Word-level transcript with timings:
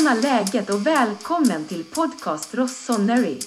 Tjena 0.00 0.14
läget 0.14 0.70
och 0.70 0.86
välkommen 0.86 1.64
till 1.64 1.84
podcast 1.84 2.54
Rossoneri. 2.54 3.38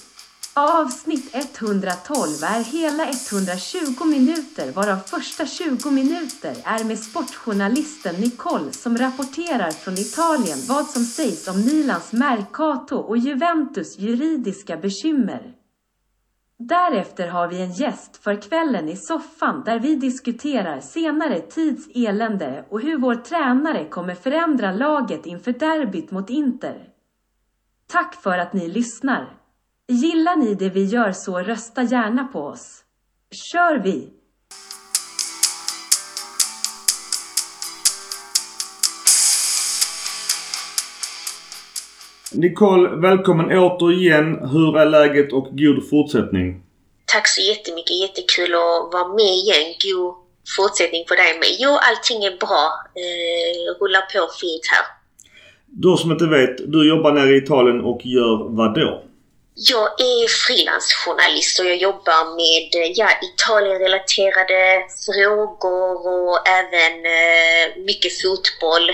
Avsnitt 0.53 1.35
112 1.35 2.43
är 2.43 2.63
hela 2.63 3.09
120 3.09 4.05
minuter 4.05 4.71
varav 4.71 4.97
första 4.97 5.45
20 5.45 5.91
minuter 5.91 6.55
är 6.63 6.83
med 6.83 6.99
sportjournalisten 6.99 8.15
Nicole 8.15 8.71
som 8.71 8.97
rapporterar 8.97 9.71
från 9.71 9.93
Italien 9.93 10.59
vad 10.67 10.85
som 10.85 11.03
sägs 11.03 11.47
om 11.47 11.65
Milans 11.65 12.11
Mercato 12.11 12.95
och 12.95 13.17
Juventus 13.17 13.99
juridiska 13.99 14.77
bekymmer. 14.77 15.62
Därefter 16.57 17.27
har 17.27 17.47
vi 17.47 17.61
en 17.61 17.71
gäst 17.71 18.17
för 18.17 18.41
kvällen 18.41 18.89
i 18.89 18.95
soffan 18.95 19.63
där 19.65 19.79
vi 19.79 19.95
diskuterar 19.95 20.79
senare 20.79 21.41
tids 21.41 21.87
elände 21.95 22.65
och 22.69 22.81
hur 22.81 22.97
vår 22.97 23.15
tränare 23.15 23.85
kommer 23.85 24.15
förändra 24.15 24.71
laget 24.71 25.25
inför 25.25 25.51
derbyt 25.51 26.11
mot 26.11 26.29
Inter. 26.29 26.89
Tack 27.87 28.15
för 28.15 28.37
att 28.37 28.53
ni 28.53 28.67
lyssnar! 28.67 29.39
Gillar 29.87 30.35
ni 30.35 30.55
det 30.55 30.69
vi 30.69 30.85
gör 30.85 31.11
så 31.11 31.39
rösta 31.39 31.83
gärna 31.83 32.27
på 32.27 32.39
oss. 32.39 32.83
Kör 33.31 33.79
vi! 33.79 34.22
Nicole, 42.35 42.89
välkommen 42.89 43.57
återigen. 43.57 44.49
Hur 44.51 44.77
är 44.77 44.85
läget 44.85 45.33
och 45.33 45.47
god 45.51 45.89
fortsättning? 45.89 46.61
Tack 47.05 47.27
så 47.27 47.41
jättemycket. 47.41 48.01
Jättekul 48.01 48.53
att 48.53 48.93
vara 48.93 49.07
med 49.07 49.33
igen. 49.41 49.65
God 49.83 50.13
fortsättning 50.57 51.03
på 51.09 51.15
dig 51.15 51.31
med. 51.39 51.51
Jo, 51.59 51.71
allting 51.89 52.23
är 52.23 52.37
bra. 52.45 52.65
Eh, 53.03 53.79
rullar 53.79 54.01
på 54.01 54.33
fint 54.41 54.65
här. 54.73 54.85
Du 55.65 55.97
som 55.97 56.11
inte 56.11 56.27
vet, 56.37 56.55
du 56.73 56.89
jobbar 56.89 57.11
nere 57.11 57.31
i 57.35 57.37
Italien 57.37 57.79
och 57.81 58.01
gör 58.03 58.35
vad 58.57 58.73
då? 58.75 59.03
Jag 59.55 59.87
är 60.11 60.27
frilansjournalist 60.45 61.59
och 61.59 61.65
jag 61.65 61.77
jobbar 61.77 62.21
med 62.41 62.69
ja, 62.95 63.09
Italienrelaterade 63.29 64.61
frågor 65.05 65.95
och 66.13 66.37
även 66.59 66.95
eh, 67.17 67.65
mycket 67.89 68.13
fotboll. 68.21 68.87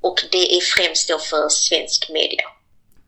Och 0.00 0.18
det 0.32 0.56
är 0.56 0.60
främst 0.60 1.08
då 1.08 1.18
för 1.18 1.48
svensk 1.48 2.10
media. 2.10 2.46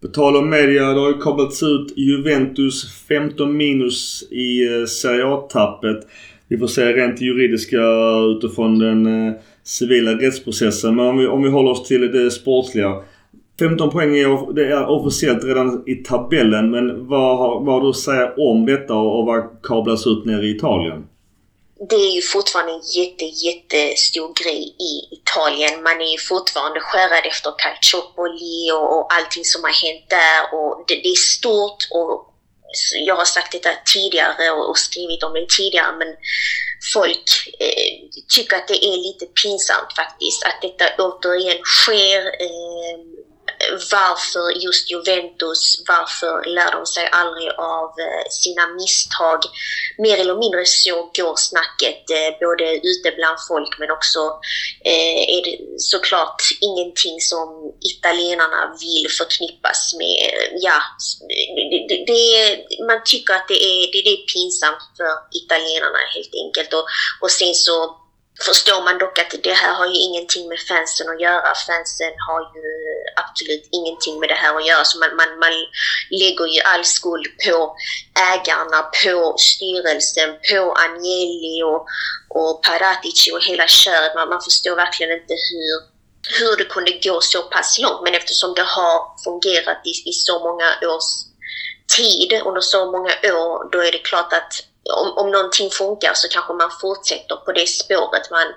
På 0.03 0.09
tal 0.09 0.37
om 0.37 0.51
media, 0.51 0.93
det 0.93 1.01
har 1.01 1.09
ju 1.09 1.19
kablats 1.19 1.63
ut 1.63 1.99
Juventus 1.99 2.93
15 3.09 3.57
minus 3.57 4.29
i 4.31 4.75
eh, 4.75 4.85
Serie 4.85 5.27
A-tappet. 5.27 6.07
Vi 6.49 6.59
får 6.59 6.67
se 6.67 6.93
rent 6.93 7.21
juridiska 7.21 7.81
utifrån 8.37 8.79
den 8.79 9.27
eh, 9.27 9.35
civila 9.65 10.11
rättsprocessen. 10.11 10.97
Men 10.97 11.07
om 11.07 11.19
vi, 11.19 11.27
om 11.27 11.43
vi 11.43 11.49
håller 11.49 11.71
oss 11.71 11.89
till 11.89 12.13
det 12.13 12.31
sportsliga. 12.31 12.97
15 13.59 13.91
poäng 13.91 14.17
är, 14.17 14.55
det 14.55 14.67
är 14.67 14.87
officiellt 14.87 15.45
redan 15.45 15.83
i 15.87 15.95
tabellen 15.95 16.71
men 16.71 17.09
vad 17.09 17.39
har, 17.39 17.65
vad 17.65 17.75
har 17.75 17.81
du 17.81 17.89
att 17.89 17.97
säga 17.97 18.33
om 18.37 18.67
detta 18.67 18.95
och 18.95 19.27
vad 19.27 19.45
kablas 19.63 20.07
ut 20.07 20.25
nere 20.25 20.47
i 20.47 20.57
Italien? 20.57 21.05
Det 21.89 21.97
är 21.97 22.11
ju 22.11 22.23
fortfarande 22.23 22.73
en 22.73 22.81
jätte, 22.81 23.25
jättestor 23.25 24.35
grej 24.43 24.77
i 24.79 25.15
Italien. 25.15 25.83
Man 25.83 26.01
är 26.01 26.13
ju 26.13 26.19
fortfarande 26.19 26.81
skärrad 26.81 27.27
efter 27.27 27.53
Calciopoli 27.59 28.71
och, 28.73 28.99
och 28.99 29.15
allting 29.15 29.45
som 29.45 29.65
har 29.65 29.71
hänt 29.71 30.11
där. 30.11 30.55
Och 30.55 30.85
det, 30.87 30.95
det 30.95 31.09
är 31.09 31.37
stort 31.39 31.89
och 31.91 32.29
jag 33.07 33.17
har 33.17 33.25
sagt 33.25 33.53
detta 33.53 33.71
tidigare 33.95 34.51
och, 34.51 34.71
och 34.71 34.79
skrivit 34.79 35.23
om 35.23 35.33
det 35.33 35.47
tidigare 35.59 35.97
men 35.99 36.09
folk 36.95 37.29
eh, 37.61 37.93
tycker 38.35 38.57
att 38.57 38.69
det 38.69 38.85
är 38.85 38.97
lite 38.97 39.27
pinsamt 39.27 39.93
faktiskt 39.97 40.45
att 40.45 40.63
detta 40.63 40.85
återigen 40.99 41.61
sker. 41.65 42.21
Eh, 42.47 43.22
varför 43.71 44.45
just 44.65 44.91
Juventus, 44.91 45.83
varför 45.89 46.45
lär 46.45 46.73
de 46.73 46.87
sig 46.87 47.09
aldrig 47.13 47.49
av 47.59 47.89
eh, 48.05 48.25
sina 48.31 48.67
misstag? 48.67 49.41
Mer 49.99 50.17
eller 50.19 50.37
mindre 50.37 50.65
så 50.67 51.11
går 51.17 51.37
snacket 51.37 52.11
eh, 52.11 52.31
både 52.41 52.65
ute 52.91 53.11
bland 53.17 53.39
folk 53.49 53.79
men 53.79 53.91
också 53.91 54.21
eh, 54.85 55.23
är 55.37 55.41
det 55.45 55.57
såklart 55.79 56.43
ingenting 56.61 57.21
som 57.21 57.49
italienarna 57.81 58.77
vill 58.81 59.07
förknippas 59.19 59.95
med. 59.99 60.31
Ja, 60.67 60.79
det, 61.89 62.05
det, 62.07 62.25
man 62.87 63.01
tycker 63.05 63.35
att 63.35 63.49
det 63.49 63.61
är, 63.65 63.93
det, 63.93 64.03
det 64.07 64.13
är 64.19 64.33
pinsamt 64.35 64.83
för 64.97 65.13
italienarna 65.43 65.99
helt 66.15 66.35
enkelt 66.45 66.73
och, 66.75 66.87
och 67.21 67.31
sen 67.31 67.55
så 67.55 68.02
förstår 68.45 68.83
man 68.83 68.99
dock 68.99 69.19
att 69.19 69.35
det 69.43 69.53
här 69.53 69.75
har 69.75 69.87
ju 69.87 69.99
ingenting 70.07 70.49
med 70.49 70.61
fansen 70.69 71.09
att 71.09 71.21
göra. 71.21 71.55
Fansen 71.67 72.15
har 72.29 72.41
ju 72.55 72.67
absolut 73.17 73.69
ingenting 73.79 74.21
med 74.21 74.29
det 74.29 74.35
här 74.35 74.57
att 74.57 74.67
göra. 74.67 74.85
Så 74.85 74.99
man, 74.99 75.17
man, 75.17 75.39
man 75.39 75.53
lägger 76.11 76.47
ju 76.55 76.61
all 76.61 76.85
skuld 76.85 77.27
på 77.45 77.77
ägarna, 78.33 78.79
på 79.05 79.35
styrelsen, 79.39 80.31
på 80.51 80.61
Agnelli 80.85 81.63
och, 81.63 81.87
och 82.39 82.63
Paratici 82.63 83.33
och 83.33 83.45
hela 83.51 83.67
köret. 83.69 84.15
Man, 84.15 84.29
man 84.29 84.43
förstår 84.43 84.77
verkligen 84.77 85.13
inte 85.21 85.35
hur, 85.51 85.77
hur 86.39 86.57
det 86.57 86.65
kunde 86.65 86.93
gå 86.93 87.21
så 87.21 87.43
pass 87.43 87.79
långt. 87.79 88.03
Men 88.05 88.15
eftersom 88.15 88.55
det 88.55 88.67
har 88.79 88.99
fungerat 89.25 89.81
i, 89.87 89.93
i 90.11 90.13
så 90.13 90.39
många 90.39 90.69
års 90.95 91.11
tid, 91.97 92.43
under 92.45 92.61
så 92.61 92.91
många 92.93 93.13
år, 93.39 93.71
då 93.73 93.79
är 93.79 93.93
det 93.93 93.99
klart 93.99 94.33
att 94.33 94.53
om, 94.91 95.19
om 95.19 95.31
någonting 95.31 95.71
funkar 95.71 96.13
så 96.15 96.29
kanske 96.29 96.53
man 96.53 96.71
fortsätter 96.81 97.37
på 97.37 97.53
det 97.53 97.67
spåret. 97.67 98.31
Man, 98.31 98.49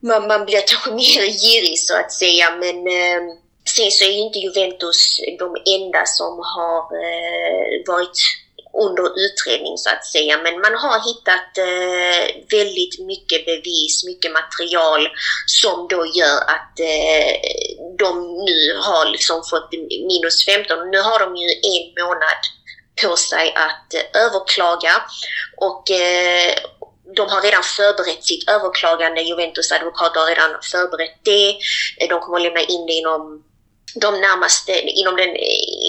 man, 0.00 0.28
man 0.28 0.44
blir 0.46 0.62
kanske 0.66 0.90
mer 1.04 1.22
girig 1.42 1.78
så 1.78 1.94
att 1.96 2.12
säga 2.12 2.50
men 2.50 2.76
eh, 2.86 3.22
sen 3.76 3.90
så 3.90 4.04
är 4.04 4.08
ju 4.08 4.18
inte 4.18 4.38
Juventus 4.38 5.20
de 5.38 5.56
enda 5.76 6.02
som 6.06 6.38
har 6.54 6.80
eh, 7.04 7.82
varit 7.86 8.18
under 8.84 9.06
utredning 9.24 9.78
så 9.78 9.90
att 9.90 10.04
säga. 10.06 10.38
Men 10.44 10.60
man 10.60 10.74
har 10.84 10.98
hittat 11.08 11.50
eh, 11.68 12.24
väldigt 12.58 12.94
mycket 13.10 13.46
bevis, 13.46 14.04
mycket 14.04 14.32
material 14.32 15.08
som 15.46 15.88
då 15.88 16.00
gör 16.20 16.40
att 16.54 16.74
eh, 16.80 17.32
de 17.98 18.10
nu 18.48 18.60
har 18.86 19.12
liksom 19.12 19.42
fått 19.50 19.72
minus 20.10 20.46
15. 20.46 20.90
Nu 20.90 21.00
har 21.08 21.18
de 21.24 21.36
ju 21.36 21.48
en 21.72 22.04
månad 22.04 22.40
på 23.02 23.16
sig 23.16 23.54
att 23.54 23.94
eh, 23.94 24.22
överklaga 24.22 25.02
och 25.56 25.90
eh, 25.90 26.54
de 27.16 27.28
har 27.28 27.42
redan 27.42 27.62
förberett 27.62 28.24
sitt 28.24 28.48
överklagande. 28.48 29.20
Juventus 29.20 29.72
advokater 29.72 30.20
har 30.20 30.26
redan 30.26 30.50
förberett 30.72 31.18
det. 31.24 31.48
Eh, 31.98 32.08
de 32.08 32.20
kommer 32.20 32.36
att 32.36 32.42
lämna 32.42 32.60
in 32.60 32.86
det 32.86 32.92
inom 32.92 33.44
de 33.94 34.20
närmaste, 34.20 34.80
inom, 34.80 35.16
den, 35.16 35.36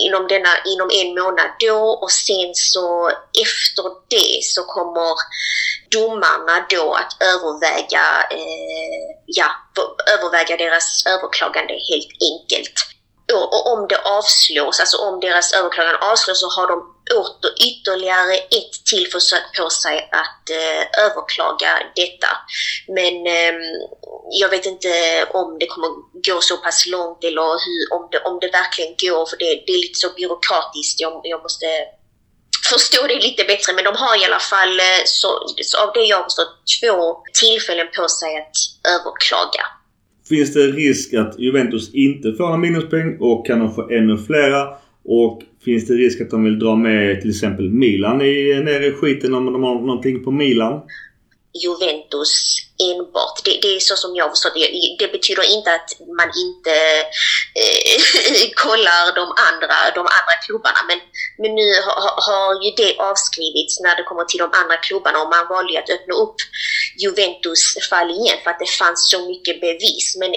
inom, 0.06 0.28
denna, 0.28 0.50
inom 0.66 0.90
en 0.94 1.09
månad 1.20 1.50
då 1.59 1.80
och 2.02 2.12
sen 2.12 2.52
så 2.53 3.09
efter 3.44 3.84
det 4.08 4.44
så 4.44 4.64
kommer 4.64 5.16
domarna 5.91 6.66
då 6.70 6.94
att 6.94 7.14
överväga, 7.20 8.06
eh, 8.31 9.09
ja, 9.26 9.50
överväga 10.14 10.58
deras 10.58 11.06
överklagande 11.06 11.74
helt 11.74 12.12
enkelt. 12.31 12.74
Och, 13.34 13.53
och 13.56 13.74
om 13.74 13.88
det 13.88 13.97
avslås, 13.97 14.80
alltså 14.80 14.97
om 14.97 15.20
deras 15.20 15.53
överklagande 15.53 16.00
avslås 16.00 16.40
så 16.40 16.47
har 16.62 16.68
de 16.68 16.99
åter 17.22 17.52
ytterligare 17.70 18.36
ett 18.36 18.74
till 18.90 19.08
försök 19.12 19.46
på 19.58 19.70
sig 19.70 19.97
att 20.12 20.44
eh, 20.50 21.06
överklaga 21.06 21.72
detta. 21.96 22.31
Men 22.88 23.16
eh, 23.38 23.53
jag 24.42 24.50
vet 24.50 24.66
inte 24.66 24.90
om 25.34 25.58
det 25.59 25.68
kommer 25.68 25.90
gå 26.28 26.42
så 26.42 26.58
pass 26.58 26.88
långt 26.88 27.24
eller 27.24 27.50
hur, 27.66 27.81
om, 27.96 28.03
det, 28.12 28.20
om 28.30 28.40
det 28.42 28.52
verkligen 28.62 28.94
går, 29.03 29.25
för 29.30 29.38
det, 29.38 29.64
det 29.66 29.72
är 29.78 29.81
lite 29.86 30.00
så 30.03 30.09
byråkratiskt. 30.20 31.00
Jag, 31.00 31.22
jag 31.24 31.42
måste 31.42 31.66
förstå 32.72 33.08
det 33.08 33.20
lite 33.28 33.44
bättre, 33.52 33.73
men 33.76 33.84
de 33.90 33.94
har 34.03 34.14
i 34.22 34.26
alla 34.26 34.44
fall, 34.52 34.79
eh, 34.79 35.02
så, 35.06 35.29
av 35.84 35.90
det 35.94 36.06
jag 36.11 36.17
har 36.17 36.23
förstått, 36.23 36.53
två 36.79 36.97
tillfällen 37.41 37.88
på 37.97 38.08
sig 38.20 38.32
att 38.41 38.58
överklaga. 38.96 39.64
Finns 40.29 40.53
det 40.53 40.59
risk 40.59 41.14
att 41.14 41.40
Juventus 41.40 41.94
inte 41.94 42.34
får 42.38 42.44
några 42.44 42.58
minuspoäng 42.58 43.17
och 43.20 43.46
kan 43.47 43.59
de 43.59 43.76
få 43.76 43.90
ännu 43.90 44.17
flera? 44.17 44.61
Och 45.06 45.41
finns 45.70 45.88
det 45.88 45.94
risk 45.94 46.22
att 46.22 46.30
de 46.30 46.44
vill 46.44 46.60
dra 46.60 46.76
med 46.76 47.22
till 47.22 47.30
exempel 47.30 47.70
Milan 47.70 48.22
i, 48.22 48.62
ner 48.66 48.82
i 48.82 48.92
skiten 48.92 49.34
om 49.34 49.46
de 49.46 49.64
har 49.64 49.76
någonting 49.76 50.24
på 50.24 50.32
Milan? 50.32 50.82
Juventus 51.64 52.34
enbart. 52.90 53.38
Det, 53.46 53.54
det 53.64 53.72
är 53.76 53.80
så 53.80 53.96
som 54.04 54.12
jag 54.16 54.30
förstår 54.34 54.52
det. 54.56 54.68
Det 55.02 55.12
betyder 55.18 55.46
inte 55.56 55.70
att 55.78 55.90
man 56.20 56.30
inte 56.46 56.76
eh, 57.64 57.96
kollar 58.66 59.04
de 59.20 59.26
andra, 59.50 59.76
de 59.98 60.04
andra 60.18 60.36
klubbarna. 60.46 60.82
Men, 60.90 61.00
men 61.42 61.52
nu 61.60 61.68
har, 61.86 62.12
har 62.28 62.50
ju 62.64 62.70
det 62.82 62.92
avskrivits 63.10 63.74
när 63.86 63.96
det 63.98 64.06
kommer 64.10 64.26
till 64.28 64.44
de 64.46 64.50
andra 64.62 64.78
klubbarna 64.88 65.18
och 65.22 65.30
man 65.36 65.46
valde 65.54 65.80
att 65.80 65.94
öppna 65.96 66.14
upp 66.24 66.40
Juventus 67.04 67.64
fall 67.90 68.10
igen 68.18 68.38
för 68.44 68.50
att 68.52 68.64
det 68.64 68.72
fanns 68.82 69.02
så 69.14 69.20
mycket 69.32 69.56
bevis. 69.68 70.08
Men 70.22 70.32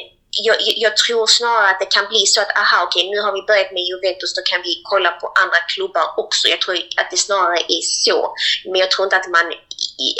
jag, 0.46 0.56
jag, 0.61 0.96
tror 0.96 1.26
snarare 1.26 1.70
att 1.70 1.81
det 1.81 1.87
kan 1.96 2.06
bli 2.08 2.26
så 2.26 2.40
att 2.40 2.56
aha 2.56 2.84
okej 2.87 3.11
nu 3.11 3.20
har 3.20 3.32
vi 3.32 3.43
börjat 3.50 3.73
med 3.73 3.82
Juventus, 3.90 4.34
då 4.34 4.43
kan 4.50 4.62
vi 4.62 4.73
kolla 4.90 5.11
på 5.20 5.26
andra 5.43 5.61
klubbar 5.73 6.06
också. 6.17 6.49
Jag 6.49 6.61
tror 6.61 6.75
att 7.00 7.11
det 7.11 7.17
snarare 7.17 7.61
är 7.79 7.82
så. 8.06 8.34
Men 8.70 8.81
jag 8.81 8.90
tror 8.90 9.05
inte 9.06 9.17
att 9.17 9.29
man 9.38 9.46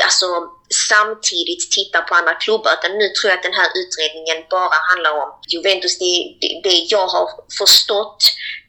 alltså, 0.07 0.29
samtidigt 0.89 1.71
tittar 1.71 2.03
på 2.03 2.15
andra 2.15 2.35
klubbar. 2.35 2.73
Utan 2.79 2.99
nu 2.99 3.09
tror 3.09 3.27
jag 3.31 3.37
att 3.39 3.49
den 3.49 3.61
här 3.61 3.71
utredningen 3.81 4.39
bara 4.51 4.79
handlar 4.91 5.13
om 5.23 5.29
Juventus. 5.53 5.99
Det, 5.99 6.15
det, 6.41 6.61
det 6.67 6.77
jag 6.95 7.07
har 7.15 7.27
förstått 7.61 8.23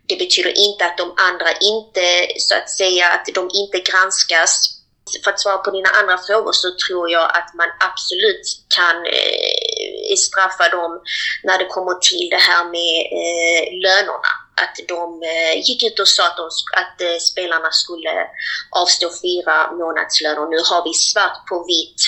det 0.07 0.15
betyder 0.15 0.53
inte 0.67 0.85
att 0.85 0.97
de 0.97 1.13
andra 1.29 1.51
inte, 1.73 2.05
så 2.37 2.55
att 2.55 2.69
säga, 2.69 3.05
att 3.09 3.25
de 3.33 3.49
inte 3.61 3.79
granskas. 3.89 4.51
För 5.23 5.31
att 5.31 5.39
svara 5.39 5.57
på 5.57 5.71
dina 5.71 5.89
andra 5.89 6.17
frågor 6.17 6.51
så 6.51 6.67
tror 6.87 7.11
jag 7.11 7.27
att 7.37 7.49
man 7.53 7.69
absolut 7.79 8.45
kan 8.75 8.95
eh, 9.05 9.82
straffa 10.17 10.69
dem 10.69 10.91
när 11.43 11.57
det 11.57 11.65
kommer 11.65 11.95
till 12.09 12.27
det 12.29 12.43
här 12.49 12.63
med 12.75 12.95
eh, 13.21 13.63
lönerna. 13.85 14.31
Att 14.63 14.75
de 14.87 15.23
eh, 15.23 15.55
gick 15.67 15.83
ut 15.83 15.99
och 15.99 16.07
sa 16.07 16.23
att, 16.27 16.37
de, 16.37 16.47
att 16.81 17.01
eh, 17.01 17.19
spelarna 17.31 17.71
skulle 17.71 18.13
avstå 18.81 19.07
fyra 19.23 19.71
månadslöner. 19.71 20.45
Nu 20.53 20.59
har 20.69 20.83
vi 20.83 20.93
svart 20.93 21.47
på 21.49 21.65
vitt 21.67 22.01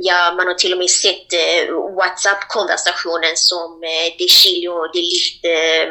Ja, 0.00 0.34
man 0.36 0.46
har 0.46 0.54
till 0.54 0.72
och 0.72 0.78
med 0.78 0.90
sett 0.90 1.32
eh, 1.32 1.74
WhatsApp-konversationen 1.98 3.36
som 3.36 3.82
eh, 3.82 4.16
De 4.18 4.28
Chilio 4.28 4.86
de 4.92 5.00
Ligt 5.00 5.44
eh, 5.44 5.86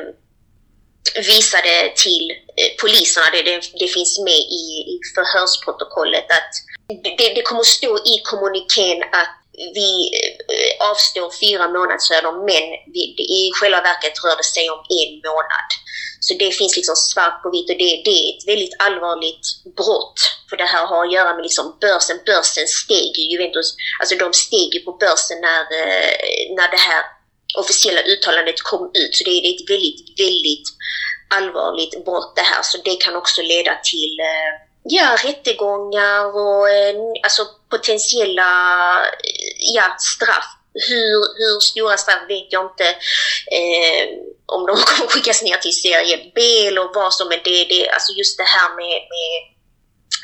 visade 1.16 1.94
till 1.96 2.32
eh, 2.32 2.72
poliserna, 2.82 3.26
det, 3.32 3.42
det, 3.44 3.62
det 3.80 3.88
finns 3.88 4.20
med 4.20 4.42
i, 4.62 4.66
i 4.94 5.00
förhörsprotokollet, 5.16 6.26
att 6.32 6.52
det, 7.18 7.34
det 7.36 7.42
kommer 7.42 7.64
stå 7.64 7.98
i 7.98 8.22
kommunikén 8.24 9.04
att 9.04 9.37
vi 9.58 9.92
eh, 10.54 10.90
avstår 10.90 11.30
fyra 11.44 11.68
månadslöner 11.68 12.34
men 12.50 12.64
vi, 12.94 13.04
i 13.40 13.52
själva 13.60 13.82
verket 13.82 14.24
rör 14.24 14.38
det 14.38 14.44
sig 14.56 14.70
om 14.70 14.82
en 15.00 15.14
månad. 15.28 15.70
Så 16.20 16.34
det 16.34 16.52
finns 16.52 16.76
liksom 16.76 16.96
svart 16.96 17.44
på 17.44 17.50
vitt 17.50 17.70
och 17.70 17.78
det, 17.78 18.02
det 18.06 18.18
är 18.24 18.38
ett 18.38 18.48
väldigt 18.48 18.76
allvarligt 18.80 19.46
brott. 19.80 20.20
För 20.50 20.58
det 20.58 20.70
här 20.74 20.86
har 20.86 21.06
att 21.06 21.14
göra 21.14 21.34
med 21.36 21.44
liksom 21.44 21.78
börsen. 21.82 22.20
Börsen 22.26 22.68
steg 22.68 23.18
ju, 23.18 23.24
Juventus, 23.32 23.76
alltså 24.00 24.16
de 24.16 24.34
steg 24.34 24.76
ju 24.76 24.80
på 24.80 24.92
börsen 24.92 25.38
när, 25.42 25.62
eh, 25.82 26.16
när 26.58 26.70
det 26.72 26.82
här 26.90 27.04
officiella 27.58 28.02
uttalandet 28.02 28.62
kom 28.62 28.84
ut. 28.94 29.16
Så 29.16 29.24
det 29.24 29.32
är 29.32 29.56
ett 29.56 29.70
väldigt, 29.70 30.20
väldigt 30.20 30.68
allvarligt 31.38 32.06
brott 32.06 32.36
det 32.36 32.48
här. 32.52 32.62
Så 32.64 32.78
det 32.78 32.96
kan 32.96 33.16
också 33.16 33.42
leda 33.42 33.74
till 33.92 34.20
eh, 34.20 34.52
ja, 34.84 35.18
rättegångar 35.24 36.26
och 36.26 36.68
alltså 37.24 37.42
potentiella 37.70 38.52
eh, 39.06 39.76
ja, 39.76 39.96
straff. 40.00 40.46
Hur, 40.90 41.20
hur 41.38 41.60
stora 41.60 41.98
straff 41.98 42.24
vet 42.28 42.48
jag 42.52 42.66
inte. 42.72 42.88
Eh, 43.60 44.04
om 44.46 44.66
de 44.66 44.78
kommer 44.86 45.10
skickas 45.10 45.44
ner 45.44 45.58
till 45.58 45.82
serie 45.82 46.32
B 46.36 46.68
eller 46.68 46.94
vad 46.94 47.14
som 47.14 47.28
är 47.32 47.42
det. 47.44 47.66
det 47.66 47.90
alltså 47.90 48.14
just 48.14 48.38
det 48.38 48.44
här 48.44 48.70
med, 48.76 49.02
med 49.14 49.34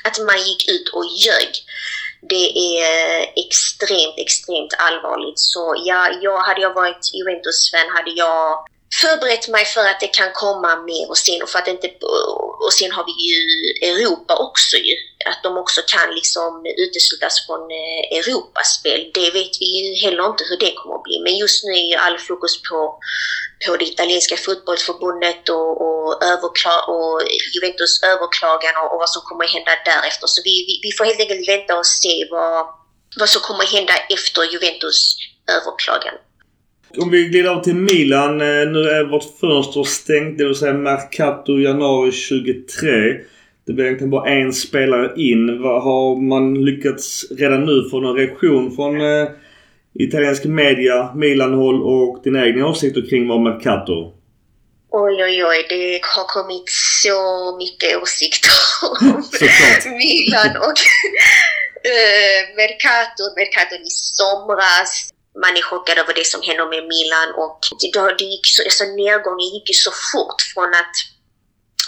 att 0.06 0.26
man 0.26 0.48
gick 0.48 0.70
ut 0.70 0.90
och 0.90 1.06
ljög 1.06 1.64
det 2.30 2.48
är 2.80 3.22
extremt, 3.46 4.18
extremt 4.18 4.74
allvarligt. 4.78 5.40
Så 5.40 5.76
ja, 5.86 6.12
jag, 6.22 6.38
hade 6.38 6.62
jag 6.62 6.74
varit 6.74 7.14
Juventus-fan 7.14 7.90
hade 7.96 8.12
jag 8.12 8.66
förberett 9.02 9.48
mig 9.48 9.66
för 9.66 9.86
att 9.88 10.00
det 10.00 10.08
kan 10.08 10.32
komma 10.34 10.76
mer 10.76 11.10
och 11.10 11.18
sen, 11.18 11.42
och 11.44 11.50
för 11.50 11.60
att 11.60 11.68
inte, 11.68 11.88
och 12.66 12.74
sen 12.74 12.92
har 12.92 13.06
vi 13.10 13.16
ju 13.30 13.40
Europa 13.92 14.34
också 14.48 14.78
ju. 14.78 14.96
Att 15.26 15.44
de 15.44 15.58
också 15.58 15.82
kan 15.88 16.16
liksom 16.16 16.66
uteslutas 16.86 17.46
från 17.46 17.62
eh, 17.72 18.18
Europaspel. 18.18 19.12
Det 19.14 19.30
vet 19.32 19.54
vi 19.62 19.68
ju 19.80 19.88
heller 20.06 20.26
inte 20.32 20.44
hur 20.50 20.58
det 20.58 20.74
kommer 20.74 20.96
att 20.96 21.04
bli. 21.04 21.20
Men 21.26 21.38
just 21.38 21.64
nu 21.64 21.72
är 21.72 21.88
ju 21.92 21.96
all 21.96 22.18
fokus 22.20 22.62
på, 22.70 23.00
på 23.66 23.78
det 23.78 23.86
italienska 23.86 24.38
fotbollsförbundet 24.38 25.50
och, 25.50 25.72
och, 25.86 26.24
överkla 26.24 26.76
och 26.94 27.22
Juventus 27.54 28.04
överklagan 28.04 28.76
och, 28.82 28.90
och 28.94 29.00
vad 29.00 29.10
som 29.10 29.22
kommer 29.22 29.46
att 29.46 29.56
hända 29.56 29.72
därefter. 29.86 30.28
Så 30.28 30.42
vi, 30.48 30.56
vi, 30.68 30.74
vi 30.86 30.92
får 30.98 31.06
helt 31.06 31.20
enkelt 31.20 31.48
vänta 31.48 31.78
och 31.78 31.86
se 31.86 32.28
vad, 32.32 32.66
vad 33.20 33.30
som 33.30 33.42
kommer 33.42 33.64
att 33.64 33.76
hända 33.78 33.94
efter 34.16 34.44
Juventus 34.54 35.16
överklagan. 35.58 36.16
Om 36.98 37.12
vi 37.12 37.24
glider 37.24 37.50
av 37.50 37.64
till 37.64 37.76
Milan. 37.76 38.42
Eh, 38.42 38.48
nu 38.48 38.90
är 38.90 39.10
vårt 39.12 39.40
fönster 39.40 39.84
stängt, 39.84 40.38
det 40.38 40.46
vill 40.46 40.56
säga 40.56 40.74
Mercato 40.74 41.60
januari 41.60 42.12
23. 42.12 42.90
Det 43.66 43.74
blir 43.74 43.86
egentligen 43.86 44.12
bara 44.12 44.30
en 44.30 44.54
spelare 44.54 45.14
in. 45.18 45.50
Har 45.64 46.22
man 46.22 46.66
lyckats 46.66 47.26
redan 47.32 47.66
nu 47.66 47.90
få 47.92 48.00
någon 48.00 48.16
reaktion 48.16 48.76
från 48.76 49.02
eh, 49.02 49.28
italiensk 49.94 50.46
media, 50.46 51.14
Milan-håll 51.16 51.84
och 51.84 52.22
dina 52.24 52.46
egna 52.46 52.68
åsikter 52.68 53.10
kring 53.10 53.28
vad 53.28 53.42
Mercato? 53.42 54.14
Oj, 54.90 55.24
oj, 55.24 55.46
oj. 55.46 55.66
Det 55.70 56.00
har 56.04 56.24
kommit 56.28 56.70
så 57.04 57.20
mycket 57.58 58.02
åsikter 58.02 58.52
om 59.86 59.94
Milan 59.98 60.58
och 60.58 60.80
uh, 61.90 62.56
Mercato. 62.58 63.24
Mercato 63.38 63.76
i 63.76 63.90
somras 63.90 65.13
man 65.42 65.58
är 65.58 65.62
chockad 65.62 65.98
över 65.98 66.14
det 66.14 66.28
som 66.28 66.42
händer 66.42 66.66
med 66.66 66.84
Milan 66.88 67.30
och 67.36 67.60
det, 67.80 68.16
det 68.18 68.24
gick 68.24 68.46
så, 68.48 68.64
alltså 68.64 68.84
nedgången 68.84 69.54
gick 69.54 69.70
ju 69.70 69.74
så 69.74 69.92
fort 70.12 70.42
från 70.54 70.74
att 70.74 70.96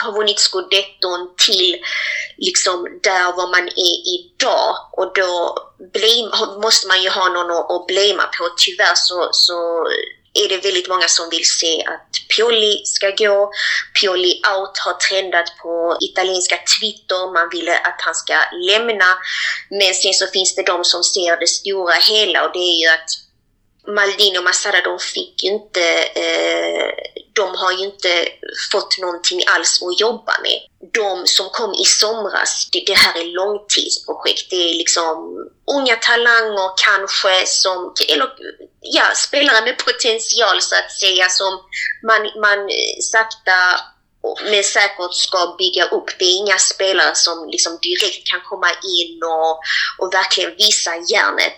ha 0.03 0.11
vunnit 0.11 0.39
scudetton 0.39 1.35
till 1.45 1.77
liksom 2.37 2.99
där 3.03 3.25
var 3.37 3.47
man 3.47 3.67
är 3.67 3.97
idag 4.15 4.75
och 4.91 5.11
då 5.15 5.57
blame, 5.93 6.59
måste 6.61 6.87
man 6.87 7.03
ju 7.03 7.09
ha 7.09 7.29
någon 7.29 7.51
att, 7.51 7.71
att 7.71 7.87
blamea 7.87 8.27
på. 8.37 8.49
Tyvärr 8.57 8.95
så, 8.95 9.29
så 9.31 9.87
är 10.33 10.49
det 10.49 10.57
väldigt 10.57 10.89
många 10.89 11.07
som 11.07 11.29
vill 11.29 11.45
se 11.45 11.83
att 11.83 12.09
Pioli 12.35 12.81
ska 12.85 13.09
gå. 13.09 13.51
Pioli 14.01 14.41
out 14.55 14.77
har 14.85 14.93
trendat 14.93 15.57
på 15.61 15.97
italienska 16.01 16.57
Twitter. 16.79 17.33
Man 17.33 17.49
ville 17.51 17.77
att 17.77 18.01
han 18.05 18.15
ska 18.15 18.33
lämna. 18.69 19.09
Men 19.69 19.93
sen 19.93 20.13
så 20.13 20.27
finns 20.27 20.55
det 20.55 20.63
de 20.63 20.83
som 20.83 21.03
ser 21.03 21.39
det 21.39 21.47
stora 21.47 21.93
hela 21.93 22.45
och 22.45 22.53
det 22.53 22.59
är 22.59 22.79
ju 22.81 22.87
att 22.87 23.24
Maldini 23.87 24.37
och 24.37 24.43
Massara 24.43 24.81
de 24.81 24.99
fick 24.99 25.43
ju 25.43 25.49
inte, 25.49 25.83
eh, 26.23 26.89
de 27.33 27.55
har 27.55 27.71
ju 27.71 27.85
inte 27.85 28.27
fått 28.71 28.97
någonting 28.97 29.41
alls 29.47 29.81
att 29.83 29.99
jobba 29.99 30.33
med. 30.41 30.59
De 30.93 31.27
som 31.27 31.49
kom 31.49 31.73
i 31.73 31.85
somras, 31.85 32.69
det, 32.71 32.83
det 32.87 32.93
här 32.93 33.19
är 33.19 33.25
långtidsprojekt. 33.25 34.49
Det 34.49 34.69
är 34.69 34.73
liksom 34.73 35.15
unga 35.75 35.95
talanger 35.95 36.71
kanske 36.85 37.45
som, 37.45 37.93
eller 38.07 38.29
ja, 38.81 39.03
spelare 39.15 39.65
med 39.65 39.77
potential 39.77 40.61
så 40.61 40.75
att 40.75 40.91
säga 40.91 41.29
som 41.29 41.59
man, 42.03 42.21
man 42.41 42.69
sakta 43.01 43.79
men 44.43 44.63
säkert 44.63 45.13
ska 45.13 45.55
bygga 45.57 45.85
upp. 45.85 46.19
Det 46.19 46.25
är 46.25 46.37
inga 46.37 46.57
spelare 46.57 47.15
som 47.15 47.49
liksom 47.49 47.79
direkt 47.81 48.27
kan 48.31 48.41
komma 48.41 48.69
in 48.69 49.23
och, 49.23 49.59
och 49.99 50.13
verkligen 50.13 50.55
visa 50.55 50.91
järnet. 50.95 51.57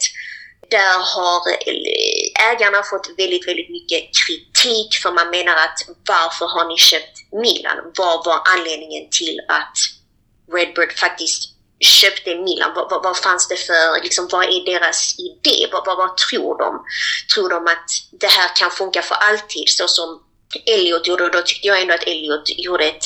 Där 0.69 0.99
har 1.15 1.49
eh, 1.49 2.51
ägarna 2.51 2.83
fått 2.83 3.09
väldigt, 3.17 3.47
väldigt 3.47 3.69
mycket 3.69 4.01
kritik 4.19 4.89
för 5.01 5.11
man 5.11 5.29
menar 5.29 5.55
att 5.55 5.79
varför 6.07 6.45
har 6.45 6.67
ni 6.67 6.77
köpt 6.77 7.15
Milan? 7.31 7.77
Vad 7.97 8.25
var 8.25 8.41
anledningen 8.55 9.09
till 9.19 9.39
att 9.47 9.77
Redbird 10.53 10.91
faktiskt 10.99 11.41
köpte 11.79 12.35
Milan? 12.35 12.71
Vad, 12.75 12.89
vad, 12.89 13.03
vad, 13.03 13.17
fanns 13.17 13.47
det 13.47 13.57
för, 13.57 14.03
liksom, 14.03 14.27
vad 14.31 14.45
är 14.45 14.65
deras 14.65 15.15
idé? 15.19 15.67
Vad, 15.71 15.85
vad, 15.85 15.97
vad 15.97 16.17
tror 16.17 16.57
de? 16.57 16.83
Tror 17.33 17.49
de 17.49 17.67
att 17.67 17.89
det 18.11 18.27
här 18.27 18.55
kan 18.55 18.71
funka 18.71 19.01
för 19.01 19.15
alltid 19.15 19.69
så 19.69 19.87
som 19.87 20.23
Elliot 20.65 21.07
gjorde? 21.07 21.23
Och 21.23 21.31
då 21.31 21.41
tyckte 21.41 21.67
jag 21.67 21.81
ändå 21.81 21.93
att 21.93 22.07
Elliot 22.07 22.49
gjorde 22.57 22.85
ett 22.85 23.03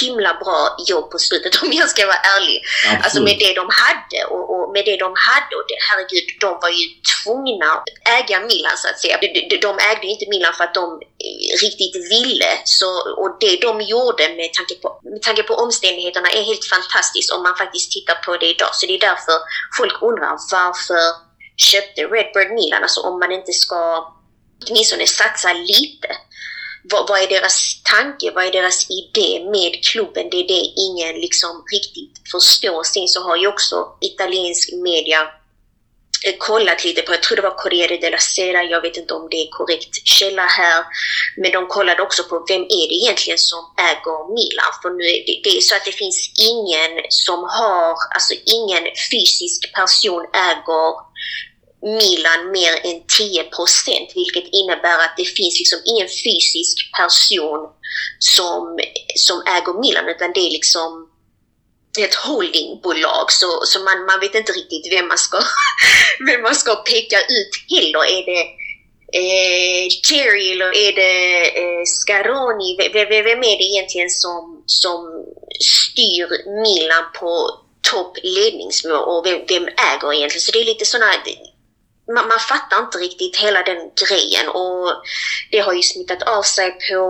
himla 0.00 0.34
bra 0.34 0.76
jobb 0.86 1.10
på 1.10 1.18
slutet 1.18 1.52
om 1.62 1.72
jag 1.72 1.88
ska 1.88 2.06
vara 2.06 2.22
ärlig. 2.36 2.62
Absolut. 2.62 3.04
Alltså 3.04 3.22
med 3.22 3.36
det 3.38 3.52
de 3.60 3.66
hade 3.84 4.20
och, 4.34 4.44
och, 4.54 4.72
med 4.74 4.84
det 4.84 4.96
de 4.96 5.10
hade 5.28 5.52
och 5.58 5.66
det, 5.70 5.78
herregud, 5.88 6.24
de 6.40 6.50
var 6.62 6.72
ju 6.80 6.86
tvungna 7.12 7.66
att 7.74 7.84
äga 8.18 8.40
Milan 8.40 8.76
så 8.76 8.88
att 8.88 8.98
säga. 8.98 9.18
De, 9.20 9.26
de, 9.50 9.56
de 9.66 9.72
ägde 9.90 10.06
inte 10.06 10.26
Milan 10.28 10.54
för 10.54 10.64
att 10.64 10.74
de 10.74 10.86
riktigt 11.64 11.96
ville. 12.14 12.50
Så, 12.64 12.88
och 13.20 13.30
det 13.40 13.56
de 13.66 13.80
gjorde 13.80 14.24
med 14.38 14.50
tanke, 14.58 14.74
på, 14.82 14.88
med 15.12 15.22
tanke 15.22 15.42
på 15.42 15.54
omständigheterna 15.54 16.28
är 16.30 16.42
helt 16.42 16.66
fantastiskt 16.74 17.32
om 17.32 17.42
man 17.42 17.56
faktiskt 17.56 17.92
tittar 17.92 18.14
på 18.14 18.36
det 18.36 18.48
idag. 18.54 18.72
Så 18.74 18.86
det 18.86 18.94
är 18.94 19.00
därför 19.10 19.36
folk 19.78 20.02
undrar 20.02 20.32
varför 20.52 21.02
köpte 21.56 22.00
Redbird 22.02 22.50
Milan? 22.58 22.82
Alltså 22.82 23.00
om 23.00 23.18
man 23.18 23.32
inte 23.32 23.52
ska 23.52 23.80
åtminstone 24.68 25.06
satsa 25.06 25.52
lite 25.52 26.08
vad, 26.90 27.08
vad, 27.08 27.22
är 27.22 27.28
deras 27.28 27.82
tanke, 27.82 28.30
vad 28.34 28.44
är 28.44 28.52
deras 28.52 28.86
idé 28.90 29.44
med 29.50 29.84
klubben? 29.84 30.28
Det 30.30 30.36
är 30.36 30.48
det 30.48 30.64
ingen 30.86 31.14
liksom 31.20 31.64
riktigt 31.72 32.30
förstår. 32.32 32.82
Sen 32.82 33.08
så 33.08 33.22
har 33.22 33.36
ju 33.36 33.46
också 33.46 33.76
italiensk 34.00 34.72
media 34.72 35.20
eh, 36.26 36.34
kollat 36.38 36.84
lite 36.84 37.02
på, 37.02 37.12
jag 37.12 37.22
tror 37.22 37.36
det 37.36 37.42
var 37.42 37.58
Corriere 37.62 37.96
della 37.96 38.18
Sera, 38.18 38.62
jag 38.62 38.80
vet 38.82 38.96
inte 38.96 39.14
om 39.14 39.28
det 39.30 39.36
är 39.36 39.48
korrekt 39.50 40.06
källa 40.06 40.46
här, 40.46 40.84
men 41.36 41.52
de 41.52 41.66
kollade 41.66 42.02
också 42.02 42.22
på 42.22 42.44
vem 42.48 42.62
är 42.62 42.88
det 42.88 42.94
egentligen 42.94 43.38
som 43.38 43.62
äger 43.90 44.34
Milan? 44.34 44.72
För 44.82 44.90
nu 44.90 45.04
är 45.04 45.26
det, 45.26 45.40
det 45.44 45.56
är 45.56 45.60
så 45.60 45.76
att 45.76 45.84
det 45.84 45.92
finns 45.92 46.32
ingen 46.52 46.92
som 47.08 47.38
har, 47.58 47.94
alltså 48.14 48.34
ingen 48.58 48.84
fysisk 49.10 49.72
person 49.74 50.24
äger 50.50 51.09
Milan 51.82 52.50
mer 52.52 52.72
än 52.88 53.02
10 53.18 53.44
procent, 53.44 54.08
vilket 54.14 54.48
innebär 54.52 54.98
att 55.04 55.14
det 55.16 55.24
finns 55.24 55.58
liksom 55.58 55.78
ingen 55.84 56.08
fysisk 56.24 56.76
person 56.98 57.60
som, 58.18 58.78
som 59.16 59.42
äger 59.56 59.80
Milan, 59.80 60.08
utan 60.08 60.32
det 60.32 60.40
är 60.40 60.50
liksom 60.50 61.10
ett 61.98 62.14
holdingbolag 62.14 63.32
så, 63.32 63.60
så 63.64 63.80
man, 63.80 64.04
man 64.06 64.20
vet 64.20 64.34
inte 64.34 64.52
riktigt 64.52 64.92
vem 64.92 65.08
man 65.08 65.18
ska, 65.18 65.38
vem 66.26 66.42
man 66.42 66.54
ska 66.54 66.74
peka 66.74 67.20
ut 67.20 67.52
heller. 67.68 68.04
Är 68.04 68.24
det 68.30 68.42
eh, 69.20 69.88
Cherry 70.08 70.52
eller 70.52 70.76
är 70.76 70.92
det 70.92 71.42
eh, 71.60 71.84
Scaroni? 71.86 72.76
Vem, 72.92 73.08
vem 73.08 73.38
är 73.38 73.58
det 73.58 73.64
egentligen 73.64 74.10
som, 74.10 74.62
som 74.66 75.24
styr 75.60 76.28
Milan 76.62 77.04
på 77.20 77.50
toppledningsnivå 77.90 78.96
och 78.96 79.26
vem, 79.26 79.40
vem 79.48 79.68
äger 79.68 80.12
egentligen? 80.12 80.40
Så 80.40 80.52
det 80.52 80.60
är 80.60 80.64
lite 80.64 80.86
sådana 80.86 81.12
man, 82.14 82.28
man 82.28 82.38
fattar 82.38 82.78
inte 82.78 82.98
riktigt 82.98 83.36
hela 83.36 83.62
den 83.62 83.90
grejen 84.08 84.48
och 84.48 85.02
det 85.50 85.58
har 85.58 85.72
ju 85.72 85.82
smittat 85.82 86.22
av 86.22 86.42
sig 86.42 86.78
på 86.90 87.00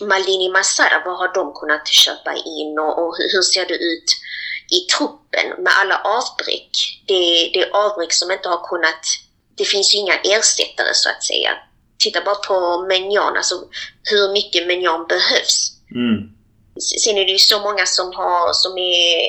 Maldini 0.00 0.48
Masara. 0.48 1.02
Vad 1.04 1.18
har 1.18 1.34
de 1.34 1.52
kunnat 1.54 1.88
köpa 1.88 2.34
in 2.34 2.78
och, 2.78 2.98
och 2.98 3.16
hur, 3.16 3.28
hur 3.32 3.42
ser 3.42 3.66
det 3.66 3.74
ut 3.74 4.08
i 4.70 4.80
truppen 4.96 5.62
med 5.64 5.72
alla 5.80 5.98
avbräck? 5.98 6.70
Det, 7.06 7.50
det 7.54 7.62
är 7.62 7.76
avbräck 7.76 8.12
som 8.12 8.30
inte 8.30 8.48
har 8.48 8.68
kunnat... 8.68 9.02
Det 9.56 9.64
finns 9.64 9.94
ju 9.94 9.98
inga 9.98 10.14
ersättare 10.14 10.94
så 10.94 11.08
att 11.08 11.24
säga. 11.24 11.50
Titta 11.98 12.24
bara 12.24 12.34
på 12.34 12.86
Menjan, 12.88 13.36
alltså 13.36 13.54
hur 14.02 14.32
mycket 14.32 14.66
Menjan 14.66 15.06
behövs. 15.06 15.70
Mm. 15.94 16.34
Sen 17.04 17.18
är 17.18 17.24
det 17.24 17.32
ju 17.32 17.38
så 17.38 17.60
många 17.60 17.86
som 17.86 18.06
har, 18.14 18.52
som 18.52 18.78
är, 18.78 19.20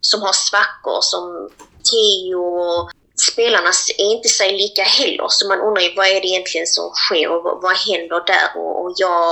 som 0.00 0.22
har 0.22 0.32
svackor 0.32 0.98
som 1.00 1.50
Theo 1.90 2.38
och 2.38 2.90
spelarna 3.28 3.70
är 3.98 4.08
inte 4.16 4.28
sig 4.28 4.50
lika 4.52 4.82
heller. 4.82 5.26
Så 5.28 5.48
man 5.48 5.60
undrar 5.66 5.82
ju 5.82 5.90
vad 5.96 6.06
är 6.06 6.20
det 6.20 6.30
egentligen 6.32 6.66
som 6.66 6.86
sker 7.04 7.26
och 7.32 7.42
vad, 7.44 7.54
vad 7.62 7.76
händer 7.88 8.20
där? 8.32 8.48
Och, 8.60 8.72
och 8.82 8.92
jag, 8.96 9.24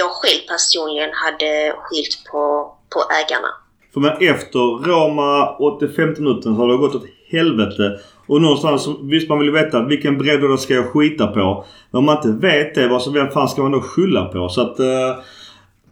jag 0.00 0.10
själv 0.10 0.40
personligen 0.52 1.12
hade 1.24 1.50
skilt 1.82 2.14
på, 2.30 2.42
på 2.92 2.98
ägarna. 3.20 3.50
För 3.92 4.00
men 4.00 4.12
efter 4.34 4.64
Roma 4.88 5.56
85 5.56 6.14
minuten 6.18 6.52
har 6.54 6.68
det 6.68 6.76
gått 6.76 6.94
åt 6.94 7.06
helvete. 7.30 7.84
Och 8.26 8.42
någonstans, 8.42 8.88
visst 9.02 9.28
man 9.28 9.38
vill 9.38 9.50
veta 9.50 9.82
vilken 9.82 10.18
bredd 10.18 10.60
ska 10.60 10.74
jag 10.74 10.92
skita 10.92 11.26
på. 11.26 11.64
Men 11.90 11.98
om 11.98 12.04
man 12.04 12.16
inte 12.16 12.46
vet 12.46 12.74
det, 12.74 12.88
vad 12.88 13.02
så 13.02 13.10
vem 13.10 13.30
fan 13.30 13.48
ska 13.48 13.62
man 13.62 13.72
då 13.72 13.80
skylla 13.80 14.24
på? 14.24 14.48
Så 14.48 14.60
att... 14.60 14.78
eh, 14.80 15.16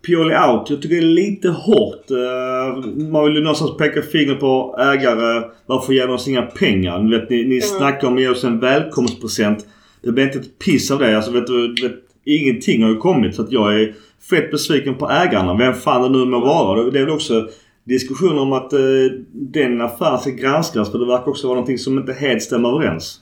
Pioli 0.06 0.34
out. 0.34 0.70
Jag 0.70 0.82
tycker 0.82 0.96
det 0.96 1.02
är 1.02 1.02
lite 1.02 1.48
hårt. 1.48 2.10
Uh, 2.10 2.86
man 2.96 3.24
vill 3.24 3.34
ju 3.34 3.40
någonstans 3.40 3.76
peka 3.76 4.02
finger 4.02 4.34
på 4.34 4.76
ägare. 4.78 5.50
Varför 5.66 5.92
ger 5.92 6.06
de 6.06 6.12
oss 6.12 6.28
inga 6.28 6.42
pengar? 6.42 6.98
Ni, 6.98 7.18
vet, 7.18 7.30
ni, 7.30 7.36
ni 7.36 7.56
mm. 7.56 7.60
snackar 7.60 8.08
om 8.08 8.14
att 8.14 8.20
ge 8.20 8.28
oss 8.28 8.44
en 8.44 8.60
välkomstpresent. 8.60 9.66
Det 10.02 10.12
blir 10.12 10.24
inte 10.24 10.38
ett 10.38 10.58
piss 10.58 10.90
av 10.90 10.98
det. 10.98 11.16
Alltså 11.16 11.30
vet 11.30 11.46
du, 11.46 11.74
vet, 11.82 11.94
ingenting 12.24 12.82
har 12.82 12.90
ju 12.90 12.96
kommit. 12.96 13.34
Så 13.34 13.42
att 13.42 13.52
jag 13.52 13.80
är 13.80 13.94
fett 14.30 14.50
besviken 14.50 14.94
på 14.94 15.10
ägarna. 15.10 15.54
Vem 15.54 15.74
fan 15.74 16.02
det 16.02 16.18
nu 16.18 16.24
må 16.24 16.40
vara. 16.40 16.90
Det 16.90 16.98
är 16.98 17.04
väl 17.04 17.14
också 17.14 17.48
diskussioner 17.84 18.38
om 18.38 18.52
att 18.52 18.72
uh, 18.72 19.10
den 19.32 19.80
affären 19.80 20.18
ska 20.18 20.30
granskas. 20.30 20.90
För 20.90 20.98
det 20.98 21.06
verkar 21.06 21.28
också 21.28 21.46
vara 21.46 21.54
någonting 21.54 21.78
som 21.78 21.98
inte 21.98 22.12
helt 22.12 22.42
stämmer 22.42 22.68
överens. 22.68 23.20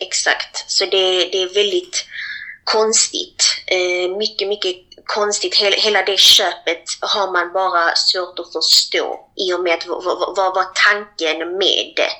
Exakt. 0.00 0.70
Så 0.70 0.84
det, 0.84 1.30
det 1.32 1.42
är 1.42 1.54
väldigt 1.54 2.06
konstigt. 2.64 3.44
Uh, 3.72 4.18
mycket, 4.18 4.48
mycket 4.48 4.85
konstigt. 5.06 5.54
Hela 5.54 6.02
det 6.02 6.18
köpet 6.18 6.82
har 7.00 7.32
man 7.32 7.52
bara 7.52 7.94
svårt 7.94 8.38
att 8.38 8.52
förstå 8.52 9.20
i 9.36 9.52
och 9.52 9.60
med 9.60 9.74
att 9.74 9.86
vad 10.36 10.54
var 10.54 10.66
tanken 10.88 11.38
med 11.38 11.92
det? 11.96 12.12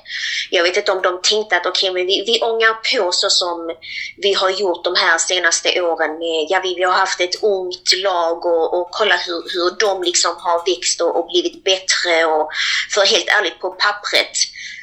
Jag 0.49 0.63
vet 0.63 0.77
inte 0.77 0.91
om 0.91 1.01
de 1.01 1.21
tänkte 1.21 1.57
att 1.57 1.65
okej, 1.65 1.89
okay, 1.89 1.93
men 1.93 2.07
vi, 2.07 2.23
vi 2.27 2.41
ångar 2.41 2.73
på 2.73 3.11
så 3.11 3.29
som 3.29 3.71
vi 4.17 4.33
har 4.33 4.49
gjort 4.49 4.83
de 4.83 4.95
här 4.95 5.17
senaste 5.17 5.81
åren. 5.81 6.11
Med, 6.19 6.47
ja, 6.49 6.59
vi, 6.63 6.75
vi 6.75 6.83
har 6.83 6.93
haft 6.93 7.21
ett 7.21 7.43
ungt 7.43 7.93
lag 8.03 8.45
och, 8.45 8.79
och 8.79 8.87
kolla 8.91 9.15
hur, 9.17 9.41
hur 9.53 9.79
de 9.79 10.03
liksom 10.03 10.35
har 10.37 10.75
växt 10.75 11.01
och, 11.01 11.19
och 11.19 11.27
blivit 11.27 11.63
bättre. 11.63 12.25
Och, 12.25 12.49
för 12.93 13.05
helt 13.05 13.29
ärligt, 13.29 13.59
på 13.59 13.69
pappret 13.69 14.37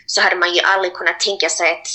så 0.07 0.21
hade 0.21 0.37
man 0.37 0.55
ju 0.55 0.61
aldrig 0.61 0.95
kunnat 0.95 1.21
tänka 1.21 1.49
sig 1.49 1.71
att, 1.73 1.87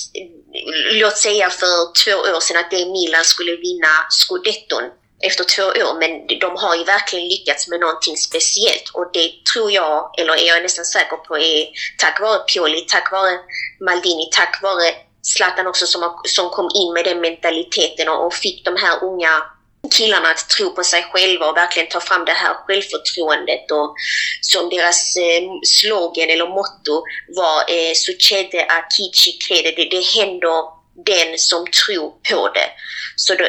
låt 0.92 1.18
säga 1.18 1.50
för 1.50 2.04
två 2.04 2.36
år 2.36 2.40
sedan, 2.40 2.58
att 2.58 2.72
det 2.72 2.86
Milan 2.86 3.26
skulle 3.26 3.56
vinna 3.56 3.88
scudetton 4.10 4.84
efter 5.22 5.44
två 5.44 5.64
år, 5.64 6.00
men 6.00 6.40
de 6.40 6.56
har 6.56 6.76
ju 6.76 6.84
verkligen 6.84 7.28
lyckats 7.28 7.68
med 7.68 7.80
någonting 7.80 8.18
speciellt. 8.18 8.90
Och 8.94 9.10
det 9.14 9.46
tror 9.54 9.72
jag, 9.72 10.20
eller 10.20 10.34
är 10.34 10.48
jag 10.48 10.64
nästan 10.64 10.86
säker 10.86 11.18
på, 11.18 11.38
är 11.38 11.68
tack 11.98 12.22
vare 12.22 12.40
Pioli, 12.40 12.86
tack 12.88 13.12
vare 13.12 13.40
Maldini, 13.80 14.30
tack 14.32 14.62
vare 14.62 14.94
Zlatan 15.22 15.68
också 15.68 15.86
som, 15.88 16.22
som 16.24 16.50
kom 16.50 16.70
in 16.76 16.94
med 16.94 17.06
den 17.06 17.22
mentaliteten 17.22 18.10
och, 18.10 18.26
och 18.26 18.34
fick 18.34 18.66
de 18.66 18.76
här 18.76 19.04
unga 19.04 19.44
killarna 19.92 20.30
att 20.30 20.50
tro 20.50 20.76
på 20.76 20.84
sig 20.84 21.04
själva 21.04 21.50
och 21.50 21.58
verkligen 21.58 21.90
ta 21.90 22.00
fram 22.00 22.26
det 22.26 22.32
här 22.32 22.54
självförtroendet 22.54 23.72
och 23.72 23.96
som 24.42 24.70
deras 24.70 25.16
eh, 25.16 25.44
slogan 25.64 26.30
eller 26.30 26.48
motto 26.48 27.04
var 27.36 27.58
eh, 27.68 27.94
Succede 27.96 28.66
a 28.70 28.86
chi 28.90 29.12
ci 29.14 29.32
crede, 29.48 29.72
det, 29.72 29.90
det 29.90 30.02
händer 30.02 30.79
den 31.06 31.38
som 31.38 31.66
tror 31.86 32.10
på 32.30 32.50
det. 32.54 32.70
Så 33.16 33.36
då, 33.36 33.46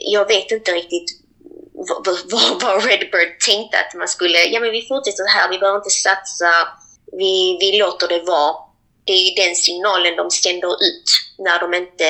jag 0.00 0.28
vet 0.28 0.50
inte 0.50 0.72
riktigt 0.72 1.08
vad, 1.72 2.06
vad, 2.32 2.62
vad 2.62 2.84
Redbird 2.84 3.32
tänkte 3.48 3.76
att 3.78 3.94
man 3.94 4.08
skulle, 4.08 4.38
ja 4.52 4.60
men 4.60 4.70
vi 4.70 4.82
fortsätter 4.82 5.26
här, 5.36 5.50
vi 5.50 5.58
behöver 5.58 5.78
inte 5.78 5.90
satsa, 5.90 6.50
vi, 7.12 7.56
vi 7.60 7.78
låter 7.78 8.08
det 8.08 8.22
vara. 8.26 8.54
Det 9.06 9.12
är 9.12 9.24
ju 9.28 9.34
den 9.44 9.54
signalen 9.54 10.16
de 10.16 10.30
sänder 10.30 10.72
ut 10.88 11.08
när 11.38 11.58
de 11.60 11.74
inte 11.74 12.08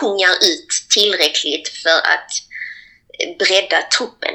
pungar 0.00 0.34
ut 0.50 0.70
tillräckligt 0.96 1.68
för 1.82 1.98
att 2.14 2.30
bredda 3.38 3.78
truppen. 3.98 4.34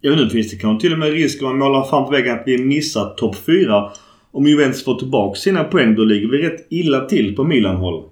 Ja, 0.00 0.10
nu 0.10 0.30
finns 0.30 0.50
det 0.50 0.56
kanske 0.56 0.80
till 0.82 0.92
och 0.92 0.98
med 0.98 1.12
risk 1.12 1.42
om 1.42 1.48
man 1.48 1.58
målar 1.58 1.90
fan 1.90 2.04
på 2.04 2.10
väggen 2.10 2.38
att 2.38 2.42
vi 2.46 2.58
missar 2.58 3.14
topp 3.14 3.36
4. 3.46 3.92
Om 4.32 4.46
Juventus 4.46 4.84
får 4.84 4.98
tillbaka 4.98 5.40
sina 5.40 5.64
poäng 5.64 5.94
då 5.94 6.04
ligger 6.04 6.28
vi 6.28 6.38
rätt 6.38 6.66
illa 6.70 7.00
till 7.06 7.36
på 7.36 7.44
Milan-håll. 7.44 8.11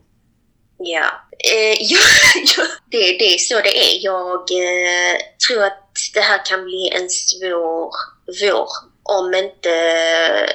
Ja, 0.82 1.28
eh, 1.54 1.76
ja, 1.80 1.98
ja 2.56 2.64
det, 2.90 3.18
det 3.18 3.34
är 3.34 3.38
så 3.38 3.54
det 3.54 3.78
är. 3.78 4.04
Jag 4.04 4.40
eh, 4.40 5.18
tror 5.48 5.64
att 5.64 5.92
det 6.14 6.20
här 6.20 6.46
kan 6.46 6.64
bli 6.64 6.90
en 6.94 7.10
svår 7.10 7.90
vår 8.40 8.68
om 9.02 9.34
inte 9.34 9.70
eh, 9.70 10.48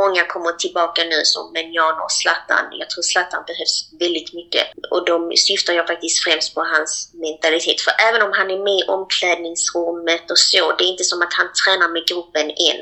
många 0.00 0.24
kommer 0.24 0.52
tillbaka 0.52 1.04
nu 1.04 1.20
som 1.24 1.52
Menjan 1.52 2.00
och 2.04 2.12
Zlatan. 2.12 2.64
Jag 2.80 2.90
tror 2.90 3.02
Zlatan 3.02 3.44
behövs 3.46 3.76
väldigt 4.00 4.32
mycket. 4.34 4.66
Och 4.90 5.04
då 5.04 5.32
syftar 5.48 5.72
jag 5.72 5.86
faktiskt 5.86 6.24
främst 6.24 6.54
på 6.54 6.60
hans 6.60 7.10
mentalitet. 7.14 7.80
För 7.80 7.94
även 8.08 8.22
om 8.22 8.32
han 8.38 8.50
är 8.50 8.60
med 8.68 8.78
i 8.82 8.88
omklädningsrummet 8.96 10.30
och 10.30 10.38
så, 10.38 10.72
det 10.76 10.84
är 10.84 10.92
inte 10.94 11.04
som 11.04 11.22
att 11.22 11.34
han 11.40 11.48
tränar 11.62 11.88
med 11.88 12.04
gruppen 12.10 12.48
än. 12.68 12.80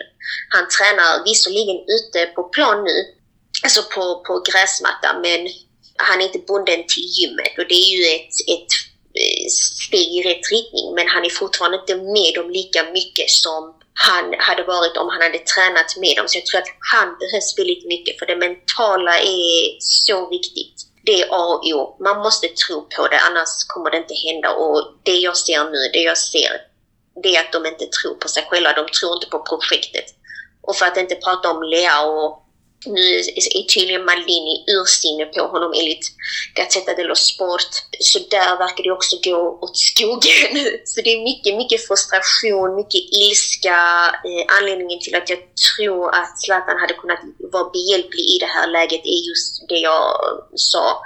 Han 0.55 0.65
tränar 0.77 1.25
visserligen 1.25 1.79
ute 1.97 2.19
på 2.37 2.43
plan 2.55 2.85
nu, 2.85 2.97
alltså 3.65 3.83
på, 3.95 4.05
på 4.27 4.35
gräsmatta, 4.49 5.09
men 5.25 5.41
han 6.09 6.21
är 6.21 6.25
inte 6.25 6.39
bunden 6.39 6.81
till 6.93 7.07
gymmet 7.17 7.53
och 7.59 7.69
det 7.69 7.81
är 7.85 7.91
ju 7.97 8.03
ett, 8.17 8.35
ett 8.55 8.73
eh, 9.23 9.47
steg 9.49 10.09
i 10.19 10.23
rätt 10.29 10.47
riktning 10.57 10.95
men 10.95 11.07
han 11.09 11.25
är 11.25 11.31
fortfarande 11.31 11.79
inte 11.79 11.97
med 11.97 12.31
dem 12.35 12.51
lika 12.51 12.83
mycket 12.99 13.31
som 13.31 13.81
han 14.09 14.35
hade 14.39 14.63
varit 14.63 14.97
om 14.97 15.09
han 15.09 15.23
hade 15.23 15.39
tränat 15.39 15.97
med 15.97 16.17
dem. 16.17 16.29
Så 16.29 16.39
jag 16.39 16.47
tror 16.47 16.61
att 16.61 16.73
han 16.93 17.09
behövs 17.23 17.59
väldigt 17.59 17.87
mycket 17.87 18.19
för 18.19 18.27
det 18.27 18.37
mentala 18.37 19.15
är 19.19 19.77
så 19.79 20.29
viktigt. 20.31 20.77
Det 21.07 21.23
är 21.23 21.27
A 21.31 21.45
och 21.55 21.65
O. 21.75 21.97
Man 22.01 22.19
måste 22.19 22.49
tro 22.49 22.77
på 22.97 23.09
det 23.09 23.21
annars 23.29 23.53
kommer 23.67 23.91
det 23.91 23.97
inte 23.97 24.15
hända 24.27 24.51
och 24.51 24.79
det 25.03 25.19
jag 25.19 25.37
ser 25.37 25.65
nu, 25.65 25.91
det 25.93 26.03
jag 26.03 26.19
ser, 26.19 26.53
det 27.23 27.37
är 27.37 27.41
att 27.41 27.53
de 27.53 27.67
inte 27.67 27.87
tror 27.87 28.15
på 28.15 28.29
sig 28.29 28.47
själva. 28.49 28.73
De 28.73 28.87
tror 28.89 29.15
inte 29.15 29.27
på 29.27 29.39
projektet. 29.49 30.05
Och 30.63 30.77
för 30.77 30.87
att 30.87 30.97
inte 30.97 31.15
prata 31.15 31.51
om 31.51 31.63
Lea 31.63 32.03
och 32.03 32.43
nu 32.87 33.19
är 33.57 33.67
tydligen 33.75 34.05
Maldini 34.05 34.65
ursinne 34.67 35.25
på 35.25 35.43
honom 35.47 35.73
enligt 35.77 36.07
Gazzetta 36.55 36.95
dello 36.95 37.15
Sport. 37.15 37.71
Så 38.01 38.19
där 38.19 38.59
verkar 38.59 38.85
det 38.85 38.93
också 38.93 39.17
gå 39.25 39.59
åt 39.61 39.77
skogen. 39.77 40.51
Så 40.85 41.01
det 41.01 41.11
är 41.11 41.25
mycket, 41.25 41.57
mycket 41.57 41.87
frustration, 41.87 42.77
mycket 42.77 43.05
ilska. 43.23 43.79
Eh, 44.29 44.45
anledningen 44.59 45.01
till 45.01 45.15
att 45.15 45.31
jag 45.31 45.39
tror 45.77 46.15
att 46.15 46.41
Zlatan 46.41 46.81
hade 46.81 46.95
kunnat 46.95 47.21
vara 47.53 47.71
behjälplig 47.71 48.25
i 48.35 48.39
det 48.41 48.53
här 48.57 48.67
läget 48.67 49.05
är 49.05 49.29
just 49.29 49.69
det 49.69 49.79
jag 49.79 50.05
sa. 50.55 51.03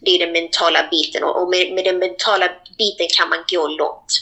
Det 0.00 0.10
är 0.10 0.18
den 0.18 0.32
mentala 0.32 0.88
biten 0.90 1.24
och 1.24 1.48
med, 1.50 1.72
med 1.74 1.84
den 1.84 1.98
mentala 1.98 2.48
biten 2.78 3.06
kan 3.16 3.28
man 3.28 3.44
gå 3.50 3.68
långt. 3.68 4.12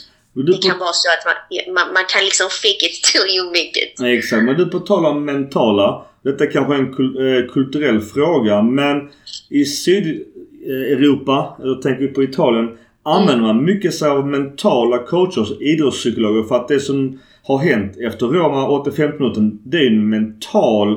Det 0.42 0.62
kan 0.62 0.78
vara 0.78 0.92
så 0.92 1.08
att 1.08 1.24
man, 1.26 1.74
man, 1.74 1.92
man, 1.92 2.04
kan 2.08 2.24
liksom 2.24 2.48
fake 2.50 2.86
it 2.86 3.02
till 3.04 3.36
you 3.36 3.46
make 3.46 3.76
it. 3.84 4.18
Exakt, 4.18 4.44
men 4.44 4.56
du 4.56 4.66
på 4.66 4.78
tal 4.78 5.06
om 5.06 5.24
mentala. 5.24 6.06
Detta 6.22 6.46
kanske 6.46 6.74
är 6.74 6.78
en 6.78 6.88
eh, 6.88 7.52
kulturell 7.52 8.00
fråga 8.00 8.62
men 8.62 9.08
i 9.50 9.64
Sydeuropa, 9.64 11.56
eller 11.62 11.74
tänker 11.74 12.00
vi 12.00 12.08
på 12.08 12.22
Italien, 12.22 12.78
använder 13.02 13.46
man 13.46 13.64
mycket 13.64 13.94
sig 13.94 14.08
av 14.08 14.26
mentala 14.26 14.98
coacher 14.98 15.62
idrottspsykologer 15.62 16.42
för 16.42 16.54
att 16.54 16.68
det 16.68 16.80
som 16.80 17.20
har 17.42 17.58
hänt 17.58 17.96
efter 17.96 18.26
Roma 18.26 18.68
85 18.68 19.10
minuten 19.18 19.60
det 19.64 19.78
är 19.78 19.86
en 19.86 20.08
mental 20.08 20.96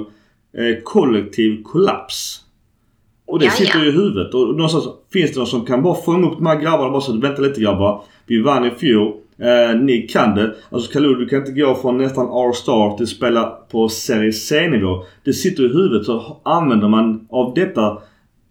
eh, 0.57 0.83
kollektiv 0.83 1.63
kollaps. 1.63 2.41
Och 3.27 3.39
det 3.39 3.45
Jaja. 3.45 3.55
sitter 3.55 3.79
ju 3.79 3.89
i 3.89 3.91
huvudet. 3.91 4.33
Och 4.33 4.55
någonstans 4.55 4.85
finns 5.13 5.31
det 5.31 5.37
någon 5.37 5.47
som 5.47 5.65
kan 5.65 5.83
bara 5.83 6.01
fånga 6.01 6.27
upp 6.27 6.37
de 6.37 6.45
här 6.45 6.61
grabbarna 6.61 6.85
och 6.85 6.91
bara 6.91 7.01
säga 7.01 7.17
vänta 7.17 7.41
lite 7.41 7.61
grabbar. 7.61 8.03
Vi 8.25 8.41
vann 8.41 8.65
i 8.65 8.71
fjol. 8.71 9.13
Eh, 9.41 9.75
ni 9.79 10.01
kan 10.01 10.35
det. 10.35 10.55
Alltså 10.69 10.91
Kalou, 10.91 11.15
du 11.15 11.25
kan 11.25 11.39
inte 11.39 11.51
gå 11.51 11.75
från 11.75 11.97
nästan 11.97 12.25
R-star 12.25 12.97
till 12.97 13.07
spela 13.07 13.43
på 13.71 13.89
Serie 13.89 14.33
C-nivå. 14.33 15.03
Det 15.25 15.33
sitter 15.33 15.63
i 15.63 15.67
huvudet. 15.67 16.05
Så 16.05 16.41
använder 16.43 16.87
man 16.87 17.27
av 17.29 17.53
detta 17.53 18.01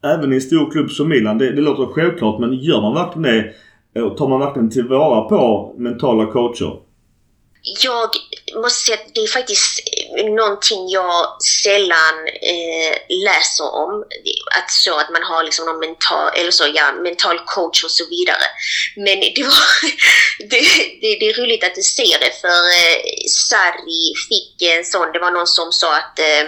även 0.05 0.33
i 0.33 0.35
en 0.35 0.41
stor 0.41 0.71
klubb 0.71 0.91
som 0.91 1.09
Milan. 1.09 1.39
Det, 1.39 1.53
det 1.53 1.61
låter 1.61 1.87
självklart 1.87 2.41
men 2.41 2.55
gör 2.55 2.81
man 2.81 2.95
verkligen 2.95 3.23
det 3.23 3.53
eh, 4.01 4.07
och 4.07 4.17
tar 4.17 4.29
man 4.29 4.41
verkligen 4.41 4.71
tillvara 4.71 5.21
på 5.29 5.75
mentala 5.79 6.27
coacher? 6.27 6.77
Jag 7.85 8.09
måste 8.55 8.85
säga 8.85 8.99
att 8.99 9.15
det 9.15 9.21
är 9.21 9.27
faktiskt 9.27 9.81
eh, 10.19 10.25
någonting 10.25 10.89
jag 10.89 11.43
sällan 11.65 12.17
eh, 12.43 12.95
läser 13.27 13.75
om. 13.75 14.05
Att 14.59 14.71
så 14.71 14.99
att 14.99 15.11
man 15.11 15.23
har 15.23 15.45
liksom 15.45 15.67
någon 15.67 15.81
mental, 15.81 16.31
eller 16.37 16.51
så, 16.51 16.65
ja, 16.75 16.93
mental 16.93 17.39
coach 17.47 17.85
och 17.85 17.91
så 17.91 18.05
vidare. 18.11 18.45
Men 18.97 19.21
det, 19.21 19.43
var, 19.43 19.65
det, 20.51 20.61
det, 21.01 21.19
det 21.21 21.29
är 21.29 21.43
roligt 21.43 21.65
att 21.65 21.75
du 21.75 21.83
ser 21.83 22.19
det 22.19 22.33
för 22.41 22.63
eh, 22.81 23.01
Sarri 23.49 24.15
fick 24.29 24.63
en 24.63 24.85
sån, 24.85 25.13
det 25.13 25.19
var 25.19 25.31
någon 25.31 25.47
som 25.47 25.73
sa 25.73 25.97
att 25.97 26.19
eh, 26.19 26.45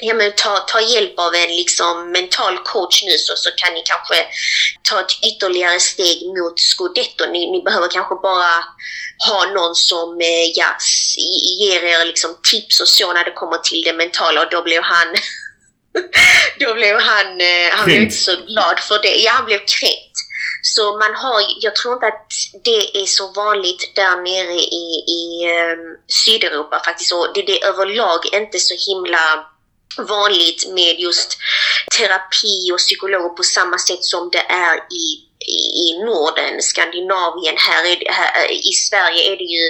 ja, 0.00 0.14
men 0.14 0.32
ta, 0.36 0.56
ta 0.56 0.80
hjälp 0.80 1.18
av 1.18 1.34
en 1.34 1.48
liksom 1.48 2.12
mental 2.12 2.58
coach 2.58 3.04
nu 3.04 3.18
så, 3.18 3.36
så 3.36 3.50
kan 3.56 3.74
ni 3.74 3.82
kanske 3.84 4.26
ta 4.82 5.00
ett 5.00 5.24
ytterligare 5.28 5.80
steg 5.80 6.26
mot 6.26 6.60
scudetto. 6.60 7.26
Ni, 7.32 7.50
ni 7.50 7.62
behöver 7.62 7.88
kanske 7.88 8.14
bara 8.14 8.64
ha 9.28 9.46
någon 9.54 9.74
som 9.74 10.20
eh, 10.20 10.46
ja, 10.54 10.76
ger 11.60 11.84
er 11.84 12.04
liksom 12.04 12.36
tips 12.50 12.80
och 12.80 12.88
så 12.88 13.12
när 13.12 13.24
det 13.24 13.30
kommer 13.30 13.58
till 13.58 13.82
det 13.82 13.92
mentala 13.92 14.40
och 14.42 14.50
då 14.50 14.62
blev 14.62 14.82
han 14.82 15.06
då 16.60 16.74
blev 16.74 17.00
han, 17.00 17.40
eh, 17.40 17.68
han 17.72 17.84
blev 17.84 18.02
inte 18.02 18.16
så 18.16 18.36
glad 18.36 18.80
för 18.80 19.02
det. 19.02 19.16
Ja, 19.16 19.32
han 19.32 19.44
blev 19.44 19.58
kränkt. 19.58 20.16
Så 20.62 20.98
man 20.98 21.14
har, 21.14 21.42
jag 21.60 21.76
tror 21.76 21.94
inte 21.94 22.06
att 22.06 22.26
det 22.64 23.02
är 23.02 23.06
så 23.06 23.32
vanligt 23.32 23.92
där 23.94 24.16
nere 24.16 24.54
i, 24.54 24.86
i 25.18 25.22
um, 25.72 25.96
Sydeuropa 26.24 26.82
faktiskt. 26.84 27.12
Och 27.12 27.28
det, 27.34 27.42
det 27.42 27.62
är 27.62 27.68
överlag 27.68 28.20
inte 28.32 28.58
så 28.58 28.74
himla 28.90 29.46
vanligt 29.98 30.68
med 30.68 31.00
just 31.00 31.38
terapi 31.98 32.72
och 32.72 32.78
psykologer 32.78 33.28
på 33.28 33.42
samma 33.42 33.78
sätt 33.78 34.04
som 34.04 34.30
det 34.30 34.44
är 34.48 34.76
i, 34.76 35.06
i 35.84 36.04
Norden, 36.04 36.62
Skandinavien. 36.62 37.56
Här, 37.56 37.84
är, 37.84 38.12
här 38.12 38.50
I 38.50 38.72
Sverige 38.72 39.32
är 39.32 39.36
det 39.36 39.50
ju 39.56 39.64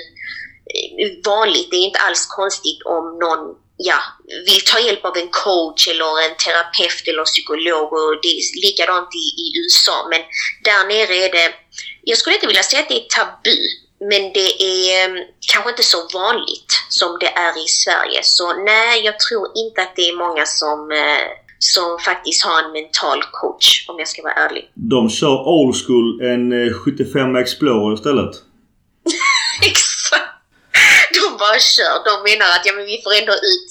eh, 0.74 1.22
vanligt, 1.24 1.70
det 1.70 1.76
är 1.76 1.86
inte 1.90 1.98
alls 1.98 2.26
konstigt 2.26 2.82
om 2.84 3.18
någon 3.18 3.56
ja, 3.76 3.98
vill 4.46 4.64
ta 4.64 4.80
hjälp 4.80 5.04
av 5.04 5.16
en 5.16 5.28
coach 5.28 5.88
eller 5.88 6.24
en 6.24 6.36
terapeut 6.36 7.08
eller 7.08 7.24
psykolog 7.24 7.92
och 7.92 8.18
det 8.22 8.28
är 8.28 8.66
likadant 8.66 9.08
i, 9.14 9.26
i 9.42 9.46
USA. 9.58 10.06
Men 10.10 10.20
där 10.64 10.88
nere 10.88 11.16
är 11.16 11.32
det, 11.32 11.54
jag 12.02 12.18
skulle 12.18 12.34
inte 12.34 12.46
vilja 12.46 12.62
säga 12.62 12.82
att 12.82 12.88
det 12.88 13.04
är 13.04 13.08
tabu, 13.08 13.56
men 14.00 14.32
det 14.32 14.62
är 14.62 15.04
mm, 15.04 15.24
kanske 15.52 15.70
inte 15.70 15.82
så 15.82 16.08
vanligt 16.14 16.72
som 16.88 17.18
det 17.20 17.26
är 17.26 17.64
i 17.64 17.68
Sverige. 17.68 18.20
Så 18.22 18.52
nej, 18.52 19.04
jag 19.04 19.18
tror 19.20 19.46
inte 19.54 19.82
att 19.82 19.96
det 19.96 20.08
är 20.08 20.16
många 20.16 20.46
som, 20.46 20.90
eh, 20.90 21.26
som 21.58 21.98
faktiskt 21.98 22.44
har 22.44 22.62
en 22.62 22.72
mental 22.72 23.22
coach 23.32 23.84
om 23.88 23.98
jag 23.98 24.08
ska 24.08 24.22
vara 24.22 24.34
ärlig. 24.34 24.70
De 24.74 25.10
kör 25.10 25.48
old 25.48 25.76
school, 25.86 26.20
en 26.20 26.74
75 26.74 27.36
eh, 27.36 27.42
Explorer 27.42 27.94
istället? 27.94 28.34
Exakt! 29.70 30.32
De 31.14 31.36
bara 31.38 31.58
kör. 31.58 31.96
De 32.08 32.14
menar 32.30 32.48
att 32.54 32.66
ja, 32.66 32.72
men 32.72 32.86
vi 32.86 33.00
får 33.04 33.12
ändå 33.20 33.32
ut 33.32 33.68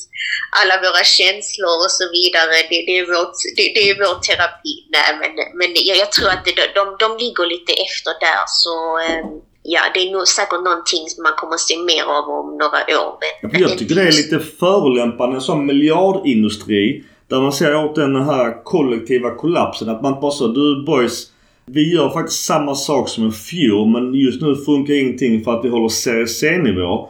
alla 0.59 0.75
våra 0.85 1.03
känslor 1.03 1.75
och 1.85 1.93
så 1.99 2.05
vidare. 2.17 2.55
Det, 2.69 2.79
det, 2.87 2.95
är, 2.99 3.05
vårt, 3.13 3.37
det, 3.57 3.65
det 3.75 3.83
är 3.89 3.95
vår 4.03 4.15
terapi. 4.27 4.75
Nej, 4.95 5.09
men, 5.19 5.31
men 5.59 5.69
jag, 5.89 5.97
jag 6.03 6.11
tror 6.11 6.29
att 6.29 6.45
det, 6.45 6.53
de, 6.79 6.83
de 7.03 7.09
ligger 7.23 7.45
lite 7.55 7.73
efter 7.85 8.11
där. 8.27 8.43
Så 8.63 8.75
eh, 9.05 9.25
ja, 9.65 9.79
det 9.93 9.99
är 9.99 10.11
nog 10.11 10.27
säkert 10.27 10.63
någonting 10.63 11.03
man 11.23 11.33
kommer 11.37 11.53
att 11.53 11.59
se 11.59 11.77
mer 11.77 12.03
av 12.17 12.25
om 12.39 12.57
några 12.57 12.81
år. 13.05 13.13
Men 13.41 13.61
jag 13.61 13.77
tycker 13.77 13.95
det 13.95 14.01
är 14.01 14.11
lite 14.11 14.39
förolämpande 14.39 15.41
som 15.41 15.65
miljardindustri. 15.65 17.03
Där 17.27 17.41
man 17.41 17.51
ser 17.51 17.85
åt 17.85 17.95
den 17.95 18.15
här 18.15 18.63
kollektiva 18.63 19.35
kollapsen. 19.35 19.89
Att 19.89 20.01
man 20.01 20.19
bara 20.21 20.31
så, 20.31 20.47
du 20.47 20.83
boys. 20.85 21.31
Vi 21.65 21.95
gör 21.95 22.09
faktiskt 22.09 22.45
samma 22.45 22.75
sak 22.75 23.09
som 23.09 23.27
i 23.27 23.31
fjol 23.31 23.87
men 23.89 24.13
just 24.13 24.41
nu 24.41 24.55
funkar 24.55 24.93
ingenting 24.93 25.43
för 25.43 25.51
att 25.51 25.65
vi 25.65 25.69
håller 25.69 25.89
Serie 25.89 26.27
C-nivå. 26.27 27.09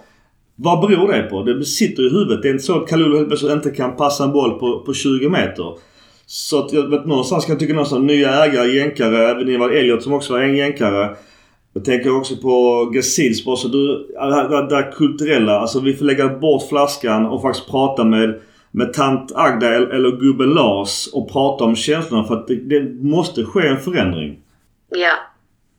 Vad 0.55 0.81
beror 0.81 1.11
det 1.11 1.23
på? 1.23 1.43
Det 1.43 1.65
sitter 1.65 2.07
i 2.07 2.09
huvudet. 2.09 2.41
Det 2.41 2.47
är 2.47 2.51
inte 2.51 2.63
så 2.63 2.81
att 2.81 2.89
Kalulu 2.89 3.17
helt 3.17 3.27
plötsligt 3.27 3.51
inte 3.51 3.71
kan 3.71 3.95
passa 3.95 4.23
en 4.23 4.31
boll 4.31 4.59
på, 4.59 4.79
på 4.79 4.93
20 4.93 5.29
meter. 5.29 5.77
Så 6.25 6.59
att 6.59 6.73
jag 6.73 6.89
vet 6.89 7.05
någonstans 7.05 7.45
kan 7.45 7.53
jag 7.53 7.59
tycka 7.59 7.73
någonstans 7.73 8.03
nya 8.03 8.43
ägare, 8.43 8.67
jänkare, 8.67 9.31
även 9.31 9.49
Ivar 9.49 9.69
Elliot 9.69 10.03
som 10.03 10.13
också 10.13 10.33
var 10.33 10.39
en 10.39 10.57
jänkare. 10.57 11.15
Jag 11.77 11.85
tänker 11.85 12.17
också 12.17 12.35
på 12.37 12.85
Gazils 12.85 13.45
bara 13.45 13.55
så 13.55 13.67
du, 13.67 14.07
det 14.49 14.69
där 14.69 14.91
kulturella. 14.91 15.59
Alltså 15.59 15.79
vi 15.79 15.93
får 15.93 16.05
lägga 16.05 16.29
bort 16.29 16.69
flaskan 16.69 17.25
och 17.25 17.41
faktiskt 17.41 17.69
prata 17.69 18.03
med, 18.03 18.41
med 18.71 18.93
tant 18.93 19.31
Agda 19.35 19.67
eller 19.67 20.19
gubben 20.19 20.49
Lars 20.49 21.07
och 21.13 21.31
prata 21.31 21.63
om 21.63 21.75
känslorna 21.75 22.27
för 22.27 22.35
att 22.35 22.47
det, 22.47 22.55
det 22.55 22.81
måste 23.03 23.43
ske 23.45 23.67
en 23.67 23.81
förändring. 23.81 24.39
Ja. 24.89 25.13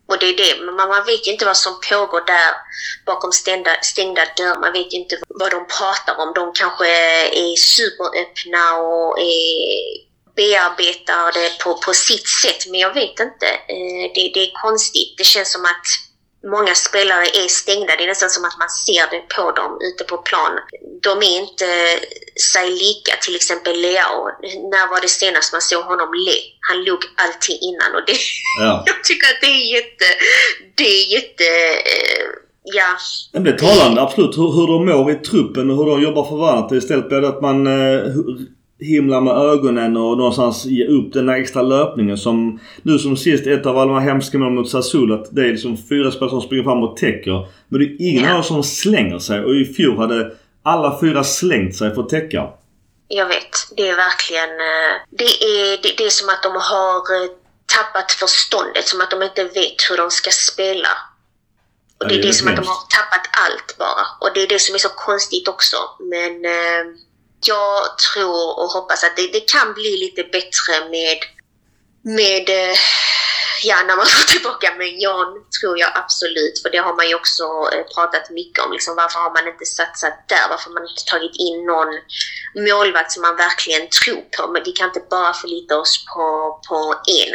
Och 0.09 0.17
det 0.21 0.27
är 0.27 0.37
det, 0.37 0.65
men 0.65 0.75
man, 0.75 0.89
man 0.89 1.07
vet 1.07 1.27
ju 1.27 1.33
inte 1.33 1.45
vad 1.45 1.57
som 1.57 1.73
pågår 1.91 2.27
där 2.27 2.53
bakom 3.07 3.33
stängda, 3.33 3.71
stängda 3.83 4.23
dörrar. 4.37 4.61
Man 4.61 4.73
vet 4.73 4.95
ju 4.95 4.99
inte 4.99 5.17
vad 5.29 5.51
de 5.51 5.61
pratar 5.79 6.15
om. 6.23 6.33
De 6.35 6.53
kanske 6.63 6.87
är 7.45 7.57
superöppna 7.57 8.65
och 8.89 9.19
är 9.19 10.06
bearbetar 10.37 11.33
det 11.39 11.65
på, 11.65 11.71
på 11.87 11.93
sitt 11.95 12.29
sätt, 12.43 12.61
men 12.71 12.81
jag 12.81 12.95
vet 12.95 13.17
inte. 13.29 13.47
Eh, 13.75 14.05
det, 14.15 14.31
det 14.35 14.43
är 14.47 14.53
konstigt. 14.67 15.15
Det 15.19 15.25
känns 15.25 15.53
som 15.53 15.65
att 15.65 15.87
många 16.55 16.75
spelare 16.75 17.27
är 17.43 17.49
stängda. 17.49 17.93
Det 17.97 18.05
är 18.05 18.13
nästan 18.15 18.31
som 18.31 18.45
att 18.45 18.59
man 18.59 18.69
ser 18.69 19.05
det 19.15 19.23
på 19.37 19.45
dem 19.59 19.73
ute 19.89 20.05
på 20.05 20.17
plan. 20.19 20.53
De 21.03 21.13
är 21.31 21.37
inte 21.45 21.69
sig 22.55 22.71
lika. 22.71 23.13
Till 23.25 23.37
exempel 23.37 23.77
Leao. 23.81 24.21
När 24.73 24.91
var 24.91 25.01
det 25.01 25.09
senast 25.09 25.53
man 25.53 25.61
såg 25.61 25.85
honom 25.85 26.11
le? 26.27 26.39
Han 26.69 26.85
log 26.85 27.01
alltid 27.25 27.57
innan 27.69 27.91
och 27.97 28.05
det, 28.07 28.17
ja. 28.61 28.85
jag 28.87 29.05
tycker 29.05 29.27
att 29.33 29.41
det 29.41 29.53
är 29.61 29.67
jätte... 29.77 30.07
Det 30.75 30.91
är 30.99 31.05
jätte... 31.17 31.49
Eh, 31.93 32.27
ja. 32.63 32.91
Det 33.33 33.51
är 33.51 33.59
talande 33.59 34.03
absolut 34.03 34.37
hur, 34.39 34.51
hur 34.57 34.67
de 34.67 34.87
mår 34.87 35.11
i 35.11 35.15
truppen 35.15 35.71
och 35.71 35.77
hur 35.77 35.87
de 35.87 36.03
jobbar 36.03 36.25
för 36.25 36.37
varandra. 36.37 36.77
Istället 36.77 37.09
blir 37.09 37.21
det 37.21 37.29
att 37.29 37.43
man 37.43 37.67
eh, 37.67 38.01
himla 38.81 39.21
med 39.21 39.37
ögonen 39.37 39.97
och 39.97 40.19
någonstans 40.19 40.65
ge 40.65 40.87
upp 40.87 41.13
den 41.13 41.27
där 41.27 41.35
extra 41.35 41.63
löpningen 41.63 42.19
som 42.19 42.61
nu 42.83 42.99
som 42.99 43.17
sist 43.17 43.47
ett 43.47 43.67
av 43.67 43.79
alla 43.79 43.93
de 43.93 44.01
här 44.01 44.09
hemska 44.09 44.39
målen 44.39 44.55
mot 44.55 44.71
Sassuolo 44.71 45.15
att 45.15 45.35
det 45.35 45.43
är 45.43 45.49
liksom 45.49 45.77
fyra 45.89 46.11
spelare 46.11 46.31
som 46.31 46.41
springer 46.41 46.65
fram 46.65 46.83
och 46.83 46.97
täcker. 46.97 47.49
Men 47.69 47.81
det 47.81 47.87
är 47.87 47.97
ingen 48.11 48.25
av 48.25 48.33
dem 48.33 48.43
som 48.43 48.63
slänger 48.63 49.19
sig 49.19 49.45
och 49.45 49.55
i 49.55 49.65
fjol 49.65 49.99
hade 49.99 50.33
alla 50.63 51.01
fyra 51.01 51.25
slängt 51.25 51.77
sig 51.77 51.95
för 51.95 52.03
att 52.03 52.09
täcka. 52.09 52.49
Jag 53.09 53.27
vet. 53.27 53.53
Det 53.77 53.89
är 53.89 53.97
verkligen... 53.97 54.51
Eh, 54.51 54.93
det 55.11 55.25
är, 55.25 55.83
det, 55.83 55.95
det 55.97 56.05
är 56.05 56.11
som 56.11 56.29
att 56.29 56.43
de 56.43 56.53
har 56.53 56.97
eh, 57.17 57.31
tappat 57.77 58.13
förståndet. 58.13 58.89
Som 58.89 59.01
att 59.01 59.11
de 59.11 59.23
inte 59.23 59.45
vet 59.45 59.91
hur 59.91 59.97
de 59.97 60.11
ska 60.11 60.31
spela. 60.31 60.89
Och 61.99 62.09
det, 62.09 62.15
är 62.15 62.23
det, 62.23 62.29
är 62.29 62.33
som 62.33 62.49
att 62.49 62.57
de 62.57 62.67
har 62.67 62.81
tappat 62.97 63.27
allt 63.45 63.79
bara. 63.79 64.05
Och 64.21 64.31
det 64.35 64.43
är 64.43 64.49
det 64.49 64.59
som 64.59 64.75
är 64.75 64.79
så 64.79 64.89
konstigt 64.89 65.49
också. 65.49 65.77
Men... 65.99 66.33
Jag 67.41 67.99
tror 67.99 68.59
och 68.59 68.71
hoppas 68.71 69.05
att 69.05 69.17
det, 69.17 69.33
det 69.33 69.51
kan 69.53 69.75
bli 69.75 69.97
lite 69.97 70.23
bättre 70.23 70.91
med, 70.91 71.19
med 72.03 72.49
eh, 72.49 72.77
ja, 73.63 73.77
när 73.87 73.97
man 73.97 74.07
får 74.17 74.33
tillbaka 74.33 74.75
med 74.79 75.01
John 75.01 75.31
tror 75.61 75.79
jag 75.79 75.91
absolut, 75.95 76.63
för 76.63 76.71
det 76.71 76.79
har 76.79 76.95
man 76.97 77.09
ju 77.09 77.15
också 77.15 77.45
eh, 77.73 77.85
pratat 77.95 78.31
mycket 78.31 78.65
om. 78.65 78.73
Liksom, 78.73 78.97
varför 78.97 79.19
har 79.19 79.31
man 79.31 79.49
inte 79.53 79.67
satsat 79.67 80.29
där? 80.29 80.47
Varför 80.51 80.65
har 80.69 80.75
man 80.75 80.89
inte 80.91 81.05
tagit 81.05 81.37
in 81.47 81.59
någon 81.73 81.93
målvakt 82.69 83.13
som 83.13 83.23
man 83.23 83.37
verkligen 83.37 83.89
tror 83.89 84.23
på? 84.37 84.53
Men 84.53 84.63
vi 84.65 84.73
kan 84.73 84.89
inte 84.89 85.05
bara 85.11 85.33
förlita 85.33 85.79
oss 85.79 86.05
på, 86.15 86.27
på 86.69 86.79
en. 87.21 87.33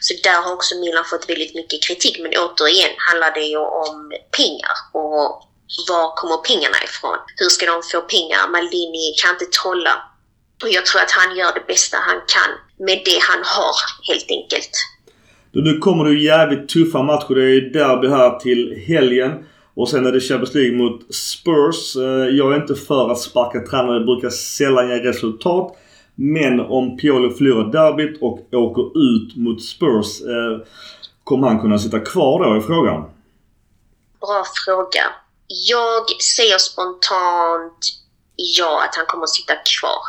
Så 0.00 0.14
där 0.22 0.42
har 0.42 0.52
också 0.52 0.74
Milan 0.74 1.04
fått 1.04 1.28
väldigt 1.28 1.54
mycket 1.54 1.84
kritik. 1.86 2.18
Men 2.22 2.32
återigen 2.44 2.94
handlar 2.98 3.30
det 3.34 3.46
ju 3.54 3.58
om 3.58 4.12
pengar. 4.38 4.76
Och 4.92 5.53
var 5.88 6.16
kommer 6.20 6.36
pengarna 6.36 6.78
ifrån? 6.88 7.18
Hur 7.40 7.50
ska 7.54 7.66
de 7.72 7.76
få 7.92 8.00
pengar? 8.14 8.42
Maldini 8.54 9.06
kan 9.20 9.30
inte 9.34 9.48
trolla. 9.58 9.94
Och 10.62 10.70
jag 10.76 10.86
tror 10.86 11.00
att 11.02 11.10
han 11.20 11.36
gör 11.36 11.52
det 11.58 11.66
bästa 11.72 11.96
han 12.08 12.20
kan 12.34 12.50
med 12.86 12.98
det 13.08 13.18
han 13.30 13.42
har, 13.56 13.76
helt 14.10 14.28
enkelt. 14.38 14.74
Nu 15.52 15.78
kommer 15.78 16.04
det 16.04 16.14
jävligt 16.32 16.68
tuffa 16.68 17.02
matcher. 17.02 17.34
Det 17.34 17.44
är 17.44 17.60
derby 17.60 18.08
här 18.08 18.38
till 18.38 18.84
helgen. 18.86 19.32
Och 19.74 19.88
sen 19.88 20.06
är 20.06 20.12
det 20.12 20.20
Champions 20.20 20.54
League 20.54 20.76
mot 20.76 21.14
Spurs. 21.14 21.96
Eh, 21.96 22.36
jag 22.38 22.52
är 22.52 22.56
inte 22.56 22.74
för 22.74 23.10
att 23.10 23.20
sparka 23.20 23.60
tränare. 23.60 23.98
Det 23.98 24.04
brukar 24.04 24.30
sällan 24.30 24.88
ge 24.88 24.94
resultat. 24.94 25.76
Men 26.14 26.60
om 26.60 26.96
Pioli 26.96 27.34
förlorar 27.34 27.72
derbyt 27.72 28.22
och 28.22 28.38
åker 28.52 28.98
ut 28.98 29.36
mot 29.36 29.62
Spurs. 29.62 30.20
Eh, 30.20 30.66
kommer 31.24 31.48
han 31.48 31.60
kunna 31.60 31.78
sitta 31.78 32.00
kvar 32.00 32.44
då 32.44 32.56
i 32.56 32.60
frågan? 32.60 33.04
Bra 34.20 34.44
fråga. 34.66 35.23
Jag 35.46 36.22
säger 36.22 36.58
spontant 36.58 37.78
ja, 38.36 38.84
att 38.84 38.96
han 38.96 39.06
kommer 39.06 39.24
att 39.24 39.34
sitta 39.34 39.54
kvar. 39.56 40.00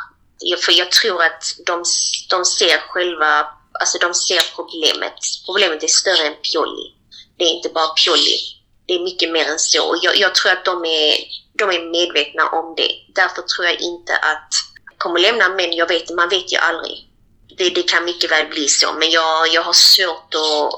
För 0.66 0.72
jag 0.72 0.92
tror 0.92 1.24
att 1.24 1.44
de, 1.66 1.84
de 2.30 2.46
ser 2.46 2.78
själva, 2.78 3.48
alltså 3.80 3.98
de 3.98 4.14
ser 4.14 4.56
problemet. 4.56 5.14
Problemet 5.46 5.84
är 5.84 5.88
större 5.88 6.28
än 6.28 6.36
Pioli. 6.36 6.96
Det 7.38 7.44
är 7.44 7.50
inte 7.50 7.70
bara 7.70 7.88
Pioli. 7.88 8.38
det 8.86 8.94
är 8.94 9.00
mycket 9.00 9.32
mer 9.32 9.46
än 9.46 9.60
så. 9.60 10.00
Jag, 10.02 10.18
jag 10.18 10.36
tror 10.36 10.52
att 10.52 10.66
de 10.66 10.86
är, 10.86 11.18
de 11.54 11.70
är 11.70 11.92
medvetna 11.92 12.50
om 12.50 12.76
det. 12.78 12.92
Därför 13.16 13.42
tror 13.42 13.66
jag 13.66 13.82
inte 13.82 14.18
att 14.18 14.54
jag 14.92 14.98
kommer 14.98 15.20
lämna, 15.20 15.50
men 15.50 15.74
jag 15.74 15.88
vet, 15.88 16.10
man 16.10 16.30
vet 16.30 16.54
ju 16.54 16.58
aldrig. 16.58 17.10
Det, 17.58 17.70
det 17.70 17.84
kan 17.84 18.06
mycket 18.06 18.32
väl 18.32 18.48
bli 18.48 18.68
så, 18.68 18.94
men 18.94 19.12
jag, 19.12 19.48
jag 19.48 19.62
har 19.62 19.74
svårt 19.74 20.34
att, 20.36 20.74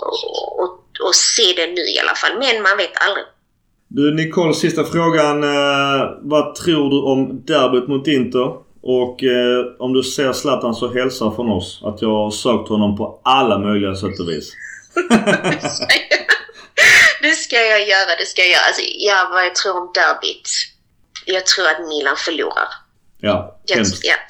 att, 0.63 1.07
att 1.07 1.15
se 1.15 1.53
det 1.53 1.67
nu 1.67 1.81
i 1.81 1.99
alla 1.99 2.15
fall. 2.15 2.37
Men 2.39 2.61
man 2.61 2.77
vet 2.77 2.97
aldrig. 2.97 3.25
Du 3.87 4.13
Nicole, 4.13 4.53
sista 4.53 4.83
frågan. 4.83 5.43
Eh, 5.43 6.09
vad 6.21 6.55
tror 6.55 6.89
du 6.89 7.01
om 7.01 7.45
derbyt 7.45 7.87
mot 7.87 8.07
Inter? 8.07 8.67
Och 8.81 9.23
eh, 9.23 9.65
om 9.79 9.93
du 9.93 10.03
ser 10.03 10.33
Zlatan 10.33 10.75
så 10.75 10.93
hälsa 10.93 11.31
från 11.31 11.49
oss 11.49 11.81
att 11.83 12.01
jag 12.01 12.09
har 12.09 12.31
sökt 12.31 12.69
honom 12.69 12.97
på 12.97 13.21
alla 13.23 13.59
möjliga 13.59 13.95
sätt 13.95 14.19
och 14.19 14.29
vis. 14.29 14.53
det 17.21 17.31
ska 17.31 17.55
jag 17.55 17.87
göra, 17.87 18.15
det 18.19 18.25
ska 18.25 18.41
jag 18.41 18.51
göra. 18.51 18.65
Alltså, 18.67 18.81
ja, 18.97 19.27
vad 19.31 19.45
jag 19.45 19.55
tror 19.55 19.77
om 19.77 19.91
derbyt. 19.93 20.49
Jag 21.25 21.45
tror 21.45 21.65
att 21.65 21.87
Milan 21.87 22.15
förlorar. 22.17 22.67
Ja, 23.21 23.59
Jag, 23.65 23.79
ja 23.79 23.85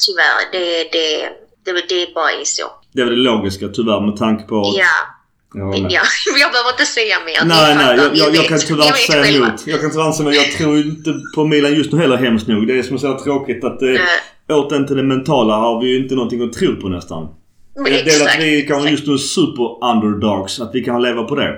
tyvärr. 0.06 0.52
Det, 0.52 0.90
det, 0.92 1.30
det, 1.64 1.86
det 1.90 2.02
är 2.02 2.14
bara 2.14 2.46
så. 2.46 2.64
Det 2.92 3.02
är 3.02 3.06
väl 3.06 3.16
det 3.16 3.22
logiska 3.32 3.68
tyvärr 3.68 4.02
med 4.02 4.18
tanke 4.18 4.44
på... 4.44 4.74
Ja, 4.78 5.17
Jag 5.54 5.76
ja, 5.92 6.02
jag 6.40 6.52
behöver 6.52 6.70
inte 6.72 6.86
säga 6.86 7.16
mer. 7.26 7.46
Nej, 7.46 7.76
nej. 7.76 7.98
Jag, 7.98 8.16
jag, 8.16 8.36
jag 8.36 8.46
kan 8.48 8.60
tyvärr 8.60 8.84
vet 8.92 8.98
säga 8.98 9.24
själva. 9.24 9.48
emot. 9.48 9.68
Jag 9.68 9.82
kan 9.82 9.92
tyvärr 9.92 10.12
säga 10.12 10.24
emot. 10.30 10.36
Jag 10.36 10.52
tror 10.58 10.78
inte 10.78 11.14
på 11.36 11.46
Milan 11.46 11.74
just 11.74 11.92
nu 11.92 11.98
heller 12.02 12.18
hemskt 12.18 12.48
nog. 12.48 12.68
Det 12.68 12.80
är 12.80 12.84
som 12.84 12.96
är 12.96 13.00
så 13.00 13.08
här 13.08 13.20
tråkigt 13.20 13.64
att 13.64 13.80
det, 13.80 13.86
Nej. 13.86 14.08
återigen 14.50 14.88
till 14.88 14.96
det 14.98 15.04
mentala 15.04 15.56
har 15.56 15.82
vi 15.82 15.88
ju 15.88 15.98
inte 16.04 16.16
någonting 16.16 16.42
att 16.44 16.54
tro 16.54 16.76
på 16.82 16.88
nästan. 16.90 17.28
Men 17.76 17.84
Det 17.84 17.92
är 18.00 18.02
att 18.02 18.08
exakt, 18.08 18.44
vi 18.44 18.62
kan 18.62 18.78
exakt. 18.78 18.92
just 18.92 19.08
nu 19.08 19.18
super 19.18 19.86
underdogs. 19.92 20.60
Att 20.60 20.72
vi 20.74 20.84
kan 20.84 21.02
leva 21.02 21.24
på 21.24 21.36
det. 21.36 21.56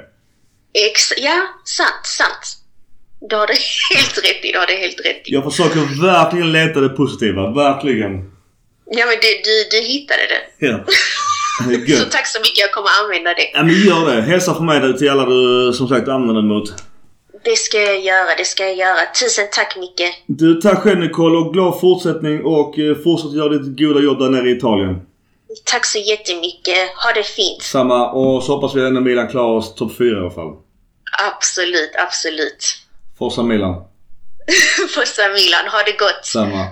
Ex 0.74 1.14
ja, 1.18 1.42
sant, 1.66 2.06
sant. 2.06 2.56
Du 3.30 3.36
har 3.36 3.48
det 3.48 3.58
helt 3.96 4.18
rätt 4.18 4.46
i. 4.46 4.52
Du 4.52 4.58
har 4.60 4.68
det 4.68 4.74
helt 4.76 5.00
rätt 5.00 5.22
i. 5.28 5.34
Jag 5.34 5.44
försöker 5.44 6.02
verkligen 6.02 6.52
leta 6.52 6.80
det 6.80 6.90
positiva. 6.90 7.52
Verkligen. 7.52 8.12
Ja, 8.86 9.06
men 9.06 9.16
du, 9.22 9.30
du, 9.44 9.56
du 9.72 9.88
hittade 9.88 10.22
det. 10.28 10.68
Ja. 10.68 10.80
Så 11.98 12.06
tack 12.12 12.28
så 12.28 12.40
mycket. 12.40 12.58
Jag 12.58 12.72
kommer 12.72 12.90
använda 13.04 13.30
det. 13.34 13.50
Ja 13.54 13.64
men 13.64 13.76
gör 13.76 14.16
det. 14.16 14.22
Hälsa 14.22 14.56
från 14.56 14.66
mig 14.66 14.98
till 14.98 15.10
alla 15.10 15.26
du 15.26 15.74
som 15.74 15.88
sagt 15.88 16.08
använder 16.08 16.42
mot. 16.42 16.74
Det 17.44 17.56
ska 17.56 17.78
jag 17.78 18.00
göra. 18.00 18.36
Det 18.38 18.46
ska 18.46 18.64
jag 18.64 18.76
göra. 18.76 19.00
Tusen 19.22 19.48
tack 19.52 19.76
Micke. 19.78 20.24
Du, 20.28 20.62
tack 20.62 20.80
själv 20.80 21.00
Nicole 21.00 21.38
och 21.38 21.54
glad 21.54 21.80
fortsättning 21.80 22.46
och 22.46 22.80
eh, 22.80 22.96
fortsätt 23.04 23.34
göra 23.34 23.50
ditt 23.50 23.80
goda 23.80 24.00
jobb 24.00 24.20
där 24.20 24.30
nere 24.30 24.50
i 24.50 24.58
Italien. 24.58 25.02
Tack 25.66 25.86
så 25.86 26.00
jättemycket. 26.00 26.90
Ha 27.04 27.14
det 27.16 27.24
fint. 27.24 27.62
Samma 27.62 28.12
och 28.12 28.44
så 28.44 28.56
hoppas 28.56 28.76
vi 28.76 28.86
att 28.86 29.04
Milan 29.04 29.28
klarar 29.28 29.56
oss 29.56 29.76
topp 29.76 29.92
4 29.98 30.18
i 30.18 30.20
alla 30.20 30.32
fall. 30.32 30.54
Absolut, 31.32 31.92
absolut. 32.08 32.66
Forza 33.20 33.44
Milan. 33.44 33.76
Forza 34.96 35.28
Milan. 35.30 35.68
Ha 35.72 35.84
det 35.86 35.98
gott. 36.00 36.26
Samma. 36.26 36.66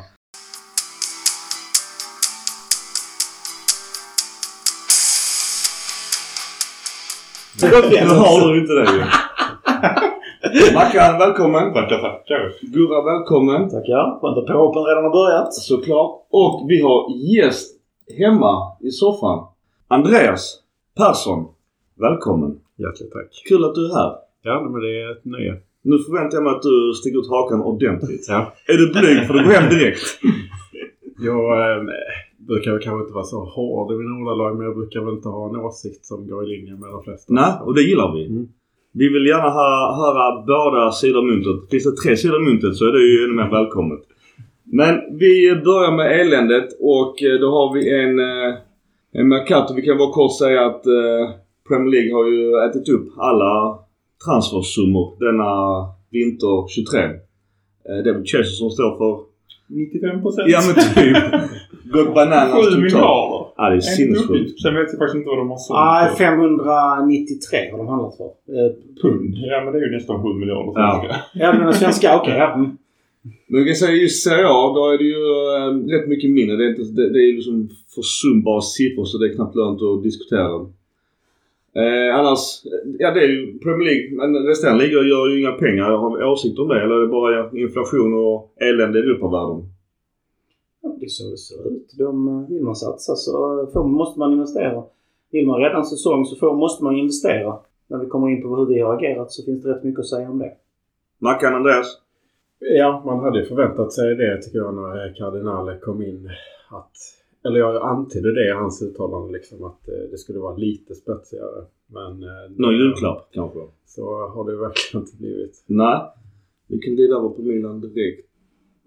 Nu 7.62 7.68
har 7.68 8.54
du 8.54 8.60
inte 8.62 8.74
det 8.74 8.88
ju. 8.94 9.04
Mackan, 10.74 11.18
välkommen. 11.20 11.74
Tackar, 11.74 11.98
tackar. 11.98 12.54
Gurra, 12.62 13.02
välkommen. 13.14 13.70
Tackar. 13.70 14.20
Skönt 14.22 14.38
att 14.38 14.48
påhoppen 14.48 14.84
redan 14.84 15.04
har 15.04 15.12
börjat. 15.12 15.54
Såklart. 15.54 16.28
Och 16.30 16.66
vi 16.70 16.82
har 16.82 17.12
gäst 17.16 17.76
hemma 18.18 18.78
i 18.82 18.92
soffan. 18.92 19.46
Andreas 19.88 20.60
Persson. 20.98 21.48
Välkommen. 21.96 22.60
Hjärtligt 22.76 23.12
tack. 23.12 23.44
Kul 23.50 23.66
att 23.66 23.76
du 23.76 23.86
är 23.86 23.94
här. 23.96 24.16
Ja, 24.42 24.62
men 24.62 24.82
det 24.82 25.02
är 25.02 25.12
ett 25.12 25.26
nöje. 25.26 25.56
Nu 25.82 26.00
förväntar 26.00 26.38
jag 26.38 26.44
mig 26.44 26.54
att 26.54 26.62
du 26.62 26.94
sticker 27.00 27.20
ut 27.20 27.30
hakan 27.30 27.62
ordentligt. 27.62 28.26
Ja. 28.28 28.54
Är 28.68 28.78
du 28.78 28.92
blyg 28.94 29.28
får 29.28 29.34
du 29.34 29.44
gå 29.44 29.52
hem 29.52 29.70
direkt. 29.70 30.04
Jag 31.20 31.78
eh, 31.78 31.84
brukar 32.38 32.72
väl 32.72 32.82
kanske 32.82 33.02
inte 33.04 33.14
vara 33.14 33.24
så 33.24 33.40
hård 33.46 33.94
i 33.94 33.96
mina 33.98 34.22
ordalag, 34.22 34.58
men 34.58 34.66
jag 34.66 34.76
brukar 34.76 35.02
väl 35.02 35.14
inte 35.14 35.30
ha 35.30 35.50
en 35.50 35.56
åsikt 35.56 36.06
som 36.06 36.28
går 36.28 36.44
i 36.44 36.48
linje 36.58 36.74
med 36.76 36.90
de 36.90 37.04
flesta. 37.04 37.34
Nej, 37.34 37.54
och 37.66 37.74
det 37.76 37.82
gillar 37.82 38.14
vi. 38.16 38.26
Mm. 38.26 38.48
Vi 38.94 39.10
vill 39.10 39.26
gärna 39.26 39.50
höra, 39.50 39.96
höra 40.02 40.46
båda 40.46 40.92
sidor 40.92 41.20
av 41.20 41.26
myntet. 41.26 41.70
Finns 41.72 41.84
det 41.84 41.96
tre 42.04 42.18
sidor 42.18 42.36
av 42.36 42.42
myntet 42.42 42.76
så 42.76 42.86
är 42.86 42.92
det 42.92 43.04
ju 43.04 43.24
ännu 43.24 43.34
mer 43.34 43.52
välkommet. 43.52 44.00
Men 44.64 44.94
vi 45.20 45.62
börjar 45.66 45.92
med 45.92 46.22
eländet 46.22 46.70
och 46.80 47.24
eh, 47.24 47.40
då 47.40 47.48
har 47.52 47.74
vi 47.74 47.82
en, 48.04 48.20
eh, 48.20 48.56
en 49.12 49.28
Mercato. 49.30 49.74
Vi 49.74 49.82
kan 49.82 49.98
bara 49.98 50.12
kort 50.12 50.38
säga 50.38 50.66
att 50.66 50.86
eh, 50.86 51.24
Premier 51.68 51.92
League 51.92 52.14
har 52.14 52.28
ju 52.28 52.70
ätit 52.70 52.90
upp 52.90 53.08
alla 53.18 53.80
transfersummor 54.26 55.06
denna 55.20 55.52
vinter 56.12 56.68
23. 56.68 57.00
Eh, 57.04 57.10
Det 58.04 58.10
är 58.10 58.14
väl 58.14 58.26
Chelsea 58.26 58.52
som 58.52 58.70
står 58.70 58.98
för 58.98 59.27
95 59.70 60.22
procent. 60.22 60.48
Ja 60.50 60.60
men 60.68 60.76
typ. 60.96 61.18
Gått 61.94 62.14
bananas 62.16 62.52
7 62.54 62.62
totalt. 62.62 62.82
miljarder. 62.84 63.46
Ja 63.58 63.70
det 63.70 63.76
är 63.76 63.80
sinnessjukt. 63.80 64.62
Sen 64.62 64.74
vet 64.76 64.90
jag 64.92 65.00
faktiskt 65.02 65.16
inte 65.16 65.30
vad 65.34 65.38
de 65.38 65.50
har 65.50 65.58
sålt 65.58 66.10
för 66.10 66.18
593 66.18 67.72
har 67.72 67.78
de 67.78 67.88
handlat 67.88 68.18
för. 68.18 68.26
Eh, 68.56 68.70
pund. 69.02 69.36
Ja 69.52 69.58
men 69.64 69.74
det 69.74 69.80
är 69.80 69.86
ju 69.90 69.92
nästan 69.98 70.24
7 70.24 70.30
miljarder 70.42 70.72
Ja. 70.76 70.90
svenska. 71.02 71.16
Ja, 71.44 71.54
menar 71.54 71.72
svenska? 71.72 72.08
Okej, 72.20 72.36
ja. 72.38 72.54
Mm. 72.54 72.70
Men 73.48 73.58
jag 73.60 73.68
kan 73.68 73.76
säga 73.76 73.96
just 74.06 74.24
Serie 74.24 74.48
A, 74.48 74.62
då 74.76 74.82
är 74.94 74.98
det 74.98 75.04
ju 75.14 75.22
äh, 75.58 75.70
rätt 75.96 76.08
mycket 76.10 76.30
mindre. 76.32 76.56
Det 76.58 76.64
är, 76.66 76.70
inte, 76.70 76.82
det, 77.02 77.10
det 77.14 77.20
är 77.20 77.34
liksom 77.34 77.70
försumbara 77.96 78.62
siffror 78.62 79.06
så 79.06 79.18
det 79.18 79.26
är 79.30 79.34
knappt 79.36 79.56
lönt 79.56 79.82
att 79.82 80.04
diskutera 80.04 80.48
dem. 80.48 80.74
Eh, 81.78 82.16
annars, 82.20 82.64
ja 83.00 83.12
det 83.12 83.20
är 83.20 83.28
ju 83.28 83.60
Premier 83.60 83.86
League. 83.90 84.18
Men 84.18 84.48
resten 84.48 84.78
ligor 84.78 85.06
gör 85.06 85.28
ju 85.30 85.40
inga 85.42 85.52
pengar. 85.52 85.90
Har 85.90 86.18
vi 86.18 86.24
åsikt 86.24 86.60
om 86.60 86.68
det? 86.68 86.82
Eller 86.84 86.96
är 86.96 87.02
det 87.02 87.08
bara 87.08 87.52
inflation 87.58 88.14
och 88.14 88.54
elände 88.62 89.00
i 89.00 89.02
Europavärlden? 89.02 89.64
Ja, 90.82 90.96
Det 91.00 91.06
är 91.06 91.10
så 91.10 91.30
det 91.32 91.38
ser 91.38 91.68
ut. 91.68 91.94
De, 91.98 92.28
eh, 92.28 92.50
vill 92.50 92.64
man 92.64 92.76
satsa 92.76 93.16
så 93.16 93.32
får, 93.74 93.88
måste 93.88 94.20
man 94.20 94.34
investera. 94.34 94.84
Vill 95.32 95.48
man 95.48 95.62
rädda 95.62 95.78
en 95.78 95.86
säsong 95.86 96.26
så 96.26 96.36
får, 96.36 96.56
måste 96.56 96.84
man 96.84 96.96
investera. 96.96 97.58
När 97.88 97.98
vi 97.98 98.06
kommer 98.06 98.30
in 98.30 98.42
på 98.42 98.56
hur 98.56 98.66
vi 98.66 98.80
har 98.80 98.96
agerat 98.96 99.32
så 99.32 99.44
finns 99.44 99.64
det 99.64 99.70
rätt 99.70 99.84
mycket 99.84 100.00
att 100.00 100.10
säga 100.10 100.30
om 100.30 100.40
det. 100.40 100.52
Mackan, 101.20 101.56
Andreas? 101.56 101.98
Ja, 102.60 103.02
man 103.06 103.20
hade 103.20 103.40
ju 103.40 103.46
förväntat 103.46 103.94
sig 103.94 104.16
det 104.16 104.42
tycker 104.42 104.58
jag 104.58 104.76
när 104.76 105.16
Cardinale 105.18 105.78
kom 105.78 106.02
in. 106.02 106.30
Att, 106.70 106.92
eller 107.48 107.60
jag 107.60 107.76
antydde 107.94 108.34
det 108.38 108.46
i 108.50 108.54
hans 108.62 108.82
uttalande 108.82 109.34
liksom 109.38 109.64
att 109.64 109.88
eh, 109.88 110.04
det 110.12 110.18
skulle 110.18 110.40
vara 110.40 110.56
lite 110.56 110.96
spetsigare. 110.96 111.62
Men... 111.98 112.12
eh, 112.24 112.46
Någon 112.62 112.76
julklapp 112.82 113.30
kanske? 113.32 113.60
Så 113.86 114.02
har 114.34 114.44
det 114.52 114.58
verkligen 114.58 115.04
inte 115.06 115.18
blivit. 115.18 115.54
Nej. 115.68 115.98
Vi 116.70 116.78
kan 116.80 116.96
glida 116.96 117.16
över 117.16 117.30
på 117.30 117.42
Milan 117.42 117.82
direkt. 117.82 118.28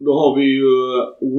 Då 0.06 0.12
har 0.20 0.30
vi 0.38 0.44
ju 0.60 0.70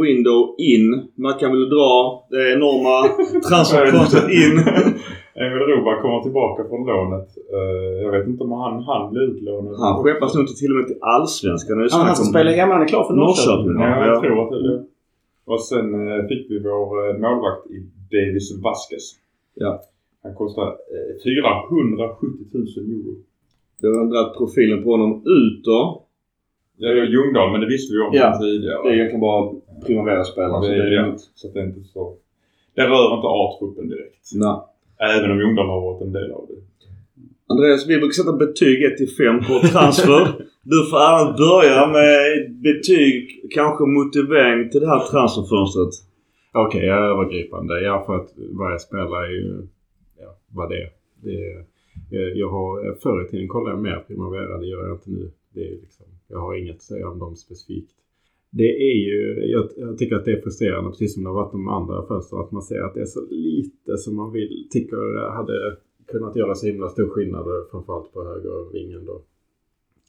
Window 0.04 0.40
In. 0.74 0.88
Mackan 1.26 1.52
vill 1.52 1.70
dra 1.70 1.94
det 2.34 2.54
enorma 2.56 2.96
transferfönstret 3.50 4.28
in. 4.42 4.54
Emil 5.44 5.60
Roba 5.72 6.02
kommer 6.02 6.20
tillbaka 6.28 6.60
från 6.70 6.82
lånet. 6.92 7.30
Eh, 7.58 7.94
jag 8.04 8.12
vet 8.16 8.28
inte 8.28 8.44
om 8.44 8.52
han, 8.52 8.84
han 8.90 9.12
blir 9.12 9.22
utlånad. 9.22 9.76
Han 9.80 10.04
skeppas 10.04 10.36
nog 10.36 10.48
till, 10.48 10.56
till 10.62 10.72
och 10.72 10.78
med 10.78 10.88
till 10.88 10.98
Allsvenskan. 11.02 11.76
han 11.92 12.16
ska 12.16 12.26
spela 12.26 12.52
hemma. 12.52 12.74
Han 12.74 12.82
är 12.82 12.88
klar 12.94 13.04
för 13.10 13.14
Norrköping. 13.14 13.76
Ja. 13.82 14.06
jag 14.12 14.22
tror 14.24 14.44
att 14.44 14.50
det 14.52 14.58
är 14.62 14.68
det. 14.72 14.78
Och 15.52 15.62
sen 15.62 15.88
eh, 16.12 16.28
fick 16.30 16.52
vi 16.52 16.60
vår 16.60 17.10
eh, 17.10 17.14
målvakt 17.24 17.66
i 17.76 17.78
Davis 18.16 18.48
Vasquez. 18.64 19.06
Ja. 19.56 19.84
Han 20.24 20.36
kostar 20.36 20.68
eh, 20.68 21.14
470 21.24 22.28
000 22.52 22.66
euro. 22.78 23.14
Jag 23.82 24.10
dragit 24.12 24.38
profilen 24.38 24.84
på 24.84 24.92
honom 24.92 25.12
ut 25.26 25.64
då. 25.64 26.04
Ja, 26.78 26.90
det 26.90 27.00
var 27.00 27.08
Ljungdahl, 27.08 27.52
men 27.52 27.62
det 27.62 27.68
visste 27.68 27.94
vi 27.94 28.00
om 28.02 28.10
Ja. 28.14 28.40
tidigare. 28.42 28.84
Det 28.84 28.90
är 28.90 28.94
egentligen 28.94 29.22
bara 29.22 29.54
Primavera-spelare. 29.86 30.68
Det 30.68 30.76
det 30.76 30.84
är, 30.84 30.88
är 30.88 31.08
ja, 31.08 31.16
så 31.36 31.48
det 31.48 31.60
är 31.60 31.64
inte 31.64 31.84
så... 31.94 32.16
Det 32.76 32.82
rör 32.82 33.16
inte 33.16 33.28
A-truppen 33.28 33.90
direkt. 33.90 34.30
Nej. 34.36 34.58
Även 35.18 35.32
om 35.32 35.40
Ljungdahl 35.40 35.68
har 35.68 35.82
varit 35.82 36.02
en 36.02 36.12
del 36.14 36.32
av 36.32 36.46
det. 36.50 36.60
Andreas, 37.48 37.88
vi 37.88 37.98
brukar 37.98 38.14
sätta 38.14 38.34
betyg 38.34 38.84
1 38.84 38.98
till 38.98 39.10
5 39.10 39.40
på 39.40 39.68
transfer. 39.68 40.28
du 40.64 40.90
får 40.90 40.98
äran 40.98 41.36
börja 41.46 41.88
med 41.98 42.22
betyg, 42.68 43.48
kanske 43.54 43.84
motivering 43.86 44.70
till 44.70 44.82
det 44.82 44.88
här 44.88 45.04
transferfönstret. 45.12 45.94
Okej, 46.54 46.86
jag 46.86 46.98
är 46.98 47.02
övergripande. 47.14 47.82
Ja, 47.82 48.04
för 48.06 48.16
att 48.16 48.30
varje 48.60 48.80
spelare 48.80 49.26
är 49.28 49.32
ju 49.32 49.68
ja, 50.20 50.30
vad 50.56 50.70
det 50.70 50.76
är. 50.84 50.90
Det 51.24 51.32
är 51.32 51.66
jag- 52.10 52.38
jag 52.38 52.50
har, 52.50 52.96
förr 53.04 53.26
i 53.26 53.30
tiden 53.32 53.48
kollade 53.48 53.76
jag 53.76 53.82
mer 53.84 54.04
Primavera, 54.08 54.58
det 54.58 54.68
gör 54.68 54.88
jag 54.88 54.96
inte 54.96 55.12
nu. 55.12 55.32
Det 55.54 55.68
är 55.68 55.72
liksom, 55.72 56.06
jag 56.28 56.40
har 56.40 56.56
inget 56.56 56.76
att 56.76 56.82
säga 56.82 57.10
om 57.10 57.20
dem 57.20 57.36
specifikt. 57.36 57.92
Det 58.50 58.64
är 58.92 58.96
ju, 59.08 59.46
jag, 59.52 59.70
jag 59.78 59.98
tycker 59.98 60.16
att 60.16 60.26
det 60.26 60.32
är 60.32 60.42
frustrerande, 60.42 60.90
precis 60.90 61.14
som 61.14 61.24
det 61.24 61.30
har 61.30 61.36
varit 61.36 61.52
de 61.52 61.68
andra 61.68 62.06
fönstren, 62.08 62.42
att 62.42 62.52
man 62.52 62.62
ser 62.62 62.82
att 62.82 62.94
det 62.94 63.02
är 63.02 63.06
så 63.06 63.22
lite 63.30 63.98
som 63.98 64.16
man 64.16 64.32
vill, 64.32 64.68
tycker 64.72 65.30
hade 65.36 65.78
kunnat 66.12 66.36
göra 66.36 66.56
så 66.56 66.68
himla 66.68 66.90
stor 66.90 67.10
skillnad, 67.10 67.46
framförallt 67.72 68.14
på 68.14 68.24
högervingen 68.24 69.06
då. 69.06 69.22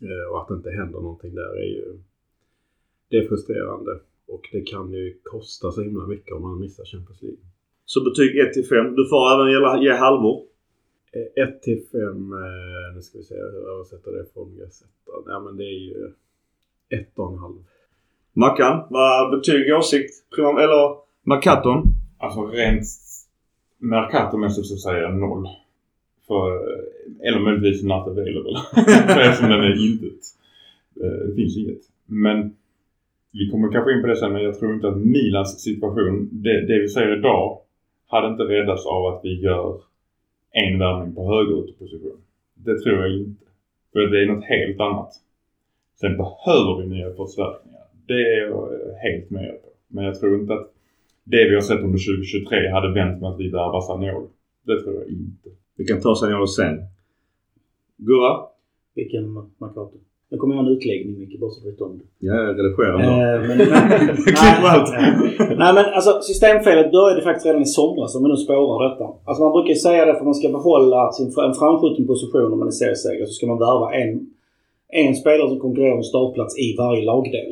Eh, 0.03 0.31
Och 0.33 0.41
att 0.43 0.49
det 0.49 0.55
inte 0.55 0.71
händer 0.71 1.01
någonting 1.01 1.35
där 1.35 1.53
är 1.59 1.69
ju, 1.77 1.99
det 3.11 3.17
är 3.17 3.29
frustrerande. 3.29 3.99
Och 4.27 4.49
det 4.53 4.61
kan 4.61 4.93
ju 4.93 5.19
kosta 5.23 5.73
så 5.73 5.83
himla 5.83 6.07
mycket 6.07 6.33
om 6.35 6.43
man 6.43 6.61
missar 6.61 6.85
Champions 6.85 7.23
League. 7.23 7.39
Så 7.85 8.05
betyg 8.05 8.39
1 8.39 8.53
till 8.53 8.67
5. 8.69 8.95
Du 8.97 9.09
får 9.09 9.23
även 9.35 9.83
ge 9.83 9.93
halvor. 9.93 10.45
1 11.37 11.63
till 11.63 11.85
5, 11.93 12.33
eh, 12.33 12.95
nu 12.95 13.03
ska 13.03 13.19
vi 13.19 13.25
se 13.25 13.35
hur 13.35 13.43
jag 13.63 13.75
översätter 13.75 14.11
det 14.13 14.25
från 14.35 14.57
Gazettan. 14.59 15.23
Ja 15.27 15.41
men 15.41 15.57
det 15.57 15.65
är 15.65 15.79
ju 15.81 16.13
1,5. 16.89 17.65
Mackan, 18.33 18.87
vad 18.91 19.31
betyg, 19.39 19.75
åsikt? 19.75 20.15
Primam- 20.37 20.59
Eller 20.59 20.97
Markaton? 21.23 21.83
Alltså 22.19 22.47
rent 22.47 22.85
Mercato-mässigt 23.79 24.65
så 24.67 24.77
säger 24.77 25.03
jag 25.03 25.15
noll. 25.17 25.47
För, 26.33 26.49
eh, 26.55 27.29
eller 27.29 27.41
möjligtvis 27.41 27.83
not 27.83 28.07
available. 28.13 28.57
Eftersom 29.27 29.51
den 29.51 29.61
är 29.61 29.87
intet. 29.87 30.23
Eh, 31.03 31.29
det 31.29 31.35
finns 31.35 31.57
inget. 31.57 31.83
Men 32.07 32.57
vi 33.33 33.51
kommer 33.51 33.73
kanske 33.73 33.93
in 33.93 34.01
på 34.03 34.07
det 34.07 34.17
sen 34.17 34.33
men 34.33 34.43
jag 34.43 34.59
tror 34.59 34.75
inte 34.75 34.89
att 34.89 34.97
Milans 34.97 35.61
situation, 35.61 36.29
det, 36.33 36.67
det 36.67 36.79
vi 36.79 36.89
säger 36.89 37.19
idag, 37.19 37.59
hade 38.07 38.29
inte 38.29 38.43
räddats 38.43 38.87
av 38.87 39.07
att 39.07 39.21
vi 39.25 39.41
gör 39.41 39.81
en 40.51 40.79
värvning 40.79 41.15
på 41.15 41.35
högerytterposition. 41.35 42.21
Det 42.55 42.79
tror 42.79 42.99
jag 43.01 43.13
inte. 43.17 43.45
För 43.93 44.01
det 44.01 44.23
är 44.23 44.27
något 44.27 44.45
helt 44.45 44.81
annat. 44.81 45.13
Sen 46.01 46.17
behöver 46.17 46.83
vi 46.83 46.89
nya 46.89 47.15
förstärkningar. 47.15 47.85
Det 48.07 48.23
är 48.35 48.49
jag 48.49 48.73
eh, 48.75 48.95
helt 49.03 49.31
med 49.31 49.51
på. 49.63 49.69
Men 49.89 50.05
jag 50.05 50.21
tror 50.21 50.41
inte 50.41 50.53
att 50.55 50.69
det 51.25 51.49
vi 51.49 51.55
har 51.55 51.63
sett 51.63 51.81
under 51.81 52.17
2023 52.17 52.69
hade 52.69 52.95
vänt 52.95 53.21
med 53.21 53.31
att 53.31 53.41
vi 53.41 53.49
värvar 53.49 53.81
Saniol. 53.81 54.29
Det 54.67 54.81
tror 54.83 54.95
jag 54.95 55.09
inte. 55.09 55.49
Vi 55.83 55.89
kan 55.89 56.01
ta 56.01 56.15
Saniolo 56.15 56.47
sen. 56.47 56.77
Gurra? 57.97 58.33
Vilken 58.95 59.25
Markato? 59.63 59.97
Nu 60.31 60.39
kommer 60.39 60.55
jag 60.55 60.63
ha 60.63 60.69
en 60.71 60.77
utläggning 60.77 61.19
Micke, 61.19 61.41
bara 61.41 61.51
så 61.51 61.61
du 61.65 61.71
vet 61.71 61.81
om 61.81 61.99
det. 61.99 62.05
Ja, 62.27 62.35
jag 62.35 62.59
redigerar. 62.59 62.99
Eh, 63.01 63.41
men, 63.49 63.59
Klipp 64.41 64.65
allt. 64.73 64.91
nej, 64.91 65.57
nej 65.63 65.73
men 65.77 65.85
alltså 65.97 66.21
systemfelet 66.23 66.93
började 66.93 67.23
faktiskt 67.23 67.47
redan 67.47 67.63
i 67.63 67.71
somras 67.79 68.17
om 68.17 68.23
vi 68.25 68.29
nu 68.29 68.37
spårar 68.37 68.89
detta. 68.89 69.07
Alltså 69.25 69.43
man 69.45 69.53
brukar 69.53 69.69
ju 69.69 69.81
säga 69.87 70.05
det 70.05 70.13
för 70.13 70.19
att 70.19 70.31
man 70.33 70.35
ska 70.35 70.49
behålla 70.49 71.13
sin, 71.13 71.27
en 71.27 71.55
framskjuten 71.61 72.07
position 72.07 72.53
om 72.53 72.59
man 72.59 72.69
är 72.69 72.79
seriesegrare 72.83 73.27
så 73.27 73.33
ska 73.33 73.47
man 73.47 73.59
värva 73.59 73.87
en, 74.01 74.11
en 74.89 75.15
spelare 75.15 75.49
som 75.49 75.61
konkurrerar 75.61 75.97
om 75.97 76.03
startplats 76.03 76.59
i 76.59 76.77
varje 76.79 77.05
lagdel. 77.05 77.51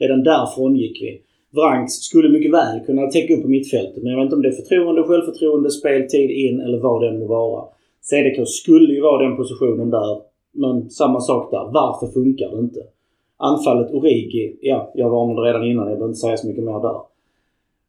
Redan 0.00 0.22
där 0.22 0.46
frångick 0.54 0.96
vi. 1.02 1.12
Vranks 1.50 1.92
skulle 1.92 2.28
mycket 2.28 2.52
väl 2.52 2.80
kunna 2.86 3.06
täcka 3.06 3.34
upp 3.34 3.42
på 3.42 3.48
mittfältet 3.48 4.02
men 4.02 4.12
jag 4.12 4.18
vet 4.18 4.24
inte 4.24 4.36
om 4.36 4.42
det 4.42 4.48
är 4.48 4.62
förtroende, 4.62 5.02
självförtroende, 5.02 5.70
speltid 5.70 6.30
in 6.30 6.60
eller 6.60 6.78
vad 6.78 7.02
det 7.02 7.08
än 7.08 7.18
må 7.18 7.26
vara. 7.26 7.64
CDK 8.02 8.48
skulle 8.48 8.94
ju 8.94 9.00
vara 9.00 9.28
den 9.28 9.36
positionen 9.36 9.90
där 9.90 10.20
men 10.52 10.90
samma 10.90 11.20
sak 11.20 11.50
där. 11.50 11.70
Varför 11.72 12.06
funkar 12.06 12.50
det 12.50 12.58
inte? 12.58 12.80
Anfallet 13.36 13.90
Origi, 13.90 14.58
ja, 14.60 14.92
jag 14.94 15.10
varnade 15.10 15.48
redan 15.48 15.64
innan. 15.64 15.88
Jag 15.88 15.98
behöver 15.98 16.06
inte 16.06 16.18
säga 16.18 16.36
så 16.36 16.46
mycket 16.46 16.64
mer 16.64 16.80
där. 16.80 17.00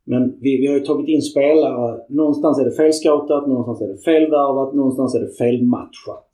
Men 0.03 0.35
vi, 0.39 0.57
vi 0.57 0.67
har 0.67 0.73
ju 0.73 0.79
tagit 0.79 1.07
in 1.07 1.21
spelare. 1.21 1.99
Någonstans 2.09 2.59
är 2.59 2.65
det 2.65 2.71
felscoutat, 2.71 3.47
någonstans 3.47 3.81
är 3.81 3.87
det 3.87 3.97
felvärvat, 3.97 4.73
någonstans 4.73 5.15
är 5.15 5.19
det 5.19 5.31
felmatchat. 5.37 6.29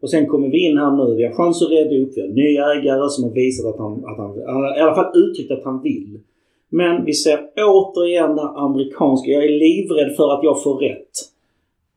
Och 0.00 0.10
sen 0.10 0.26
kommer 0.26 0.48
vi 0.48 0.58
in 0.66 0.78
här 0.78 0.90
nu. 0.96 1.14
Vi 1.14 1.24
har 1.24 1.32
chans 1.32 1.62
att 1.62 1.70
rädda 1.70 1.96
upp. 2.02 2.12
Vi 2.16 2.20
har 2.20 2.28
ny 2.28 2.56
ägare 2.56 3.08
som 3.08 3.24
har 3.24 3.30
visat 3.30 3.66
att 3.66 3.78
han, 3.78 3.92
att 3.92 4.16
han, 4.16 4.38
i 4.78 4.80
alla 4.80 4.94
fall 4.94 5.18
uttryckt 5.18 5.50
att 5.50 5.64
han 5.64 5.82
vill. 5.82 6.20
Men 6.68 7.04
vi 7.04 7.12
ser 7.12 7.50
återigen 7.56 8.36
det 8.36 8.48
amerikanska. 8.48 9.30
Jag 9.30 9.44
är 9.44 9.58
livrädd 9.58 10.16
för 10.16 10.34
att 10.34 10.44
jag 10.44 10.62
får 10.62 10.78
rätt. 10.78 11.10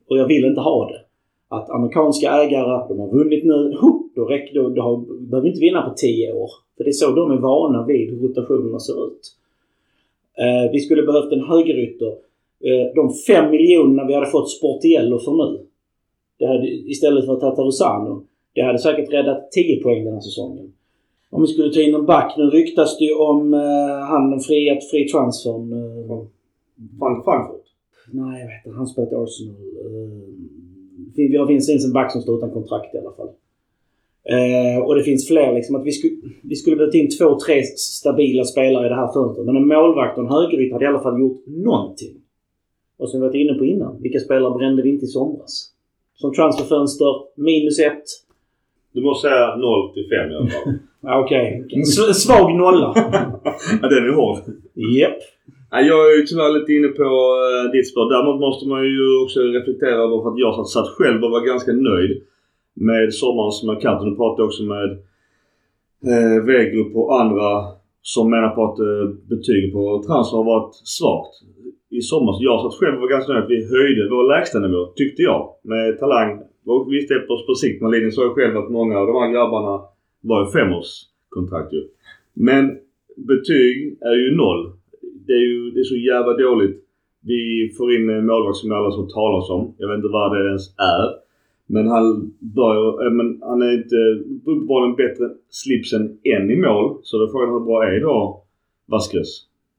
Och 0.08 0.18
jag 0.18 0.26
vill 0.26 0.44
inte 0.44 0.60
ha 0.60 0.88
det 0.88 1.02
att 1.54 1.70
amerikanska 1.70 2.30
ägare, 2.30 2.88
de 2.88 2.98
har 2.98 3.08
vunnit 3.08 3.44
nu, 3.44 3.74
då, 4.14 4.24
räcker, 4.24 4.54
då, 4.54 4.68
då 4.68 4.96
behöver 5.20 5.48
inte 5.48 5.60
vinna 5.60 5.82
på 5.82 5.94
10 5.96 6.32
år. 6.32 6.50
För 6.76 6.84
det 6.84 6.90
är 6.90 6.92
så 6.92 7.10
de 7.10 7.30
är 7.30 7.36
vana 7.36 7.86
vid 7.86 8.10
hur 8.10 8.28
rotationerna 8.28 8.78
ser 8.78 9.06
ut. 9.06 9.20
Eh, 10.38 10.70
vi 10.72 10.80
skulle 10.80 11.02
behövt 11.02 11.32
en 11.32 11.44
högerytter. 11.44 12.08
Eh, 12.60 12.94
de 12.94 13.14
5 13.26 13.50
miljonerna 13.50 14.06
vi 14.06 14.14
hade 14.14 14.26
fått 14.26 14.50
Sportiello 14.50 15.18
för 15.18 15.32
nu, 15.32 15.60
det 16.38 16.46
hade, 16.46 16.68
istället 16.68 17.26
för 17.26 17.36
Tatarusano, 17.36 18.22
det 18.54 18.62
hade 18.62 18.78
säkert 18.78 19.12
räddat 19.12 19.52
10 19.52 19.82
poäng 19.82 20.04
den 20.04 20.14
här 20.14 20.20
säsongen. 20.20 20.72
Om 21.34 21.42
vi 21.42 21.48
skulle 21.48 21.72
ta 21.72 21.80
in 21.80 21.94
en 21.94 22.06
back, 22.06 22.34
nu 22.36 22.44
ryktas 22.44 22.98
det 22.98 23.04
ju 23.04 23.14
om 23.14 23.54
eh, 23.54 23.98
han 24.10 24.30
den 24.30 24.40
fria, 24.40 24.80
fri 24.90 25.08
transfern. 25.08 25.72
Eh, 25.72 26.18
Frank 26.98 27.24
Frankfurt? 27.24 27.66
nej, 28.10 28.40
jag 28.40 28.46
vet 28.46 28.66
inte. 28.66 28.76
Han 28.76 28.86
spelar 28.86 29.12
i 29.12 29.14
Arsenal. 29.14 29.54
Eh, 31.16 31.30
vi 31.30 31.36
har 31.36 31.46
finns 31.46 31.84
en 31.84 31.92
back 31.92 32.12
som 32.12 32.22
står 32.22 32.38
utan 32.38 32.50
kontrakt 32.50 32.94
i 32.94 32.98
alla 32.98 33.12
fall. 33.12 33.28
Eh, 34.24 34.84
och 34.84 34.94
det 34.94 35.02
finns 35.02 35.28
fler 35.28 35.52
liksom 35.54 35.76
att 35.76 35.86
vi, 35.86 35.92
sku, 35.92 36.08
vi 36.42 36.56
skulle 36.56 36.76
behövt 36.76 36.94
in 36.94 37.08
två, 37.18 37.38
tre 37.46 37.62
stabila 37.76 38.44
spelare 38.44 38.86
i 38.86 38.88
det 38.88 38.94
här 38.94 39.12
fönstret. 39.12 39.46
Men 39.46 39.56
en 39.56 39.68
målvakt 39.68 40.18
och 40.18 40.24
en 40.24 40.30
högerytter 40.30 40.72
hade 40.72 40.84
i 40.84 40.88
alla 40.88 41.02
fall 41.02 41.20
gjort 41.20 41.42
någonting. 41.46 42.14
Och 42.98 43.08
som 43.10 43.20
vi 43.20 43.26
varit 43.26 43.36
inne 43.36 43.54
på 43.54 43.64
innan, 43.64 44.02
vilka 44.02 44.18
spelare 44.18 44.58
brände 44.58 44.82
vi 44.82 44.90
inte 44.90 45.04
i 45.04 45.08
somras? 45.08 45.70
Som 46.14 46.32
transferfönster, 46.32 47.12
minus 47.34 47.78
ett. 47.78 48.04
Du 48.92 49.02
måste 49.02 49.28
säga 49.28 49.56
0 49.56 49.92
till 49.94 50.06
5 50.08 50.30
i 50.30 50.34
alla 50.34 50.46
fall. 50.46 50.74
Okej, 51.22 51.64
okay. 51.66 51.84
svag 52.24 52.56
nolla. 52.56 52.88
ja, 53.82 53.88
den 53.88 54.04
är 54.08 54.14
hård. 54.20 54.38
Japp. 54.98 55.18
Ja, 55.70 55.80
jag 55.80 56.00
är 56.10 56.16
ju 56.18 56.22
tyvärr 56.26 56.52
lite 56.58 56.72
inne 56.72 56.88
på 56.88 57.02
uh, 57.02 57.70
ditt 57.72 57.88
spår. 57.90 58.10
Däremot 58.14 58.40
måste 58.40 58.68
man 58.68 58.82
ju 58.84 59.22
också 59.24 59.40
reflektera 59.40 59.98
över 60.04 60.16
att 60.28 60.38
jag 60.38 60.54
satt, 60.54 60.68
satt 60.68 60.90
själv 60.96 61.24
och 61.24 61.30
var 61.30 61.46
ganska 61.52 61.72
nöjd 61.72 62.12
med 62.74 63.14
sommarens 63.14 63.64
Mercato. 63.68 64.04
Nu 64.04 64.16
pratade 64.16 64.42
jag 64.42 64.48
också 64.50 64.62
med 64.62 64.90
eh, 66.10 66.44
V-grupp 66.46 66.96
och 66.96 67.20
andra 67.20 67.48
som 68.02 68.30
menar 68.30 68.48
på 68.48 68.60
att 68.64 68.78
eh, 68.78 69.04
betyget 69.32 69.72
på 69.72 70.02
transfer 70.06 70.36
har 70.36 70.44
varit 70.44 70.74
svagt 70.74 71.34
i 71.98 72.00
sommar. 72.00 72.32
Så 72.32 72.40
jag 72.44 72.60
satt 72.60 72.80
själv 72.80 72.94
och 72.94 73.00
var 73.00 73.08
ganska 73.08 73.32
nöjd 73.32 73.44
att 73.44 73.50
vi 73.50 73.68
höjde 73.74 74.02
vår 74.10 74.24
lägstanivå, 74.34 74.82
tyckte 74.86 75.22
jag. 75.22 75.40
Med 75.62 75.98
talang. 75.98 76.30
Och 76.66 76.92
visst, 76.92 77.08
det 77.08 77.18
på, 77.18 77.42
på 77.46 77.54
sikt. 77.54 77.82
Men 77.82 77.90
Linus 77.90 78.14
sa 78.14 78.24
ju 78.24 78.30
själv 78.30 78.56
att 78.56 78.70
många 78.70 78.98
av 78.98 79.06
de 79.06 79.16
här 79.16 79.32
grabbarna 79.32 79.84
var 80.20 80.44
ju 80.44 80.50
femårskontrakt 80.50 81.72
ju. 81.72 81.88
Men 82.34 82.78
betyg 83.16 83.96
är 84.00 84.14
ju 84.14 84.36
noll 84.36 84.72
det 85.26 85.32
är 85.32 85.46
ju 85.50 85.70
det 85.70 85.80
är 85.80 85.84
så 85.84 85.96
jävla 85.96 86.32
dåligt. 86.36 86.78
Vi 87.20 87.72
får 87.76 87.94
in 87.94 88.10
en 88.10 88.26
målvakt 88.26 88.56
som 88.56 88.72
alla 88.72 88.90
som 88.90 89.08
talas 89.08 89.50
om. 89.50 89.74
Jag 89.78 89.88
vet 89.88 89.96
inte 89.96 90.08
vad 90.08 90.36
det 90.36 90.48
ens 90.48 90.68
är. 90.78 91.08
Men 91.66 91.88
han 91.88 92.32
bör, 92.38 93.10
men 93.10 93.38
han 93.42 93.62
är 93.62 93.72
inte 93.72 93.96
uppenbarligen 94.50 94.96
bättre 94.96 95.24
slipsen 95.50 96.18
än 96.24 96.50
i 96.50 96.56
mål. 96.56 96.98
Så 97.02 97.18
då 97.18 97.28
frågan 97.28 97.52
hur 97.52 97.60
bra 97.60 97.84
är 97.84 98.00
då 98.00 98.42
Vasquez? 98.86 99.28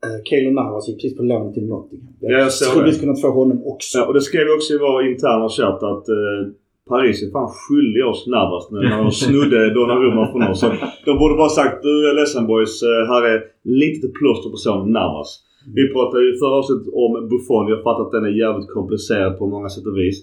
Uh, 0.06 0.24
Keylor 0.24 0.52
Navas 0.52 0.88
gick 0.88 0.98
precis 0.98 1.18
på 1.18 1.24
lån 1.24 1.54
till 1.54 1.68
Nottingham. 1.68 2.14
Ja, 2.20 2.30
jag 2.30 2.52
skulle 2.52 2.92
vi 2.92 3.00
kunnat 3.00 3.22
få 3.22 3.30
honom 3.30 3.62
också. 3.66 3.98
Ja, 3.98 4.08
och 4.08 4.14
det 4.14 4.22
skrev 4.22 4.46
vi 4.46 4.52
också 4.52 4.74
i 4.74 4.78
vår 4.78 5.08
interna 5.08 5.50
chatt 5.50 5.84
att 5.84 6.10
uh, 6.10 6.54
Paris 6.90 7.24
är 7.24 7.32
fan 7.32 7.52
skyldig 7.62 8.06
oss 8.06 8.28
Navas 8.28 8.72
när 8.72 9.04
de 9.04 9.12
snodde 9.12 9.74
Donnarumma 9.74 10.32
från 10.32 10.44
oss. 10.52 10.60
Så 10.60 10.68
de 11.06 11.18
borde 11.18 11.36
bara 11.36 11.50
sagt 11.50 11.84
du 11.84 12.04
jag 12.04 12.12
är 12.12 12.16
ledsen 12.20 12.48
boys. 12.48 12.82
Här 13.12 13.24
är 13.32 13.38
lite 13.64 14.08
plåster 14.08 14.50
på 14.50 14.58
sån 14.58 14.92
Navas. 14.92 15.30
Vi 15.76 15.94
pratade 15.94 16.24
ju 16.26 16.38
förra 16.38 16.56
avsnittet 16.60 16.94
om 16.94 17.12
Buffon. 17.30 17.68
Jag 17.74 17.84
fattar 17.84 18.04
att 18.04 18.12
den 18.12 18.26
är 18.26 18.36
jävligt 18.46 18.70
komplicerad 18.70 19.38
på 19.40 19.48
många 19.48 19.70
sätt 19.70 19.86
och 19.86 19.98
vis. 19.98 20.18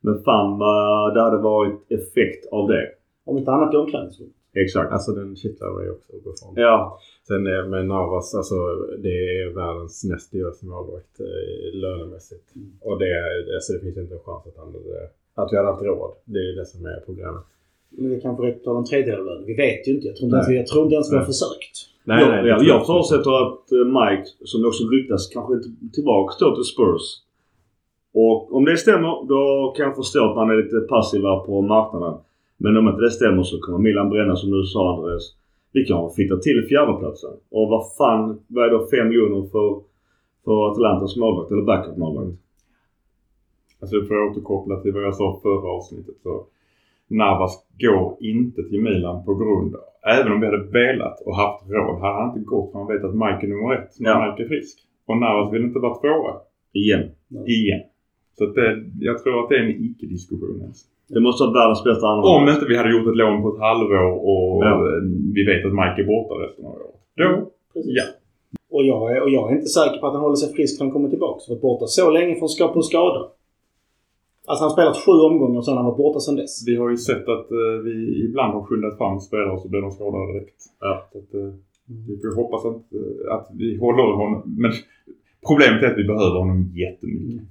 Men 0.00 0.22
fan 0.22 0.58
vad 0.58 1.14
det 1.14 1.20
hade 1.20 1.42
varit 1.42 1.92
effekt 1.98 2.42
av 2.52 2.68
det. 2.68 2.86
Om 3.24 3.38
inte 3.38 3.50
annat 3.50 3.74
i 3.74 3.76
omklädningsrummet. 3.76 4.34
Exakt. 4.54 4.92
Alltså 4.92 5.12
den 5.12 5.36
kittlar 5.36 5.70
mig 5.78 5.90
också 5.90 6.12
Buffon. 6.24 6.52
Ja. 6.56 6.98
Sen 7.28 7.46
är 7.46 7.68
med 7.68 7.86
Navas, 7.86 8.34
alltså 8.34 8.54
det 9.02 9.16
är 9.42 9.54
världens 9.54 10.04
näst 10.04 10.32
dyraste 10.32 10.66
målvakt 10.66 11.20
eh, 11.20 11.78
lönemässigt. 11.82 12.48
Och 12.80 12.98
det, 12.98 13.10
alltså, 13.54 13.72
det 13.72 13.80
finns 13.80 13.96
inte 13.96 14.14
en 14.14 14.20
chans 14.20 14.46
att 14.46 14.56
han 14.56 14.66
hade 14.66 14.78
att 15.36 15.48
vi 15.52 15.56
hade 15.56 15.68
haft 15.68 15.82
råd. 15.82 16.12
Det 16.24 16.38
är 16.38 16.52
det 16.60 16.66
som 16.66 16.86
är 16.86 17.00
problemet. 17.06 17.44
Men 17.90 18.10
vi 18.10 18.20
kanske 18.20 18.42
räcker 18.46 18.60
ta 18.64 18.78
en 18.78 18.84
tredjedel 18.84 19.20
av 19.20 19.26
lönen. 19.26 19.44
Vi 19.46 19.54
vet 19.54 19.88
ju 19.88 19.92
inte. 19.94 20.06
Jag 20.06 20.16
tror 20.16 20.26
inte, 20.26 20.36
ens, 20.36 20.48
jag 20.48 20.66
tror 20.66 20.82
inte 20.84 20.94
ens 20.94 21.12
vi 21.12 21.16
har 21.16 21.24
försökt. 21.24 21.74
Nej, 22.04 22.20
jag, 22.22 22.28
nej, 22.30 22.46
jag, 22.46 22.64
jag 22.64 22.86
förutsätter 22.86 23.32
att 23.42 23.72
eh, 23.72 23.84
Mike, 23.96 24.26
som 24.44 24.66
också 24.66 24.82
ryktas, 24.84 25.22
kanske 25.34 25.54
är 25.54 25.62
tillbaka 25.96 26.34
då 26.40 26.54
till 26.54 26.64
Spurs. 26.74 27.04
Och 28.14 28.56
om 28.56 28.64
det 28.64 28.76
stämmer 28.76 29.12
då 29.32 29.74
kan 29.76 29.86
jag 29.86 29.96
förstå 29.96 30.30
att 30.30 30.36
man 30.36 30.50
är 30.50 30.56
lite 30.62 30.80
passiva 30.80 31.38
på 31.38 31.62
marknaden. 31.62 32.14
Men 32.56 32.76
om 32.76 32.88
inte 32.88 33.00
det 33.00 33.10
stämmer 33.10 33.42
så 33.42 33.60
kommer 33.60 33.78
Milan 33.78 34.08
bränna 34.10 34.36
som 34.36 34.50
du 34.50 34.62
sa 34.64 34.96
Andres. 34.96 35.22
Vi 35.72 35.84
kan 35.84 36.10
fitta 36.10 36.36
till 36.36 36.66
fjärdeplatsen. 36.68 37.30
Och 37.50 37.68
vad 37.68 37.82
fan, 37.98 38.40
vad 38.46 38.64
är 38.66 38.70
då 38.70 38.86
5 38.86 39.08
miljoner 39.08 39.48
för, 39.48 39.80
för 40.44 40.70
Atalantas 40.70 41.16
målvakt 41.16 41.50
eller 41.52 41.62
backup-målvakt? 41.62 42.36
Alltså 43.80 43.96
för 44.08 44.14
att 44.14 44.30
återkoppla 44.30 44.80
till 44.80 44.92
vad 44.92 45.02
jag 45.02 45.14
sa 45.14 45.40
förra 45.42 45.68
avsnittet 45.76 46.14
så 46.22 46.44
Navas 47.08 47.54
går 47.80 48.16
inte 48.20 48.62
till 48.68 48.80
Milan 48.82 49.24
på 49.24 49.34
grund 49.34 49.74
av, 49.74 49.80
även 50.16 50.32
om 50.32 50.40
vi 50.40 50.46
hade 50.46 50.64
velat 50.80 51.20
och 51.26 51.36
haft 51.36 51.70
råd, 51.70 52.00
hade 52.00 52.14
han 52.22 52.28
inte 52.38 52.48
gått 52.54 52.72
för 52.72 52.78
han 52.78 52.88
vet 52.92 53.04
att 53.04 53.14
Mike 53.14 53.42
är 53.46 53.48
nummer 53.48 53.74
ett 53.74 53.92
när 54.00 54.10
Ja. 54.10 54.16
Mike 54.30 54.42
är 54.44 54.48
frisk. 54.48 54.78
Och 55.06 55.16
Navas 55.16 55.52
vill 55.52 55.62
inte 55.68 55.78
vara 55.78 55.94
tvåa. 55.94 56.32
Igen. 56.72 57.02
Igen. 57.56 57.80
Så 58.38 58.44
att 58.44 58.54
det, 58.54 58.84
jag 59.00 59.16
tror 59.22 59.42
att 59.42 59.48
det 59.48 59.56
är 59.56 59.62
en 59.64 59.84
icke-diskussion 59.88 60.58
ens. 60.60 60.78
Det 61.08 61.20
måste 61.20 61.44
vara 61.44 61.52
världens 61.60 61.84
bästa 61.84 62.06
andra 62.06 62.28
Om 62.28 62.48
inte 62.54 62.66
vi 62.68 62.76
hade 62.76 62.90
gjort 62.96 63.08
ett 63.12 63.16
lån 63.22 63.42
på 63.42 63.48
ett 63.54 63.60
halvår 63.68 64.06
och 64.30 64.64
Ja. 64.64 64.72
vi 65.36 65.42
vet 65.50 65.66
att 65.66 65.72
Mike 65.80 65.98
är 66.02 66.06
borta 66.14 66.34
resten 66.44 66.64
av 66.66 66.72
året. 66.72 66.94
Då, 67.20 67.28
Precis. 67.74 67.92
ja. 67.98 68.04
Och, 68.70 68.84
jag 68.84 69.16
är, 69.16 69.22
och 69.22 69.30
jag 69.30 69.50
är 69.50 69.54
inte 69.56 69.66
säker 69.80 69.98
på 70.00 70.06
att 70.06 70.12
han 70.12 70.22
håller 70.22 70.36
sig 70.42 70.54
frisk 70.54 70.80
när 70.80 70.84
han 70.86 70.92
kommer 70.92 71.08
tillbaka. 71.08 71.38
Så 71.40 71.52
varit 71.52 71.62
borta 71.62 71.86
så 71.86 72.10
länge 72.10 72.34
från 72.38 72.48
skap 72.48 72.76
och 72.76 72.84
skada. 72.86 73.20
Alltså 74.48 74.60
han 74.62 74.70
har 74.70 74.76
spelat 74.76 75.04
sju 75.04 75.16
omgångar 75.30 75.58
och 75.58 75.64
sen 75.64 75.74
har 75.74 75.82
han 75.82 75.90
varit 75.90 76.04
borta 76.04 76.20
sen 76.20 76.36
dess. 76.36 76.54
Vi 76.68 76.74
har 76.76 76.88
ju 76.90 76.96
sett 76.96 77.26
att 77.36 77.48
eh, 77.60 77.76
vi 77.86 77.94
ibland 78.26 78.54
har 78.54 78.62
skyndat 78.62 78.98
fram 78.98 79.20
spelare 79.20 79.52
och 79.54 79.62
så 79.62 79.68
blir 79.68 79.80
de 79.80 79.90
skadade 79.90 80.32
direkt. 80.32 80.60
Ja. 80.80 80.94
Så 81.12 81.18
att, 81.18 81.34
eh, 81.34 81.52
vi 82.08 82.14
får 82.20 82.36
hoppas 82.42 82.62
att, 82.70 82.82
eh, 83.00 83.34
att 83.34 83.46
vi 83.62 83.68
håller 83.84 84.02
honom. 84.22 84.42
Men 84.62 84.72
problemet 85.48 85.82
är 85.82 85.90
att 85.90 85.98
vi 86.02 86.12
behöver 86.12 86.38
honom 86.42 86.58
jättemycket. 86.84 87.42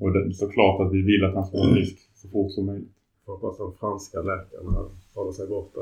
Och 0.00 0.12
det 0.12 0.18
är 0.18 0.30
såklart 0.30 0.80
att 0.80 0.92
vi 0.92 1.02
vill 1.10 1.24
att 1.24 1.34
han 1.34 1.46
ska 1.46 1.58
vara 1.58 1.74
frisk 1.74 1.98
så 2.14 2.28
fort 2.28 2.50
som 2.52 2.66
möjligt. 2.66 2.96
Får 3.26 3.32
hoppas 3.32 3.58
de 3.58 3.72
franska 3.80 4.18
läkarna 4.30 4.72
håller 5.14 5.32
sig 5.32 5.46
borta 5.46 5.80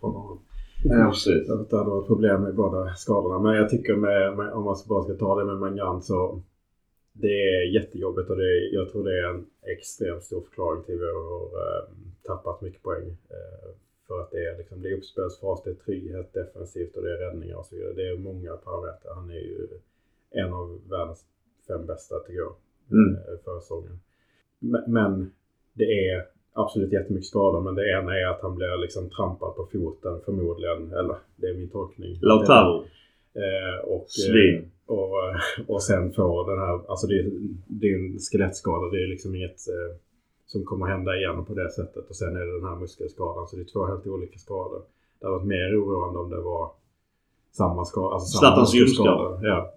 från 0.00 0.12
honom. 0.12 0.38
Ja, 0.84 1.10
precis. 1.10 1.48
Jag 1.48 1.58
vet, 1.58 1.70
det 1.70 1.78
hade 1.78 1.90
varit 1.90 2.06
problem 2.06 2.42
med 2.42 2.54
båda 2.54 2.94
skadorna. 2.94 3.38
Men 3.38 3.54
jag 3.54 3.68
tycker 3.70 3.96
med, 3.96 4.36
med, 4.36 4.52
om 4.52 4.64
man 4.64 4.76
bara 4.88 5.04
ska 5.04 5.14
ta 5.14 5.38
det 5.38 5.44
med 5.44 5.58
Mangan 5.58 6.02
så 6.02 6.40
det 7.20 7.48
är 7.54 7.74
jättejobbigt 7.74 8.30
och 8.30 8.36
det 8.36 8.44
är, 8.44 8.74
jag 8.74 8.88
tror 8.90 9.04
det 9.04 9.18
är 9.18 9.24
en 9.34 9.46
extremt 9.62 10.22
stor 10.22 10.40
förklaring 10.40 10.82
till 10.82 10.94
att 10.94 11.00
vi 11.00 11.06
har 11.06 11.50
tappat 12.22 12.60
mycket 12.60 12.82
poäng. 12.82 13.08
Eh, 13.08 13.70
för 14.06 14.20
att 14.20 14.30
det 14.30 14.44
är, 14.44 14.58
liksom, 14.58 14.82
det 14.82 14.88
är 14.88 14.96
uppspelsfas, 14.96 15.62
det 15.64 15.70
är 15.70 15.74
trygghet 15.74 16.32
defensivt 16.32 16.96
och 16.96 17.02
det 17.02 17.12
är 17.12 17.16
räddningar 17.16 17.56
och 17.56 17.66
så 17.66 17.76
vidare. 17.76 17.92
Det 17.92 18.08
är 18.08 18.16
många 18.16 18.56
parametrar. 18.56 19.14
Han 19.14 19.30
är 19.30 19.34
ju 19.34 19.68
en 20.30 20.52
av 20.52 20.80
världens 20.88 21.24
fem 21.68 21.86
bästa 21.86 22.18
tycker 22.18 22.38
jag 22.38 22.54
Mm. 22.92 23.14
eh, 23.14 23.38
för 23.44 23.60
säsongen. 23.60 24.00
Men, 24.58 24.82
men 24.86 25.30
det 25.72 26.08
är 26.08 26.26
absolut 26.52 26.92
jättemycket 26.92 27.26
skador 27.26 27.60
men 27.60 27.74
det 27.74 27.90
ena 27.90 28.18
är 28.20 28.26
att 28.26 28.40
han 28.42 28.54
blir 28.56 28.76
liksom 28.82 29.10
trampad 29.10 29.54
på 29.56 29.68
foten 29.72 30.20
förmodligen. 30.24 30.92
Eller 30.92 31.16
det 31.36 31.46
är 31.46 31.54
min 31.54 31.70
tolkning. 31.70 32.18
Lautaro. 32.22 32.84
Eh, 33.34 33.84
och, 33.84 34.04
Svin. 34.08 34.70
och, 34.86 35.14
och 35.66 35.82
sen 35.82 36.12
får 36.12 36.50
den 36.50 36.58
här, 36.58 36.90
alltså 36.90 37.06
det, 37.06 37.30
det 37.66 37.86
är 37.86 37.94
en 37.94 38.18
skelettskada. 38.18 38.90
Det 38.90 39.02
är 39.02 39.08
liksom 39.08 39.34
inget 39.34 39.68
eh, 39.68 39.96
som 40.46 40.64
kommer 40.64 40.86
hända 40.86 41.16
igen 41.16 41.44
på 41.44 41.54
det 41.54 41.70
sättet. 41.70 42.08
Och 42.08 42.16
sen 42.16 42.36
är 42.36 42.40
det 42.40 42.52
den 42.52 42.68
här 42.68 42.76
muskelskadan. 42.76 43.46
Så 43.46 43.56
det 43.56 43.62
är 43.62 43.72
två 43.72 43.86
helt 43.86 44.06
olika 44.06 44.38
skador. 44.38 44.82
Det 45.20 45.26
hade 45.26 45.38
varit 45.38 45.46
mer 45.46 45.82
oroande 45.82 46.18
om 46.18 46.30
det 46.30 46.40
var 46.40 46.70
samma 47.52 47.84
skada. 47.84 48.14
Alltså 48.14 48.38
Zlatans 48.38 48.74
muskelskada. 48.74 49.40
Ja. 49.42 49.74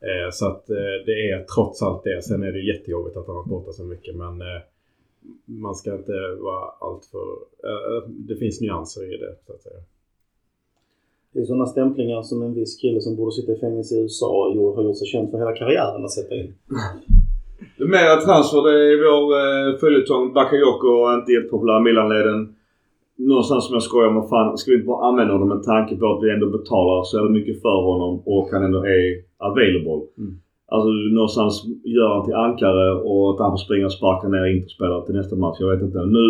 Eh, 0.00 0.30
så 0.32 0.46
att 0.46 0.70
eh, 0.70 0.96
det 1.06 1.30
är 1.30 1.44
trots 1.44 1.82
allt 1.82 2.04
det. 2.04 2.22
Sen 2.22 2.42
är 2.42 2.52
det 2.52 2.60
jättejobbigt 2.60 3.16
att 3.16 3.26
han 3.26 3.36
har 3.36 3.44
borta 3.44 3.72
så 3.72 3.84
mycket. 3.84 4.16
Men 4.16 4.40
eh, 4.40 4.60
man 5.44 5.74
ska 5.74 5.94
inte 5.94 6.12
vara 6.40 6.70
alltför... 6.80 7.26
Eh, 7.64 8.08
det 8.08 8.36
finns 8.36 8.60
nyanser 8.60 9.14
i 9.14 9.16
det 9.16 9.36
så 9.46 9.52
att 9.52 9.62
säga. 9.62 9.80
Det 11.32 11.40
är 11.40 11.44
sådana 11.44 11.66
stämplingar 11.66 12.22
som 12.22 12.42
en 12.42 12.54
viss 12.54 12.76
kille 12.82 13.00
som 13.00 13.16
borde 13.16 13.32
sitta 13.32 13.52
i 13.52 13.56
fängelse 13.64 13.94
i 13.94 14.02
USA 14.02 14.52
gjort- 14.54 14.76
har 14.76 14.82
gjort 14.84 14.98
sig 14.98 15.06
känd 15.06 15.30
för 15.30 15.38
hela 15.38 15.52
karriären 15.60 16.04
att 16.04 16.10
sätta 16.18 16.34
in. 16.34 16.54
Mera 17.94 18.16
transfer, 18.26 18.60
det 18.68 18.74
är 18.92 18.96
vår 19.06 19.24
eh, 19.42 19.78
följetong. 19.80 20.24
Bakayoko 20.38 20.90
är 21.10 21.14
inte 21.20 21.32
jättepopulär 21.32 21.78
i 21.80 21.84
Milanleden. 21.88 22.40
Någonstans 23.30 23.66
som 23.66 23.74
jag 23.74 23.82
skojar 23.82 24.10
med 24.10 24.28
fan, 24.28 24.58
ska 24.58 24.70
vi 24.70 24.76
inte 24.76 24.86
bara 24.92 25.06
använda 25.08 25.32
honom 25.32 25.48
med 25.54 25.62
tanke 25.62 25.92
på 25.96 26.06
att 26.12 26.22
vi 26.24 26.30
ändå 26.34 26.46
betalar 26.58 27.02
så 27.04 27.16
jävla 27.16 27.30
mycket 27.38 27.62
för 27.62 27.78
honom 27.90 28.12
och 28.34 28.46
han 28.52 28.64
ändå 28.68 28.78
är 28.96 29.04
available. 29.48 30.00
Mm. 30.18 30.32
Alltså 30.74 30.88
någonstans 31.18 31.52
gör 31.96 32.08
han 32.14 32.24
till 32.24 32.34
ankare 32.46 32.84
och 33.10 33.24
att 33.30 33.40
han 33.44 33.52
får 33.54 33.62
springa 33.66 33.86
och 33.86 33.92
sparka 34.00 34.28
ner 34.28 34.44
Interspelare 34.56 35.06
till 35.06 35.14
nästa 35.14 35.36
match. 35.36 35.56
Jag 35.60 35.70
vet 35.74 35.82
inte. 35.88 35.98
Nu, 36.18 36.26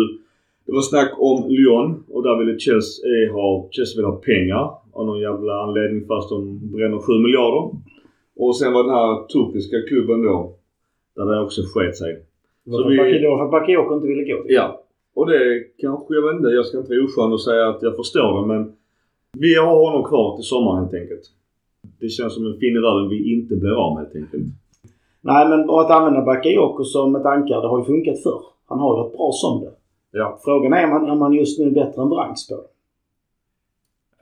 det 0.65 0.71
var 0.77 0.81
snack 0.81 1.11
om 1.29 1.37
Lyon 1.49 2.03
och 2.13 2.23
där 2.23 2.35
ville 2.39 2.59
Chelsea 2.59 3.03
eh, 3.09 3.33
ha, 3.35 3.67
Chelsea 3.71 3.95
vill 3.97 4.11
ha 4.11 4.15
pengar 4.31 4.63
av 4.93 5.05
någon 5.05 5.19
jävla 5.19 5.53
anledning 5.63 6.07
fast 6.07 6.29
de 6.29 6.59
bränner 6.73 6.97
7 6.97 7.13
miljarder. 7.25 7.63
Och 8.35 8.57
sen 8.57 8.73
var 8.73 8.83
den 8.83 8.95
här 8.99 9.27
turkiska 9.27 9.77
klubben 9.89 10.23
då 10.23 10.55
där 11.15 11.25
det 11.25 11.41
också 11.41 11.61
sket 11.73 11.97
sig. 11.97 12.11
Det 12.63 12.71
var 12.71 12.83
för 12.83 13.43
att 13.43 13.51
för 13.51 13.51
Bakayoko 13.51 13.95
inte 13.95 14.07
ville 14.07 14.23
gå. 14.23 14.37
Ja. 14.47 14.83
Och 15.15 15.25
det 15.29 15.63
kanske, 15.77 16.13
jag 16.15 16.21
vet 16.21 16.35
inte, 16.35 16.49
jag 16.49 16.65
ska 16.65 16.77
inte 16.77 16.93
vara 16.93 17.05
oskön 17.05 17.33
och 17.33 17.41
säga 17.41 17.69
att 17.69 17.81
jag 17.81 17.95
förstår 17.95 18.41
det 18.41 18.47
men 18.47 18.73
vi 19.37 19.55
har 19.55 19.75
honom 19.85 20.03
kvar 20.03 20.35
till 20.35 20.45
sommaren 20.45 20.79
helt 20.79 20.93
enkelt. 20.93 21.25
Det 21.99 22.09
känns 22.09 22.33
som 22.35 22.45
en 22.45 22.59
fin 22.59 22.75
i 22.77 22.79
röven 22.79 23.09
vi 23.09 23.33
inte 23.33 23.55
blir 23.55 23.75
av 23.85 23.95
med 23.95 24.03
helt 24.03 24.15
enkelt. 24.15 24.43
Nej, 25.21 25.49
men 25.49 25.69
att 25.69 25.91
använda 25.91 26.21
Bakayoko 26.21 26.83
som 26.83 27.15
ett 27.15 27.25
ankare, 27.25 27.61
det 27.61 27.67
har 27.67 27.79
ju 27.79 27.85
funkat 27.85 28.23
förr. 28.23 28.41
Han 28.69 28.79
har 28.79 28.95
ju 28.95 29.03
varit 29.03 29.17
bra 29.17 29.29
som 29.33 29.61
det. 29.61 29.71
Ja. 30.19 30.39
Frågan 30.43 30.73
är 30.73 30.85
om 30.85 30.91
han, 30.91 31.09
om 31.09 31.21
han 31.21 31.33
just 31.33 31.59
nu 31.59 31.65
är 31.65 31.71
bättre 31.71 32.01
än 32.01 32.09
Branks 32.09 32.47
på 32.49 32.55
det. 32.55 32.67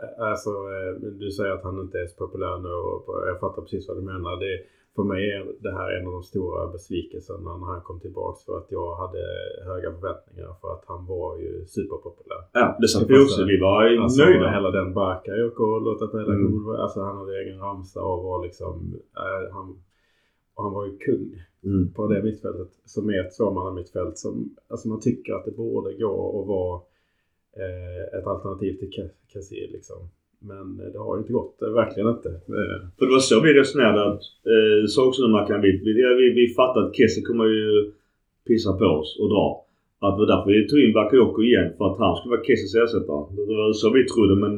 Eh, 0.02 0.30
Alltså, 0.32 0.50
eh, 0.50 0.92
du 1.24 1.32
säger 1.32 1.52
att 1.52 1.64
han 1.64 1.80
inte 1.80 1.98
är 2.00 2.08
så 2.08 2.16
populär 2.26 2.58
nu 2.60 2.70
och 2.70 3.28
jag 3.28 3.40
fattar 3.40 3.62
precis 3.62 3.88
vad 3.88 3.98
du 3.98 4.02
menar. 4.02 4.36
Det, 4.40 4.54
för 4.96 5.04
mig 5.04 5.32
är 5.32 5.42
det 5.60 5.72
här 5.72 5.92
en 5.98 6.08
av 6.08 6.14
de 6.14 6.24
stora 6.24 6.68
besvikelserna 6.72 7.58
när 7.58 7.66
han 7.66 7.82
kom 7.82 8.00
tillbaks 8.00 8.46
för 8.46 8.58
att 8.58 8.68
jag 8.70 8.96
hade 8.96 9.20
höga 9.66 9.92
förväntningar 9.92 10.56
för 10.62 10.70
att 10.74 10.84
han 10.88 11.06
var 11.06 11.38
ju 11.38 11.66
superpopulär. 11.66 12.42
Ja, 12.54 12.78
det 12.82 12.88
satt 12.88 13.10
vi 13.10 13.24
också. 13.26 13.46
Vi 13.46 13.60
var 13.60 13.84
Alltså 14.04 14.24
nöjda. 14.26 14.52
hela 14.52 14.72
den 14.72 14.94
Bakayoko 14.94 15.64
och 15.64 15.82
låta 15.82 16.08
på 16.08 16.20
hela 16.20 16.34
Mm. 16.34 16.68
Alltså 16.70 17.00
han 17.02 17.18
hade 17.18 17.42
egen 17.42 17.60
ramsa 17.60 18.02
och 18.04 18.24
var 18.24 18.44
liksom, 18.46 18.96
eh, 19.18 19.54
han, 19.54 19.68
och 20.56 20.64
han 20.64 20.74
var 20.74 20.86
ju 20.86 20.98
kung 20.98 21.44
Mm. 21.64 21.94
på 21.94 22.08
det 22.08 22.24
mittfältet 22.24 22.68
som 22.86 23.10
är 23.10 23.20
ett 23.26 23.38
tvåmannamittfält 23.38 24.18
som, 24.18 24.56
alltså 24.70 24.88
man 24.90 25.00
tycker 25.00 25.34
att 25.34 25.46
det 25.46 25.52
borde 25.52 25.94
gå 25.94 26.42
att 26.42 26.48
vara 26.48 26.82
ett 28.18 28.28
alternativ 28.28 28.74
till 28.80 29.10
Kassir 29.34 29.68
liksom. 29.72 30.10
Men 30.50 30.68
eh, 30.82 30.92
det 30.94 31.00
har 31.00 31.16
ju 31.16 31.22
inte 31.22 31.34
gått, 31.40 31.62
eh, 31.62 31.70
verkligen 31.82 32.10
inte. 32.16 32.30
Eh, 32.30 32.80
För 32.98 33.04
det 33.06 33.14
var 33.18 33.26
så 33.30 33.40
vi 33.46 33.60
resonerade. 33.62 34.02
Att, 34.12 34.24
eh, 34.54 34.82
så 34.94 35.08
också 35.08 35.20
när 35.22 35.34
man 35.38 35.48
kan 35.48 35.62
vi, 35.62 35.72
vi, 36.22 36.28
vi, 36.40 36.54
fattade 36.60 36.86
att 36.86 36.96
Kessie 36.96 37.24
kommer 37.24 37.46
ju 37.46 37.92
pissa 38.48 38.72
på 38.74 38.86
oss 38.86 39.10
och 39.22 39.30
dra. 39.34 39.48
Att 40.04 40.14
det 40.16 40.22
var 40.24 40.32
därför 40.34 40.50
vi 40.52 40.68
tog 40.68 40.80
in 40.80 40.94
Bakayoko 40.94 41.40
igen. 41.50 41.70
För 41.78 41.86
att 41.90 42.00
han 42.00 42.16
skulle 42.16 42.36
vara 42.36 42.48
Kessies 42.48 42.76
ersättare. 42.84 43.24
Det 43.38 43.56
var 43.60 43.74
så 43.82 43.88
vi 43.98 44.04
trodde 44.14 44.36
men 44.44 44.54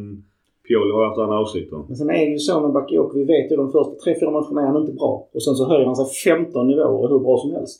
Pioli 0.67 0.91
har 0.91 1.05
haft 1.07 1.19
andra 1.19 1.39
åsikter. 1.45 1.79
Men 1.87 1.95
sen 1.99 2.09
är 2.09 2.25
det 2.27 2.35
ju 2.37 2.43
så 2.47 2.53
med 2.63 2.71
Bakayoko, 2.77 3.13
vi 3.21 3.25
vet 3.35 3.51
ju 3.51 3.55
de 3.55 3.71
första 3.71 3.95
3-4 4.09 4.31
matcherna 4.37 4.61
är 4.61 4.67
han 4.71 4.81
inte 4.81 4.93
bra. 5.01 5.13
Och 5.33 5.43
sen 5.43 5.55
så 5.55 5.63
höjer 5.71 5.85
han 5.85 5.95
sig 5.95 6.07
15 6.35 6.67
nivåer 6.67 7.09
hur 7.09 7.19
bra 7.19 7.37
som 7.37 7.51
helst. 7.57 7.79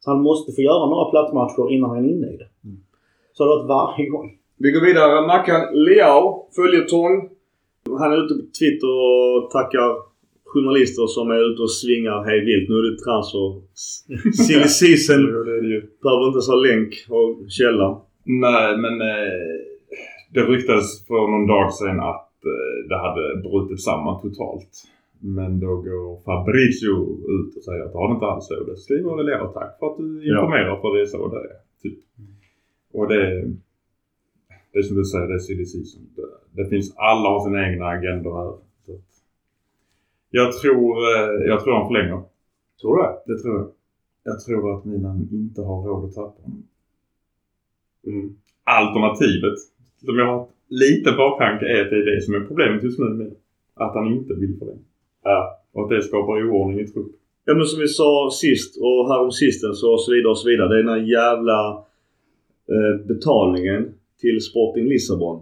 Så 0.00 0.10
han 0.10 0.22
måste 0.22 0.52
få 0.52 0.60
göra 0.62 0.86
några 0.92 1.10
plattmatcher 1.10 1.72
innan 1.74 1.90
han 1.90 2.04
är 2.04 2.08
inne 2.14 2.28
i 2.34 2.36
det. 2.42 2.48
Så 3.32 3.38
har 3.44 3.48
det 3.48 3.56
varit 3.56 3.68
varje 3.68 4.08
gång. 4.14 4.28
Vi 4.62 4.70
går 4.70 4.80
vidare. 4.80 5.26
Mackan 5.26 5.62
Leao, 5.84 6.22
följetong. 6.56 7.14
Han 8.00 8.12
är 8.12 8.18
ute 8.24 8.34
på 8.34 8.46
Twitter 8.58 8.92
och 9.10 9.50
tackar 9.56 9.88
journalister 10.52 11.06
som 11.06 11.30
är 11.30 11.42
ute 11.50 11.62
och 11.62 11.74
svingar 11.80 12.18
hej 12.28 12.40
vilt. 12.48 12.68
Nu 12.68 12.74
är 12.80 12.84
det 12.90 12.98
transfer. 13.06 13.46
Silly 14.46 14.70
season. 14.80 15.20
Behöver 16.02 16.26
inte 16.28 16.50
ha 16.52 16.58
länk 16.68 16.90
och 17.16 17.30
källa. 17.58 17.88
Nej, 18.46 18.68
men 18.82 18.94
eh, 19.12 19.56
det 20.34 20.42
ryktades 20.52 21.06
för 21.06 21.22
någon 21.32 21.46
dag 21.46 21.72
sedan 21.72 22.00
att 22.12 22.34
eh, 22.54 22.74
det 22.88 22.98
hade 23.06 23.24
brutit 23.46 23.80
samman 23.88 24.22
totalt. 24.22 24.72
Men 25.36 25.60
då 25.60 25.72
går 25.86 26.08
Fabrizio 26.26 26.96
ut 27.36 27.56
och 27.56 27.64
säger 27.64 27.82
att 27.84 27.92
det 27.92 27.98
har 27.98 28.08
det 28.08 28.14
inte 28.14 28.26
alls 28.26 28.46
så. 28.46 28.54
Det 28.70 28.76
skriver 28.76 29.16
väl 29.16 29.28
jag 29.28 29.54
tack 29.54 29.72
för 29.78 29.86
att 29.86 29.98
du 29.98 30.06
informerar 30.30 30.76
för 30.80 30.96
det 30.96 31.02
är 31.02 31.06
så 31.06 31.28
det 31.34 31.40
är. 31.52 31.58
Typ. 31.82 31.98
Och 32.92 33.08
det, 33.08 33.22
det 34.72 34.78
är 34.78 34.82
som 34.82 34.96
du 34.96 35.04
säger, 35.04 35.26
det 35.26 35.34
är 35.34 35.38
silly 35.38 35.64
season. 35.64 36.02
Det, 36.16 36.62
det 36.62 36.68
finns, 36.68 36.94
alla 36.96 37.28
har 37.28 37.44
sina 37.44 37.68
egna 37.68 37.86
agendor 37.86 38.36
här. 38.36 38.52
Så. 38.86 39.00
Jag 40.30 40.52
tror, 40.52 40.96
eh, 40.98 41.46
jag 41.46 41.64
tror 41.64 41.74
han 41.74 41.88
förlänger. 41.88 42.22
Tror 42.80 42.96
du 42.96 43.34
det? 43.34 43.38
Tror 43.42 43.58
jag. 43.58 43.70
Jag 44.24 44.40
tror 44.40 44.78
att 44.78 44.84
Milan 44.84 45.28
inte 45.32 45.60
har 45.60 45.82
råd 45.82 46.04
att 46.04 46.14
tappa 46.14 46.42
honom. 46.42 46.62
Mm. 48.06 48.36
Alternativet, 48.64 49.58
som 50.04 50.18
jag 50.18 50.26
har 50.26 50.48
lite 50.68 51.12
baktanke, 51.12 51.64
är 51.66 51.84
att 51.84 51.90
det 51.90 51.96
är 51.96 52.14
det 52.14 52.22
som 52.22 52.34
är 52.34 52.40
problemet 52.40 52.82
just 52.82 52.98
nu 52.98 53.04
med 53.04 53.34
att 53.74 53.94
han 53.94 54.06
inte 54.06 54.34
vill 54.34 54.58
förlänga. 54.58 54.78
Ja. 55.22 55.58
Och 55.72 55.82
att 55.82 55.90
det 55.90 56.02
skapar 56.02 56.32
oordning 56.32 56.80
i 56.80 56.86
trupp. 56.86 57.12
Ja 57.44 57.54
men 57.54 57.64
som 57.64 57.80
vi 57.80 57.88
sa 57.88 58.30
sist 58.32 58.76
och 58.80 59.08
härom 59.08 59.30
sistens 59.30 59.82
och 59.84 60.00
så 60.00 60.12
vidare 60.12 60.30
och 60.30 60.38
så 60.38 60.48
vidare. 60.48 60.68
Det 60.68 60.74
är 60.74 60.82
den 60.82 60.88
här 60.88 61.06
jävla 61.18 61.84
eh, 62.68 63.06
betalningen 63.06 63.94
till 64.22 64.38
Sporting 64.48 64.86
Lissabon. 64.92 65.38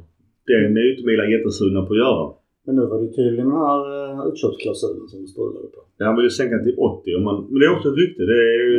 Den 0.46 0.76
är 0.78 0.84
ju 0.86 0.90
inte 0.94 1.06
Milan 1.06 1.30
jättesugna 1.34 1.80
på 1.86 1.92
att 1.94 2.04
göra. 2.04 2.24
Men 2.64 2.72
nu 2.76 2.82
var 2.90 2.96
det 2.98 3.06
ju 3.08 3.12
tydligen 3.18 3.48
den 3.50 3.60
här 3.66 3.80
uh, 3.94 4.28
utköpsklausulen 4.28 5.06
som 5.10 5.18
du 5.22 5.26
strulade 5.34 5.68
på. 5.74 5.80
Ja, 5.98 6.02
Han 6.06 6.16
vill 6.16 6.28
ju 6.30 6.34
sänka 6.40 6.58
till 6.58 6.78
80. 6.78 7.16
Och 7.16 7.22
man, 7.28 7.36
men 7.50 7.58
det 7.60 7.66
är 7.66 7.76
också 7.76 7.88
ett 7.88 8.00
rykte. 8.02 8.22
Det 8.32 8.40
är 8.54 8.58
ju 8.70 8.74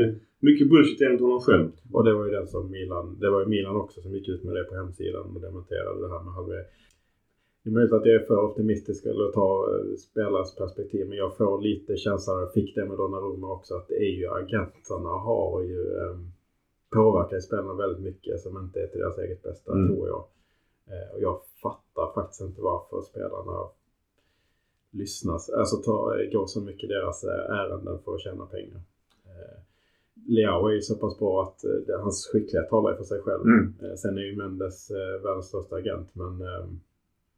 mycket 0.48 0.70
bullshit 0.70 1.02
enligt 1.02 1.26
honom 1.26 1.42
själv. 1.48 1.68
Och 1.96 2.04
det 2.06 2.14
var 2.18 2.24
ju 2.28 2.32
den 2.32 2.48
som 2.54 2.72
Milan, 2.76 3.06
det 3.22 3.30
var 3.34 3.40
ju 3.44 3.48
Milan 3.56 3.76
också 3.84 4.02
som 4.02 4.12
gick 4.16 4.28
ut 4.34 4.44
med 4.44 4.56
det 4.56 4.64
på 4.70 4.76
hemsidan 4.76 5.26
och 5.36 5.42
dementerade 5.48 6.02
det 6.04 6.12
här 6.14 6.24
med 6.26 6.34
halvväg. 6.34 6.66
Det 7.64 7.70
är 7.70 7.74
möjligt 7.74 7.94
att 7.94 8.06
jag 8.06 8.16
är 8.16 8.26
för 8.30 8.46
optimistisk 8.50 9.06
eller 9.06 9.32
tar 9.32 9.58
eh, 9.72 9.96
spelares 10.08 10.56
perspektiv 10.56 11.08
men 11.10 11.18
jag 11.18 11.38
får 11.38 11.62
lite 11.62 11.98
känslan, 11.98 12.40
jag 12.40 12.54
fick 12.54 12.76
det 12.76 12.86
med 12.86 12.98
Donnarumma 12.98 13.54
också, 13.58 13.76
att 13.76 13.88
det 13.88 14.00
är 14.08 14.14
ju 14.20 14.28
agenterna 14.28 15.10
har 15.10 15.62
ju 15.62 15.82
eh, 16.02 16.16
påverkar 16.92 17.40
spelarna 17.40 17.74
väldigt 17.74 18.04
mycket 18.04 18.40
som 18.40 18.58
inte 18.58 18.80
är 18.80 18.88
till 18.88 19.00
deras 19.00 19.18
eget 19.18 19.44
bästa 19.44 19.72
Mm. 19.74 19.88
tror 19.88 20.08
jag. 20.08 20.24
Eh, 20.88 21.14
och 21.16 21.22
jag 21.22 21.40
fattar 21.62 22.14
faktiskt 22.14 22.42
inte 22.42 22.62
varför 22.62 23.02
spelarna 23.02 23.60
lyssnas, 24.92 25.50
alltså 25.50 25.76
tar, 25.78 26.32
går 26.34 26.46
så 26.48 26.62
mycket 26.62 26.90
deras 26.90 27.24
eh, 27.24 27.56
ärenden 27.60 28.00
för 28.06 28.16
att 28.16 28.22
tjäna 28.22 28.46
pengar. 28.46 28.82
Eh, 29.26 29.58
Leao 30.28 30.68
är 30.68 30.74
ju 30.74 30.82
så 30.82 30.96
pass 30.96 31.20
bra 31.20 31.44
att 31.44 31.64
eh, 31.64 32.00
hans 32.04 32.30
skicklighet 32.34 32.70
talar 32.70 32.96
för 32.96 33.04
sig 33.04 33.22
själv. 33.22 33.42
Mm. 33.42 33.74
Eh, 33.82 33.96
sen 33.96 34.18
är 34.18 34.22
ju 34.22 34.36
Mendes 34.38 34.92
eh, 34.92 35.24
världens 35.24 35.46
största 35.48 35.76
agent 35.76 36.10
men 36.14 36.42
eh, 36.42 36.66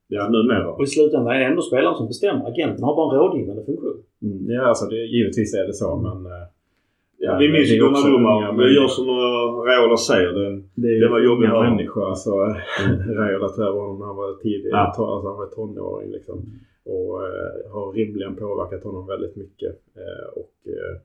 Ja, 0.07 0.29
numera. 0.29 0.71
Och 0.71 0.83
i 0.83 0.87
slutändan 0.87 1.35
är 1.35 1.39
det 1.39 1.45
ändå 1.45 1.61
spelaren 1.61 1.95
som 1.97 2.07
bestämmer. 2.07 2.47
Agenten 2.47 2.83
har 2.83 2.95
bara 2.95 3.13
en 3.15 3.19
rådgivande 3.21 3.63
funktion. 3.65 4.03
mm, 4.21 4.49
ja, 4.49 4.61
alltså 4.61 4.85
det, 4.85 4.95
givetvis 4.95 5.53
är 5.53 5.67
det 5.67 5.73
så 5.73 5.95
men 5.95 6.25
eh, 6.25 6.47
Ja, 7.25 7.37
vi 7.39 7.51
minns 7.51 7.69
ju 7.71 7.79
Donnarumma. 7.79 8.31
unga 8.37 8.63
Vi 8.63 8.75
gör 8.75 8.87
som 8.87 9.07
Raiola 9.67 9.97
säger. 9.97 10.31
Det, 10.33 10.61
Det 10.81 10.87
är 10.95 11.01
Det 11.01 11.09
var 11.09 11.19
jobbigt 11.19 11.49
att 11.49 11.55
höra. 11.57 11.69
människor. 11.69 12.09
Alltså, 12.09 12.29
Raiola 13.19 13.47
tror 13.49 13.65
jag 13.67 13.73
var 13.73 13.81
honom 13.81 13.99
när 13.99 14.05
han 14.05 14.15
var 14.15 14.33
tidig. 14.41 14.69
Ja. 14.71 14.77
Alltså, 14.77 15.05
han 15.05 15.37
var 15.41 15.45
tonåring 15.45 16.11
liksom. 16.11 16.37
Och 16.85 17.23
eh, 17.27 17.71
har 17.73 17.91
rimligen 17.93 18.35
påverkat 18.35 18.83
honom 18.83 19.07
väldigt 19.07 19.35
mycket. 19.35 19.73
Eh, 19.95 20.27
och 20.41 20.53
eh, 20.65 20.95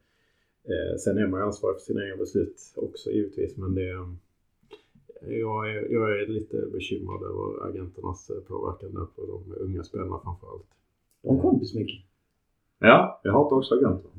eh, 0.73 0.97
sen 1.05 1.19
är 1.19 1.27
man 1.27 1.41
ju 1.41 1.47
ansvarig 1.47 1.77
för 1.77 1.83
sina 1.91 2.05
egna 2.05 2.17
beslut 2.17 2.57
också 2.77 3.11
givetvis. 3.11 3.57
Men 3.57 3.75
det 3.75 3.91
eh, 3.91 4.07
jag 5.45 5.71
är, 5.71 5.93
jag 5.93 6.11
är 6.21 6.27
lite 6.27 6.57
bekymrad 6.73 7.23
över 7.23 7.69
agenternas 7.69 8.31
eh, 8.31 8.37
påverkan 8.49 8.95
där 8.95 9.07
på 9.17 9.23
de 9.33 9.55
unga 9.65 9.83
spelarna 9.83 10.21
framförallt. 10.25 10.67
Har 11.25 11.35
en 11.35 11.41
kompis 11.41 11.75
Micke. 11.75 12.05
Ja, 12.81 13.21
jag 13.25 13.33
hatar 13.33 13.57
också 13.57 13.75
agenter. 13.75 14.11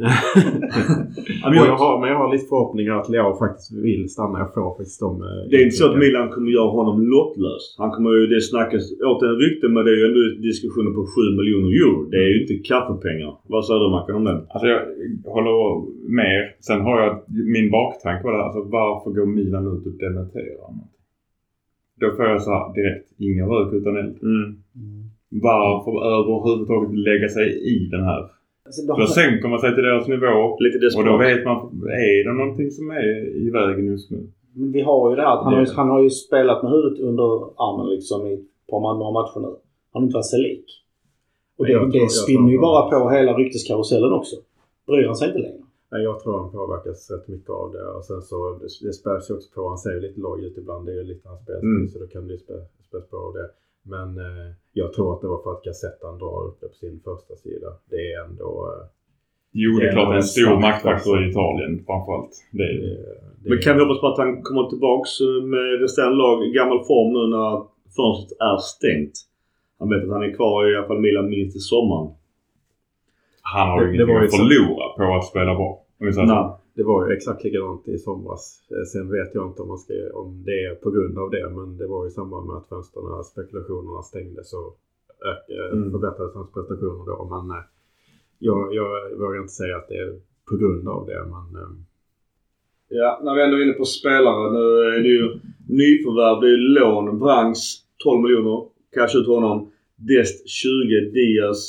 men, 1.49 1.53
jag 1.69 1.77
har, 1.83 1.93
men 2.01 2.09
jag 2.09 2.17
har 2.21 2.29
lite 2.33 2.47
förhoppningar 2.53 2.93
att 2.99 3.09
Leao 3.09 3.33
faktiskt 3.43 3.71
vill 3.87 4.03
stanna. 4.15 4.39
Jag 4.39 4.53
får 4.53 4.77
faktiskt 4.77 4.99
de... 5.05 5.11
eh, 5.29 5.41
Det 5.49 5.55
är 5.59 5.63
inte 5.67 5.79
så 5.81 5.85
att 5.91 5.97
Milan 6.03 6.29
kommer 6.33 6.49
göra 6.59 6.71
honom 6.79 6.95
lottlös. 7.13 7.63
Han 7.81 7.91
kommer 7.95 8.09
ju, 8.17 8.27
det 8.33 8.41
snackas 8.41 8.83
åt 9.11 9.21
en 9.29 9.35
rykte 9.43 9.65
men 9.73 9.81
det 9.85 9.91
är 9.93 9.97
ju 10.01 10.05
ändå 10.09 10.21
diskussioner 10.49 10.91
på 10.97 11.01
7 11.05 11.37
miljoner 11.39 11.69
euro. 11.81 11.97
Det 12.13 12.17
är 12.25 12.29
ju 12.33 12.37
inte 12.43 12.55
kaffepengar. 12.71 13.31
Vad 13.53 13.61
säger 13.65 13.79
du 13.85 13.89
Mackan 13.97 14.15
om 14.19 14.25
den? 14.31 14.39
Alltså 14.53 14.67
jag 14.73 14.81
håller 15.35 15.55
med 16.17 16.29
er. 16.39 16.45
Sen 16.67 16.81
har 16.87 16.95
jag 17.03 17.11
min 17.55 17.67
baktanke 17.77 18.21
på 18.23 18.29
det 18.31 18.37
här. 18.37 18.43
Alltså 18.49 18.61
varför 18.77 19.09
går 19.17 19.25
Milan 19.39 19.65
ut 19.73 19.85
och 19.89 19.95
dementerar 20.05 20.57
någonting? 20.61 20.95
Då 22.01 22.07
får 22.15 22.25
jag 22.25 22.41
så 22.41 22.51
här 22.51 22.65
direkt, 22.77 23.05
ingen 23.27 23.45
rök 23.53 23.73
utan 23.73 23.97
eld. 23.97 24.15
Mm. 24.23 24.47
Varför 25.31 25.91
överhuvudtaget 26.17 26.91
lägga 27.09 27.27
sig 27.37 27.47
i 27.73 27.89
den 27.95 28.03
här? 28.03 28.23
Alltså, 28.69 28.81
då, 28.87 28.93
Då 29.03 29.07
sänker 29.19 29.47
man 29.53 29.59
sig 29.59 29.71
till 29.75 29.83
deras 29.89 30.07
nivå. 30.15 30.35
Lite 30.65 30.77
Och 30.99 31.05
då 31.11 31.17
vet 31.17 31.41
man, 31.49 31.57
är 32.09 32.23
det 32.27 32.33
någonting 32.41 32.69
som 32.77 32.85
är 32.91 33.09
i 33.45 33.49
vägen 33.59 33.85
just 33.93 34.11
nu? 34.11 34.19
Men 34.59 34.71
vi 34.71 34.81
har 34.89 35.09
ju 35.09 35.15
det 35.15 35.21
här 35.21 35.33
att 35.37 35.43
han, 35.43 35.53
har 35.53 35.59
ju, 35.59 35.65
Det- 35.65 35.75
han 35.81 35.89
har 35.89 36.01
ju 36.07 36.09
spelat 36.09 36.63
med 36.63 36.71
huvudet 36.71 36.99
under 37.09 37.29
armen 37.65 37.87
liksom 37.95 38.27
i 38.27 38.33
ett 38.33 38.47
par 38.69 38.79
några 38.79 39.11
matcher 39.19 39.39
nu. 39.45 39.51
Han 39.91 40.01
har 40.01 40.01
inte 40.07 40.13
varit 40.19 40.31
sig 40.33 40.39
lik. 40.47 40.65
Och 41.57 41.65
det, 41.65 41.73
tror- 41.73 41.91
det 41.91 42.09
spinner 42.09 42.51
ju 42.51 42.59
bara 42.59 42.81
på 42.89 43.09
hela 43.09 43.31
rykteskarusellen 43.41 44.13
också. 44.19 44.35
Bryr 44.87 45.05
han 45.05 45.15
sig 45.15 45.27
inte 45.27 45.39
längre. 45.39 45.63
Nej, 45.91 46.01
jag 46.03 46.19
tror 46.19 46.33
han 46.41 46.51
påverkas 46.51 47.11
rätt 47.11 47.27
mycket 47.27 47.49
av 47.49 47.71
det. 47.71 47.83
Och 47.97 48.03
sen 48.05 48.21
så, 48.21 48.37
det, 48.61 48.87
det 48.87 48.93
späs 48.93 49.29
ju 49.29 49.33
också 49.35 49.49
på. 49.55 49.67
Han 49.69 49.77
ser 49.77 49.93
ju 49.97 49.99
lite 50.01 50.19
låg 50.19 50.39
ut 50.43 50.57
ibland. 50.57 50.85
Det 50.85 50.91
är 50.91 50.95
ju 50.95 51.03
lite 51.03 51.27
hans 51.29 51.41
spelstil. 51.43 51.69
Mm. 51.69 51.87
Så 51.91 51.99
då 51.99 52.07
kan 52.07 52.27
det 52.27 52.33
ju 52.33 52.39
spä, 52.39 52.53
späs 52.87 53.05
på 53.09 53.17
av 53.17 53.33
det. 53.33 53.47
Men 53.93 54.07
eh, 54.27 54.47
jag 54.79 54.93
tror 54.93 55.07
att 55.13 55.21
det 55.21 55.27
var 55.27 55.41
för 55.43 55.51
att 55.51 55.63
Gazettan 55.63 56.17
drar 56.21 56.47
upp 56.47 56.57
det 56.61 56.67
på 56.67 56.77
sin 56.83 56.99
första 57.07 57.35
sida. 57.35 57.67
Det 57.89 58.01
är 58.13 58.25
ändå... 58.25 58.49
Eh, 58.71 58.85
Jo, 59.51 59.71
det 59.79 59.87
är 59.87 59.91
klart 59.91 60.09
det 60.09 60.13
är 60.13 60.23
en 60.25 60.35
stor 60.37 60.59
maktfaktor 60.59 61.15
faktor. 61.15 61.25
i 61.25 61.29
Italien 61.29 61.71
framförallt. 61.87 62.33
Det 62.51 62.63
är, 62.63 62.73
det, 62.83 62.89
det, 63.41 63.49
Men 63.49 63.57
kan 63.63 63.75
vi 63.75 63.83
hoppas 63.83 64.01
på 64.01 64.07
att 64.07 64.17
han 64.23 64.31
kommer 64.47 64.63
tillbaks 64.73 65.09
med 65.53 65.81
resterande 65.81 66.17
lag 66.23 66.37
i 66.47 66.49
gammal 66.59 66.79
form 66.91 67.09
nu 67.17 67.23
när 67.35 67.51
fönstret 67.97 68.31
är 68.51 68.57
stängt? 68.57 69.15
Han 69.79 69.89
vet 69.89 70.03
att 70.03 70.15
han 70.17 70.23
är 70.23 70.33
kvar 70.39 70.71
i 70.71 70.77
alla 70.77 70.87
fall 70.87 70.99
Milan 70.99 71.29
minst 71.29 71.55
i 71.57 71.59
sommaren. 71.59 72.07
han 73.41 73.69
har 73.69 73.81
ju 73.81 73.95
ingenting 73.95 74.15
att 74.15 74.31
så. 74.31 74.37
förlora 74.37 74.85
på 74.97 75.15
att 75.17 75.25
spela 75.25 75.53
bra. 75.55 75.69
Om 75.99 76.05
vi 76.07 76.13
säger 76.13 76.27
så. 76.27 76.58
Det 76.79 76.85
var 76.91 76.99
ju 77.07 77.13
exakt 77.15 77.43
likadant 77.43 77.87
i 77.87 77.97
somras. 77.97 78.43
Eh, 78.71 78.83
Sen 78.93 79.05
vet 79.17 79.31
jag 79.35 79.47
inte 79.49 79.61
om, 79.61 79.67
man 79.67 79.77
ska, 79.85 79.93
om 80.13 80.29
det 80.47 80.57
är 80.69 80.75
på 80.83 80.89
grund 80.95 81.15
av 81.23 81.29
det. 81.35 81.45
Men 81.57 81.77
det 81.77 81.87
var 81.87 81.99
ju 82.03 82.09
i 82.09 82.13
samband 82.19 82.47
med 82.47 82.55
att 82.57 82.69
fönsterna, 82.69 83.23
spekulationerna 83.23 84.01
stängde 84.11 84.43
så 84.43 84.61
eh, 85.27 85.73
Mm. 85.77 85.91
förbättrades 85.91 86.35
hans 86.35 86.51
prestationer 86.53 87.03
då. 87.11 87.17
Men 87.33 87.45
eh, 87.57 87.63
jag, 88.47 88.59
jag 88.79 88.89
vågar 89.21 89.41
inte 89.41 89.53
säga 89.61 89.75
att 89.77 89.87
det 89.87 89.97
är 90.05 90.11
på 90.49 90.55
grund 90.61 90.87
av 90.95 91.01
det. 91.09 91.21
Men, 91.35 91.61
eh, 91.63 91.69
Ja, 92.91 93.19
när 93.23 93.35
vi 93.35 93.41
ändå 93.43 93.57
är 93.57 93.63
inne 93.63 93.73
på 93.73 93.85
spelare. 93.85 94.51
Nu 94.51 94.63
är 94.95 94.99
det 95.05 95.13
ju 95.19 95.25
nyförvärv. 95.81 96.41
Det 96.41 96.47
är 96.57 96.61
lån. 96.79 97.19
Brangs 97.19 97.61
12 98.03 98.21
miljoner. 98.23 98.59
Cash 98.95 99.15
ut 99.19 99.27
honom. 99.27 99.71
Dest 99.95 100.47
20. 100.49 101.09
Diaz 101.13 101.59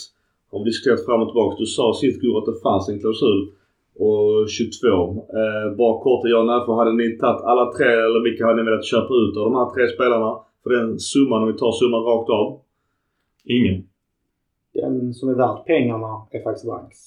har 0.50 0.58
vi 0.58 0.64
diskuterat 0.64 1.04
fram 1.04 1.20
och 1.22 1.28
tillbaka. 1.28 1.56
Du 1.58 1.66
sa 1.66 1.94
sist 2.00 2.20
Guro 2.20 2.38
att 2.38 2.46
det 2.46 2.60
fanns 2.62 2.88
en 2.88 3.00
klausul. 3.00 3.40
Och 4.04 4.48
22. 4.48 4.86
Eh, 5.40 5.76
bara 5.76 6.02
kort 6.02 6.22
ja 6.24 6.42
nej 6.42 6.60
för 6.66 6.72
hade 6.72 6.92
ni 6.92 7.18
tagit 7.18 7.42
alla 7.50 7.72
tre 7.76 7.90
eller 8.06 8.20
vilka 8.26 8.46
hade 8.46 8.62
ni 8.62 8.70
velat 8.70 8.84
köpa 8.92 9.12
ut 9.22 9.36
av 9.38 9.44
de 9.48 9.54
här 9.54 9.70
tre 9.74 9.84
spelarna? 9.94 10.30
För 10.62 10.70
den 10.70 10.98
summan, 10.98 11.42
om 11.42 11.48
vi 11.52 11.58
tar 11.58 11.72
summan 11.72 12.02
rakt 12.10 12.30
av. 12.30 12.60
Ingen. 13.44 13.88
Den 14.72 15.14
som 15.14 15.28
är 15.28 15.34
värd 15.34 15.64
pengarna 15.66 16.26
är 16.30 16.42
faktiskt 16.42 16.66
Branks. 16.66 16.98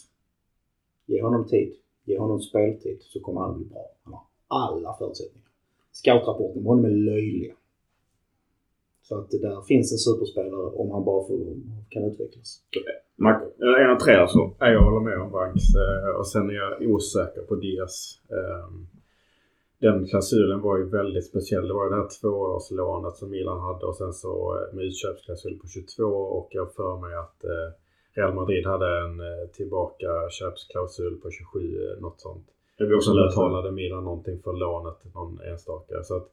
Ge 1.05 1.21
honom 1.21 1.47
tid. 1.47 1.73
Ge 2.05 2.19
honom 2.19 2.39
speltid 2.39 2.97
så 3.01 3.19
kommer 3.19 3.41
han 3.41 3.57
bli 3.57 3.65
bra. 3.65 3.85
Han 4.03 4.13
har 4.13 4.23
alla 4.47 4.95
förutsättningar. 4.99 5.49
Scoutrapporten 5.91 6.63
på 6.63 6.69
honom 6.69 6.85
är 6.85 6.89
löjliga. 6.89 7.53
Så 9.08 9.18
att 9.20 9.32
det 9.32 9.39
där 9.47 9.62
finns 9.62 9.91
en 9.91 9.97
superspelare 9.97 10.68
om 10.82 10.91
han 10.91 11.04
bara 11.06 11.28
får, 11.28 11.39
kan 11.89 12.04
utvecklas. 12.04 12.60
Mac, 13.16 13.36
eh, 13.64 13.84
en 13.84 13.89
av 13.95 13.99
tre 13.99 14.14
alltså. 14.16 14.39
Jag 14.60 14.82
håller 14.84 14.99
med 15.10 15.22
om 15.22 15.32
Banks. 15.32 15.64
Eh, 15.84 16.10
Och 16.20 16.28
sen 16.28 16.49
är 16.49 16.54
jag 16.54 16.91
osäker 16.91 17.41
på 17.41 17.56
Diaz. 17.56 18.20
Ehm, 18.38 18.88
Den 19.82 20.08
klausulen 20.08 20.62
var 20.62 20.78
ju 20.78 20.89
väldigt 20.89 21.28
speciell. 21.28 21.68
Det 21.68 21.74
var 21.74 21.84
ju 21.86 21.89
det 21.89 21.95
här 21.95 22.22
tvåårslånet 22.22 23.16
som 23.16 23.30
Milan 23.30 23.60
hade 23.60 23.86
och 23.86 23.95
sen 23.95 24.14
så 24.14 24.32
eh, 24.58 24.76
med 24.76 24.86
utköpsklausul 24.86 25.60
på 25.60 25.68
22 25.68 26.04
och 26.38 26.47
jag 26.51 26.74
för 26.74 26.97
mig 27.01 27.16
att 27.16 27.39
Real 28.16 28.34
Madrid 28.34 28.66
hade 28.66 28.88
en 29.01 29.22
tillbaka 29.54 30.08
köpsklausul 30.30 31.16
på 31.22 31.30
27, 31.32 31.60
eh, 31.60 32.01
något 32.01 32.20
sånt. 32.22 32.47
Det 32.78 32.86
vi 32.86 32.93
Och 32.93 32.97
också 32.97 33.14
betalade 33.14 33.72
Milan 33.72 34.04
någonting 34.04 34.39
för 34.43 34.54
lånet, 34.54 35.14
någon 35.16 35.39
enstaka. 35.41 36.04
Så 36.04 36.16
att 36.16 36.28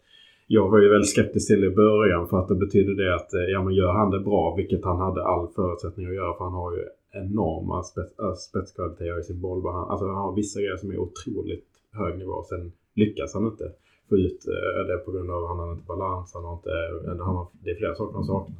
jag 0.53 0.71
var 0.71 0.79
ju 0.79 0.89
väldigt 0.89 1.11
skeptisk 1.11 1.47
till 1.49 1.61
det 1.61 1.67
i 1.67 1.71
början 1.71 2.29
för 2.29 2.39
att 2.39 2.49
det 2.49 2.55
betyder 2.55 2.95
det 2.95 3.15
att 3.15 3.35
eh, 3.35 3.41
ja, 3.41 3.63
men 3.65 3.75
gör 3.75 3.93
han 3.93 4.11
det 4.11 4.21
bra, 4.21 4.55
vilket 4.57 4.85
han 4.85 4.99
hade 4.99 5.25
all 5.25 5.49
förutsättning 5.49 6.07
att 6.07 6.15
göra 6.15 6.37
för 6.37 6.45
han 6.45 6.53
har 6.53 6.73
ju 6.77 6.85
enorma 7.13 7.83
spets, 7.83 8.19
äh, 8.19 8.35
spetskvaliteter 8.35 9.21
i 9.21 9.23
sin 9.23 9.41
bollbehandling. 9.41 9.91
Alltså 9.91 10.07
han 10.07 10.17
har 10.17 10.35
vissa 10.35 10.61
grejer 10.61 10.77
som 10.77 10.91
är 10.91 10.99
otroligt 10.99 11.69
hög 11.93 12.19
nivå. 12.19 12.43
Sen 12.43 12.73
lyckas 12.95 13.35
han 13.35 13.47
inte 13.47 13.73
få 14.09 14.17
ut 14.17 14.41
eh, 14.49 14.87
det 14.89 14.97
på 15.05 15.11
grund 15.13 15.31
av 15.31 15.43
att 15.43 15.49
han 15.49 15.59
har 15.59 15.73
inte 15.73 15.87
balans, 15.87 16.35
han 16.35 16.45
har 16.45 16.55
inte, 16.55 16.71
eh, 16.71 17.19
han 17.27 17.37
har, 17.37 17.47
det 17.65 17.71
är 17.71 17.75
flera 17.75 17.95
saker 17.95 18.15
han 18.15 18.25
saknar. 18.25 18.57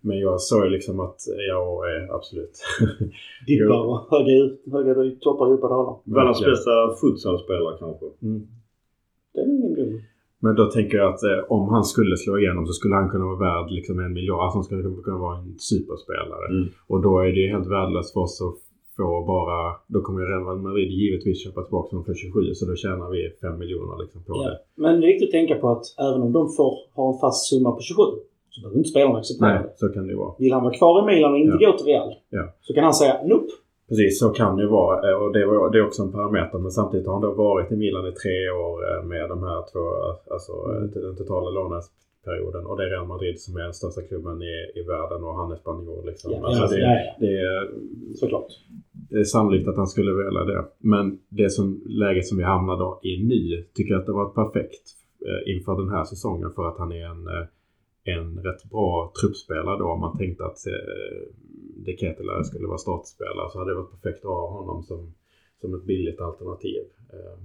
Men 0.00 0.18
jag 0.18 0.40
såg 0.40 0.64
ju 0.64 0.70
liksom 0.70 1.00
att, 1.00 1.20
ja 1.48 1.82
eh, 1.88 2.14
absolut. 2.14 2.56
Dippar 3.46 3.80
och 3.90 4.00
höga, 4.70 5.16
toppar, 5.20 5.50
djupa 5.50 5.68
dalar. 5.68 5.96
Världens 6.04 6.44
bästa 6.44 6.70
futsalspelare 7.00 7.76
kanske. 7.78 8.06
Mm. 8.22 8.46
Det 9.34 9.40
är. 9.40 9.67
Men 10.44 10.54
då 10.54 10.64
tänker 10.76 10.96
jag 10.98 11.08
att 11.14 11.22
eh, 11.22 11.38
om 11.56 11.68
han 11.74 11.84
skulle 11.84 12.16
slå 12.16 12.38
igenom 12.38 12.66
så 12.66 12.72
skulle 12.72 12.94
han 12.94 13.10
kunna 13.10 13.24
vara 13.24 13.38
värd 13.48 13.70
liksom 13.70 13.98
en 14.04 14.12
miljard. 14.12 14.40
Alltså 14.42 14.56
han 14.58 14.64
skulle 14.64 14.82
kunna 15.08 15.18
vara 15.26 15.36
en 15.38 15.54
superspelare. 15.70 16.46
Mm. 16.50 16.66
Och 16.90 17.02
då 17.02 17.18
är 17.18 17.30
det 17.34 17.40
ju 17.44 17.48
helt 17.54 17.66
värdelöst 17.76 18.12
för 18.14 18.20
oss 18.20 18.36
att 18.46 18.56
få 18.96 19.24
bara... 19.32 19.58
Då 19.94 19.98
kommer 20.04 20.20
ju 20.22 20.26
Real 20.26 20.58
Madrid 20.68 20.90
givetvis 21.02 21.44
köpa 21.44 21.62
tillbaka 21.62 21.88
honom 21.90 22.04
för 22.04 22.14
27 22.14 22.54
så 22.54 22.62
då 22.70 22.74
tjänar 22.76 23.08
vi 23.14 23.20
5 23.40 23.58
miljoner 23.58 23.96
liksom 24.02 24.20
på 24.26 24.32
Ja. 24.36 24.42
det. 24.48 24.56
Men 24.82 25.00
det 25.00 25.06
är 25.06 25.12
viktigt 25.12 25.28
att 25.28 25.36
tänka 25.38 25.54
på 25.62 25.66
att 25.74 25.84
även 26.08 26.20
om 26.26 26.32
de 26.38 26.42
får 26.58 26.72
ha 26.96 27.04
en 27.12 27.18
fast 27.22 27.40
summa 27.50 27.70
på 27.76 27.80
27 27.80 28.02
så 28.52 28.56
behöver 28.60 28.78
inte 28.78 28.88
spelarna 28.94 29.18
acceptera 29.18 29.48
Nej, 29.54 29.62
det. 29.62 29.72
så 29.80 29.86
kan 29.94 30.02
det 30.06 30.12
ju 30.14 30.18
vara. 30.24 30.32
Vill 30.38 30.52
han 30.52 30.62
vara 30.66 30.74
kvar 30.80 30.92
i 31.02 31.06
Milan 31.10 31.32
och 31.32 31.38
inte 31.38 31.56
Ja. 31.60 31.70
gå 31.70 31.76
till 31.78 31.86
Real 31.86 32.10
Ja. 32.30 32.44
så 32.60 32.70
kan 32.74 32.84
han 32.84 32.94
säga 33.02 33.14
nope. 33.30 33.50
Precis, 33.88 34.18
så 34.18 34.28
kan 34.28 34.56
det 34.56 34.62
ju 34.62 34.68
vara. 34.68 35.10
Eh, 35.10 35.16
Och 35.22 35.32
det, 35.32 35.46
var, 35.46 35.70
det 35.72 35.78
är 35.78 35.86
också 35.86 36.02
en 36.02 36.12
parameter. 36.12 36.58
Men 36.58 36.70
samtidigt 36.70 37.06
har 37.06 37.12
han 37.14 37.22
då 37.22 37.32
varit 37.32 37.72
i 37.72 37.76
Milan 37.76 38.06
i 38.06 38.12
tre 38.12 38.50
år 38.50 38.76
eh, 38.90 39.04
med 39.04 39.28
de 39.28 39.42
här 39.42 39.60
två, 39.72 39.84
alltså 40.34 40.52
Mm. 40.52 40.84
eh, 40.84 40.90
den 40.90 41.16
totala 41.16 41.50
lånesperioden. 41.50 42.66
Och 42.66 42.76
det 42.76 42.84
är 42.84 42.90
Real 42.90 43.06
Madrid 43.06 43.40
som 43.40 43.56
är 43.56 43.60
den 43.62 43.74
största 43.74 44.02
klubben 44.02 44.42
i, 44.42 44.54
i 44.80 44.82
världen 44.82 45.24
och 45.24 45.34
han 45.34 45.52
är 45.52 45.56
spanjor 45.56 46.06
liksom. 46.06 46.32
Ja, 46.32 46.46
alltså 46.46 46.74
det, 46.74 46.80
ja, 46.80 46.92
ja. 47.06 47.14
det 47.20 47.32
är 47.40 47.70
Såklart. 48.14 48.46
det 49.10 49.18
är 49.18 49.24
sannolikt 49.24 49.68
att 49.68 49.76
han 49.76 49.86
skulle 49.86 50.12
välja 50.24 50.44
det. 50.44 50.64
Men 50.78 51.18
det 51.28 51.50
som, 51.50 51.82
läget 51.86 52.26
som 52.26 52.38
vi 52.38 52.44
hamnar 52.44 52.98
i 53.06 53.24
nu 53.24 53.64
tycker 53.74 53.92
jag 53.94 54.00
att 54.00 54.06
det 54.06 54.12
var 54.12 54.28
perfekt 54.28 54.84
inför 55.46 55.76
den 55.76 55.88
här 55.90 56.04
säsongen 56.04 56.50
för 56.56 56.68
att 56.68 56.78
han 56.78 56.92
är 56.92 57.04
en, 57.06 57.26
en 58.04 58.38
rätt 58.42 58.64
bra 58.70 59.12
truppspelare 59.20 59.78
då. 59.78 59.84
Om 59.84 60.00
man 60.00 60.18
tänkte 60.18 60.44
att 60.44 60.58
De 61.84 61.96
Ketelaere 61.96 62.44
skulle 62.44 62.66
vara 62.66 62.78
startspelare 62.78 63.50
så 63.50 63.58
hade 63.58 63.70
det 63.70 63.74
varit 63.74 63.90
perfekt 63.90 64.24
att 64.24 64.30
ha 64.30 64.50
honom 64.50 64.82
som, 64.82 65.14
som 65.60 65.74
ett 65.74 65.84
billigt 65.84 66.20
alternativ. 66.20 66.84
Eh, 67.12 67.38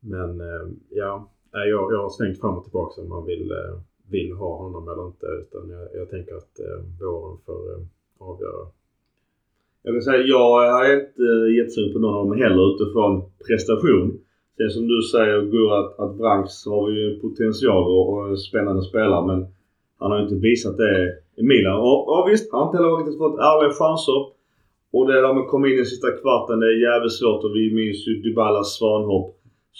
men 0.00 0.40
eh, 0.40 0.66
ja, 0.90 1.30
jag, 1.52 1.92
jag 1.92 2.02
har 2.02 2.10
svängt 2.10 2.40
fram 2.40 2.58
och 2.58 2.64
tillbaka 2.64 3.00
om 3.00 3.08
man 3.08 3.26
vill, 3.26 3.50
eh, 3.50 3.74
vill 4.10 4.32
ha 4.32 4.56
honom 4.56 4.88
eller 4.88 5.06
inte. 5.06 5.26
Utan 5.26 5.70
jag, 5.70 5.88
jag 5.94 6.10
tänker 6.10 6.34
att 6.34 6.60
eh, 6.60 6.80
våren 7.00 7.38
får 7.46 7.72
eh, 7.72 7.82
avgöra. 8.18 8.66
Jag 9.82 9.94
kan 9.94 10.02
säga 10.02 10.22
jag 10.22 10.72
har 10.72 11.00
inte 11.00 11.22
jättesugen 11.58 11.92
på 11.92 11.98
någon 11.98 12.14
av 12.14 12.26
dem 12.26 12.38
heller 12.38 12.74
utifrån 12.74 13.22
prestation. 13.46 14.18
Sen 14.56 14.70
som 14.70 14.88
du 14.88 15.02
säger 15.02 15.42
Gurra 15.42 15.78
att, 15.78 15.98
att 15.98 16.16
Branks 16.16 16.66
har 16.66 16.90
ju 16.90 17.20
potential 17.20 17.84
och, 17.84 18.12
och 18.12 18.28
en 18.28 18.36
spännande 18.36 18.82
spelare 18.82 19.26
men 19.26 19.46
han 19.98 20.10
har 20.10 20.22
inte 20.22 20.34
visat 20.34 20.76
det 20.76 21.18
Milan. 21.36 21.78
Och, 21.88 22.00
och 22.12 22.22
visst, 22.30 22.52
han 22.52 22.60
har 22.60 23.18
fått 23.24 23.38
ärliga 23.50 23.72
chanser. 23.80 24.20
Och 24.94 25.06
det 25.06 25.14
där 25.22 25.34
med 25.34 25.42
att 25.42 25.52
komma 25.52 25.66
in 25.66 25.74
i 25.74 25.76
den 25.76 25.92
sista 25.94 26.10
kvarten, 26.20 26.60
det 26.60 26.66
är 26.66 26.86
jävligt 26.88 27.16
svårt 27.18 27.44
och 27.44 27.54
vi 27.58 27.64
minns 27.78 27.98
ju 28.08 28.12
Dybalas 28.22 28.68
svanhopp 28.78 29.30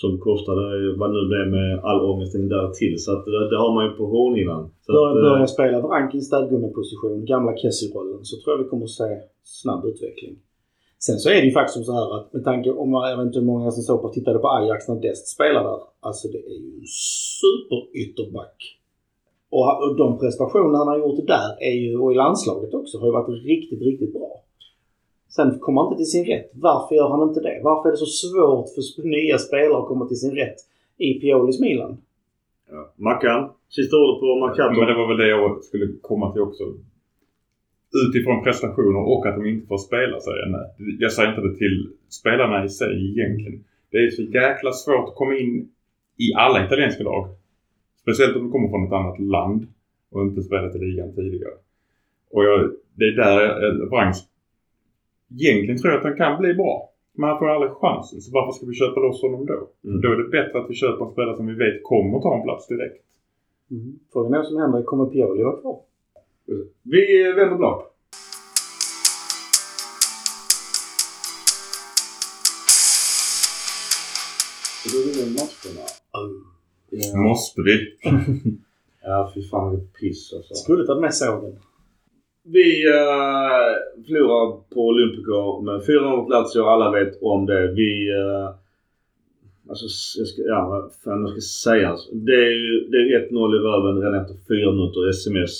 som 0.00 0.10
kostade 0.26 0.62
vad 1.00 1.10
nu 1.16 1.22
är 1.42 1.48
med 1.56 1.70
all 1.88 2.00
ångesten 2.10 2.48
där 2.48 2.68
till. 2.80 2.94
Så 3.04 3.08
att 3.14 3.24
det, 3.24 3.50
det 3.50 3.58
har 3.64 3.72
man 3.74 3.84
ju 3.86 3.90
på 3.98 4.04
hornhinnan. 4.06 4.62
Börjar 4.86 5.34
att, 5.34 5.40
eh, 5.40 5.54
spela 5.56 5.80
Vrank 5.80 6.14
i 6.14 6.16
en 6.16 6.22
städgummiposition, 6.30 7.24
gamla 7.24 7.52
Kessie-rollen, 7.62 8.24
så 8.28 8.34
tror 8.40 8.50
jag 8.52 8.64
vi 8.64 8.70
kommer 8.70 8.84
att 8.84 8.98
se 9.00 9.08
snabb 9.44 9.84
utveckling. 9.90 10.34
Sen 11.06 11.18
så 11.18 11.28
är 11.28 11.38
det 11.40 11.48
ju 11.50 11.56
faktiskt 11.58 11.74
som 11.74 11.84
så 11.84 11.92
här 11.92 12.08
att 12.16 12.32
med 12.32 12.44
tanke 12.44 12.70
om 12.70 12.90
man, 12.90 13.10
jag 13.10 13.16
vet 13.16 13.26
inte 13.26 13.38
hur 13.38 13.46
många 13.46 13.70
som 13.70 13.82
såg 13.82 14.02
på 14.02 14.08
tittade 14.08 14.38
på 14.38 14.48
Ajax 14.48 14.88
när 14.88 15.00
Dest 15.00 15.26
spelade 15.34 15.68
där. 15.68 15.80
Alltså 16.00 16.28
det 16.28 16.38
är 16.38 16.58
ju 16.64 16.70
en 16.80 16.88
superytterback. 17.40 18.58
Och, 19.56 19.96
de 19.96 20.18
prestationer 20.18 20.78
han 20.78 20.88
har 20.88 20.98
gjort 20.98 21.26
där 21.26 21.48
är 21.70 21.76
ju, 21.82 21.98
och 21.98 22.12
i 22.12 22.14
landslaget 22.14 22.74
också, 22.74 22.98
har 22.98 23.06
ju 23.06 23.12
varit 23.12 23.44
riktigt, 23.44 23.82
riktigt 23.82 24.12
bra. 24.12 24.30
Sen 25.28 25.58
kommer 25.58 25.80
han 25.80 25.92
inte 25.92 26.02
till 26.02 26.10
sin 26.10 26.24
rätt. 26.24 26.50
Varför 26.54 26.94
gör 26.94 27.08
han 27.08 27.28
inte 27.28 27.40
det? 27.40 27.60
Varför 27.62 27.88
är 27.88 27.92
det 27.92 27.98
så 28.06 28.12
svårt 28.22 28.68
för 28.74 29.08
nya 29.08 29.38
spelare 29.38 29.78
att 29.78 29.88
komma 29.88 30.04
till 30.06 30.20
sin 30.24 30.34
rätt 30.34 30.58
i 30.98 31.20
Piolis 31.20 31.60
Milan? 31.60 31.96
ja. 32.70 32.92
Mackan, 32.96 33.50
sista 33.68 33.96
ordet 33.96 34.20
på 34.20 34.26
Marcato. 34.44 34.80
Men 34.80 34.88
det 34.88 34.94
var 35.00 35.08
väl 35.08 35.16
det 35.16 35.28
jag 35.28 35.64
skulle 35.64 35.86
komma 36.02 36.32
till 36.32 36.42
också. 36.42 36.64
Utifrån 38.06 38.44
prestationer 38.46 39.02
och 39.12 39.26
att 39.26 39.36
de 39.36 39.46
inte 39.46 39.66
får 39.66 39.78
spela 39.78 40.20
säger 40.20 40.38
jag 40.38 40.50
nej. 40.50 40.96
Jag 41.00 41.12
säger 41.12 41.28
inte 41.28 41.48
det 41.48 41.56
till 41.56 41.76
spelarna 42.08 42.64
i 42.64 42.68
sig 42.68 42.94
egentligen. 43.10 43.64
Det 43.90 43.98
är 43.98 44.10
så 44.10 44.22
jäkla 44.22 44.72
svårt 44.72 45.08
att 45.08 45.14
komma 45.14 45.34
in 45.36 45.68
i 46.24 46.26
alla 46.34 46.66
italienska 46.66 47.02
lag. 47.04 47.28
Speciellt 48.04 48.36
om 48.36 48.44
du 48.44 48.50
kommer 48.50 48.68
från 48.68 48.86
ett 48.86 48.92
annat 48.92 49.18
land 49.18 49.66
och 50.10 50.22
inte 50.22 50.42
spelat 50.42 50.76
i 50.76 50.78
ligan 50.78 51.14
tidigare. 51.14 51.54
Och 52.30 52.44
jag, 52.44 52.70
det 52.94 53.04
är 53.04 53.16
där 53.16 53.40
eh, 53.64 53.88
Brangs 53.88 54.28
egentligen 55.40 55.78
tror 55.78 55.92
jag 55.92 55.98
att 55.98 56.04
han 56.04 56.16
kan 56.16 56.40
bli 56.40 56.54
bra. 56.54 56.90
Men 57.12 57.28
han 57.28 57.38
får 57.38 57.48
aldrig 57.48 57.72
chansen. 57.72 58.20
Så 58.20 58.32
varför 58.32 58.52
ska 58.52 58.66
vi 58.66 58.74
köpa 58.74 59.00
loss 59.00 59.22
honom 59.22 59.46
då? 59.46 59.68
Mm. 59.84 60.00
Då 60.00 60.08
är 60.12 60.16
det 60.16 60.28
bättre 60.28 60.58
att 60.58 60.70
vi 60.70 60.74
köper 60.74 61.04
en 61.04 61.12
spelare 61.12 61.36
som 61.36 61.46
vi 61.46 61.54
vet 61.54 61.82
kommer 61.82 62.20
ta 62.20 62.36
en 62.36 62.42
plats 62.42 62.66
direkt. 62.66 63.04
Mm. 63.70 63.98
Frågan 64.12 64.34
är 64.34 64.38
vad 64.38 64.46
som 64.46 64.58
händer. 64.60 64.82
Kommer 64.82 65.06
Pioli 65.06 65.42
vara 65.42 65.60
kvar? 65.60 65.80
Vi 66.82 67.32
vänder 67.36 67.56
blad. 67.56 67.82
Då 74.92 74.98
är 74.98 75.04
det 75.04 75.30
matcherna. 75.38 75.86
Ja. 76.94 77.18
Måste 77.18 77.62
vi? 77.62 77.88
Ja, 79.06 79.32
fy 79.34 79.42
fan 79.42 79.70
vad 79.70 79.92
piss 80.00 80.32
alltså. 80.32 80.54
Skulle 80.54 80.86
tagit 80.86 81.00
med 81.00 81.14
sågen. 81.14 81.56
Vi 82.42 82.86
uh, 82.86 84.04
förlorar 84.06 84.74
på 84.74 84.80
Olympico 84.86 85.60
med 85.62 85.86
400 85.86 86.16
mot 86.16 86.30
Lazio. 86.30 86.62
Alla 86.62 86.90
vet 86.90 87.22
om 87.22 87.46
det. 87.46 87.72
Vi... 87.72 88.10
Uh, 88.12 88.50
alltså, 89.68 89.86
jag 90.18 90.28
ska, 90.28 90.42
ja, 90.42 90.68
vad 90.68 90.92
fan 91.04 91.20
jag 91.20 91.30
ska 91.30 91.40
säga. 91.70 91.88
Alltså. 91.88 92.14
Det 92.14 92.38
är 92.46 92.56
ju 92.64 92.88
det 92.90 92.96
är 92.96 93.28
1-0 93.30 93.56
i 93.56 93.58
röven 93.58 94.02
redan 94.02 94.20
efter 94.20 94.34
4 94.48 94.72
minuter 94.72 95.08
sms. 95.08 95.54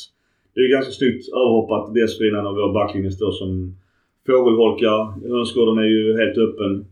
Det 0.54 0.60
är 0.60 0.70
ganska 0.76 0.92
snyggt 0.92 1.28
överhoppat 1.28 1.94
dessförinnan 1.94 2.46
av 2.46 2.54
vår 2.54 2.72
backlinje 2.72 3.10
står 3.10 3.32
som 3.32 3.76
fågelholkar. 4.26 5.28
Hönsgården 5.36 5.78
är 5.84 5.88
ju 5.96 6.18
helt 6.18 6.38
öppen. 6.38 6.86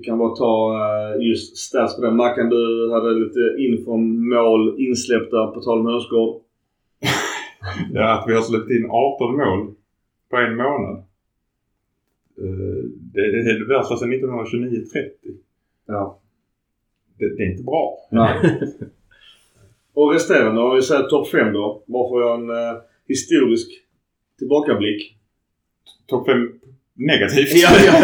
Vi 0.00 0.04
kan 0.04 0.18
bara 0.18 0.36
ta 0.36 0.74
eh, 0.76 1.28
just 1.28 1.56
stats 1.56 1.96
på 1.96 2.02
den. 2.02 2.16
Mackan, 2.16 2.48
du 2.48 2.92
hade 2.92 3.14
lite 3.14 3.40
info 3.58 3.92
om 3.92 4.28
mål 4.28 4.80
insläppta 4.80 5.46
på 5.46 5.60
tal 5.60 5.80
om 5.80 5.86
Hönsgård. 5.86 6.42
Ja, 7.92 8.18
att 8.18 8.28
vi 8.28 8.34
har 8.34 8.42
släppt 8.42 8.70
in 8.70 8.90
18 8.90 9.36
mål 9.36 9.74
på 10.30 10.36
en 10.36 10.56
månad. 10.56 10.96
Eh, 12.38 12.84
Det 13.14 13.20
är 13.20 13.58
det 13.58 13.74
värsta 13.74 13.96
sedan 13.96 14.12
1929-30. 14.12 15.10
Ja. 15.86 16.18
Det, 17.18 17.36
det 17.36 17.42
är 17.42 17.50
inte 17.50 17.62
bra. 17.62 17.98
Nej. 18.10 18.60
Och 19.94 20.12
resterande, 20.12 20.60
om 20.60 20.74
vi 20.74 20.82
säger 20.82 21.02
topp 21.02 21.28
5 21.28 21.52
då. 21.52 21.82
Bara 21.86 22.08
får 22.08 22.22
jag 22.22 22.40
en 22.40 22.50
eh, 22.50 22.80
historisk 23.08 23.70
tillbakablick. 24.38 25.16
Topp 26.06 26.26
5 26.26 26.48
negativt. 27.12 27.52
Ja, 27.64 27.70
ja, 27.86 27.94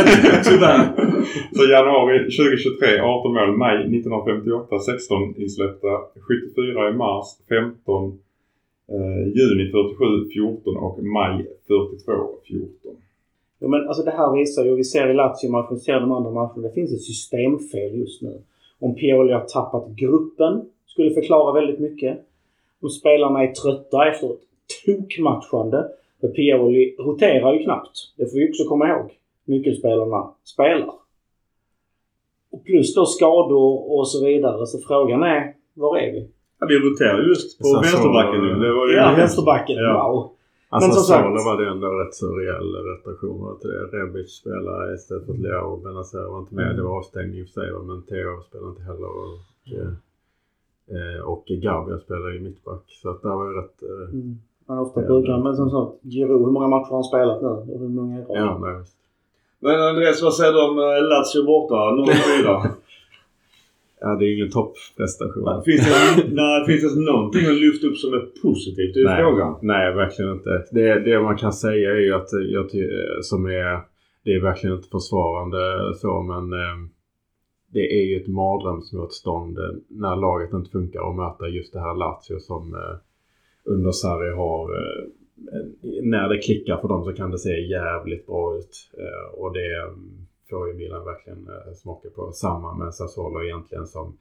tyvärr. 0.48 0.80
Så 1.56 1.62
januari 1.76 2.16
2023 2.18 3.00
18 3.00 3.34
mål. 3.34 3.56
Maj 3.56 3.76
1958 3.76 4.78
16 4.78 5.34
insläppta. 5.36 5.92
74 6.28 6.90
i 6.90 6.92
mars 6.92 7.26
15. 7.48 8.18
Eh, 8.94 9.22
juni 9.38 9.64
47 9.70 10.28
14 10.32 10.76
och 10.76 10.96
maj 11.02 11.46
42 11.66 12.12
14. 12.48 12.96
Ja, 13.58 13.68
men 13.68 13.88
alltså 13.88 14.02
det 14.02 14.10
här 14.10 14.32
visar 14.32 14.64
ju, 14.64 14.76
vi 14.76 14.84
ser 14.84 15.10
i 15.10 15.14
Lazio-matchen, 15.14 15.74
vi 15.74 15.80
ser 15.80 16.00
de 16.00 16.12
andra 16.12 16.30
matcherna, 16.30 16.62
det 16.62 16.72
finns 16.74 16.92
ett 16.92 17.02
systemfel 17.02 17.98
just 17.98 18.22
nu. 18.22 18.34
Om 18.78 18.94
Pioli 18.94 19.32
har 19.32 19.40
tappat 19.40 19.88
gruppen, 19.88 20.64
skulle 20.86 21.10
förklara 21.10 21.52
väldigt 21.52 21.80
mycket. 21.80 22.18
Om 22.82 22.88
spelarna 22.88 23.42
är 23.42 23.52
trötta 23.52 24.08
efter 24.08 24.26
ett 24.32 24.40
tokmatchande. 24.84 25.88
För 26.20 26.28
Pioli 26.28 26.96
roterar 26.98 27.52
ju 27.54 27.62
knappt. 27.64 27.96
Det 28.16 28.26
får 28.30 28.38
vi 28.38 28.50
också 28.50 28.64
komma 28.68 28.88
ihåg. 28.88 29.10
Nyckelspelarna 29.44 30.30
spelar. 30.44 30.94
Och 32.50 32.64
plus 32.64 32.94
då 32.94 33.06
skador 33.06 33.92
och 33.98 34.08
så 34.08 34.24
vidare. 34.24 34.66
Så 34.66 34.78
frågan 34.88 35.22
är, 35.22 35.54
var 35.74 35.98
är 35.98 36.12
vi? 36.12 36.28
Ja, 36.60 36.66
vi 36.68 36.78
roterar 36.78 37.22
just 37.28 37.58
på 37.58 37.64
Så- 37.64 37.74
så- 37.74 37.80
vänsterbacken 37.80 38.40
nu. 38.40 38.54
Det 38.64 38.72
var 38.74 38.88
ju 38.88 38.94
Ja, 38.94 39.14
vänsterbacken. 39.16 39.76
Ja. 39.76 39.92
Wow. 40.12 40.32
Alltså 40.68 40.88
Men 40.88 40.94
som 40.94 41.02
Sassuolo 41.04 41.36
sagt- 41.38 41.46
var 41.46 41.56
det 41.64 41.70
ändå 41.70 41.86
rätt 42.00 42.14
så 42.14 42.26
rejäl 42.38 42.68
rotation. 42.90 43.58
Rebic 43.92 44.30
spelade 44.40 44.94
istället 44.94 45.26
för 45.26 45.34
Leo 45.34 45.64
och 45.72 45.78
Benazer 45.82 46.24
var 46.32 46.38
inte 46.38 46.54
med. 46.54 46.76
Det 46.76 46.82
var 46.82 46.98
avstängning 46.98 47.38
i 47.38 47.42
och 47.44 47.48
för 47.48 47.60
sig 47.60 47.70
men 47.88 48.02
Theo 48.02 48.42
spelade 48.48 48.70
inte 48.70 48.82
heller. 48.82 49.10
Och, 49.22 49.38
eh, 50.96 51.20
och 51.32 51.44
Gabriel 51.46 52.00
spelade 52.00 52.34
ju 52.34 52.40
mittback. 52.40 52.84
Så 53.02 53.10
att 53.10 53.22
det 53.22 53.28
var 53.28 53.44
ju 53.50 53.52
rätt... 53.60 53.82
Eh, 53.82 54.08
Mm. 54.14 54.38
Man 54.68 54.78
ofta 54.78 55.00
Ja, 55.00 55.06
brukar, 55.06 55.32
det- 55.36 55.42
men 55.44 55.56
som 55.56 55.70
sagt, 55.70 56.02
Giroud, 56.12 56.40
hur 56.46 56.52
många 56.52 56.68
matcher 56.68 56.90
har 56.90 56.96
han 56.96 57.04
spelat 57.04 57.42
nu? 57.42 57.48
Och 57.48 57.80
hur 57.80 57.88
många 57.88 58.18
rad? 58.18 58.26
ja, 58.28 58.58
nej. 58.58 58.84
Men 59.60 59.80
Andreas, 59.82 60.22
vad 60.22 60.34
säger 60.34 60.52
du 60.52 60.60
om 60.68 60.78
eh, 60.78 61.08
Lazio 61.12 61.42
borta? 61.46 61.74
0-4. 61.74 62.70
ja, 64.00 64.08
det 64.16 64.24
är 64.24 64.28
ju 64.28 64.36
ingen 64.36 64.50
topprestation. 64.50 65.62
finns, 65.64 65.84
det, 65.86 66.24
nej, 66.34 66.66
finns 66.66 66.94
det 66.94 67.00
någonting 67.12 67.46
att 67.46 67.60
lyfta 67.64 67.86
upp 67.86 67.96
som 67.96 68.12
är 68.14 68.24
positivt? 68.42 68.94
Det 68.94 69.00
är 69.00 69.04
Nej. 69.04 69.22
frågan. 69.22 69.56
Nej, 69.62 69.94
verkligen 69.94 70.32
inte. 70.32 70.64
Det, 70.72 71.00
det 71.00 71.20
man 71.22 71.36
kan 71.36 71.52
säga 71.52 71.90
är 71.90 72.00
ju 72.00 72.14
att 72.14 72.28
jag 72.52 72.70
ty- 72.70 73.22
som 73.22 73.46
är, 73.46 73.80
det 74.24 74.30
är 74.34 74.40
verkligen 74.42 74.76
inte 74.76 74.88
försvarande 74.88 75.58
så 75.94 76.22
men 76.22 76.52
eh, 76.52 76.76
det 77.72 77.80
är 78.00 78.04
ju 78.04 78.16
ett 78.20 78.28
mardrömsmotstånd 78.28 79.58
eh, 79.58 79.64
när 79.88 80.16
laget 80.16 80.52
inte 80.52 80.70
funkar 80.70 81.00
och 81.00 81.14
möta 81.14 81.48
just 81.48 81.72
det 81.72 81.80
här 81.80 81.94
Lazio 81.94 82.38
som 82.40 82.74
eh, 82.74 82.96
under 83.66 83.92
Sarri 83.92 84.34
har 84.34 84.62
eh, 84.62 85.04
när 86.02 86.28
det 86.28 86.38
klickar 86.38 86.76
för 86.76 86.88
dem 86.88 87.04
så 87.04 87.12
kan 87.12 87.30
det 87.30 87.38
se 87.38 87.60
jävligt 87.60 88.26
bra 88.26 88.56
ut. 88.56 88.90
Eh, 88.98 89.40
och 89.40 89.52
det 89.52 89.94
får 90.50 90.68
ju 90.68 90.74
Milan 90.74 91.04
verkligen 91.04 91.48
eh, 91.48 91.72
smaka 91.74 92.08
på. 92.16 92.32
Samma 92.32 92.74
med 92.74 92.94
Sassuolo 92.94 93.42
egentligen 93.42 93.86
som 93.86 94.18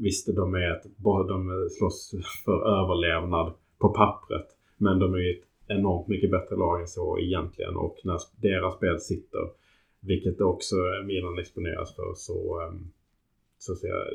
Visst, 0.00 0.36
de, 0.36 0.54
är 0.54 0.76
ett, 0.76 0.82
de 1.28 1.68
slåss 1.70 2.14
för 2.44 2.52
överlevnad 2.52 3.52
på 3.78 3.88
pappret. 3.88 4.46
Men 4.76 4.98
de 4.98 5.14
är 5.14 5.18
ju 5.18 5.30
ett 5.30 5.44
enormt 5.66 6.08
mycket 6.08 6.30
bättre 6.30 6.56
lag 6.56 6.80
än 6.80 6.86
så 6.86 7.18
egentligen. 7.18 7.76
Och 7.76 7.96
när 8.04 8.18
deras 8.40 8.74
spel 8.74 9.00
sitter, 9.00 9.48
vilket 10.00 10.40
också 10.40 10.76
Milan 11.04 11.38
exponeras 11.38 11.96
för, 11.96 12.12
så, 12.14 12.60
så 13.58 13.74
ser 13.74 13.88
jag, 13.88 14.06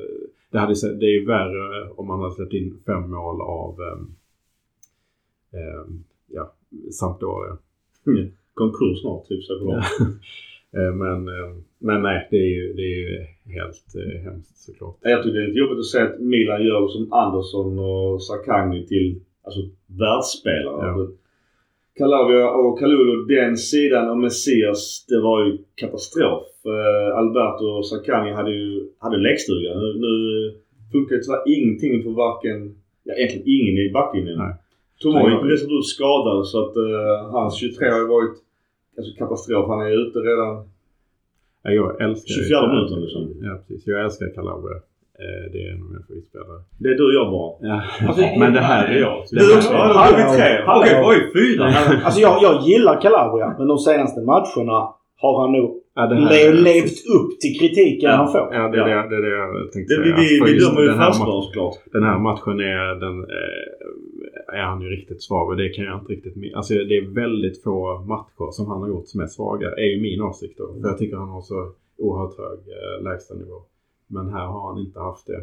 det, 0.51 0.59
hade, 0.59 0.73
det 0.73 1.05
är 1.05 1.19
ju 1.19 1.25
värre 1.25 1.89
om 1.89 2.07
man 2.07 2.19
hade 2.19 2.33
släppt 2.33 2.53
in 2.53 2.83
fem 2.85 3.11
mål 3.11 3.41
av 3.41 3.75
ja, 6.27 6.53
Sampdoria. 6.91 7.57
Konkurs 8.53 9.01
snart, 9.01 9.27
typ. 9.27 9.43
Så. 9.43 9.83
Eh, 10.77 10.93
men, 10.93 11.27
eh, 11.27 11.55
men 11.79 12.01
nej, 12.01 12.27
det 12.31 12.37
är 12.37 12.49
ju, 12.57 12.73
det 12.73 12.81
är 12.81 12.97
ju 12.97 13.25
helt 13.45 13.95
eh, 13.95 14.21
hemskt 14.23 14.57
såklart. 14.57 14.97
Jag 15.01 15.23
tycker 15.23 15.37
det 15.37 15.43
är 15.43 15.47
lite 15.47 15.59
jobbigt 15.59 15.79
att 15.79 15.85
se 15.85 15.99
att 16.01 16.19
Milan 16.19 16.65
gör 16.65 16.87
som 16.87 17.13
Andersson 17.13 17.79
och 17.79 18.23
Sakagni 18.23 18.87
till 18.87 19.21
alltså, 19.43 19.61
världsspelare. 19.87 20.85
Ja. 20.85 20.91
Alltså, 20.91 21.15
Calabria 21.97 22.49
och 22.49 22.79
Kalulu, 22.79 23.25
den 23.35 23.57
sidan 23.57 24.09
och 24.09 24.17
Messias, 24.17 25.05
det 25.07 25.21
var 25.21 25.45
ju 25.45 25.57
katastrof. 25.75 26.47
Eh, 26.65 27.17
Alberto 27.17 27.65
och 27.65 27.87
Sakagni 27.87 28.31
hade 28.31 28.51
ju 28.51 28.89
hade 28.99 29.17
läggstuga. 29.17 29.73
Nu, 29.79 29.99
nu 30.05 30.13
funkar 30.91 31.15
det 31.15 31.23
tyvärr 31.23 31.57
ingenting 31.57 32.03
på 32.03 32.09
varken, 32.09 32.75
ja 33.03 33.13
egentligen 33.13 33.47
ingen 33.47 33.77
i 33.77 33.91
backlinjen. 33.93 34.37
Nej. 34.37 34.53
Tomori 35.03 35.49
det 35.51 35.57
sättet 35.57 35.71
ut 35.79 35.85
skadad 35.95 36.47
så 36.47 36.57
att 36.65 36.75
eh, 36.75 37.31
hans 37.31 37.55
23 37.55 37.89
har 37.89 37.99
ju 37.99 38.07
varit 38.07 38.35
alltså 38.97 39.11
katastrof. 39.17 39.67
Han 39.67 39.81
är 39.87 40.07
ute 40.07 40.19
redan 40.19 40.53
Ja, 41.65 41.71
jag 41.71 42.01
älskar 42.01 42.33
24 42.33 42.67
minuter 42.73 42.95
liksom. 43.03 43.21
Ja, 43.47 43.53
precis. 43.67 43.87
Jag 43.87 44.03
älskar 44.05 44.29
Calabria. 44.35 44.77
Eh, 45.23 45.51
Det 45.51 45.59
är 45.63 45.71
en 45.73 45.81
av 45.81 45.87
mina 45.89 46.01
favoritspelare. 46.07 46.59
Det 46.81 46.89
är 46.89 46.95
du 46.95 47.05
och 47.09 47.13
jag 47.19 47.27
bara. 47.31 47.51
Ja. 47.69 47.77
Alltså, 48.07 48.21
Men 48.39 48.53
det 48.53 48.59
här 48.71 48.87
är 48.93 48.99
jag. 48.99 49.23
Du 49.31 49.55
också? 49.57 49.73
Ja, 49.73 49.93
då 49.93 49.99
är 49.99 50.17
vi 50.17 50.37
tre. 50.37 50.49
Okej, 50.77 50.95
oj 51.11 51.19
fyra. 51.35 51.63
Alltså 52.05 52.19
jag, 52.21 52.35
jag 52.45 52.55
gillar 52.61 53.01
Calabria, 53.01 53.55
men 53.57 53.67
de 53.67 53.77
senaste 53.77 54.21
matcherna 54.21 54.79
har 55.23 55.41
han 55.41 55.51
nog 55.51 55.82
Ja, 55.95 56.01
det 56.07 56.15
här- 56.15 56.53
le- 56.53 56.61
levt 56.61 56.97
upp 57.17 57.39
till 57.41 57.53
kritiken 57.59 58.09
Ja. 58.09 58.15
han 58.15 58.31
får. 58.31 58.41
Ja, 58.53 58.61
det 58.71 58.77
är 58.81 58.85
det, 58.89 59.09
det, 59.09 59.15
är 59.17 59.21
det 59.21 59.35
jag 59.37 59.71
tänkte 59.71 59.93
Det, 59.95 60.03
säga. 60.03 60.15
vi 60.15 60.21
vi, 60.45 60.51
vi 60.53 60.59
dömer 60.59 60.81
ju 60.81 60.87
den 60.87 60.97
ma- 60.99 61.11
såklart. 61.41 61.75
Den 61.91 62.03
här 62.03 62.19
matchen 62.19 62.59
är, 62.59 62.95
den, 63.05 63.15
eh, 63.23 64.59
är 64.59 64.63
han 64.63 64.81
ju 64.81 64.87
riktigt 64.89 65.23
svag 65.23 65.49
och 65.49 65.57
det 65.57 65.69
kan 65.69 65.85
jag 65.85 65.99
inte 65.99 66.11
riktigt 66.13 66.35
Alltså 66.55 66.73
det 66.73 66.97
är 66.97 67.05
väldigt 67.23 67.63
få 67.63 67.99
matcher 68.13 68.51
som 68.51 68.67
han 68.67 68.81
har 68.81 68.87
gjort 68.89 69.07
som 69.07 69.21
är 69.21 69.27
svaga. 69.27 69.67
är 69.71 69.85
ju 69.95 70.01
min 70.01 70.21
åsikt 70.21 70.57
då. 70.57 70.65
För 70.81 70.87
jag 70.89 70.97
tycker 70.97 71.17
han 71.17 71.29
har 71.29 71.41
så 71.41 71.71
oerhört 71.97 72.37
hög 72.37 72.59
eh, 72.77 73.03
lägstanivå. 73.03 73.57
Men 74.07 74.29
här 74.29 74.45
har 74.45 74.61
han 74.73 74.79
inte 74.85 74.99
haft 74.99 75.27
det. 75.27 75.41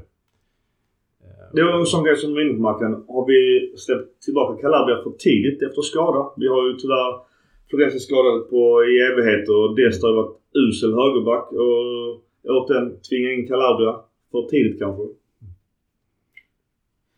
Eh, 1.25 1.47
Det 1.53 1.63
var 1.65 1.79
en 1.79 1.87
sån 1.87 2.05
grej 2.05 2.17
som 2.17 2.35
var 2.35 2.41
inne 2.41 2.55
på 2.55 2.61
Mackan. 2.71 3.05
Har 3.09 3.27
vi 3.27 3.73
släppt 3.77 4.23
tillbaka 4.25 4.61
Calabria 4.63 4.97
för 5.05 5.11
tidigt 5.11 5.63
efter 5.63 5.83
skada? 5.83 6.31
Vi 6.37 6.47
har 6.49 6.67
ju 6.69 6.73
tyvärr 6.77 7.30
Florenzi 7.71 7.99
skadad 7.99 8.51
på 8.51 8.61
i 8.91 8.93
evigheter 9.09 9.55
och 9.63 9.77
Desta 9.77 10.07
har 10.07 10.15
varit 10.15 10.37
usel 10.65 10.93
högerback 11.01 11.47
och 11.65 11.81
återigen 12.55 12.89
tvinga 13.09 13.29
in 13.33 13.49
Calabria 13.49 13.93
för 14.31 14.43
tidigt 14.53 14.79
kanske. 14.83 15.05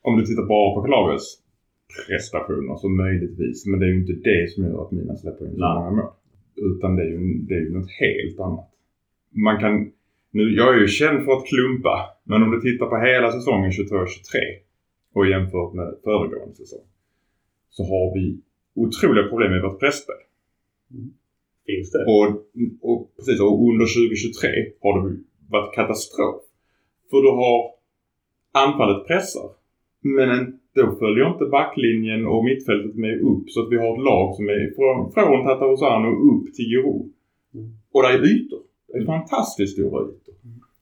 Om 0.03 0.13
du 0.19 0.23
tittar 0.25 0.47
bara 0.53 0.75
på 0.75 0.83
Calabrias 0.83 1.27
prestationer 2.07 2.77
så 2.77 2.89
möjligtvis. 2.89 3.67
Men 3.67 3.81
det 3.81 3.87
är 3.87 3.93
ju 3.95 4.01
inte 4.01 4.13
det 4.31 4.51
som 4.51 4.65
gör 4.65 4.83
att 4.85 4.93
Milan 4.93 5.17
släpper 5.17 5.45
in 5.47 5.57
så 5.57 5.75
många 5.79 5.91
mål. 5.91 6.11
Utan 6.57 6.97
det 6.97 7.03
är, 7.03 7.11
ju, 7.15 7.19
det 7.49 7.55
är 7.55 7.61
ju 7.67 7.73
något 7.79 7.91
helt 8.05 8.41
annat. 8.41 8.69
Man 9.47 9.61
kan... 9.61 9.93
Nu, 10.31 10.43
jag 10.55 10.75
är 10.75 10.81
ju 10.81 10.89
känd 10.89 11.25
för 11.25 11.33
att 11.33 11.47
klumpa. 11.47 11.95
Men 12.25 12.43
om 12.43 12.51
du 12.51 12.61
tittar 12.61 12.87
på 12.87 12.97
hela 12.97 13.33
säsongen 13.33 13.71
22-23 13.71 13.77
och 15.15 15.27
jämfört 15.27 15.73
med 15.73 15.95
föregående 16.05 16.55
säsong. 16.55 16.87
Så 17.71 17.83
har 17.83 18.15
vi 18.15 18.41
otroliga 18.75 19.29
problem 19.29 19.51
med 19.53 19.63
vårt 19.63 19.81
pressspel. 19.81 20.21
Finns 21.67 21.91
det? 21.93 22.05
Och, 22.13 22.27
och, 22.89 23.17
precis, 23.17 23.41
och 23.41 23.69
under 23.69 23.87
2023 23.87 24.49
har 24.83 24.93
det 25.01 25.17
varit 25.51 25.75
katastrof. 25.75 26.43
För 27.11 27.23
du 27.23 27.31
har 27.43 27.59
anfallet 28.53 29.07
pressar. 29.07 29.49
Men 30.01 30.31
en, 30.31 30.59
då 30.75 30.97
följer 31.03 31.33
inte 31.33 31.45
backlinjen 31.45 32.27
och 32.27 32.45
mittfältet 32.45 32.95
med 32.95 33.21
upp. 33.21 33.51
Så 33.51 33.63
att 33.63 33.73
vi 33.73 33.77
har 33.77 33.93
ett 33.97 34.05
lag 34.05 34.35
som 34.37 34.49
är 34.49 34.75
från, 34.77 35.13
från 35.13 35.47
Tatarusano 35.47 36.11
upp 36.31 36.55
till 36.55 36.65
Giro. 36.65 37.09
Och 37.93 38.03
det 38.03 38.09
är 38.09 38.25
ytor. 38.33 38.63
Det 38.89 38.99
är 38.99 39.05
fantastiskt 39.07 39.73
stora 39.73 40.03
ytor. 40.03 40.35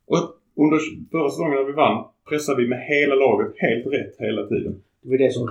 Och 0.06 0.18
under 0.62 0.78
förra 1.10 1.30
säsongen 1.30 1.56
när 1.58 1.64
vi 1.64 1.72
vann 1.72 2.04
pressade 2.28 2.62
vi 2.62 2.68
med 2.68 2.82
hela 2.92 3.14
laget 3.14 3.52
helt 3.56 3.86
rätt 3.86 4.14
hela 4.18 4.46
tiden. 4.46 4.82
Det 5.02 5.08
var 5.10 5.18
det 5.18 5.32
som 5.32 5.46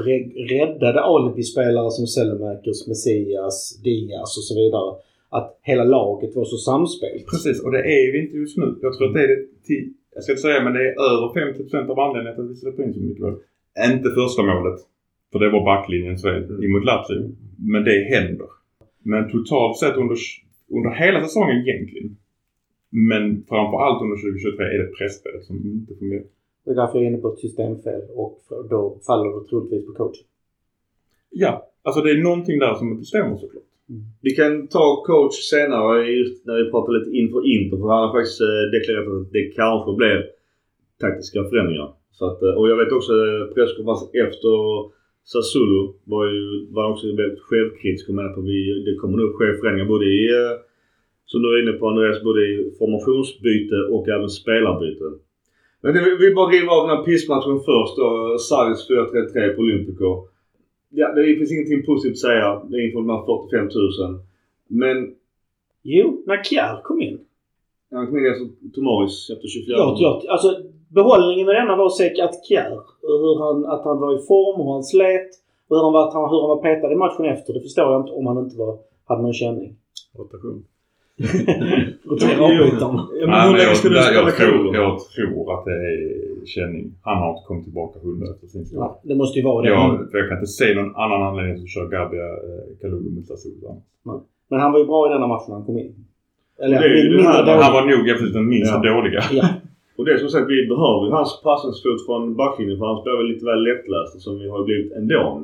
räddade 0.55 0.99
alibi-spelare 1.01 1.91
som 1.91 2.07
Sellemakers, 2.07 2.87
Messias, 2.87 3.57
Diaz 3.83 4.37
och 4.39 4.45
så 4.49 4.55
vidare. 4.61 4.89
Att 5.29 5.59
hela 5.61 5.83
laget 5.83 6.35
var 6.35 6.45
så 6.45 6.57
samspelt. 6.57 7.25
Precis, 7.31 7.63
och 7.63 7.71
det 7.71 7.83
är 7.97 8.11
vi 8.11 8.17
inte 8.23 8.37
just 8.37 8.57
nu. 8.57 8.67
Jag 8.81 8.97
tror 8.97 9.07
att 9.07 9.13
det 9.13 9.23
är 9.23 9.27
det 9.27 9.41
till, 9.67 9.93
jag 10.15 10.23
ska 10.23 10.31
inte 10.31 10.41
säga 10.41 10.63
men 10.63 10.73
det 10.73 10.83
är 10.89 10.93
över 11.11 11.27
50% 11.73 11.89
av 11.91 11.99
anledningen 11.99 12.39
att 12.39 12.51
vi 12.51 12.55
släpper 12.55 12.83
in 12.83 12.93
så 12.93 12.99
mycket 12.99 13.21
mål. 13.21 13.39
Inte 13.91 14.09
första 14.09 14.41
målet. 14.43 14.79
För 15.31 15.39
det 15.39 15.49
var 15.49 15.65
backlinjens 15.65 16.21
fel 16.21 16.43
emot 16.65 16.85
Lazio. 16.85 17.19
Men 17.71 17.83
det 17.83 17.99
händer. 18.13 18.49
Men 19.03 19.31
totalt 19.31 19.77
sett 19.77 19.97
under, 20.01 20.17
under 20.77 20.91
hela 21.03 21.19
säsongen 21.23 21.57
egentligen. 21.63 22.17
Men 23.09 23.23
framförallt 23.49 24.01
under 24.03 24.17
2023 24.17 24.65
är 24.65 24.79
det 24.83 24.91
pressspelet 24.97 25.43
som 25.43 25.55
inte 25.57 25.95
fungerar. 25.99 26.25
Det 26.69 26.73
är 26.73 26.81
därför 26.83 26.97
jag 26.97 27.05
är 27.05 27.09
inne 27.11 27.23
på 27.25 27.31
ett 27.33 27.45
systemfel 27.45 28.01
och 28.21 28.37
då 28.73 28.79
faller 29.07 29.29
det 29.35 29.47
troligtvis 29.49 29.85
på 29.87 29.93
coachen. 29.99 30.25
Ja, 31.43 31.53
alltså 31.85 31.99
det 32.01 32.11
är 32.11 32.23
någonting 32.29 32.59
där 32.59 32.73
som 32.73 32.91
inte 32.91 33.05
stämmer 33.13 33.35
såklart. 33.37 33.69
Vi 34.25 34.31
kan 34.39 34.67
ta 34.67 34.85
coach 35.09 35.35
senare 35.53 35.95
just 36.19 36.45
när 36.47 36.55
vi 36.59 36.71
pratar 36.71 36.91
lite 36.93 37.11
inför 37.19 37.41
Inter. 37.53 37.77
För 37.77 37.87
han 37.93 38.03
har 38.05 38.13
faktiskt 38.17 38.41
eh, 38.47 38.63
deklarerat 38.73 39.07
att 39.07 39.31
det 39.37 39.43
kanske 39.61 39.91
blir 39.99 40.17
taktiska 41.03 41.39
förändringar. 41.49 41.89
Så 42.17 42.23
att, 42.29 42.39
eh, 42.45 42.53
och 42.57 42.69
jag 42.71 42.77
vet 42.81 42.91
också 42.97 43.13
eh, 43.27 43.43
presskonferensen 43.55 44.09
efter 44.25 44.53
Sassuolo 45.31 45.81
var 46.13 46.25
ju 46.33 46.43
var 46.75 46.85
också 46.91 47.05
väldigt 47.21 47.45
självkritisk 47.49 48.09
och 48.09 48.15
menade 48.15 48.33
på 48.35 48.41
att 48.41 48.51
vi, 48.53 48.59
det 48.87 48.95
kommer 49.01 49.17
nog 49.17 49.31
ske 49.37 49.45
förändringar 49.59 49.89
både 49.95 50.05
i, 50.05 50.21
som 51.29 51.41
du 51.41 51.47
är 51.47 51.61
inne 51.63 51.75
på 51.79 51.85
Andreas, 51.89 52.23
både 52.29 52.41
i 52.51 52.53
formationsbyte 52.79 53.77
och 53.93 54.03
även 54.15 54.29
spelarbyte. 54.41 55.09
Men 55.81 55.93
det, 55.93 55.99
vi 56.19 56.33
bara 56.35 56.49
river 56.51 56.71
av 56.77 56.87
den 56.87 56.97
här 56.97 57.03
pissmatchen 57.03 57.59
först 57.69 57.95
då. 57.97 58.37
Sarris 58.49 58.89
4-3-3 58.89 59.55
på 59.55 59.61
Olympico. 59.61 60.07
Ja, 60.89 61.07
det 61.15 61.35
finns 61.37 61.51
ingenting 61.51 61.85
positivt 61.85 62.11
att 62.13 62.27
säga 62.29 62.61
inför 62.83 62.99
de 63.03 63.09
här 63.09 63.23
45 63.25 63.65
000. 63.65 64.19
Men 64.67 65.15
Jo, 65.83 66.23
när 66.25 66.43
Kjär 66.43 66.81
kom 66.83 67.01
in. 67.01 67.19
han 67.91 68.07
kom 68.07 68.17
in 68.17 68.25
efter 68.31 68.45
Tomaris 68.75 69.29
efter 69.33 69.47
24 69.47 69.77
Jag, 69.77 69.95
jag, 69.99 70.25
alltså, 70.27 70.49
behållningen 70.87 71.45
med 71.45 71.55
denna 71.55 71.75
var 71.75 71.85
att 71.85 71.97
se 71.97 72.21
att 72.21 72.45
Kjär, 72.49 72.79
hur 73.01 73.39
han, 73.43 73.65
att 73.65 73.83
han 73.83 73.99
var 73.99 74.11
i 74.19 74.21
form, 74.27 74.61
hur 74.61 74.73
han 74.73 74.83
slet. 74.83 75.29
och 75.67 75.75
Hur 75.75 75.83
han 75.83 75.93
var, 75.93 76.05
hur 76.31 76.39
han 76.41 76.49
var 76.55 76.61
petad 76.61 76.91
i 76.91 76.95
matchen 76.95 77.25
efter. 77.25 77.53
Det 77.53 77.61
förstår 77.61 77.91
jag 77.91 78.01
inte 78.01 78.11
om 78.11 78.25
han 78.27 78.37
inte 78.37 78.57
var, 78.57 78.77
hade 79.05 79.21
någon 79.21 79.33
känning. 79.33 79.75
Rotation. 80.17 80.65
Rotera 82.09 82.39
avbytarna. 82.45 83.01
Ja, 83.19 83.25
men 83.27 83.29
Nej, 83.29 83.41
hur 83.45 83.51
men 83.51 83.57
länge 83.59 83.63
jag, 83.63 83.71
du 83.71 83.75
spela 83.75 84.31
tror, 84.31 84.61
kul? 84.63 84.75
jag 84.81 84.91
tror 85.15 85.41
att 85.53 85.63
det 85.69 85.77
är 85.91 86.01
känning. 86.55 86.85
Han 87.07 87.17
har 87.21 87.29
inte 87.33 87.43
kommit 87.47 87.63
tillbaka 87.69 87.95
hundra 88.05 88.27
efter 88.33 88.47
sin 88.47 88.65
skada. 88.65 88.85
Ja, 88.85 88.99
det 89.09 89.15
måste 89.21 89.39
ju 89.39 89.45
vara 89.45 89.61
det. 89.63 89.69
Jag, 89.69 90.11
för 90.11 90.17
jag 90.17 90.27
kan 90.29 90.37
inte 90.37 90.51
se 90.59 90.67
någon 90.75 90.95
annan 91.03 91.21
anledning 91.27 91.55
till 91.55 91.63
att 91.67 91.75
köra 91.77 91.87
Gabia 91.95 92.27
eh, 92.47 92.63
Kalulu 92.81 93.09
mot 93.15 93.25
Sassuolo. 93.27 93.81
Men 94.49 94.59
han 94.63 94.71
var 94.73 94.79
ju 94.79 94.85
bra 94.91 94.99
i 95.07 95.13
denna 95.13 95.27
matchen 95.33 95.51
han 95.57 95.65
kom 95.65 95.77
in. 95.83 95.91
Eller 96.63 96.75
Det 96.81 96.89
mindre 96.95 97.17
det 97.17 97.27
här-. 97.27 97.61
Han 97.65 97.73
var 97.77 97.83
nog 97.93 98.09
absolut 98.09 98.33
den 98.33 98.47
minst 98.55 98.71
Ja. 98.73 98.91
dåliga. 98.93 99.21
Ja. 99.39 99.45
Och 99.97 100.05
det 100.05 100.11
är 100.13 100.17
som 100.17 100.29
sagt, 100.29 100.47
vi 100.55 100.67
behöver 100.73 101.01
ju 101.05 101.11
hans 101.19 101.41
passningsfot 101.43 102.05
från 102.05 102.35
backlinjen 102.41 102.77
för 102.79 102.85
han 102.91 103.01
spelar 103.01 103.17
väl 103.17 103.27
lite 103.33 103.45
väl 103.51 103.63
lättläst 103.69 104.21
som 104.25 104.33
vi 104.39 104.49
har 104.49 104.63
blivit 104.69 104.91
ändå. 104.99 105.43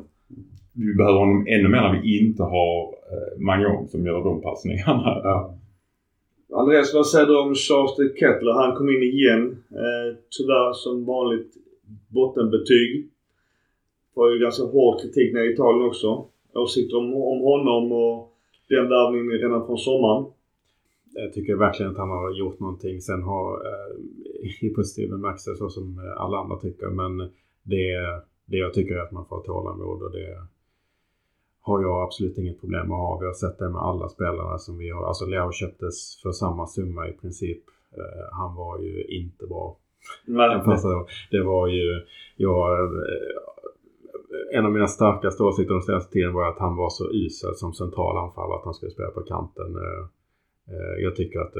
Vi 0.84 0.94
behöver 1.00 1.18
honom 1.18 1.46
ännu 1.54 1.68
mer 1.68 1.82
när 1.86 1.92
vi 2.00 2.18
inte 2.20 2.42
har 2.42 2.76
eh, 3.12 3.32
Magnon 3.48 3.88
som 3.88 4.06
gör 4.06 4.24
de 4.24 4.42
passningarna. 4.42 5.20
Ja. 5.24 5.54
Andreas, 6.52 6.94
vad 6.94 7.06
säger 7.06 7.26
du 7.26 7.38
om 7.38 7.54
Charles 7.54 7.96
de 7.96 8.20
Kettler? 8.20 8.52
Han 8.52 8.76
kom 8.76 8.88
in 8.88 9.02
igen. 9.02 9.64
Eh, 9.70 10.16
tyvärr 10.38 10.72
som 10.72 11.04
vanligt 11.04 11.54
bottenbetyg. 12.08 13.10
Var 14.14 14.30
ju 14.30 14.38
ganska 14.38 14.64
hård 14.64 15.00
kritik 15.00 15.34
nere 15.34 15.44
i 15.44 15.52
Italien 15.52 15.86
också. 15.86 16.26
Åsikter 16.54 16.96
om, 16.96 17.14
om 17.14 17.40
honom 17.40 17.92
och 17.92 18.32
den 18.68 18.88
värvningen 18.88 19.30
redan 19.30 19.66
från 19.66 19.78
sommaren. 19.78 20.24
Jag 21.14 21.32
tycker 21.32 21.54
verkligen 21.54 21.92
att 21.92 21.98
han 21.98 22.10
har 22.10 22.38
gjort 22.38 22.60
någonting. 22.60 23.00
Sen 23.00 23.22
har 23.22 23.52
eh, 23.54 24.66
i 24.66 24.74
positiv 24.74 25.10
bemärkelse 25.10 25.54
så 25.56 25.68
som 25.68 26.14
alla 26.16 26.38
andra 26.38 26.56
tycker. 26.56 26.86
Men 26.86 27.18
det, 27.62 27.86
det 28.44 28.56
jag 28.56 28.74
tycker 28.74 28.94
är 28.94 29.00
att 29.00 29.12
man 29.12 29.26
får 29.26 29.36
ha 29.36 29.42
tålamod 29.42 30.02
och 30.02 30.12
det 30.12 30.46
har 31.66 31.82
jag 31.82 32.02
absolut 32.02 32.38
inget 32.38 32.60
problem 32.60 32.88
med 32.88 32.94
att 32.94 33.00
ha. 33.08 33.18
Vi 33.20 33.26
har 33.26 33.32
sett 33.32 33.58
det 33.58 33.68
med 33.68 33.80
alla 33.82 34.08
spelarna 34.08 34.58
som 34.58 34.78
vi 34.78 34.90
har. 34.90 35.04
Alltså 35.08 35.24
Leo 35.26 35.52
köptes 35.52 36.20
för 36.22 36.32
samma 36.32 36.66
summa 36.66 37.08
i 37.08 37.12
princip. 37.12 37.62
Eh, 37.96 38.26
han 38.32 38.54
var 38.54 38.78
ju 38.78 39.04
inte 39.04 39.46
bra. 39.46 39.76
Dagen. 40.92 41.06
Det 41.30 41.42
var 41.42 41.66
ju, 41.68 42.04
jag, 42.36 42.78
eh, 42.80 42.88
en 44.58 44.66
av 44.66 44.72
mina 44.72 44.86
starkaste 44.86 45.42
åsikter 45.42 45.74
den 45.74 45.82
senaste 45.82 46.12
tiden 46.12 46.32
var 46.32 46.48
att 46.48 46.58
han 46.58 46.76
var 46.76 46.88
så 46.90 47.04
usel 47.12 47.54
som 47.54 47.72
centralanfallare 47.72 48.58
att 48.58 48.64
han 48.64 48.74
skulle 48.74 48.92
spela 48.92 49.10
på 49.10 49.20
kanten. 49.20 49.76
Eh, 49.76 50.06
Jag 51.04 51.16
tycker 51.16 51.40
att 51.40 51.54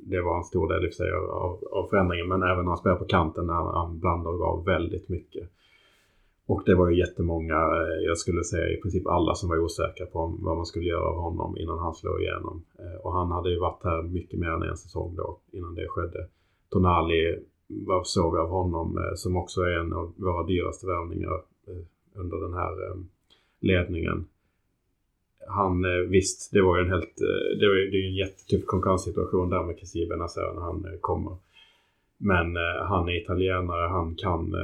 det, 0.00 0.20
var 0.22 0.36
en 0.36 0.44
stor 0.44 0.68
del 0.74 0.88
i 0.88 0.92
sig 0.92 1.12
av, 1.12 1.30
av- 1.30 1.64
av 1.70 1.86
förändringen. 1.90 2.28
Men 2.28 2.42
även 2.42 2.64
när 2.64 2.70
han 2.70 2.78
spelade 2.78 2.98
på 3.00 3.06
kanten 3.06 3.46
när 3.46 3.54
han, 3.54 3.74
han 3.74 3.98
blandade 3.98 4.34
och 4.36 4.40
gav 4.40 4.64
väldigt 4.64 5.08
mycket. 5.08 5.48
Och 6.46 6.62
det 6.66 6.74
var 6.74 6.90
ju 6.90 6.98
jättemånga, 6.98 7.54
eh, 7.54 8.04
jag 8.06 8.18
skulle 8.18 8.44
säga 8.44 8.68
i 8.68 8.76
princip 8.80 9.06
alla 9.06 9.34
som 9.34 9.48
var 9.48 9.58
osäkra 9.58 10.06
på 10.06 10.36
vad 10.40 10.56
man 10.56 10.66
skulle 10.66 10.84
göra 10.84 11.04
av 11.04 11.16
honom 11.16 11.56
innan 11.58 11.78
han 11.78 11.94
slog 11.94 12.20
igenom. 12.22 12.62
Eh, 12.78 13.00
och 13.06 13.12
han 13.12 13.30
hade 13.30 13.50
ju 13.50 13.58
varit 13.58 13.84
här 13.84 14.02
mycket 14.02 14.38
mer 14.38 14.48
än 14.48 14.62
en 14.62 14.76
säsong 14.76 15.14
då 15.16 15.38
innan 15.52 15.74
det 15.74 15.88
skedde. 15.88 16.26
Tonali 16.70 17.38
vad 17.66 18.06
såg 18.06 18.32
vi 18.34 18.38
av 18.40 18.48
honom 18.48 18.98
eh, 18.98 19.14
som 19.14 19.36
också 19.36 19.60
är 19.62 19.78
en 19.78 19.92
av 19.92 20.12
våra 20.16 20.46
dyraste 20.46 20.86
värvningar 20.86 21.40
under 22.14 22.36
den 22.36 22.54
här 22.54 22.72
ledningen. 23.60 24.24
Han, 25.48 25.82
visst, 26.10 26.52
det 26.52 26.62
var 26.62 26.76
ju 26.78 26.84
en 26.84 26.90
helt, 26.90 27.16
det, 27.60 27.68
var, 27.68 27.74
ju- 27.74 27.88
är 27.88 28.02
ju 28.02 28.06
en 28.08 28.14
jättetuff 28.14 28.66
konkurrenssituation 28.66 29.50
där 29.50 29.62
med 29.62 29.78
Kessie 29.78 30.08
Benazer 30.08 30.52
när 30.54 30.60
han 30.62 30.86
kommer. 31.00 31.36
Men 32.18 32.56
han 32.88 33.08
är 33.08 33.22
italienare, 33.22 33.88
han 33.88 34.14
kan 34.14 34.54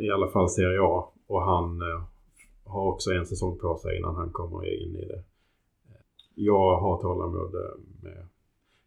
i 0.00 0.10
alla 0.10 0.28
fall 0.28 0.48
Serie 0.48 0.80
A 0.82 1.12
och 1.26 1.42
han 1.42 1.82
eh, 1.82 2.02
har 2.64 2.92
också 2.92 3.10
en 3.10 3.26
säsong 3.26 3.58
på 3.58 3.76
sig 3.76 3.98
innan 3.98 4.14
han 4.14 4.30
kommer 4.30 4.82
in 4.82 4.96
i 4.96 5.04
det. 5.04 5.22
jag 6.34 6.80
har 6.80 7.02
tålamod 7.02 7.54
eh, 7.54 7.80
med. 8.02 8.26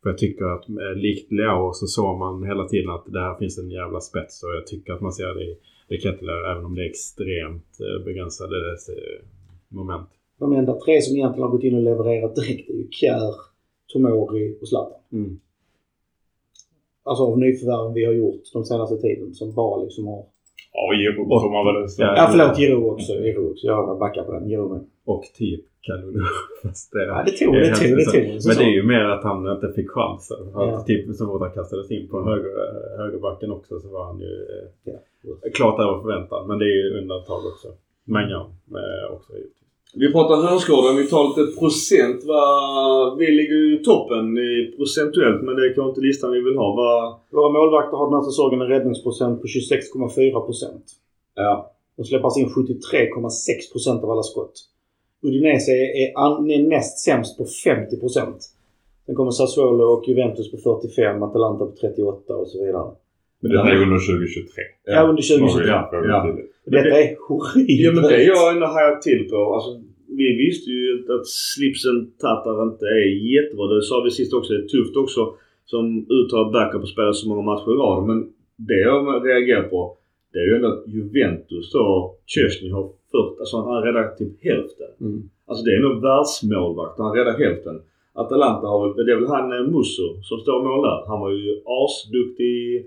För 0.03 0.09
jag 0.09 0.17
tycker 0.17 0.45
att 0.45 0.69
eh, 0.69 0.95
likt 0.95 1.31
Leao 1.31 1.73
så 1.73 1.87
såg 1.87 2.17
man 2.17 2.43
hela 2.43 2.67
tiden 2.67 2.89
att 2.89 3.05
där 3.05 3.35
finns 3.35 3.57
en 3.57 3.71
jävla 3.71 3.99
spets 3.99 4.43
och 4.43 4.49
jag 4.49 4.67
tycker 4.67 4.93
att 4.93 5.01
man 5.01 5.13
ser 5.13 5.33
det 5.33 5.43
i, 5.43 5.57
Kettler 5.99 6.51
även 6.51 6.65
om 6.65 6.75
det 6.75 6.81
är 6.81 6.89
extremt 6.89 7.77
begränsade 8.05 8.55
moment. 9.67 10.09
De 10.39 10.53
enda 10.53 10.79
tre 10.79 11.01
som 11.01 11.15
egentligen 11.15 11.43
har 11.43 11.51
gått 11.51 11.63
in 11.63 11.75
och 11.75 11.81
levererat 11.81 12.35
direkt 12.35 12.69
är 12.69 12.73
ju 12.73 12.87
Kjär, 12.91 13.35
Tomori 13.93 14.57
och 14.61 14.67
Zlatan. 14.67 15.01
Mm. 15.11 15.39
Alltså 17.03 17.23
av 17.23 17.39
nyförvärven 17.39 17.93
vi 17.93 18.05
har 18.05 18.13
gjort 18.13 18.41
de 18.53 18.65
senaste 18.65 18.97
tiden 18.97 19.33
som 19.33 19.53
bara 19.53 19.83
liksom 19.83 20.07
har... 20.07 20.25
Ja, 20.79 20.93
Giroud 20.99 21.27
får 21.41 21.51
man 21.57 21.65
väl 21.75 21.89
säga. 21.89 22.13
Ja 22.17 22.27
förlåt, 22.31 22.59
Giro 22.59 22.91
också. 22.93 23.13
Giro 23.13 23.51
också. 23.51 23.67
Jag 23.67 23.99
backar 23.99 24.23
på 24.23 24.31
den. 24.31 24.49
Giro 24.49 24.69
med. 24.73 24.81
Och 25.05 25.23
typ 25.37 25.61
Kalulu. 25.81 26.19
Det, 26.93 27.03
Ja, 27.05 27.23
det 27.25 27.31
tog, 27.31 27.53
det 27.53 27.75
tog, 27.75 27.97
det 27.97 28.05
tog. 28.05 28.15
en 28.21 28.27
Men 28.31 28.41
säsong. 28.41 28.63
det 28.65 28.69
är 28.71 28.73
ju 28.73 28.83
mer 28.83 29.03
att 29.15 29.23
han 29.23 29.47
inte 29.55 29.73
fick 29.75 29.89
chansen. 29.91 30.37
Ja. 30.53 30.83
typ 30.87 31.15
så 31.15 31.25
fort 31.25 31.41
han 31.41 31.51
kastades 31.51 31.91
in 31.91 32.07
på 32.07 32.23
höger, 32.29 32.51
högerbacken 32.97 33.51
också 33.51 33.79
så 33.79 33.87
var 33.89 34.05
han 34.05 34.19
ju 34.19 34.33
eh, 34.55 34.67
Ja. 34.83 34.99
klart 35.53 35.79
över 35.79 36.01
förväntan. 36.01 36.47
Men 36.47 36.59
det 36.59 36.65
är 36.65 36.75
ju 36.83 36.99
undantag 37.01 37.41
också. 37.51 37.67
Mangan 38.05 38.45
eh, 38.81 39.13
också. 39.15 39.33
Vi 39.93 40.11
pratar 40.11 40.35
hörnskador, 40.35 40.93
vi 40.93 41.07
tar 41.07 41.23
lite 41.29 41.59
procent. 41.59 42.19
Vi 43.19 43.27
ligger 43.31 43.55
ju 43.55 43.79
i 43.79 43.83
toppen 43.83 44.37
i 44.37 44.73
procentuellt 44.77 45.41
men 45.43 45.55
det 45.55 45.63
är 45.65 45.73
kanske 45.75 45.89
inte 45.89 46.01
listan 46.01 46.31
vi 46.31 46.41
vill 46.41 46.57
ha. 46.57 46.75
Vad, 46.75 46.99
Våra 47.31 47.49
målvakter 47.57 47.97
har 47.97 48.05
den 48.09 48.19
här 48.19 48.27
säsongen 48.31 48.61
en 48.61 48.67
räddningsprocent 48.67 49.41
på 49.41 49.47
26,4 49.47 50.45
procent. 50.45 50.85
ja. 51.35 51.73
De 51.97 52.03
släpper 52.05 52.39
in 52.39 52.47
73,6 52.47 53.71
procent 53.71 54.03
av 54.03 54.11
alla 54.11 54.23
skott. 54.23 54.53
Udinese 55.21 55.71
är, 55.71 56.17
an, 56.17 56.51
är 56.51 56.63
näst 56.63 56.99
sämst 56.99 57.37
på 57.37 57.45
50 57.45 57.99
procent. 57.99 58.39
Sen 59.05 59.15
kommer 59.15 59.31
Sassuolo 59.31 59.83
och 59.83 60.07
Juventus 60.07 60.51
på 60.51 60.57
45, 60.57 61.23
Atalanta 61.23 61.65
på 61.65 61.71
38 61.81 62.35
och 62.35 62.47
så 62.47 62.65
vidare. 62.65 62.91
Men 63.41 63.51
detta 63.51 63.69
är 63.71 63.81
under 63.85 63.99
2023. 63.99 64.63
Ja, 64.85 65.01
under 65.09 65.23
2023. 65.23 65.67
Ja, 65.67 65.89
ja. 65.91 65.99
Ja. 66.07 66.37
Detta 66.65 66.93
är 67.01 67.07
horribelt. 67.27 67.81
Ja 67.83 67.91
men 67.91 68.03
det 68.03 68.15
är 68.23 68.27
jag 68.27 68.53
ändå 68.53 68.67
hajar 68.75 68.95
till 68.95 69.29
på. 69.29 69.53
Alltså, 69.55 69.71
vi 70.21 70.27
visste 70.43 70.69
ju 70.71 71.05
att 71.15 71.27
slipsen 71.27 72.11
Tatar 72.21 72.63
inte 72.63 72.85
är 72.85 73.05
jättebra. 73.35 73.67
Det 73.67 73.81
sa 73.81 74.01
vi 74.05 74.11
sist 74.11 74.33
också. 74.33 74.53
Det 74.53 74.59
är 74.59 74.67
tufft 74.67 74.95
också 74.97 75.21
som 75.65 76.05
uttalad 76.17 76.51
backup 76.53 76.81
och 76.81 76.89
spelar 76.89 77.11
så 77.11 77.29
många 77.29 77.41
matcher 77.41 77.71
i 77.73 77.77
rad. 77.83 78.07
Men 78.07 78.19
det 78.67 78.79
jag 78.89 79.27
reagerar 79.27 79.63
på 79.63 79.97
det 80.33 80.39
är 80.39 80.47
ju 80.49 80.55
ändå 80.55 80.67
att 80.67 80.87
Juventus 80.87 81.71
då, 81.71 82.15
Chesney 82.25 82.71
har 82.71 82.83
40, 82.83 83.39
alltså 83.39 83.57
han 83.57 83.83
räddar 83.83 84.15
typ 84.15 84.43
hälften. 84.43 84.91
Mm. 85.01 85.29
Alltså 85.47 85.63
det 85.65 85.75
är 85.75 85.79
nog 85.79 86.01
världsmålvakt. 86.01 86.99
Han 86.99 87.15
räddar 87.17 87.37
hälften. 87.43 87.81
Atalanta 88.13 88.67
har 88.67 88.79
väl, 88.83 89.05
det 89.05 89.11
är 89.11 89.15
väl 89.15 89.27
han 89.27 89.51
eh, 89.57 89.71
Musso 89.73 90.07
som 90.23 90.37
står 90.39 90.63
mål 90.63 90.81
där. 90.87 90.99
Han 91.07 91.19
var 91.19 91.31
ju 91.31 91.61
asduktig 91.65 92.85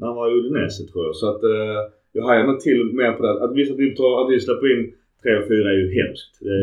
när 0.00 0.06
han 0.06 0.16
var 0.16 0.26
i 0.30 0.34
Udinese 0.38 0.82
tror 0.92 1.04
jag. 1.06 1.14
Så 1.16 1.26
att 1.32 1.42
eh, 1.54 1.78
jag 2.12 2.22
hajar 2.28 2.56
till 2.66 2.80
mer 3.00 3.12
på 3.12 3.22
det. 3.22 3.44
Att 3.44 3.54
vissa 3.60 3.74
typ 3.74 3.96
tror 3.96 4.12
att 4.24 4.30
vi 4.32 4.40
släpper 4.40 4.66
in 4.74 4.82
3 5.22 5.36
och 5.38 5.48
4 5.48 5.70
är 5.72 5.78
ju 5.82 5.88
hemskt. 6.00 6.30
Det, 6.40 6.58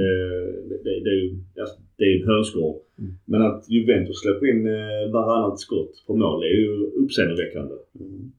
det, 0.69 0.77
det, 0.85 0.93
det 1.05 1.09
är 1.15 1.19
ju 1.23 1.29
alltså, 1.61 1.77
det 1.97 2.03
är 2.03 2.21
en 2.21 2.27
hönsgård. 2.33 2.77
Mm. 2.99 3.11
Men 3.25 3.41
att 3.41 3.69
Juventus 3.69 4.21
släpper 4.21 4.45
in 4.51 4.61
eh, 4.67 5.11
varannat 5.13 5.59
skott 5.59 5.93
på 6.07 6.15
mål 6.15 6.43
är 6.43 6.55
ju 6.61 6.69
uppseendeväckande. 7.03 7.75
Mm. 7.99 8.31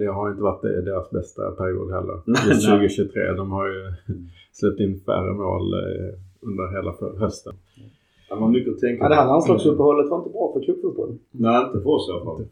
Det 0.00 0.06
har 0.06 0.30
inte 0.30 0.42
varit 0.42 0.62
det- 0.62 0.82
deras 0.82 1.10
bästa 1.10 1.50
period 1.50 1.88
heller. 1.96 2.16
Nej, 2.26 2.42
Just 2.48 2.68
nej. 2.68 2.78
2023. 2.88 3.32
De 3.32 3.50
har 3.52 3.66
ju 3.68 3.80
släppt 4.52 4.80
in 4.80 5.00
färre 5.06 5.32
mål 5.44 5.74
eh, 5.74 6.10
under 6.48 6.66
hela 6.76 7.18
hösten. 7.24 7.54
Han 8.28 8.38
har 8.42 8.48
mycket 8.50 8.72
att 8.74 8.78
tänka 8.80 9.04
Ja, 9.04 9.08
det 9.08 9.14
här 9.14 9.26
landslagsuppehållet 9.26 10.10
var 10.10 10.18
inte 10.18 10.30
bra 10.30 10.52
för 10.54 10.60
klubbfotbollen. 10.64 11.18
Nej, 11.30 11.64
inte 11.66 11.80
för 11.84 11.90
oss 11.90 12.08
i 12.08 12.12
alla 12.12 12.24
fall. 12.24 12.44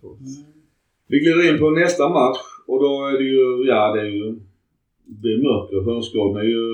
Vi 1.09 1.19
glider 1.19 1.53
in 1.53 1.59
på 1.59 1.71
nästa 1.71 2.09
match 2.09 2.43
och 2.67 2.81
då 2.81 3.07
är 3.07 3.19
det 3.19 3.25
ju, 3.25 3.67
ja 3.69 3.93
det 3.95 4.01
är 4.01 4.13
ju, 4.21 4.35
det 5.05 5.29
är 5.29 5.43
mörker. 5.49 5.91
Hönsgården 5.91 6.37
är 6.43 6.49
ju, 6.55 6.65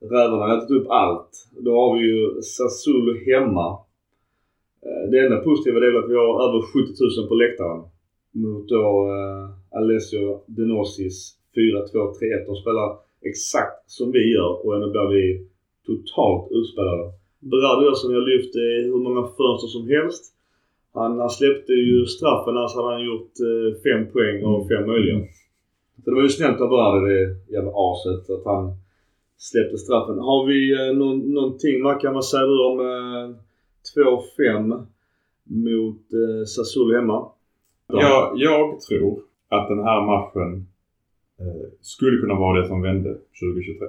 rävarna 0.00 0.44
har 0.46 0.58
ätit 0.58 0.70
upp 0.70 0.86
allt. 0.90 1.30
Då 1.66 1.70
har 1.80 1.98
vi 1.98 2.04
ju 2.10 2.42
Sassuolo 2.42 3.12
hemma. 3.30 3.68
Eh, 4.86 5.10
det 5.10 5.18
enda 5.18 5.36
positiva 5.36 5.80
det 5.80 5.86
är 5.86 5.98
att 5.98 6.10
vi 6.10 6.14
har 6.14 6.32
över 6.46 6.60
70 6.62 7.20
000 7.20 7.28
på 7.28 7.34
läktaren. 7.34 7.82
Mot 8.32 8.68
då 8.68 8.84
eh, 9.16 9.78
Alessio 9.78 10.40
Denosis 10.46 11.36
4-2-3-1. 11.56 12.46
De 12.46 12.56
spelar 12.56 12.88
exakt 13.30 13.90
som 13.90 14.12
vi 14.12 14.32
gör 14.34 14.66
och 14.66 14.74
ändå 14.74 14.90
blir 14.90 15.08
vi 15.10 15.46
totalt 15.86 16.52
utspelade. 16.52 17.04
Berardi 17.40 17.84
gör 17.84 17.94
som 17.94 18.14
jag 18.14 18.28
lyft 18.28 18.54
eh, 18.56 18.90
hur 18.90 19.02
många 19.06 19.22
fönster 19.22 19.68
som 19.76 19.88
helst. 19.88 20.31
Han, 20.94 21.18
han 21.20 21.30
släppte 21.30 21.72
ju 21.72 22.06
straffen, 22.06 22.56
annars 22.56 22.74
hade 22.74 22.88
han 22.92 23.04
gjort 23.04 23.32
eh, 23.40 23.80
fem 23.82 24.12
poäng 24.12 24.44
av 24.44 24.68
fem 24.68 24.86
möjliga. 24.86 25.18
Så 26.04 26.10
det 26.10 26.14
var 26.16 26.22
ju 26.22 26.28
snällt 26.28 26.60
av 26.60 26.68
Berardi, 26.68 27.14
det 27.14 27.52
jävla 27.54 27.70
aset, 27.74 28.30
att 28.30 28.44
han 28.44 28.74
släppte 29.36 29.78
straffen. 29.78 30.18
Har 30.18 30.46
vi 30.46 30.72
eh, 30.88 30.94
någon, 30.96 31.18
någonting, 31.34 31.82
Mackan, 31.82 32.14
vad 32.14 32.24
säger 32.24 32.46
du 32.46 32.64
om 32.70 32.80
eh, 32.80 33.36
2-5 33.96 34.86
mot 35.44 35.96
eh, 36.12 36.44
Sassuolo 36.46 36.94
hemma? 36.94 37.28
Ja, 37.86 38.32
jag 38.36 38.80
tror 38.80 39.20
att 39.48 39.68
den 39.68 39.78
här 39.78 40.00
matchen 40.06 40.66
eh, 41.40 41.68
skulle 41.80 42.20
kunna 42.20 42.34
vara 42.34 42.60
det 42.60 42.68
som 42.68 42.82
vände 42.82 43.10
2023. 43.40 43.86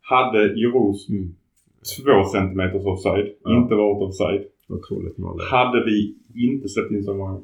Hade 0.00 0.60
Jeros 0.60 1.08
Mm. 1.10 1.34
två 2.04 2.24
centimeters 2.32 2.86
offside, 2.86 3.28
Ja. 3.44 3.56
inte 3.62 3.74
varit 3.74 4.08
offside. 4.08 4.44
Otroligt 4.68 5.18
mål. 5.18 5.40
Hade 5.50 5.84
vi 5.84 6.14
inte 6.34 6.68
släppt 6.68 6.90
in 6.90 7.04
så 7.04 7.14
många. 7.14 7.40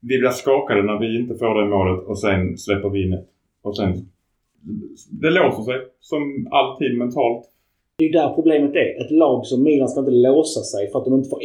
Vi 0.00 0.18
blir 0.18 0.28
skakade 0.30 0.82
när 0.82 0.98
vi 0.98 1.18
inte 1.20 1.34
får 1.34 1.62
det 1.62 1.68
målet 1.68 2.04
och 2.04 2.18
sen 2.18 2.58
släpper 2.58 2.88
vi 2.88 3.02
in 3.02 3.12
ett. 3.12 3.28
Och 3.62 3.76
sen... 3.76 4.08
Det 5.10 5.30
låser 5.30 5.62
sig 5.62 5.76
som 6.00 6.48
alltid 6.50 6.98
mentalt. 6.98 7.44
Det 7.98 8.04
är 8.04 8.08
ju 8.08 8.12
där 8.12 8.34
problemet 8.34 8.74
är. 8.74 9.04
Ett 9.04 9.10
lag 9.10 9.46
som 9.46 9.62
Milan 9.62 9.88
ska 9.88 10.00
inte 10.00 10.12
låsa 10.28 10.60
sig 10.60 10.90
för 10.90 10.98
att 10.98 11.04
de 11.04 11.14
inte 11.14 11.28
får 11.28 11.40
1-1. 11.40 11.42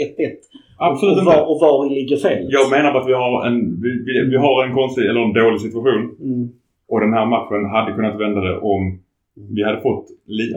Absolut 0.78 1.14
och, 1.14 1.20
inte. 1.24 1.36
var, 1.36 1.41
och 1.51 1.60
var 1.60 1.89
ligger 1.89 2.18
felet? 2.18 2.47
Jag 2.49 2.72
menar 2.72 2.93
bara 2.93 3.01
att 3.03 3.10
vi 3.10 3.14
har 3.14 3.47
en, 3.47 3.82
vi, 3.82 3.89
vi, 4.07 4.30
vi 4.30 4.38
har 4.38 4.66
en 4.66 4.74
konstig, 4.74 5.05
eller 5.05 5.22
en 5.22 5.34
dålig 5.34 5.62
situation. 5.62 6.03
Mm. 6.22 6.49
Och 6.88 6.99
den 6.99 7.14
här 7.14 7.26
matchen 7.26 7.66
hade 7.66 7.93
kunnat 7.93 8.20
vända 8.20 8.41
det 8.41 8.57
om 8.60 8.99
vi 9.55 9.64
hade 9.64 9.82
fått 9.82 10.05
li- 10.26 10.53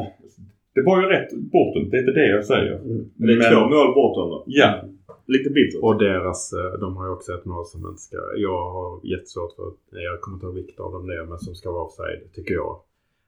Det 0.74 0.82
var 0.82 1.02
ju 1.02 1.06
rätt 1.08 1.32
bortom, 1.54 1.90
det 1.90 1.96
är 1.96 2.00
inte 2.00 2.12
det 2.12 2.26
jag 2.28 2.44
säger. 2.44 2.74
Mm. 2.74 3.10
Men 3.16 3.26
det 3.28 3.46
är 3.46 3.50
två 3.54 3.60
mål 3.68 3.94
bortom 3.94 4.30
va? 4.30 4.42
Ja, 4.46 4.80
Lite 5.26 5.50
bittert. 5.50 5.82
Och 5.82 5.98
deras, 5.98 6.52
eh, 6.52 6.80
de 6.80 6.96
har 6.96 7.06
ju 7.06 7.12
också 7.12 7.32
ett 7.34 7.44
mål 7.44 7.64
som 7.66 7.80
inte 7.88 8.00
ska, 8.02 8.16
jag 8.36 8.70
har 8.70 9.00
jättesvårt 9.06 9.52
för, 9.56 9.72
jag 9.90 10.20
kommer 10.20 10.36
inte 10.36 10.46
ihåg 10.46 10.54
vilket 10.54 10.80
av 10.80 10.92
dem 10.92 11.06
det 11.06 11.14
är, 11.16 11.24
men 11.24 11.38
som 11.38 11.54
ska 11.54 11.72
vara 11.72 11.82
offside, 11.84 12.20
tycker 12.34 12.54
jag. 12.54 12.76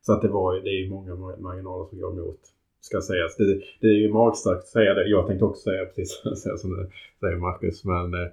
Så 0.03 0.13
att 0.13 0.23
det 0.23 0.29
var 0.29 0.55
ju- 0.55 0.61
det 0.61 0.69
är 0.69 0.81
ju 0.85 0.91
många 0.91 1.13
mar- 1.15 1.41
marginaler 1.41 1.85
som 1.85 2.01
går 2.01 2.13
emot, 2.13 2.41
ska 2.81 3.01
sägas. 3.01 3.37
Det, 3.37 3.61
det 3.81 3.87
är 3.87 3.99
ju 4.05 4.13
magstarkt 4.13 4.59
att 4.59 4.67
säga 4.67 4.95
det, 4.95 5.09
jag 5.09 5.27
tänkte 5.27 5.45
också 5.45 5.63
säga 5.63 5.85
precis 5.87 6.11
säga 6.43 6.57
som 6.57 6.71
du 6.71 6.89
säger 7.21 7.37
Marcus, 7.37 7.85
men 7.85 8.15
eh, 8.15 8.29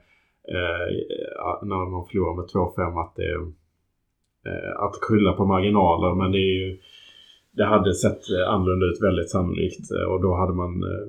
eh, 0.55 0.87
när 1.61 1.89
man 1.91 2.05
förlorar 2.07 2.35
med 2.35 2.45
2-5 2.45 3.01
att 3.03 3.15
det 3.15 3.31
eh, 4.49 4.71
att 4.85 4.95
skylla 5.01 5.33
på 5.33 5.45
marginaler, 5.45 6.15
men 6.15 6.31
det 6.31 6.37
är 6.37 6.55
ju 6.67 6.77
det 7.51 7.65
hade 7.65 7.93
sett 7.93 8.29
eh, 8.29 8.53
annorlunda 8.53 8.85
ut 8.85 9.01
väldigt 9.01 9.29
sannolikt 9.29 9.91
eh, 9.91 10.13
och 10.13 10.21
då 10.21 10.35
hade 10.35 10.53
man 10.53 10.83
eh, 10.83 11.07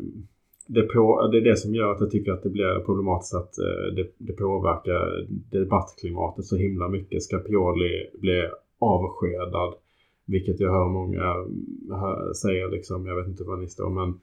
det, 0.66 0.82
på, 0.82 1.28
det 1.32 1.38
är 1.38 1.45
det 1.51 1.57
som 1.57 1.74
gör 1.74 1.93
att 1.93 2.01
jag 2.01 2.11
tycker 2.11 2.32
att 2.32 2.43
det 2.43 2.51
blir 2.51 2.84
problematiskt 2.86 3.34
att 3.34 3.53
det, 3.97 4.07
det 4.18 4.32
påverkar 4.32 5.26
debattklimatet 5.51 6.45
så 6.45 6.57
himla 6.57 6.88
mycket. 6.88 7.22
Ska 7.22 7.38
Pioli 7.38 8.11
bli 8.20 8.49
avskedad? 8.78 9.74
Vilket 10.26 10.61
jag 10.61 10.70
hör 10.70 10.88
många 10.88 11.34
säga 12.43 12.66
liksom, 12.66 13.07
jag 13.07 13.16
vet 13.16 13.28
inte 13.28 13.45
vad 13.45 13.59
ni 13.59 13.68
står 13.68 13.90
men 13.90 14.20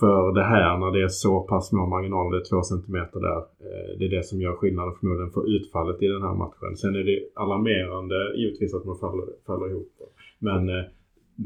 för 0.00 0.32
det 0.32 0.44
här 0.44 0.78
när 0.78 0.90
det 0.90 1.02
är 1.02 1.08
så 1.08 1.40
pass 1.40 1.68
små 1.68 1.86
marginaler, 1.86 2.30
det 2.30 2.42
är 2.42 2.50
två 2.50 2.62
centimeter 2.62 3.20
där. 3.20 3.42
Det 3.98 4.04
är 4.04 4.16
det 4.16 4.26
som 4.26 4.40
gör 4.40 4.54
skillnaden 4.56 4.94
förmodligen 5.00 5.30
för 5.30 5.56
utfallet 5.56 6.02
i 6.02 6.06
den 6.06 6.22
här 6.22 6.34
matchen. 6.34 6.76
Sen 6.76 6.96
är 6.96 7.04
det 7.04 7.20
alarmerande 7.34 8.36
givetvis 8.36 8.74
att 8.74 8.84
man 8.84 8.98
faller, 8.98 9.26
faller 9.46 9.70
ihop. 9.70 9.92
Men 10.38 10.68
eh, 10.68 10.84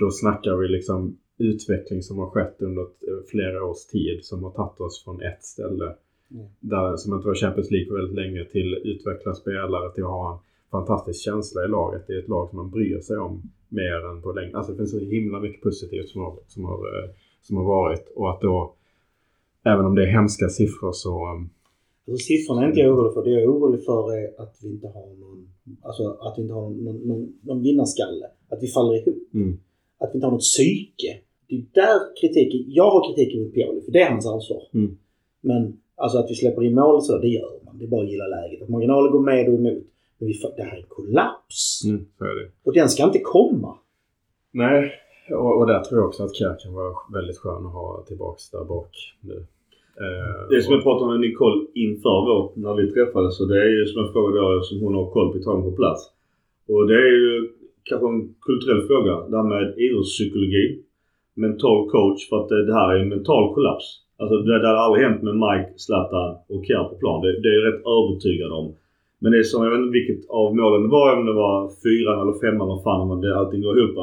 då 0.01 0.11
snackar 0.11 0.57
vi 0.57 0.69
liksom 0.69 1.19
utveckling 1.39 2.03
som 2.03 2.19
har 2.19 2.31
skett 2.31 2.57
under 2.59 2.83
eh, 2.83 3.23
flera 3.31 3.65
års 3.65 3.85
tid 3.87 4.25
som 4.25 4.45
har 4.45 4.51
tagit 4.51 4.81
oss 4.81 5.05
från 5.05 5.23
ett 5.23 5.45
ställe 5.45 5.95
Mm. 6.35 6.47
där, 6.61 6.97
som 6.97 7.15
inte 7.15 7.27
var 7.29 7.35
Champions 7.35 7.71
League 7.71 7.89
för 7.89 7.95
väldigt 7.95 8.17
länge 8.17 8.45
till 8.45 8.75
utveckla 8.85 9.35
spelare 9.35 9.95
till 9.95 10.05
att 10.05 10.11
ha 10.11 10.33
en 10.33 10.41
fantastisk 10.71 11.25
känsla 11.25 11.65
i 11.65 11.69
laget. 11.69 12.07
Det 12.07 12.13
är 12.13 12.19
ett 12.19 12.29
lag 12.29 12.49
som 12.49 12.57
man 12.57 12.71
bryr 12.71 13.01
sig 13.01 13.17
om 13.17 13.43
mer 13.69 14.07
än 14.11 14.23
på 14.23 14.33
länge. 14.33 14.57
Alltså 14.57 14.73
det 14.73 14.79
finns 14.79 14.91
så 14.91 14.99
himla 14.99 15.41
mycket 15.41 15.63
positivt 15.63 16.09
som 16.09 16.21
har, 16.21 16.37
som 16.47 16.65
har, 16.65 16.79
eh, 16.79 17.11
som 17.43 17.57
har 17.57 17.65
varit 17.65 18.13
och 18.15 18.31
att 18.31 18.41
då 18.41 18.75
även 19.65 19.85
om 19.85 19.95
det 19.95 20.03
är 20.03 20.07
hemska 20.07 20.49
siffror 20.49 20.93
så 20.93 21.31
um, 21.33 21.51
Alltså, 22.09 22.25
siffrorna 22.25 22.63
är 22.63 22.69
inte 22.69 22.81
jag 22.81 22.99
orolig 22.99 23.15
för. 23.15 23.25
Det 23.25 23.31
jag 23.31 23.43
är 23.43 23.47
orolig 23.47 23.85
för 23.85 24.13
är 24.13 24.43
att 24.43 24.57
vi 24.63 24.69
inte 24.69 24.87
har 24.87 25.07
någon, 25.21 25.49
alltså, 25.83 26.03
att 26.21 26.39
vi 26.39 26.43
inte 26.43 26.55
har 26.55 26.71
någon, 26.71 26.97
någon, 27.09 27.33
någon 27.43 27.63
vinnarskalle. 27.63 28.27
Att 28.49 28.63
vi 28.63 28.67
faller 28.67 28.95
ihop. 29.01 29.35
Mm. 29.35 29.59
Att 30.03 30.11
vi 30.13 30.15
inte 30.17 30.27
har 30.27 30.33
något 30.33 30.41
psyke. 30.41 31.11
det 31.49 31.55
är 31.55 31.65
där 31.75 31.99
kritiken, 32.21 32.61
jag 32.81 32.91
har 32.91 33.01
kritiken 33.09 33.43
mot 33.43 33.55
Pioli 33.55 33.81
för 33.85 33.93
det 33.93 34.01
är 34.03 34.11
hans 34.11 34.27
ansvar. 34.27 34.63
Mm. 34.75 34.99
Men 35.41 35.77
alltså 35.97 36.19
att 36.19 36.31
vi 36.31 36.35
släpper 36.35 36.63
in 36.65 36.75
mål 36.75 37.03
så, 37.03 37.19
det 37.19 37.29
gör 37.29 37.53
man. 37.65 37.79
Det 37.79 37.85
är 37.85 37.89
bara 37.89 38.03
att 38.03 38.11
gilla 38.11 38.27
läget. 38.27 38.63
Att 38.63 38.69
marginaler 38.69 39.11
går 39.11 39.21
med 39.21 39.49
och 39.49 39.55
emot. 39.55 39.85
Men 40.19 40.29
vi, 40.29 40.35
får- 40.35 40.53
det 40.57 40.63
här 40.63 40.77
är 40.77 40.81
en 40.81 40.87
kollaps. 40.89 41.85
Mm, 41.85 42.07
så 42.19 42.25
är 42.25 42.35
det. 42.41 42.49
Och 42.65 42.73
den 42.73 42.89
ska 42.89 43.05
inte 43.05 43.19
komma. 43.19 43.75
Nej, 44.53 44.93
och, 45.31 45.59
och 45.59 45.67
där 45.67 45.81
tror 45.81 46.01
jag 46.01 46.09
också 46.09 46.23
att 46.25 46.37
Kjär 46.37 46.57
kan 46.63 46.73
vara 46.75 46.93
väldigt 47.13 47.39
skön 47.39 47.67
att 47.67 47.73
ha 47.73 48.05
tillbaks 48.09 48.51
där 48.51 48.65
bak 48.65 48.93
nu. 49.21 49.37
Eh, 50.05 50.41
Det 50.51 50.63
som 50.63 50.73
och- 50.73 50.77
jag 50.77 50.83
pratade 50.83 51.11
med 51.11 51.21
Nicole 51.21 51.67
inför 51.75 52.19
vår, 52.29 52.53
när 52.55 52.75
vi 52.75 52.91
träffades. 52.93 53.41
Och 53.41 53.49
det 53.49 53.59
är 53.67 53.71
ju 53.79 53.87
som 53.87 54.03
jag 54.03 54.13
frågade 54.13 54.39
då, 54.57 54.63
som 54.63 54.81
hon 54.81 54.95
har 54.95 55.11
koll 55.11 55.33
på 55.33 55.63
på 55.71 55.73
plats. 55.81 56.03
Och 56.69 56.87
det 56.89 56.95
är 56.95 57.17
ju 57.27 57.33
kanske 57.85 58.07
en 58.09 58.35
kulturell 58.47 58.83
fråga. 58.91 59.15
Det 59.31 59.37
här 59.37 59.49
med 59.55 59.79
idrottspsykologi. 59.85 60.65
Mental 61.35 61.91
coach. 61.91 62.29
För 62.29 62.37
att 62.41 62.49
det, 62.49 62.67
det 62.67 62.75
här 62.75 62.95
är 62.95 62.99
en 63.03 63.09
mental 63.09 63.55
kollaps. 63.55 63.87
Alltså 64.21 64.37
det, 64.37 64.59
det 64.63 64.69
har 64.69 64.75
aldrig 64.75 65.05
hänt 65.07 65.23
med 65.23 65.37
Mike, 65.45 65.69
Zlatan 65.77 66.31
och 66.53 66.65
Kjaer 66.67 66.89
på 66.89 66.95
plan. 67.03 67.23
Det, 67.23 67.41
det 67.43 67.49
är 67.49 67.57
jag 67.59 67.67
rätt 67.69 67.83
övertygad 67.97 68.53
om. 68.53 68.67
Men 69.23 69.33
det 69.33 69.39
är 69.39 69.43
som, 69.43 69.65
jag 69.65 69.71
vet 69.71 69.81
inte 69.81 69.99
vilket 70.01 70.31
av 70.31 70.57
målen 70.57 70.83
det 70.83 70.93
var. 70.99 71.17
Om 71.17 71.27
det 71.27 71.33
var 71.47 71.57
fyran 71.83 72.21
eller 72.23 72.37
femman 72.45 72.69
eller 72.71 72.83
fan 72.83 73.11
om 73.11 73.21
det, 73.21 73.39
allting 73.39 73.63
går 73.63 73.79
ihop. 73.79 73.97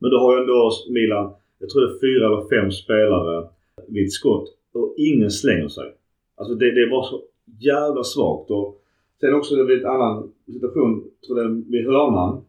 Men 0.00 0.10
då 0.10 0.16
har 0.22 0.30
ju 0.34 0.40
ändå 0.40 0.70
Milan, 0.90 1.26
jag 1.60 1.68
tror 1.70 1.80
det 1.82 1.92
är 1.94 2.00
fyra 2.06 2.22
eller 2.26 2.42
fem 2.54 2.70
spelare 2.70 3.48
vid 3.88 4.04
ett 4.04 4.12
skott. 4.12 4.46
Och 4.74 4.94
ingen 4.98 5.30
slänger 5.30 5.68
sig. 5.68 5.88
Alltså 6.38 6.54
det, 6.54 6.70
det 6.74 6.82
är 6.82 6.90
bara 6.90 7.02
så 7.02 7.20
jävla 7.60 8.02
svagt. 8.02 8.50
Och 8.50 8.66
sen 9.20 9.34
också 9.34 9.56
det 9.56 9.64
vid 9.64 9.80
en 9.80 9.90
annan 9.90 10.32
situation, 10.52 11.04
tror 11.26 11.38
jag 11.40 11.48
vid 11.72 11.86
hörnan. 11.86 12.44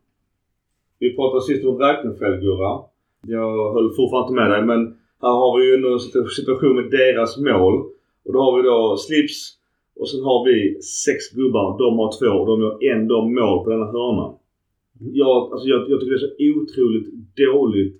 Vi 1.03 1.15
pratade 1.15 1.41
sist 1.41 1.65
om 1.65 1.77
Reichenfeldt 1.77 2.41
Gurra. 2.43 2.73
Jag 3.37 3.73
höll 3.73 3.89
fortfarande 3.97 4.27
inte 4.27 4.39
med 4.41 4.49
dig 4.51 4.61
men 4.71 4.81
här 5.23 5.35
har 5.41 5.51
vi 5.57 5.61
ju 5.65 5.73
ändå 5.75 5.89
en 5.93 6.29
situation 6.39 6.75
med 6.75 6.87
deras 6.99 7.31
mål. 7.37 7.75
Och 8.25 8.33
då 8.33 8.39
har 8.45 8.51
vi 8.57 8.61
då 8.69 8.97
Slips 8.97 9.37
och 9.99 10.09
sen 10.09 10.23
har 10.29 10.39
vi 10.47 10.81
sex 11.05 11.19
gubbar. 11.37 11.67
De 11.83 11.89
har 11.99 12.09
två 12.19 12.31
och 12.39 12.47
de 12.51 12.55
gör 12.63 12.75
ändå 12.95 13.17
mål 13.39 13.63
på 13.63 13.69
denna 13.69 13.85
hörnan. 13.85 14.31
Jag, 15.21 15.37
alltså 15.51 15.65
jag, 15.67 15.79
jag 15.89 15.99
tycker 15.99 16.13
det 16.13 16.21
är 16.23 16.27
så 16.29 16.35
otroligt 16.53 17.07
dåligt 17.45 17.95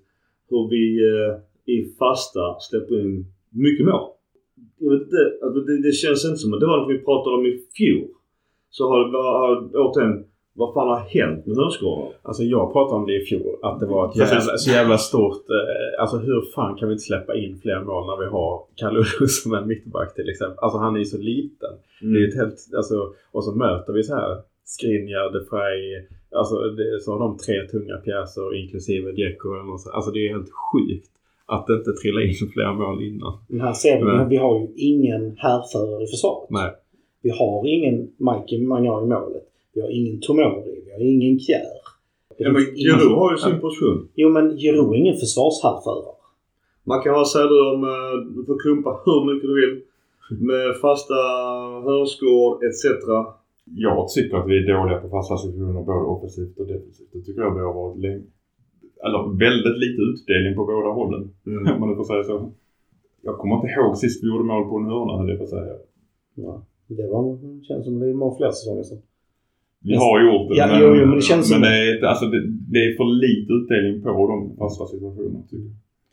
hur 0.50 0.64
vi 0.74 0.86
eh, 1.12 1.32
i 1.76 1.78
fasta 2.00 2.46
släpper 2.60 2.96
in 3.02 3.26
mycket 3.50 3.86
mål. 3.86 4.08
Jag 4.80 4.90
vet 4.92 5.02
inte, 5.02 5.24
alltså 5.44 5.60
det, 5.60 5.82
det 5.88 5.92
känns 5.92 6.26
inte 6.26 6.38
som 6.38 6.54
att 6.54 6.60
det 6.60 6.72
var 6.72 6.78
något 6.78 6.96
vi 6.96 7.06
pratade 7.10 7.36
om 7.36 7.46
i 7.46 7.54
fjol. 7.78 8.08
Så 8.70 8.82
har 8.90 9.00
det 9.00 9.78
återigen, 9.78 10.26
vad 10.56 10.74
fan 10.74 10.88
har 10.88 11.00
hänt 11.00 11.46
med 11.46 11.58
hönsgårdar? 11.58 12.10
Alltså 12.22 12.44
jag 12.44 12.74
pratade 12.74 13.00
om 13.02 13.06
det 13.08 13.16
i 13.22 13.26
fjol. 13.26 13.56
Att 13.62 13.80
det 13.80 13.86
var 13.86 14.10
ett 14.10 14.16
jävla, 14.16 14.40
så 14.58 14.72
jävla 14.72 14.98
stort... 14.98 15.46
Eh, 15.50 16.02
alltså 16.02 16.18
hur 16.18 16.42
fan 16.56 16.76
kan 16.78 16.88
vi 16.88 16.94
inte 16.94 17.04
släppa 17.04 17.36
in 17.36 17.58
fler 17.64 17.80
mål 17.84 18.04
när 18.08 18.18
vi 18.26 18.32
har 18.32 18.64
Kalulu 18.76 19.28
som 19.28 19.54
en 19.54 19.68
mittback 19.68 20.16
till 20.16 20.30
exempel. 20.30 20.58
Alltså 20.62 20.78
han 20.80 20.96
är 20.96 21.00
ju 21.00 21.06
så 21.06 21.18
liten. 21.18 21.74
Mm. 22.02 22.14
Det 22.14 22.20
är 22.24 22.28
ett 22.28 22.36
helt... 22.36 22.58
Alltså, 22.78 23.14
och 23.32 23.44
så 23.44 23.52
möter 23.56 23.94
vi 23.94 24.04
så 24.04 24.16
här 24.16 24.38
Skriniar, 24.66 25.34
De 25.34 25.40
Frey. 25.50 26.06
Alltså 26.40 26.56
det, 26.56 27.00
så 27.02 27.12
har 27.12 27.20
de 27.20 27.38
tre 27.38 27.68
tunga 27.72 27.98
pjäser 27.98 28.56
inklusive 28.62 29.08
så- 29.80 29.90
Alltså 29.92 30.12
det 30.12 30.20
är 30.28 30.30
helt 30.30 30.52
sjukt 30.72 31.10
att 31.46 31.68
det 31.68 31.74
inte 31.74 31.92
trillar 31.92 32.22
in 32.22 32.34
fler 32.54 32.74
mål 32.74 33.04
innan. 33.04 33.34
Men 33.48 33.62
här 33.62 33.74
ser 33.74 33.98
vi, 33.98 34.04
men 34.04 34.30
vi 34.30 34.38
har 34.38 34.60
ju 34.60 34.68
ingen 34.76 35.36
härförare 35.38 36.04
i 36.04 36.08
försvaret. 36.08 36.50
Nej. 36.50 36.72
Vi 37.22 37.30
har 37.30 37.68
ingen 37.68 37.96
Mike 38.18 38.66
Magnar 38.68 39.04
i 39.04 39.06
målet. 39.06 39.44
Vi 39.74 39.82
har 39.82 39.90
ingen 39.90 40.20
Tomori. 40.22 40.82
Vi 40.86 40.92
har 40.92 41.00
ingen 41.14 41.40
Kjär. 41.40 41.84
Det 42.38 42.44
Ja, 42.44 42.52
men 42.52 42.64
Giroud 42.82 43.18
har 43.20 43.32
ju 43.32 43.38
sin 43.38 43.60
position. 43.60 44.08
Jo 44.22 44.30
men 44.30 44.46
Giroud 44.58 44.94
är 44.94 44.98
ingen 45.04 45.18
försvarshärförare. 45.24 46.16
Man 46.84 47.02
kan 47.04 47.14
vara 47.14 47.26
säga 47.26 47.46
du 47.54 47.60
om, 47.74 47.82
eh, 47.84 48.16
du 48.36 48.42
får 48.48 48.58
klumpa 48.64 48.90
hur 49.06 49.22
mycket 49.28 49.48
du 49.50 49.56
vill. 49.62 49.76
Med 50.50 50.68
fasta 50.84 51.20
hörnskård 51.88 52.54
etc. 52.68 52.84
Jag 53.86 54.10
tycker 54.10 54.38
att 54.38 54.48
vi 54.50 54.56
är 54.58 54.66
dåliga 54.74 54.98
på 55.04 55.10
fasta 55.10 55.38
situationer 55.38 55.82
både 55.92 56.06
offensivt 56.14 56.60
och 56.60 56.68
defensivt. 56.68 57.10
Det 57.14 57.22
tycker 57.26 57.42
jag 57.42 57.56
vi 57.56 57.62
har 57.68 57.74
varit 57.74 58.00
länge. 58.06 58.24
Eller 59.06 59.22
väldigt 59.46 59.78
lite 59.84 60.02
utdelning 60.12 60.56
på 60.56 60.64
båda 60.66 60.90
hållen. 61.00 61.22
Om 61.74 61.80
man 61.80 61.90
nu 61.90 61.96
får 61.96 62.08
säga 62.12 62.24
så. 62.24 62.52
Jag 63.22 63.38
kommer 63.38 63.56
inte 63.56 63.68
ihåg 63.68 63.98
sist 63.98 64.24
vi 64.24 64.28
gjorde 64.28 64.44
mål 64.44 64.70
på 64.70 64.76
en 64.78 64.86
hörna 64.86 65.18
höll 65.18 65.30
jag 65.30 65.38
på 65.38 65.44
att 65.44 65.50
säga. 65.50 65.74
Ja, 66.36 66.54
det 66.88 67.08
var, 67.14 67.22
det 67.42 67.66
känns 67.66 67.86
som 67.86 68.00
det 68.00 68.10
är 68.10 68.14
många 68.14 68.36
fler 68.38 68.52
säsonger 68.52 68.84
sedan. 68.84 69.02
Vi 69.84 69.96
har 69.96 70.16
gjort 70.26 70.50
det 70.50 70.56
Ja, 70.60 70.68
men, 70.68 70.82
jo, 70.82 70.88
jo, 71.00 71.06
men 71.10 71.16
det 71.16 71.22
känns 71.22 71.52
men 71.52 71.60
som- 71.60 71.62
det, 71.62 71.76
är, 71.90 72.04
alltså, 72.12 72.26
det, 72.34 72.40
det 72.74 72.80
är 72.88 72.92
för 73.00 73.08
lite 73.26 73.50
utdelning 73.60 73.96
på 74.04 74.10
de 74.34 74.58
fasta 74.58 74.86
situationerna. 74.86 75.40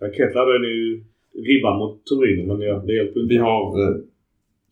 Ja, 0.00 0.06
Kettler 0.16 0.40
hade 0.40 0.68
ju 0.68 1.04
ribban 1.48 1.78
mot 1.78 2.04
Torino 2.04 2.42
men 2.56 2.60
ja, 2.68 2.82
det 2.86 2.92
hjälper 2.98 3.20
inte. 3.20 3.34
Vi 3.34 3.38
har 3.48 3.64
eh, 3.82 3.96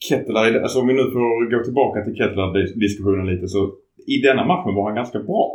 Kettler, 0.09 0.43
i- 0.57 0.59
alltså 0.63 0.81
om 0.81 0.87
vi 0.89 0.95
nu 0.95 1.03
får 1.15 1.51
gå 1.59 1.65
tillbaka 1.65 2.05
till 2.05 2.15
Kettler-diskussionen 2.21 3.27
lite 3.27 3.49
så 3.49 3.73
i 4.07 4.17
denna 4.27 4.45
matchen 4.47 4.75
var 4.75 4.85
han 4.87 4.95
ganska 4.95 5.19
bra. 5.19 5.47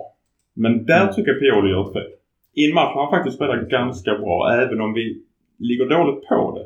Men 0.53 0.85
där 0.85 1.07
tycker 1.07 1.31
jag 1.31 1.39
Pioli 1.39 1.69
gör 1.71 1.87
ett 1.87 1.93
fel. 1.93 2.11
I 2.55 2.61
en 2.69 2.73
match 2.75 2.93
har 2.95 3.01
han 3.05 3.11
faktiskt 3.15 3.35
spelat 3.35 3.69
ganska 3.69 4.11
bra 4.23 4.35
även 4.61 4.81
om 4.81 4.93
vi 4.93 5.03
ligger 5.59 5.85
dåligt 5.89 6.27
på 6.29 6.39
det. 6.57 6.65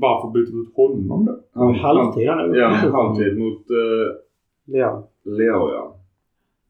Varför 0.00 0.28
byter 0.34 0.52
vi 0.56 0.60
ut 0.68 0.74
honom 0.76 1.24
då? 1.26 1.34
Ja, 1.54 1.72
halvtid 1.86 2.28
han 2.28 2.38
är 2.38 2.56
Ja, 2.56 2.68
halvtid 2.68 3.38
mot 3.38 3.64
uh, 3.70 4.06
Ja. 4.64 5.08
Leo 5.24 5.70
ja. 5.74 5.96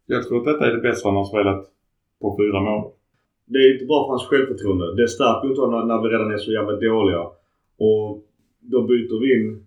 Jag 0.07 0.29
tror 0.29 0.39
att 0.39 0.45
detta 0.45 0.67
är 0.67 0.73
det 0.77 0.81
bästa 0.81 1.09
han 1.09 1.17
har 1.17 1.25
spelat 1.25 1.67
på 2.21 2.37
fyra 2.39 2.61
månader. 2.61 2.91
Det 3.47 3.59
är 3.59 3.73
inte 3.73 3.85
bra 3.85 4.05
för 4.05 4.11
hans 4.11 4.27
självförtroende. 4.27 4.97
Det 4.97 5.09
stärker 5.09 5.49
inte 5.49 5.61
honom 5.61 5.89
när, 5.89 6.03
vi 6.03 6.09
redan 6.09 6.33
är 6.33 6.39
så 6.39 6.53
jävla 6.53 6.73
dåliga. 6.73 7.21
Och 7.79 8.23
då 8.61 8.83
byter 8.83 9.21
vi 9.21 9.35
in 9.35 9.67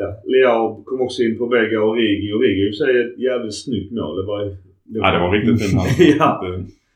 Ja, 0.00 0.08
Leao 0.24 0.82
kom 0.84 1.00
också 1.00 1.22
in 1.22 1.38
på 1.38 1.46
Vega 1.46 1.82
och 1.82 1.96
Rigi. 1.96 2.32
Och 2.32 2.40
Rigi 2.40 2.68
i 2.68 2.72
sig 2.72 3.00
ett 3.00 3.18
jävligt 3.18 3.54
snyggt 3.54 3.92
mål. 3.92 4.16
Det 4.16 4.26
var, 4.26 4.44
det 4.44 4.98
Ja, 5.02 5.12
det 5.12 5.18
var 5.18 5.30
riktigt 5.32 5.70
fint. 5.70 6.16
ja. 6.18 6.40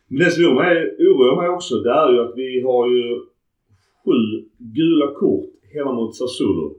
Men 0.09 0.19
det 0.19 0.31
som 0.31 0.45
oroar 0.45 1.37
mig 1.43 1.49
också 1.49 1.75
det 1.75 1.91
är 1.91 2.13
ju 2.13 2.21
att 2.21 2.33
vi 2.37 2.61
har 2.61 2.91
ju 2.91 3.21
sju 4.05 4.21
gula 4.59 5.07
kort 5.15 5.51
hemma 5.75 5.93
mot 5.93 6.17
Sassuolo. 6.17 6.75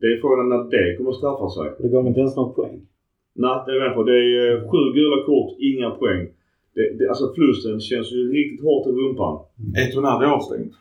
Det 0.00 0.06
är 0.06 0.20
frågan 0.20 0.48
när 0.48 0.64
det 0.70 0.96
kommer 0.96 1.10
att 1.10 1.16
straffa 1.16 1.48
sig. 1.48 1.72
Det 1.82 1.88
gav 1.88 2.06
inte 2.06 2.20
ens 2.20 2.36
någon 2.36 2.54
poäng. 2.54 2.80
Nej, 3.36 3.62
det 3.66 3.72
är 3.72 3.76
jag 3.76 3.84
med 3.86 3.94
på. 3.94 4.02
Det 4.02 4.12
är 4.12 4.52
eh, 4.54 4.60
sju 4.70 4.82
gula 4.98 5.18
kort, 5.26 5.56
inga 5.58 5.90
poäng. 5.90 6.28
Det, 6.74 6.98
det, 6.98 7.08
alltså 7.08 7.32
förlusten 7.34 7.80
känns 7.80 8.12
ju 8.12 8.32
riktigt 8.32 8.64
hårt 8.64 8.86
i 8.86 8.90
rumpan. 8.90 9.38
Är 9.76 9.92
Tonali 9.92 10.26
avstängd? 10.26 10.72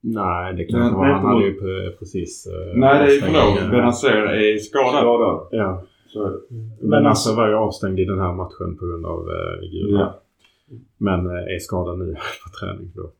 Nej, 0.00 0.54
det 0.56 0.64
kan 0.64 0.78
Nej, 0.78 0.88
inte 0.88 0.96
vara. 0.98 1.12
Han 1.12 1.22
nej, 1.24 1.32
hade 1.34 1.44
ju 1.46 1.60
pre- 1.60 1.90
precis... 1.98 2.46
eh, 2.46 2.78
Nej, 2.78 2.98
det 2.98 3.12
är 3.12 3.16
avstängd. 3.16 3.36
förlåt. 3.36 3.70
Benazer 3.70 4.16
är 4.16 4.56
skadad. 4.58 5.00
Skadad. 5.02 5.48
Ja. 5.50 5.82
Så. 6.06 6.40
Men 6.80 7.06
alltså 7.06 7.36
var 7.36 7.48
ju 7.48 7.54
avstängd 7.54 7.98
i 8.00 8.04
den 8.04 8.18
här 8.18 8.32
matchen 8.34 8.76
på 8.78 8.86
grund 8.86 9.06
av 9.06 9.20
eh, 9.28 9.70
gula. 9.70 10.00
Ja. 10.00 10.20
Men 10.98 11.26
eh, 11.26 11.54
är 11.54 11.58
skadad 11.58 11.98
nu 11.98 12.14
på 12.44 12.48
träning 12.66 12.92
då. 12.94 13.10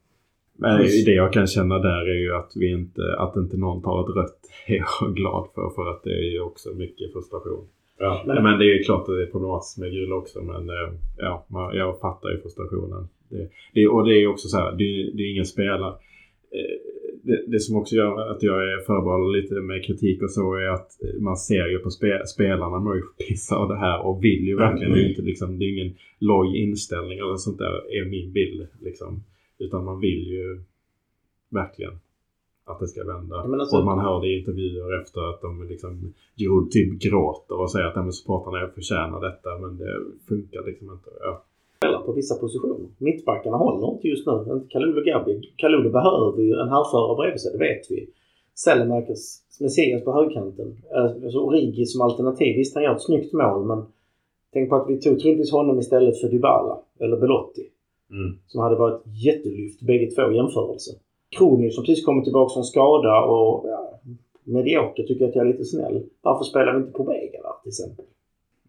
Men 0.59 0.79
Precis. 0.79 1.05
det 1.05 1.13
jag 1.13 1.33
kan 1.33 1.47
känna 1.47 1.79
där 1.79 2.09
är 2.11 2.21
ju 2.21 2.35
att 2.35 2.53
vi 2.57 2.71
inte, 2.73 3.03
att 3.19 3.37
inte 3.37 3.57
någon 3.57 3.83
tar 3.83 4.01
ett 4.11 4.17
rött 4.17 4.41
är 4.67 4.75
jag 4.77 5.15
glad 5.15 5.49
för. 5.55 5.71
För 5.75 5.91
att 5.91 6.03
det 6.05 6.11
är 6.11 6.33
ju 6.33 6.41
också 6.41 6.69
mycket 6.75 7.13
frustration. 7.13 7.65
Ja. 8.03 8.23
Men, 8.27 8.43
men 8.43 8.59
det 8.59 8.65
är 8.65 8.75
ju 8.79 8.83
klart 8.83 9.01
att 9.09 9.15
det 9.17 9.23
är 9.23 9.27
problematiskt 9.37 9.79
med 9.79 9.93
gula 9.93 10.15
också. 10.15 10.43
Men 10.43 10.69
eh, 10.69 10.89
ja, 11.17 11.47
man, 11.49 11.77
jag 11.77 12.01
fattar 12.01 12.29
ju 12.31 12.39
frustrationen. 12.43 13.09
Det, 13.29 13.49
det, 13.75 13.89
och 13.89 14.07
det 14.09 14.15
är 14.23 14.27
också 14.27 14.49
så 14.49 14.57
här, 14.57 14.71
det, 14.73 14.89
det 15.17 15.23
är 15.23 15.31
ingen 15.33 15.45
spelare. 15.55 15.95
Eh, 16.59 16.77
Det, 17.25 17.45
det 17.53 17.61
som 17.61 17.77
också 17.81 17.95
gör 17.97 18.31
att 18.33 18.43
jag 18.43 18.59
är 18.73 18.79
förbehållande 18.87 19.39
lite 19.39 19.55
med 19.55 19.85
kritik 19.85 20.23
och 20.23 20.31
så 20.31 20.55
är 20.55 20.69
att 20.69 20.91
man 21.21 21.37
ser 21.37 21.67
ju 21.73 21.79
på 21.79 21.91
spe, 21.91 22.27
spelarna 22.27 22.79
mår 22.81 22.97
ju 22.97 23.03
pissa 23.29 23.57
av 23.57 23.69
det 23.69 23.79
här 23.79 24.07
och 24.07 24.25
vill 24.25 24.45
ju 24.51 24.57
verkligen 24.57 24.93
Mm. 24.93 25.09
inte 25.09 25.23
liksom, 25.23 25.59
det 25.59 25.65
är 25.65 25.73
ingen 25.77 25.95
loj 26.19 26.49
inställning 26.65 27.19
eller 27.19 27.37
sånt 27.37 27.59
där 27.59 27.75
är 27.99 28.05
min 28.11 28.33
bild 28.33 28.67
liksom. 28.81 29.23
Utan 29.59 29.85
man 29.85 30.01
vill 30.01 30.23
ju 30.37 30.61
verkligen 31.51 31.93
att 32.73 32.81
det 32.81 32.89
ska 32.89 33.05
vända. 33.05 33.37
Men 33.49 33.61
alltså- 33.61 33.77
och 33.79 33.85
man 33.85 33.99
hör 33.99 34.21
det 34.21 34.29
i 34.29 34.39
intervjuer 34.39 35.01
efter 35.01 35.21
att 35.31 35.41
de 35.41 35.51
liksom 35.73 36.15
Giroud 36.39 36.71
typ 36.71 36.91
gråter 37.05 37.61
och 37.61 37.71
säger 37.71 37.87
att 37.87 37.97
ja, 37.97 38.13
supportrarna 38.13 38.69
förtjänar 38.75 39.21
detta 39.29 39.51
men 39.63 39.71
det 39.83 39.93
funkar 40.29 40.63
liksom 40.67 40.87
inte. 40.97 41.11
Ja. 41.21 41.35
på 42.07 42.13
vissa 42.13 42.35
positioner. 42.35 42.89
Mittbackarna 42.99 43.57
håller 43.57 43.95
inte 43.95 44.09
just 44.09 44.27
nu. 44.27 44.33
Inte 44.33 44.69
Kalulu 44.69 45.01
och 45.01 45.07
Gabi. 45.07 45.53
Kalulu 45.57 45.91
behöver 45.91 46.43
ju 46.43 46.53
en 46.53 46.69
halvförare 46.69 47.17
bredvid 47.17 47.41
sig, 47.41 47.53
det 47.53 47.59
vet 47.59 47.91
vi. 47.91 48.09
Sellemakers, 48.55 49.23
Messias 49.61 50.05
på 50.05 50.13
högkanten. 50.13 50.77
Alltså 51.25 51.39
Origi 51.39 51.87
som 51.87 52.01
alternativ. 52.01 52.57
Visst, 52.57 52.75
han 52.75 52.85
gör 52.85 52.95
ett 52.95 53.03
snyggt 53.03 53.33
mål 53.33 53.67
men 53.67 53.85
tänk 54.53 54.71
på 54.71 54.77
att 54.77 54.89
vi 54.91 55.01
tog 55.01 55.19
troligtvis 55.21 55.53
honom 55.53 55.79
istället 55.79 56.21
för 56.21 56.29
Dybala 56.29 56.79
eller 57.01 57.17
Belotti. 57.17 57.69
Mm. 58.11 58.39
Som 58.47 58.61
hade 58.61 58.77
varit 58.77 59.03
jättelyft 59.27 59.81
bägge 59.83 60.11
två 60.11 60.33
i 60.33 60.37
jämförelse. 60.37 60.91
Kroni 61.37 61.71
som 61.71 61.85
precis 61.85 62.05
kommit 62.05 62.25
tillbaka 62.25 62.55
från 62.55 62.65
skada 62.65 63.25
och 63.25 63.69
ja, 63.69 64.01
medioker 64.45 65.03
tycker 65.03 65.21
jag 65.25 65.29
att 65.29 65.37
jag 65.37 65.47
är 65.47 65.53
lite 65.53 65.65
snäll. 65.65 66.03
Varför 66.23 66.45
spelar 66.45 66.73
vi 66.73 66.79
inte 66.79 66.93
på 66.93 67.05
Vega 67.05 67.43
där 67.43 67.63
till 67.63 67.69
exempel? 67.69 68.05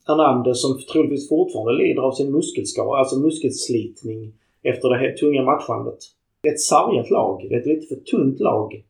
Hernandez 0.07 0.61
som 0.61 0.79
troligtvis 0.91 1.29
fortfarande 1.29 1.73
lider 1.73 2.01
av 2.01 2.11
sin 2.11 2.31
muskelskada, 2.31 2.97
alltså 2.97 3.19
muskelslitning 3.19 4.33
efter 4.63 4.89
det 4.89 4.97
här 4.97 5.11
tunga 5.11 5.43
matchandet. 5.43 5.99
Det 6.41 6.49
är 6.49 6.53
ett 6.53 6.59
sargat 6.59 7.09
lag. 7.09 7.45
Det 7.49 7.55
är 7.55 7.59
ett 7.59 7.65
lite 7.65 7.95
för 7.95 8.01
tunt 8.01 8.39
lag. 8.39 8.83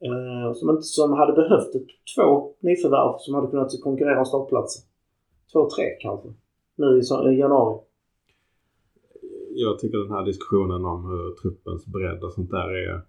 Eh, 0.00 0.52
som, 0.54 0.70
inte, 0.70 0.82
som 0.82 1.12
hade 1.12 1.32
behövt 1.32 1.74
ett, 1.74 1.86
två 2.16 2.52
nyförvärv 2.60 3.14
som 3.18 3.34
hade 3.34 3.46
kunnat 3.46 3.80
konkurrera 3.82 4.18
om 4.18 4.26
startplatser. 4.26 4.82
Två, 5.52 5.70
tre 5.70 5.84
kanske. 6.00 6.28
Nu 6.76 7.00
i, 7.00 7.34
i 7.34 7.38
januari 7.38 7.78
jag 9.62 9.78
tycker 9.78 9.98
den 9.98 10.10
här 10.10 10.24
diskussionen 10.24 10.84
om 10.84 11.04
hur 11.04 11.34
truppens 11.42 11.86
bredd 11.86 12.24
och 12.24 12.32
sånt 12.32 12.50
där 12.50 12.68
är 12.68 13.02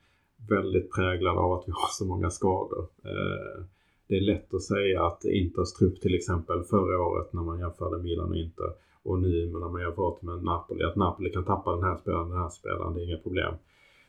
väldigt 0.49 0.91
präglad 0.95 1.37
av 1.37 1.53
att 1.53 1.63
vi 1.67 1.71
har 1.71 1.89
så 1.91 2.05
många 2.05 2.29
skador. 2.29 2.87
Eh, 3.05 3.63
Det 4.07 4.17
är 4.17 4.21
lätt 4.21 4.53
att 4.53 4.61
säga 4.61 5.05
att 5.05 5.25
Inters 5.25 5.73
trupp 5.73 6.01
till 6.01 6.15
exempel 6.15 6.63
förra 6.63 7.01
året 7.01 7.33
när 7.33 7.41
man 7.41 7.59
jämförde 7.59 8.03
Milan 8.03 8.29
och 8.29 8.37
Inter 8.37 8.71
och 9.03 9.19
nu 9.21 9.49
när 9.51 9.69
man 9.69 9.81
jämför 9.81 10.17
med 10.21 10.43
Napoli 10.43 10.83
att 10.83 10.95
Napoli 10.95 11.29
kan 11.31 11.45
tappa 11.45 11.75
den 11.75 11.83
här 11.83 11.97
spelaren, 11.97 12.29
den 12.29 12.39
här 12.39 12.49
spelaren, 12.49 12.93
det 12.93 13.01
är 13.01 13.05
inga 13.05 13.17
problem. 13.17 13.53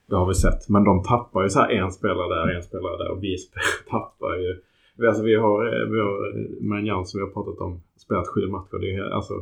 Det 0.07 0.17
har 0.17 0.29
vi 0.29 0.35
sett. 0.35 0.69
Men 0.69 0.85
de 0.85 1.03
tappar 1.03 1.43
ju 1.43 1.51
så 1.51 1.59
här 1.61 1.71
en 1.71 1.93
spelare 1.93 2.29
där, 2.35 2.55
en 2.57 2.63
spelare 2.63 2.97
där 3.03 3.11
och 3.11 3.23
vi 3.25 3.37
tappar 3.91 4.37
ju 4.37 4.61
Alltså 5.09 5.23
vi 5.23 5.35
har, 5.35 5.67
eh, 5.67 5.89
vi 5.89 6.01
har 6.01 6.17
Manjan 6.61 7.07
som 7.07 7.19
vi 7.19 7.25
har 7.27 7.33
pratat 7.33 7.59
om 7.61 7.83
spelat 7.97 8.29
sju 8.29 8.47
matcher. 8.47 8.79
Det 8.81 8.95
är, 8.95 9.11
alltså, 9.11 9.35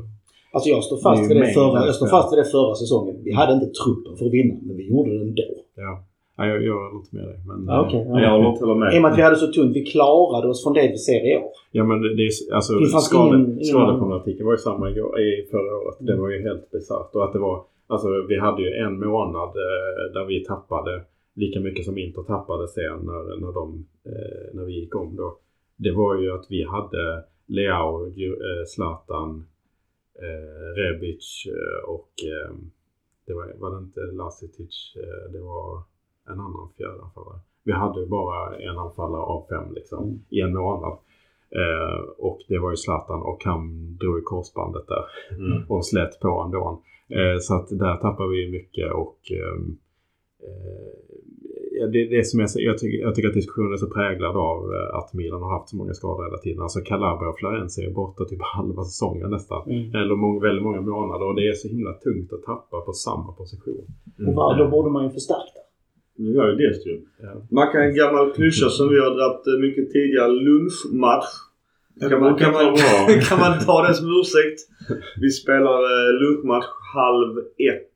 Alltså 0.53 0.69
jag 0.71 0.85
står 0.85 0.97
Det 0.97 1.03
fast 1.03 1.31
vid 1.31 1.37
det 1.37 1.47
förra, 1.61 1.87
jag 1.87 1.95
står 1.95 2.07
fast 2.07 2.33
vid 2.33 2.39
det 2.39 2.45
förra 2.57 2.75
säsongen. 2.75 3.17
Vi 3.25 3.33
hade 3.33 3.53
inte 3.53 3.67
truppen 3.67 4.17
för 4.19 4.27
att 4.27 4.33
vinna, 4.33 4.55
men 4.67 4.77
vi 4.77 4.89
gjorde 4.89 5.11
det 5.11 5.21
ändå. 5.29 5.43
ja. 5.77 6.05
Jag, 6.41 6.63
jag 6.65 6.75
håller 6.85 6.97
inte 7.03 7.17
med 7.17 7.25
dig. 7.25 7.39
Men, 7.47 7.65
Ja, 7.67 7.87
okej. 7.87 8.01
eh, 8.01 8.23
Jag 8.25 8.31
håller 8.31 8.49
inte 8.51 8.61
heller 8.65 8.75
med. 8.83 8.95
I 8.95 8.99
och 8.99 9.03
med 9.03 9.13
att 9.13 9.19
vi 9.19 9.23
hade 9.23 9.37
så 9.37 9.47
tunt. 9.47 9.77
Vi 9.77 9.85
klarade 9.85 10.49
oss 10.49 10.63
från 10.65 10.73
det 10.73 10.89
vi 10.89 10.99
ser 10.99 11.23
i 11.33 11.37
år. 11.37 11.51
Ja 11.73 11.85
men 11.85 11.97
det 12.03 12.23
är 12.27 12.55
alltså 12.55 12.73
Det 12.75 12.87
skade, 12.89 13.37
ingen- 13.39 13.65
skadeproblematiken 13.65 14.47
var 14.47 14.53
ju 14.53 14.59
samma 14.59 14.91
igår, 14.91 15.21
i 15.21 15.47
förra 15.51 15.73
året. 15.83 15.97
Det 16.01 16.17
var 16.17 16.29
ju 16.31 16.43
helt 16.49 16.71
bisarrt. 16.71 17.15
Och 17.15 17.25
att 17.25 17.33
det 17.33 17.39
var, 17.39 17.63
alltså 17.87 18.09
vi 18.29 18.39
hade 18.39 18.63
ju 18.63 18.71
en 18.85 18.95
månad 19.07 19.49
eh, 19.49 20.13
där 20.15 20.25
vi 20.25 20.45
tappade 20.45 21.03
lika 21.35 21.61
mycket 21.61 21.85
som 21.85 21.99
Inter 21.99 22.23
tappade 22.23 22.69
sen 22.69 22.99
när, 23.11 23.41
när, 23.41 23.53
de, 23.53 23.87
eh, 24.07 24.47
när 24.55 24.65
vi 24.65 24.73
gick 24.81 24.95
om 24.97 25.17
då. 25.17 25.37
Det 25.77 25.93
var 25.93 26.17
ju 26.23 26.33
att 26.35 26.47
vi 26.49 26.63
hade 26.65 27.23
Leao, 27.47 28.07
eh, 28.07 28.65
Zlatan, 28.67 29.45
eh, 30.23 30.75
Rebic 30.77 31.47
eh, 31.47 31.91
och 31.91 32.11
eh, 32.33 32.55
det 33.27 33.35
var, 33.35 33.53
var 33.59 33.71
det 33.71 33.79
inte 33.79 34.01
Lasitic, 34.01 34.97
eh, 34.97 35.33
det 35.33 35.41
var 35.41 35.83
en 36.27 36.41
annan 36.41 36.69
fjärde 36.77 37.03
anfallare. 37.03 37.41
Vi 37.65 37.73
hade 37.73 38.07
bara 38.07 38.57
en 38.57 38.79
anfallare 38.79 39.23
av 39.23 39.47
fem 39.49 39.75
liksom 39.75 40.05
Mm. 40.05 40.21
i 40.29 40.41
en 40.41 40.53
månad. 40.55 40.99
Eh, 41.51 42.01
och 42.19 42.39
det 42.49 42.59
var 42.59 42.71
ju 42.71 42.77
Zlatan 42.77 43.23
och 43.23 43.45
han 43.45 43.97
drog 43.97 44.19
i 44.19 44.23
korsbandet 44.23 44.87
där 44.89 45.05
Mm. 45.31 45.63
och 45.69 45.87
slet 45.87 46.21
på 46.21 46.43
ändå. 46.45 46.83
Eh, 47.09 47.39
så 47.41 47.55
att 47.55 47.69
där 47.69 47.97
tappar 47.97 48.27
vi 48.27 48.51
mycket 48.51 48.93
och 48.93 49.19
ehm, 49.31 49.79
eh, 50.43 50.93
det, 51.87 52.05
det 52.17 52.25
som 52.27 52.41
är, 52.41 52.47
så- 52.47 52.61
jag, 52.61 52.79
tycker, 52.79 52.99
jag 53.07 53.15
tycker 53.15 53.29
att 53.29 53.35
diskussionen 53.35 53.73
är 53.73 53.77
så 53.77 53.91
präglad 53.91 54.37
av 54.37 54.59
eh, 54.75 54.99
att 54.99 55.15
Milan 55.15 55.43
har 55.43 55.51
haft 55.59 55.69
så 55.69 55.77
många 55.77 55.95
skador 55.95 56.25
hela 56.25 56.39
tiden. 56.39 56.63
Alltså 56.63 56.81
Calabria 56.81 57.29
och 57.31 57.39
Florenzi 57.39 57.81
är 57.85 57.91
borta 57.91 58.25
typ 58.25 58.43
halva 58.57 58.83
säsongen 58.85 59.31
nästan. 59.31 59.63
Eller 60.01 60.15
många, 60.17 60.41
väldigt 60.41 60.65
många 60.69 60.81
månader 60.81 61.27
och 61.29 61.35
det 61.39 61.49
är 61.49 61.53
så 61.53 61.69
himla 61.69 61.93
tungt 61.93 62.33
att 62.33 62.43
tappa 62.43 62.81
på 62.81 62.93
samma 62.93 63.33
position. 63.33 63.85
Och 64.27 64.35
vad, 64.35 64.59
då 64.59 64.69
borde 64.69 64.91
man 64.91 65.05
ju 65.05 65.11
förstärka. 65.11 65.61
Nu 66.17 66.29
gör 66.35 66.49
ju 66.51 66.57
det 66.57 66.91
ju. 66.91 67.01
Ja. 67.23 67.33
Man 67.51 67.67
kan 67.73 67.81
en 67.83 67.95
gammal 67.95 68.33
klyscha 68.33 68.69
som 68.69 68.89
vi 68.89 68.99
har 69.05 69.11
dragit 69.19 69.47
eh, 69.47 69.59
mycket 69.67 69.93
tidigare. 69.93 70.29
Lunchmatch. 70.29 71.31
Kan 72.11 72.21
man, 72.21 72.35
kan, 72.39 72.53
man, 72.53 72.67
kan 73.29 73.39
man 73.45 73.53
ta 73.67 73.87
det 73.87 73.95
som 73.95 74.07
ursäkt? 74.21 74.59
Vi 75.21 75.31
spelar 75.31 75.79
eh, 75.93 76.09
lunchmatch 76.23 76.67
halv 76.95 77.39
ett. 77.39 77.88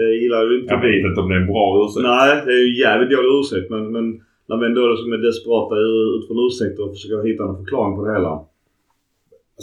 Det 0.00 0.10
gillar 0.22 0.40
ju 0.48 0.52
inte 0.60 0.70
Jag 0.74 0.80
vet 0.88 1.04
inte 1.08 1.20
om 1.22 1.28
det 1.30 1.36
är 1.38 1.42
en 1.44 1.50
bra 1.54 1.64
ursäkt. 1.82 2.04
Nej, 2.14 2.30
det 2.46 2.52
är 2.58 2.62
ju 2.66 2.72
jävligt 2.84 3.10
dålig 3.14 3.30
ursäkt. 3.40 3.66
Men, 3.74 3.82
men 3.94 4.06
när 4.48 4.56
vi 4.60 4.64
ändå 4.70 4.82
liksom 4.92 5.08
är 5.16 5.20
desperata 5.28 5.74
utifrån 6.16 6.38
ursäkter 6.48 6.80
och 6.84 6.92
försöker 6.96 7.16
hitta 7.28 7.42
en 7.48 7.56
förklaring 7.60 7.94
på 7.96 8.02
det 8.06 8.12
hela. 8.18 8.32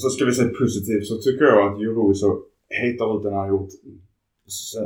Så 0.01 0.07
ska 0.13 0.21
vi 0.29 0.33
se 0.39 0.45
positivt 0.61 1.05
så 1.11 1.15
tycker 1.25 1.45
jag 1.51 1.59
att 1.67 1.77
Juroso 1.81 2.29
hetar 2.81 3.07
ut 3.17 3.23
den 3.23 3.33
han 3.33 3.41
har 3.45 3.49
gjort. 3.55 3.69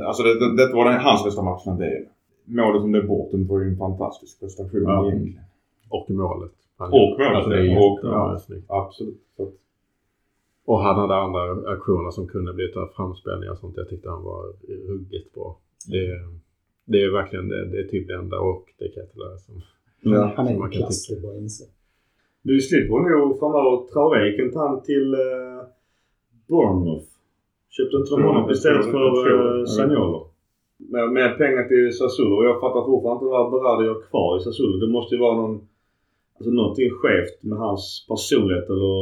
Alltså 0.08 0.22
det, 0.24 0.34
det, 0.42 0.48
det 0.60 0.74
var 0.78 0.86
den, 0.90 1.00
hans 1.08 1.24
bästa 1.26 1.42
match 1.50 1.64
för 1.64 1.72
en 1.72 1.78
del. 1.88 2.04
Målet 2.46 2.82
som 2.82 2.92
blev 2.92 3.08
bort 3.08 3.32
den 3.32 3.48
var 3.48 3.60
ju 3.62 3.68
en 3.72 3.78
fantastisk 3.78 4.40
prestation 4.40 4.84
Ja. 4.84 5.08
egentligen. 5.08 5.44
Och 5.90 6.06
målet. 6.10 6.52
Han- 6.78 6.90
Och 6.92 7.10
målet, 7.20 7.36
Alltså, 7.36 7.50
det 7.50 7.58
är 7.72 7.78
och- 7.78 8.00
ja. 8.04 8.40
Absolut. 8.68 9.18
Och 10.66 10.80
han 10.80 10.96
hade 11.00 11.16
andra 11.16 11.72
aktioner 11.72 12.12
som 12.12 12.28
kunde 12.28 12.54
bli 12.54 12.68
framspelningar 12.96 13.52
och 13.52 13.58
sånt. 13.58 13.78
Jag 13.78 13.90
tyckte 13.90 14.10
han 14.10 14.24
var 14.24 14.46
ruggigt 14.88 15.34
bra. 15.34 15.60
Det, 15.92 16.06
det 16.86 17.04
är 17.04 17.12
verkligen 17.12 17.48
det, 17.48 17.66
det 17.72 17.80
är 17.80 17.88
typ 17.88 18.08
det 18.08 18.14
enda 18.14 18.40
och 18.40 18.66
det 18.80 18.88
kan 18.88 19.04
jag 19.04 19.06
inte 19.06 19.44
som 19.46 19.62
Ja. 20.04 20.34
Han 20.36 20.48
är 20.48 20.52
som 20.52 20.60
man 20.60 20.72
kan 20.72 20.82
klass, 20.82 21.08
tycka. 21.08 21.28
inse. 21.42 21.64
Vi 22.44 22.62
slipper 22.62 23.00
nog 23.00 23.40
framöver 23.40 23.88
Traoré 23.94 24.38
kan 24.38 24.52
ta 24.52 24.68
han 24.68 24.82
till 24.84 25.14
eh, 25.14 25.60
Bournemouth. 26.48 27.10
Köpte 27.70 27.98
inte 27.98 28.12
de 28.16 28.24
honom 28.24 28.52
istället 28.52 28.86
för 28.86 29.08
eh, 29.32 29.66
Zaniolo? 29.66 30.28
Med, 30.78 31.12
med 31.12 31.38
pengar 31.38 31.64
till 31.72 31.98
Sassuolo. 31.98 32.36
Och 32.36 32.46
jag 32.46 32.60
fattar 32.60 32.86
fortfarande 32.86 33.18
inte 33.18 33.32
vad 33.36 33.52
Berardi 33.52 33.86
gör 33.86 34.02
kvar 34.10 34.38
i 34.38 34.40
Sassuolo. 34.42 34.78
Det 34.86 34.92
måste 34.92 35.16
ju 35.16 35.22
vara 35.22 35.36
någon, 35.42 35.68
alltså 36.38 36.52
någonting 36.52 36.90
skevt 37.00 37.44
med 37.50 37.58
hans 37.58 38.06
personlighet 38.10 38.70
eller 38.70 38.96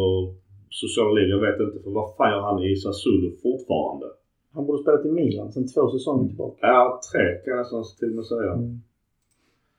sociala 0.70 1.11
liv. 1.11 1.28
Jag 1.30 1.39
vet 1.47 1.59
inte. 1.59 1.84
För 1.84 1.91
vad 1.91 2.15
fan 2.17 2.32
gör 2.32 2.41
han 2.41 2.63
i 2.63 2.76
Sassuolo 2.76 3.30
fortfarande? 3.43 4.05
Han 4.53 4.65
borde 4.65 4.82
spela 4.84 4.97
till 4.97 5.11
Milan 5.11 5.51
sedan 5.51 5.67
två 5.67 5.89
säsonger 5.89 6.28
tillbaka. 6.28 6.57
Ja, 6.61 6.99
tre 7.11 7.22
kan 7.43 7.51
jag 7.53 7.59
nästan 7.59 7.84
till 7.99 8.09
och 8.09 8.15
med 8.15 8.26
säga. 8.26 8.53
Mm. 8.53 8.82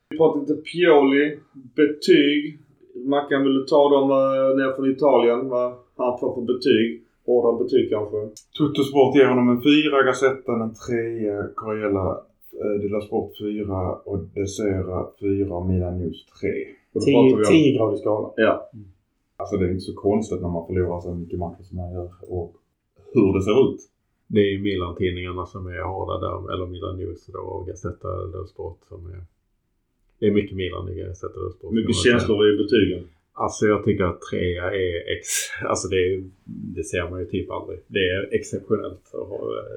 Vi 0.09 0.17
pratade 0.17 0.41
lite 0.41 0.61
Pioli, 0.69 1.37
betyg. 1.75 2.59
Mackan 2.95 3.43
ville 3.43 3.65
ta 3.67 3.89
dem 3.95 4.07
uh, 4.11 4.57
ner 4.57 4.75
från 4.75 4.91
Italien. 4.91 5.49
Vad 5.49 5.73
han 5.97 6.19
får 6.19 6.35
för 6.35 6.41
betyg. 6.53 6.87
Hårdare 7.25 7.63
betyg 7.63 7.89
kanske. 7.89 8.17
Tuttosport 8.57 9.15
ger 9.15 9.25
honom 9.25 9.49
en 9.49 9.61
fyra, 9.69 10.03
Gazettan 10.03 10.61
en 10.61 10.73
trea, 10.83 11.47
Corella 11.55 12.07
eh, 12.61 12.81
Della 12.81 13.01
Sport 13.01 13.31
fyra 13.41 13.79
och 14.09 14.19
Desera 14.35 15.07
fyra 15.21 15.53
och 15.55 15.65
Milan 15.69 15.97
News 15.99 16.25
tre. 16.41 16.53
Och 16.93 16.99
då 17.01 17.05
pratar 17.11 17.37
vi 17.37 17.43
om- 17.45 17.51
10 17.51 17.77
gradig 17.77 17.99
skala. 17.99 18.27
Ja. 18.35 18.69
Alltså 19.41 19.57
det 19.57 19.65
är 19.65 19.71
inte 19.71 19.89
så 19.91 19.95
konstigt 20.07 20.41
när 20.41 20.49
man 20.49 20.67
förlorar 20.67 20.99
så 21.01 21.15
mycket 21.15 21.39
matcher 21.39 21.63
som 21.63 21.77
man 21.77 21.93
gör 21.93 22.09
och 22.37 22.49
hur 23.13 23.33
det 23.33 23.41
ser 23.47 23.57
ut. 23.65 23.81
Det 24.27 24.39
är 24.39 24.51
ju 24.51 24.59
Milan-tidningarna 24.59 25.45
som 25.45 25.67
är 25.67 25.81
hårda 25.91 26.15
där, 26.25 26.53
eller 26.53 26.65
Milan 26.65 26.97
News 26.97 27.25
då, 27.25 27.39
och 27.39 27.67
Gazzetta 27.67 28.07
dello 28.31 28.45
Sport 28.45 28.79
som 28.89 29.05
är... 29.05 29.21
Det 30.19 30.25
är 30.27 30.31
mycket 30.31 30.55
Milan 30.57 30.89
i 30.89 30.95
Gazzetta 30.95 31.39
dello 31.39 31.51
Sport. 31.51 31.73
Mycket 31.73 31.95
känslor 31.95 32.53
i 32.53 32.57
betygen. 32.57 33.03
Alltså 33.33 33.65
jag 33.65 33.83
tycker 33.85 34.03
att 34.03 34.21
trea 34.21 34.65
är 34.71 34.95
ex... 35.13 35.27
Alltså 35.65 35.87
det, 35.87 35.95
är, 35.95 36.23
det 36.75 36.83
ser 36.83 37.09
man 37.09 37.19
ju 37.19 37.25
typ 37.25 37.51
aldrig. 37.51 37.79
Det 37.87 38.05
är 38.15 38.29
exceptionellt 38.31 39.05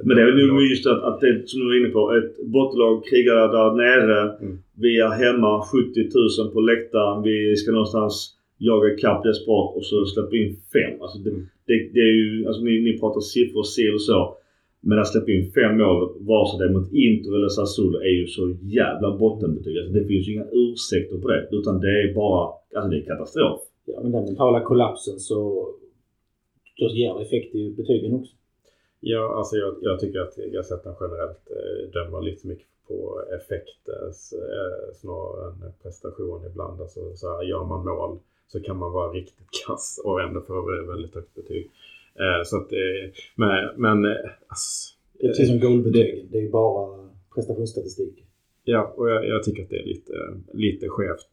Men 0.03 0.17
det 0.17 0.23
är 0.23 0.27
väl 0.27 0.47
nog 0.47 0.63
just 0.63 0.87
att, 0.87 1.03
att 1.03 1.21
det 1.21 1.49
som 1.49 1.61
du 1.61 1.67
var 1.67 1.81
inne 1.81 1.89
på. 1.89 2.13
Ett 2.19 2.47
bottenlag 2.47 3.05
krigar 3.05 3.49
där 3.57 3.71
nere. 3.85 4.37
Mm. 4.41 4.59
Vi 4.75 5.01
är 5.01 5.09
hemma 5.09 5.63
70 5.73 6.01
000 6.43 6.53
på 6.53 6.61
läktaren. 6.61 7.23
Vi 7.23 7.57
ska 7.57 7.73
någonstans 7.73 8.34
jaga 8.59 8.95
ikapp 8.95 9.23
desperat 9.23 9.77
och 9.77 9.85
så 9.85 10.05
släppa 10.05 10.37
in 10.37 10.57
fem. 10.73 11.03
Alltså 11.03 11.19
det, 11.19 11.31
det, 11.67 11.77
det 11.95 12.01
är 12.01 12.15
ju, 12.23 12.47
alltså 12.47 12.63
ni, 12.63 12.81
ni 12.81 12.99
pratar 12.99 13.21
siffror, 13.21 13.63
si 13.63 13.91
och 13.97 14.01
så. 14.01 14.37
Men 14.81 14.99
att 14.99 15.13
släppa 15.13 15.31
in 15.33 15.53
fem 15.53 15.79
mål, 15.79 16.13
vare 16.21 16.49
sig 16.49 16.59
det 16.59 16.65
är 16.65 16.79
mot 16.79 16.93
Inter 16.93 17.35
eller 17.35 17.49
Sassuolo, 17.49 17.99
är 17.99 18.17
ju 18.21 18.27
så 18.27 18.57
jävla 18.63 19.17
bottenbetyg. 19.17 19.79
Alltså 19.79 19.93
det 19.93 20.05
finns 20.05 20.29
ju 20.29 20.33
inga 20.33 20.49
ursäkter 20.53 21.19
på 21.19 21.29
det. 21.29 21.49
Utan 21.51 21.81
det 21.81 22.03
är 22.03 22.15
bara, 22.15 22.53
alltså 22.75 22.91
det 22.91 22.99
är 22.99 23.05
katastrof. 23.05 23.61
Ja, 23.85 24.01
men 24.03 24.13
den 24.13 24.25
mentala 24.25 24.61
kollapsen 24.61 25.19
så 25.19 25.69
då 26.79 26.89
ger 26.89 27.21
effekt 27.23 27.55
i 27.55 27.71
betygen 27.71 28.15
också. 28.15 28.33
Ja, 29.01 29.35
alltså 29.39 29.57
jag, 29.57 29.75
jag 29.81 30.01
tycker 30.01 30.21
att 30.21 30.37
Gazettan 30.37 30.95
generellt 31.01 31.51
eh, 31.51 31.91
dömer 31.93 32.23
lite 32.23 32.47
mycket 32.47 32.67
på 32.89 33.23
effekt 33.37 33.89
eh, 33.89 34.09
eh, 34.41 34.95
snarare 34.95 35.49
än 35.49 35.73
prestation 35.83 36.47
ibland. 36.47 36.81
Alltså, 36.81 37.17
så 37.17 37.37
här, 37.37 37.43
gör 37.43 37.65
man 37.65 37.85
mål 37.85 38.19
så 38.49 38.61
kan 38.61 38.77
man 38.79 38.93
vara 38.93 39.13
riktigt 39.13 39.49
kass 39.67 40.01
och 40.05 40.23
ändå 40.23 40.41
få 40.41 40.63
väldigt 40.87 41.15
högt 41.15 41.35
betyg. 41.35 41.71
Eh, 42.15 42.45
så 42.45 42.57
att, 42.57 42.73
eh, 42.73 43.11
men, 43.35 43.51
men 43.77 44.17
alltså, 44.49 44.95
Det 45.21 45.27
är 45.27 45.29
precis 45.29 45.49
som 45.49 45.61
goalbetygen. 45.61 46.29
Det 46.31 46.39
är 46.39 46.43
ju 46.43 46.51
bara 46.51 47.09
prestationsstatistik. 47.35 48.25
Ja, 48.65 48.95
och 48.97 49.11
jag, 49.11 49.29
jag 49.29 49.43
tycker 49.43 49.63
att 49.63 49.71
det 49.71 49.79
är 49.79 49.87
lite, 49.87 50.13
lite 50.53 50.89
skevt. 50.89 51.29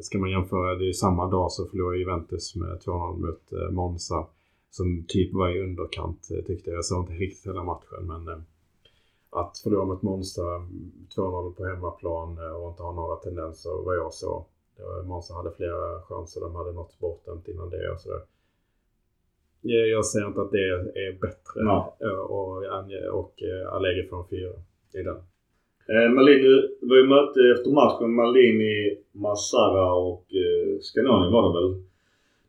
Ska 0.00 0.18
man 0.18 0.30
jämföra, 0.30 0.74
det 0.74 0.88
är 0.88 0.92
samma 0.92 1.30
dag 1.30 1.52
så 1.52 1.66
förlorade 1.66 1.98
Juventus 1.98 2.56
med 2.56 2.78
2-0 2.86 3.16
mot 3.16 3.72
Monza. 3.72 4.26
Som 4.70 5.04
typ 5.08 5.32
var 5.32 5.56
i 5.56 5.60
underkant 5.60 6.28
tyckte 6.46 6.70
jag. 6.70 6.76
Jag 6.76 6.84
såg 6.84 7.02
inte 7.02 7.12
riktigt 7.12 7.46
hela 7.46 7.64
matchen 7.64 8.06
men 8.06 8.44
att 9.30 9.58
förlora 9.58 9.84
mot 9.84 10.02
Monza 10.02 10.42
2-0 11.16 11.54
på 11.54 11.64
hemmaplan 11.64 12.38
och 12.38 12.68
inte 12.70 12.82
ha 12.82 12.92
några 12.92 13.16
tendenser 13.16 13.84
vad 13.84 13.96
jag 13.96 14.12
såg. 14.12 14.44
Det 14.76 15.06
Monza 15.08 15.34
hade 15.34 15.50
flera 15.56 16.00
chanser, 16.08 16.40
de 16.40 16.54
hade 16.54 16.72
nått 16.72 16.98
bortdömt 16.98 17.48
innan 17.48 17.70
det 17.70 17.90
och 17.90 18.00
sådär. 18.00 18.20
Jag, 19.62 20.04
säger 20.06 20.26
inte 20.26 20.40
att 20.40 20.50
det 20.50 20.68
är 21.06 21.12
bättre 21.20 21.60
Ja. 21.60 21.96
eh, 22.00 22.18
och, 22.18 22.56
och, 22.56 22.56
och 23.20 23.42
eh, 23.42 23.72
Allegri 23.74 24.08
från 24.08 24.28
fyra. 24.28 24.50
i 24.94 25.02
den. 25.02 25.16
Eh, 25.88 26.10
Malini, 26.14 26.48
det 26.80 26.86
var 26.90 26.96
ju 26.96 27.06
möte 27.06 27.40
efter 27.54 27.70
matchen. 27.70 28.14
Malini, 28.14 28.96
Massara 29.12 29.94
och 29.94 30.24
eh, 30.42 30.78
Scanoni 30.80 31.32
var 31.32 31.42
det 31.48 31.52
väl. 31.60 31.82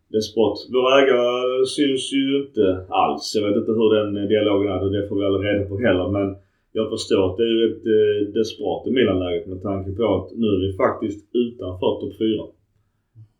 Despot. 0.07 0.57
Våra 0.73 1.01
ägare 1.01 1.65
syns 1.65 2.13
ju 2.13 2.45
inte 2.45 2.86
alls. 2.89 3.36
Jag 3.36 3.47
vet 3.47 3.57
inte 3.57 3.71
hur 3.71 3.89
den 3.95 4.28
dialogen 4.28 4.71
är. 4.71 4.89
Det 4.89 5.07
får 5.07 5.15
vi 5.19 5.25
aldrig 5.25 5.45
reda 5.53 5.69
på 5.69 5.78
heller. 5.78 6.07
Men 6.09 6.36
jag 6.72 6.89
förstår 6.89 7.22
att 7.30 7.38
det 7.38 7.43
är 7.43 7.55
ju 7.59 7.65
ett 7.72 7.86
eh, 7.97 8.34
desperat 8.34 8.88
i 8.88 8.91
Milan-läget 8.91 9.47
med 9.47 9.61
tanke 9.61 9.91
på 9.91 10.03
att 10.15 10.30
nu 10.41 10.47
är 10.55 10.59
vi 10.65 10.78
faktiskt 10.84 11.36
utanför 11.43 11.91
topp 12.01 12.13
4. 12.20 12.43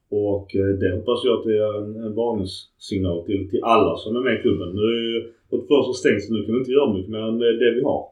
Och 0.09 0.55
eh, 0.55 0.71
det 0.82 0.95
hoppas 0.97 1.19
jag 1.25 1.34
att 1.38 1.45
det 1.49 1.57
är 1.57 1.73
en, 1.82 1.95
en 2.05 2.15
varningssignal 2.15 3.25
till, 3.25 3.49
till 3.49 3.63
alla 3.63 3.97
som 3.97 4.15
är 4.15 4.21
med 4.21 4.39
i 4.39 4.41
klubben. 4.41 4.69
Nu 4.75 4.82
är 4.82 5.03
ju 5.13 5.19
vårt 5.49 5.67
första 5.67 5.93
stängt 5.93 6.23
så 6.23 6.34
nu 6.34 6.45
kan 6.45 6.53
vi 6.53 6.59
inte 6.59 6.71
göra 6.71 6.93
mycket 6.93 7.11
mer 7.11 7.23
än 7.30 7.38
det, 7.39 7.59
det 7.63 7.71
vi 7.78 7.84
har. 7.84 8.03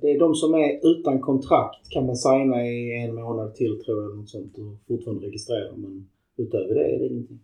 Det 0.00 0.10
är 0.10 0.18
de 0.18 0.34
som 0.34 0.54
är 0.54 0.70
utan 0.90 1.20
kontrakt 1.20 1.90
kan 1.90 2.06
man 2.06 2.16
signa 2.16 2.66
i 2.66 3.04
en 3.04 3.14
månad 3.14 3.54
till 3.54 3.80
tror 3.84 4.02
jag. 4.02 4.16
Något 4.16 4.28
sånt, 4.28 4.58
och 4.58 4.72
fortfarande 4.88 5.26
registrera. 5.26 5.72
Men 5.76 6.08
utöver 6.36 6.74
det 6.74 6.84
är 6.94 6.98
det 6.98 7.06
ingenting. 7.06 7.40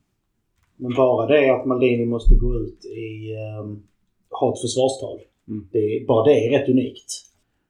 Men 0.77 0.95
bara 0.95 1.27
det 1.27 1.51
att 1.51 1.67
Maldini 1.67 2.07
måste 2.07 2.35
gå 2.35 2.55
ut 2.55 2.85
i 2.85 3.35
um, 3.61 3.83
ha 4.31 4.53
ett 4.53 4.61
försvarstal. 4.61 5.21
Mm. 5.49 5.69
Det, 5.73 6.07
bara 6.09 6.25
det 6.25 6.33
är 6.47 6.59
rätt 6.59 6.69
unikt. 6.69 7.13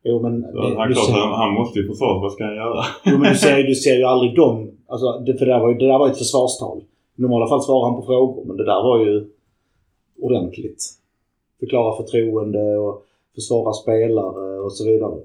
Jo 0.05 0.23
men... 0.23 0.43
Så 0.43 0.49
det, 0.63 0.77
han, 0.77 0.93
klart, 0.93 1.07
ser, 1.07 1.15
han, 1.15 1.55
måste 1.55 1.79
ju 1.79 1.87
försvara 1.89 2.21
vad 2.21 2.33
ska 2.33 2.45
han 2.45 2.57
göra? 2.57 2.85
jo, 3.05 3.19
men 3.19 3.33
du, 3.33 3.39
ser, 3.39 3.63
du 3.63 3.75
ser 3.85 3.97
ju 3.97 4.05
aldrig 4.05 4.37
dem. 4.37 4.71
Alltså, 4.87 5.07
det, 5.27 5.39
för 5.39 5.47
det, 5.47 5.53
där 5.53 5.61
var 5.61 5.69
ju, 5.69 5.75
det 5.79 5.87
där 5.87 5.99
var 5.99 6.09
ett 6.09 6.19
försvarstal. 6.19 6.79
I 7.19 7.23
normala 7.23 7.47
fall 7.49 7.63
svarar 7.63 7.91
han 7.91 8.01
på 8.01 8.07
frågor 8.07 8.45
men 8.45 8.57
det 8.57 8.65
där 8.65 8.83
var 8.83 8.99
ju 9.05 9.27
ordentligt. 10.21 10.83
Förklara 11.61 11.97
förtroende 11.97 12.77
och 12.79 13.03
försvara 13.35 13.73
spelare 13.73 14.61
och 14.61 14.73
så 14.73 14.85
vidare. 14.91 15.17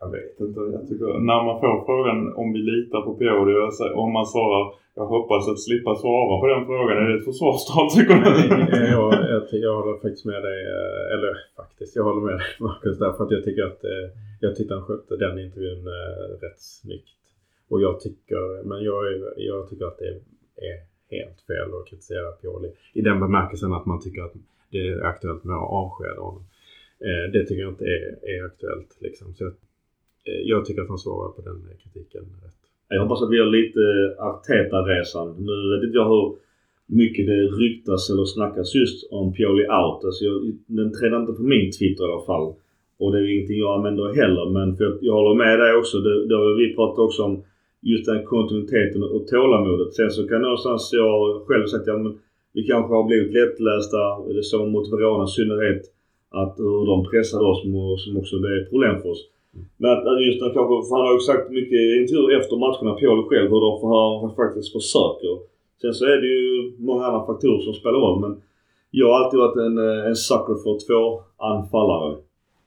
Jag 0.00 0.10
vet 0.10 0.40
inte. 0.40 0.60
Jag 0.60 0.88
tycker, 0.88 1.18
när 1.18 1.44
man 1.44 1.60
får 1.60 1.84
frågan 1.86 2.34
om 2.36 2.52
vi 2.52 2.58
litar 2.58 3.00
på 3.02 3.14
Pioli 3.14 3.68
och 3.68 3.74
så- 3.74 3.94
om 3.94 4.12
man 4.12 4.26
svarar 4.26 4.72
jag 4.98 5.06
hoppas 5.06 5.48
att 5.48 5.60
slippa 5.60 5.92
svara 6.02 6.40
på 6.40 6.46
den 6.46 6.66
frågan. 6.66 6.96
Är 7.02 7.08
det 7.08 7.18
ett 7.18 7.30
försvarstal 7.30 7.86
tycker 7.96 8.14
du? 8.24 8.32
jag, 8.96 9.12
jag, 9.32 9.42
jag 9.66 9.74
håller 9.78 9.98
faktiskt 10.04 10.24
med 10.32 10.42
dig, 10.48 10.58
eh, 10.76 11.14
eller 11.14 11.32
faktiskt, 11.56 11.96
jag 11.96 12.04
håller 12.04 12.22
med 12.28 12.36
dig 12.40 12.46
Marcus 12.66 12.98
därför 12.98 13.24
att 13.24 13.30
jag 13.30 13.44
tycker 13.44 13.64
att 13.70 13.84
eh, 13.84 14.06
jag 14.40 14.56
tyckte 14.56 14.74
han 14.74 14.84
skötte 14.88 15.16
den 15.16 15.38
intervjun 15.38 15.86
eh, 15.86 16.24
rätt 16.44 16.60
snyggt. 16.60 17.18
Och 17.68 17.80
jag 17.80 18.00
tycker, 18.00 18.62
men 18.70 18.78
jag, 18.84 19.02
jag 19.36 19.68
tycker 19.68 19.84
att 19.86 19.98
det 19.98 20.08
är 20.70 20.78
helt 21.16 21.40
fel 21.40 21.68
att 21.74 21.88
kritisera 21.88 22.32
Pioli. 22.32 22.70
I 22.92 23.00
den 23.00 23.20
bemärkelsen 23.20 23.72
att 23.72 23.86
man 23.86 24.00
tycker 24.00 24.22
att 24.22 24.34
det 24.70 24.88
är 24.88 25.00
aktuellt 25.02 25.44
med 25.44 25.56
att 25.56 25.70
avskeda 25.70 26.20
honom. 26.20 26.44
Det 27.32 27.44
tycker 27.46 27.62
jag 27.62 27.72
inte 27.72 27.84
är, 27.84 28.28
är 28.32 28.44
aktuellt 28.44 28.96
liksom. 29.00 29.34
Så 29.34 29.44
jag, 29.44 29.52
jag 30.24 30.64
tycker 30.64 30.82
att 30.82 30.88
han 30.88 30.98
svarar 30.98 31.28
på 31.32 31.42
den 31.42 31.68
kritiken 31.82 32.24
rätt. 32.44 32.57
Jag 32.88 33.02
hoppas 33.02 33.22
att 33.22 33.30
vi 33.30 33.36
gör 33.36 33.50
lite 33.60 33.80
Arteta-resan. 34.18 35.26
Nu 35.38 35.54
vet 35.76 35.84
inte 35.86 35.98
jag 35.98 36.08
hur 36.08 36.26
mycket 36.86 37.26
det 37.26 37.40
ryktas 37.62 38.10
eller 38.10 38.24
snackas 38.24 38.74
just 38.74 39.12
om 39.12 39.32
Pioli 39.32 39.64
out. 39.80 40.04
Alltså 40.04 40.24
jag, 40.24 40.34
den 40.66 40.92
tränar 40.92 41.20
inte 41.20 41.32
på 41.32 41.42
min 41.42 41.70
Twitter 41.78 42.04
i 42.04 42.12
alla 42.12 42.26
fall. 42.30 42.46
Och 42.98 43.12
det 43.12 43.18
är 43.18 43.34
ingenting 43.34 43.58
jag 43.58 43.74
använder 43.78 44.04
heller. 44.20 44.50
Men 44.56 44.76
för 44.76 44.84
jag, 44.84 44.94
jag 45.00 45.14
håller 45.14 45.34
med 45.44 45.58
dig 45.60 45.72
också. 45.80 45.96
Det, 45.98 46.26
det 46.28 46.34
har 46.36 46.54
vi 46.62 46.74
pratat 46.74 46.98
också 46.98 47.22
om. 47.22 47.42
Just 47.82 48.06
den 48.06 48.24
kontinuiteten 48.24 49.02
och 49.02 49.26
tålamodet. 49.26 49.94
Sen 49.94 50.10
så 50.10 50.28
kan 50.28 50.42
någonstans 50.42 50.90
jag 50.92 51.42
själv 51.46 51.66
sagt 51.66 51.86
ja 51.86 51.96
men 51.98 52.18
vi 52.52 52.62
kanske 52.62 52.94
har 52.94 53.04
blivit 53.08 53.32
lättlästa. 53.32 53.98
Det 54.34 54.42
så 54.42 54.66
mot 54.66 54.92
Verona 54.92 55.24
i 55.24 55.28
synnerhet. 55.38 55.82
Att 56.30 56.54
hur 56.58 56.86
de 56.86 57.04
pressade 57.10 57.44
oss 57.44 57.62
som- 57.62 57.96
som 57.98 58.16
också 58.16 58.38
blev 58.40 58.52
ett 58.62 58.70
problem 58.70 59.02
för 59.02 59.08
oss. 59.10 59.22
Men 59.80 59.90
att, 59.90 60.26
just 60.26 60.40
den 60.40 60.54
kanske, 60.56 60.74
för 60.86 60.94
han 60.96 61.06
har 61.06 61.14
ju 61.18 61.20
sagt 61.30 61.46
mycket 61.58 61.80
i 61.86 61.96
intervjuer 62.00 62.38
efter 62.38 62.56
matcherna, 62.64 62.98
Pioli 62.98 63.24
själv, 63.28 63.48
hur 63.52 63.62
de 63.66 63.72
för, 63.80 64.20
han 64.22 64.34
faktiskt 64.42 64.72
försöker. 64.78 65.32
Sen 65.80 65.94
så 65.94 66.04
är 66.04 66.18
det 66.24 66.30
ju 66.38 66.72
många 66.88 67.04
andra 67.06 67.26
faktorer 67.26 67.60
som 67.66 67.74
spelar 67.74 67.98
roll 68.06 68.20
men 68.20 68.34
jag 68.90 69.06
har 69.08 69.16
alltid 69.18 69.40
varit 69.40 69.56
en, 69.66 69.78
eh, 69.78 70.06
en 70.10 70.16
sucker 70.16 70.56
för 70.64 70.74
två 70.86 71.02
anfallare. 71.36 72.16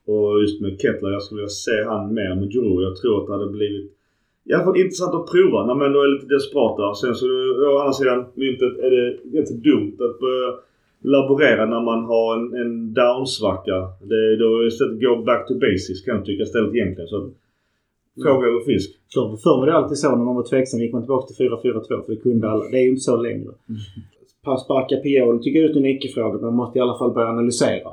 Och 0.06 0.40
just 0.42 0.60
med 0.60 0.80
Kettler, 0.80 1.10
jag 1.10 1.22
skulle 1.22 1.40
vilja 1.40 1.58
se 1.66 1.76
han 1.90 2.14
mer 2.14 2.34
med 2.40 2.52
Giroud. 2.52 2.82
Jag 2.88 2.96
tror 2.96 3.14
att 3.20 3.26
det 3.26 3.32
hade 3.32 3.56
blivit 3.58 3.92
i 4.44 4.52
alla 4.52 4.64
fall 4.64 4.80
intressant 4.80 5.14
att 5.14 5.30
prova 5.32 5.66
när 5.66 5.74
man 5.74 5.86
ändå 5.86 6.00
är 6.02 6.14
lite 6.14 6.34
desperata. 6.34 6.94
Sen 6.94 7.14
så 7.14 7.26
eh, 7.26 7.74
å 7.74 7.78
andra 7.78 7.92
sidan 7.92 8.24
myntet 8.34 8.74
är 8.86 8.90
det 8.96 9.38
inte 9.40 9.54
dumt 9.68 9.96
att 10.06 10.16
börja 10.24 10.48
laborera 11.02 11.66
när 11.66 11.80
man 11.80 12.04
har 12.04 12.36
en, 12.36 12.54
en 12.60 12.94
downsvacka. 12.94 13.78
Det, 14.00 14.36
då 14.36 14.66
istället 14.66 15.00
gå 15.00 15.22
back 15.22 15.48
to 15.48 15.54
basics 15.54 16.00
kan 16.04 16.16
jag 16.16 16.24
tycka 16.24 16.42
istället 16.42 16.74
egentligen. 16.74 17.08
Så 17.08 17.16
att, 17.16 17.32
Fråga 18.22 18.48
eller 18.48 18.60
fisk. 18.60 18.90
Förr, 19.14 19.36
förr 19.36 19.56
var 19.60 19.66
det 19.66 19.74
alltid 19.74 19.98
så 19.98 20.16
när 20.16 20.24
man 20.24 20.36
var 20.36 20.42
tveksam 20.42 20.80
gick 20.80 20.92
man 20.92 21.02
tillbaka 21.02 21.26
till 21.26 21.48
4-4-2 21.48 21.82
för 21.88 22.04
det 22.06 22.16
kunde 22.16 22.50
alla. 22.50 22.64
Det 22.64 22.78
är 22.78 22.82
ju 22.82 22.88
inte 22.88 23.00
så 23.00 23.16
längre. 23.16 23.50
Mm. 23.68 24.58
Sparka 24.64 24.96
Pioli 24.96 25.42
tycker 25.42 25.60
jag 25.60 25.70
är 25.70 25.76
en 25.76 25.86
icke-fråga 25.86 26.34
men 26.34 26.44
man 26.44 26.54
måste 26.54 26.78
i 26.78 26.82
alla 26.82 26.98
fall 26.98 27.12
börja 27.12 27.28
analysera. 27.28 27.90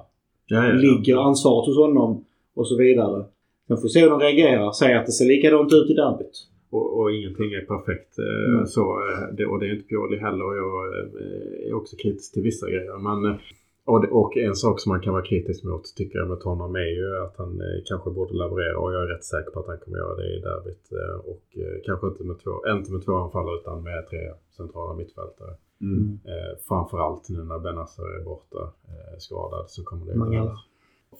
Ligger 0.81 1.17
ansvaret 1.17 1.65
hos 1.67 1.77
honom 1.77 2.25
och 2.55 2.67
så 2.67 2.77
vidare. 2.77 3.23
Sen 3.67 3.77
får 3.77 3.83
vi 3.83 3.89
se 3.89 4.01
hur 4.01 4.09
de 4.09 4.19
reagerar. 4.19 4.71
Säg 4.71 4.93
att 4.93 5.05
det 5.05 5.11
ser 5.11 5.25
likadant 5.25 5.73
ut 5.73 5.89
i 5.89 5.93
derbyt. 5.93 6.48
Och, 6.69 6.99
och 6.99 7.11
ingenting 7.11 7.53
är 7.53 7.65
perfekt. 7.65 8.19
Eh, 8.19 8.53
Mm. 8.53 8.65
så, 8.65 8.81
eh, 8.81 9.35
det, 9.37 9.45
och 9.45 9.59
det 9.59 9.65
är 9.67 9.73
inte 9.73 9.87
Pioli 9.87 10.17
heller. 10.17 10.45
Och 10.45 10.57
jag 10.57 10.75
eh, 10.99 11.69
är 11.69 11.73
också 11.73 11.95
kritisk 12.03 12.33
till 12.33 12.43
vissa 12.43 12.69
grejer. 12.69 12.97
Men, 12.97 13.37
och, 13.85 14.01
det, 14.01 14.07
och 14.07 14.37
en 14.37 14.55
sak 14.55 14.79
som 14.79 14.89
man 14.89 15.01
kan 15.01 15.13
vara 15.13 15.25
kritisk 15.25 15.63
mot 15.63 15.95
tycker 15.95 16.19
jag 16.19 16.27
med 16.29 16.37
honom 16.37 16.75
är 16.75 16.93
ju 17.01 17.17
att 17.25 17.35
han 17.37 17.61
kanske 17.85 18.09
borde 18.09 18.33
laborera. 18.33 18.79
Och 18.79 18.93
jag 18.93 19.03
är 19.03 19.07
rätt 19.07 19.23
säker 19.23 19.51
på 19.51 19.59
att 19.59 19.67
han 19.67 19.77
kommer 19.77 19.97
göra 19.97 20.15
det 20.15 20.35
i 20.35 20.39
derbyt. 20.39 20.85
Och 21.31 21.45
kanske 21.85 22.07
inte 22.07 22.23
med, 22.23 22.39
två, 22.43 22.51
inte 22.77 22.91
med 22.93 23.05
två 23.05 23.13
anfallare 23.15 23.55
utan 23.61 23.83
med 23.83 24.07
tre 24.09 24.19
centrala 24.57 24.93
mittfältare. 24.93 25.53
Mm. 25.81 26.19
Eh, 26.25 26.57
framförallt 26.67 27.29
nu 27.29 27.43
när 27.43 27.59
Benazer 27.59 28.19
är 28.19 28.23
borta 28.23 28.61
eh, 28.87 29.17
skadad 29.17 29.69
så 29.69 29.83
kommer 29.83 30.05
det 30.05 30.15
Mangala. 30.15 30.57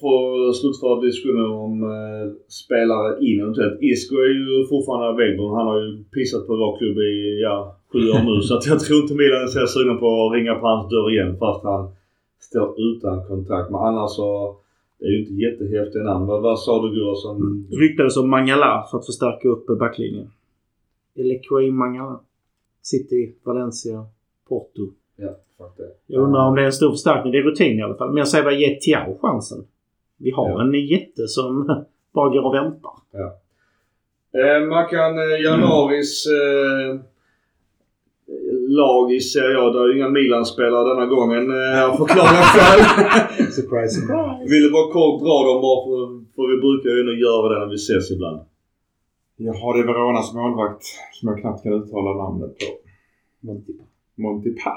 För 0.01 0.49
att 0.49 0.55
slutföra 0.55 1.01
diskussionen 1.01 1.51
om 1.65 1.83
eh, 1.83 2.25
spelare 2.47 3.25
in 3.27 3.41
eventuellt. 3.41 3.81
Isco 3.81 4.15
är 4.15 4.33
ju 4.39 4.67
fortfarande 4.67 5.07
available. 5.07 5.49
Han 5.57 5.67
har 5.67 5.79
ju 5.81 6.03
pissat 6.03 6.47
på 6.47 6.53
vår 6.55 6.77
klubb 6.77 6.97
i 6.97 7.41
ja, 7.43 7.75
sju 7.91 7.99
år 7.99 8.23
nu. 8.29 8.41
så 8.47 8.57
att 8.57 8.65
jag 8.65 8.79
tror 8.79 9.01
inte 9.01 9.13
Milan 9.13 9.43
är 9.43 9.47
så 9.47 9.67
sugna 9.67 9.95
på 9.95 10.07
att 10.25 10.33
ringa 10.35 10.55
på 10.55 10.65
hans 10.67 10.89
dörr 10.89 11.11
igen 11.13 11.37
fast 11.39 11.63
han 11.63 11.83
står 12.39 12.67
utan 12.87 13.27
kontrakt. 13.27 13.69
Men 13.71 13.81
annars 13.81 14.11
så 14.11 14.55
det 14.99 15.05
är 15.05 15.09
ju 15.09 15.19
inte 15.19 15.33
jättehäftiga 15.33 16.03
namn. 16.03 16.25
Vad, 16.25 16.41
vad 16.41 16.59
sa 16.59 16.81
du 16.85 16.95
Gurra 16.95 17.15
som... 17.15 17.67
Ryktades 17.71 18.17
om 18.17 18.29
Mangala 18.29 18.87
för 18.91 18.97
att 18.97 19.05
förstärka 19.05 19.47
upp 19.47 19.79
backlinjen. 19.79 20.31
Elequay 21.15 21.71
Mangala. 21.71 22.19
City, 22.81 23.35
Valencia, 23.43 24.05
Porto. 24.49 24.83
Ja, 25.15 25.29
fuck 25.57 25.77
det. 25.77 25.91
Jag 26.07 26.23
undrar 26.23 26.47
om 26.47 26.55
det 26.55 26.61
är 26.61 26.65
en 26.65 26.73
stor 26.73 26.91
förstärkning. 26.91 27.31
Det 27.31 27.37
är 27.37 27.43
rutin 27.43 27.79
i 27.79 27.81
alla 27.81 27.95
fall. 27.95 28.09
Men 28.09 28.17
jag 28.17 28.27
säger 28.27 28.43
bara 28.43 28.53
ge 28.53 28.75
Tiao 28.75 29.17
chansen. 29.21 29.65
Vi 30.19 30.31
har 30.31 30.49
Ja. 30.49 30.61
en 30.61 30.73
jätte 30.87 31.27
som 31.27 31.65
bara 32.13 32.29
går 32.29 32.45
och 32.45 32.53
väntar. 32.53 32.91
Eh, 34.39 34.67
Mackan, 34.67 35.17
eh, 35.17 35.41
januaris 35.45 36.25
eh, 36.27 36.99
lag 38.79 39.11
i 39.13 39.19
Serie 39.19 39.57
A. 39.57 39.69
Det 39.73 39.79
är 39.79 39.87
ju 39.87 39.97
inga 39.97 40.09
Milan-spelare 40.09 40.89
denna 40.89 41.05
gången. 41.05 41.43
Eh, 41.49 41.75
här 41.79 41.89
förklarar 41.97 42.35
jag 42.41 42.49
själv. 42.55 42.83
Surprise, 43.57 43.93
surprise. 43.99 44.43
Ville 44.53 44.69
bara 44.75 44.91
kort 44.97 45.17
dra 45.25 45.37
dem 45.49 45.61
bara 45.67 45.79
för, 45.85 45.99
för 46.35 46.43
vi 46.51 46.57
brukar 46.65 46.89
ju 46.89 46.99
ändå 47.03 47.13
göra 47.27 47.45
det 47.53 47.59
när 47.59 47.69
vi 47.75 47.75
ses 47.75 48.11
ibland. 48.11 48.39
Jag 49.37 49.53
har 49.53 49.77
det 49.77 49.83
Veronas 49.83 50.33
målvakt 50.33 50.83
som 51.13 51.29
jag 51.29 51.39
knappt 51.41 51.63
kan 51.63 51.73
uttala 51.73 52.23
namnet 52.23 52.51
på. 52.59 52.65
Montipa. 53.47 53.83
Montipa. 54.15 54.73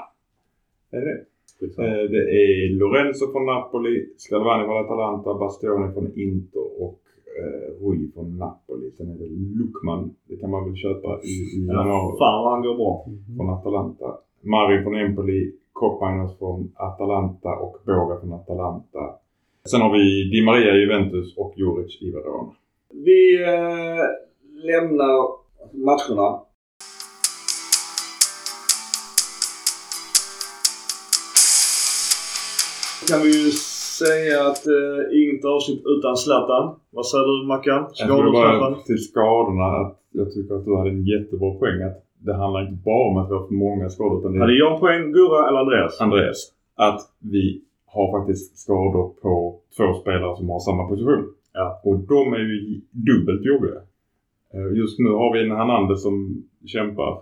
Är 0.91 0.99
det 1.01 1.05
det? 1.05 1.25
Eh, 1.61 2.03
Det 2.13 2.23
är 2.41 2.69
Lorenzo 2.79 3.31
från 3.31 3.45
Napoli, 3.45 4.05
Scalvani 4.17 4.63
från 4.65 4.85
Atalanta, 4.85 5.33
Bastioni 5.33 5.93
från 5.93 6.07
Inter 6.19 6.65
och 6.83 6.99
eh, 7.39 7.85
Rui 7.85 8.11
från 8.13 8.37
Napoli. 8.37 8.91
Sen 8.97 9.09
är 9.11 9.17
det 9.17 9.29
Lukman. 9.57 10.15
Det 10.27 10.35
kan 10.37 10.49
man 10.51 10.65
väl 10.65 10.75
köpa 10.75 11.09
i, 11.23 11.35
i 11.57 11.65
Ja, 11.67 11.73
januari 11.73 12.17
fan 12.19 12.43
vad 12.43 12.51
han 12.51 12.61
går 12.61 12.75
bra. 12.75 13.05
från 13.37 13.49
Atalanta. 13.49 14.17
Mari 14.41 14.83
från 14.83 14.95
Empoli, 14.95 15.51
Koppainos 15.73 16.37
från 16.39 16.71
Atalanta 16.75 17.49
och 17.55 17.75
Boga 17.85 18.19
från 18.19 18.33
Atalanta. 18.33 19.03
Sen 19.71 19.81
har 19.81 19.91
vi 19.97 20.03
Di 20.31 20.45
Maria 20.45 20.75
i 20.75 20.79
Juventus 20.81 21.37
och 21.37 21.53
Juric 21.57 22.01
i 22.01 22.11
Verona. 22.11 22.51
Vi 22.93 23.43
eh, 23.43 24.03
lämnar 24.69 25.15
matcherna. 25.87 26.39
Kan 33.09 33.21
vi 33.25 33.31
ju 33.43 33.51
säga 34.01 34.37
att 34.49 34.63
eh, 34.77 34.99
inget 35.19 35.45
avsnitt 35.45 35.83
utan 35.95 36.17
Zlatan. 36.17 36.75
Vad 36.97 37.05
säger 37.05 37.25
du 37.41 37.47
Mackan? 37.47 37.81
Skador 37.93 38.31
Zlatan? 38.31 38.83
till 38.85 39.03
skadorna 39.09 39.65
att 39.81 39.97
jag 40.11 40.27
tycker 40.33 40.55
att 40.55 40.65
du 40.65 40.77
hade 40.77 40.89
en 40.89 41.05
jättebra 41.05 41.51
poäng. 41.59 41.81
Att 41.81 41.99
det 42.25 42.33
handlar 42.33 42.61
inte 42.61 42.83
bara 42.85 43.05
om 43.11 43.17
att 43.17 43.29
vi 43.29 43.33
har 43.33 43.47
för 43.47 43.53
många 43.53 43.89
skador 43.89 44.19
utan 44.19 44.33
det 44.33 44.39
Hade 44.39 44.57
jag 44.57 44.73
en 44.73 44.79
poäng, 44.79 45.11
Gurra 45.11 45.47
eller 45.47 45.59
Andreas? 45.59 46.01
Andreas, 46.01 46.39
att 46.75 47.01
vi 47.33 47.61
har 47.85 48.19
faktiskt 48.19 48.57
skador 48.57 49.05
på 49.21 49.59
två 49.77 49.93
spelare 50.01 50.35
som 50.37 50.49
har 50.49 50.59
samma 50.59 50.87
position. 50.87 51.23
Ja. 51.53 51.81
Och 51.83 51.97
de 51.99 52.33
är 52.33 52.39
ju 52.39 52.81
dubbelt 52.91 53.45
jobbiga. 53.51 53.79
Eh, 54.53 54.77
Just 54.77 54.99
nu 54.99 55.09
har 55.09 55.33
vi 55.33 55.43
en 55.43 55.51
Hernandez 55.51 56.03
som 56.03 56.43
kämpar. 56.65 57.17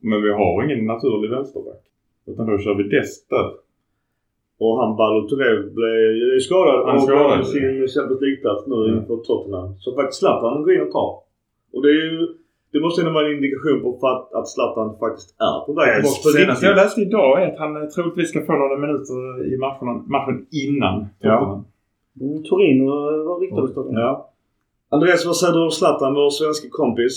Men 0.00 0.22
vi 0.22 0.30
har 0.30 0.64
ingen 0.64 0.86
naturlig 0.86 1.30
vänsterback. 1.30 1.82
Utan 2.26 2.46
då 2.46 2.58
kör 2.58 2.74
vi 2.74 2.82
Dest 2.96 3.30
där. 3.30 3.50
Och 4.62 4.74
han 4.80 4.90
Balotelli 4.96 5.70
blev 5.78 6.40
skadad 6.48 6.78
Han 6.86 6.94
är 6.94 6.94
och 6.94 7.02
skadad. 7.08 7.30
har 7.36 7.42
sin 7.42 7.88
Champions 7.94 8.20
League-plats 8.24 8.62
nu 8.72 8.76
Mm. 8.84 8.98
inför 8.98 9.16
Tottenham. 9.28 9.68
Så 9.82 9.88
faktiskt 9.98 10.18
Zlatan 10.20 10.62
går 10.64 10.72
in 10.74 10.82
och 10.86 10.92
tar. 10.98 11.12
Och 11.74 11.82
det 11.84 11.88
är 11.88 12.02
ju... 12.12 12.18
Det 12.72 12.80
måste 12.80 13.00
ändå 13.02 13.12
vara 13.18 13.26
en 13.26 13.32
indikation 13.38 13.78
på 14.00 14.06
att, 14.14 14.32
att 14.38 14.48
Zlatan 14.54 14.88
faktiskt 15.04 15.30
är 15.48 15.56
på 15.66 15.72
väg 15.80 15.94
tillbaka 15.94 16.22
på 16.24 16.28
senaste 16.38 16.66
jag 16.66 16.76
läste 16.76 17.00
idag 17.00 17.42
är 17.42 17.46
att 17.52 17.58
han 17.58 17.72
eh, 17.82 17.88
troligtvis 17.94 18.28
ska 18.32 18.40
få 18.48 18.52
några 18.62 18.76
minuter 18.84 19.16
i 19.52 19.56
matchen, 19.64 19.86
matchen 20.16 20.36
innan 20.62 20.96
Ja. 21.20 21.38
Tottenham. 21.38 21.64
Mm, 22.20 22.42
Torino 22.48 22.86
var 23.28 23.36
riktigt 23.40 23.76
mm. 23.76 23.94
Ja. 24.02 24.28
Andreas, 24.94 25.26
vad 25.26 25.36
säger 25.36 25.52
du 25.54 25.62
om 25.62 25.70
Zlatan, 25.70 26.14
vår 26.14 26.30
svenska 26.30 26.68
kompis? 26.70 27.14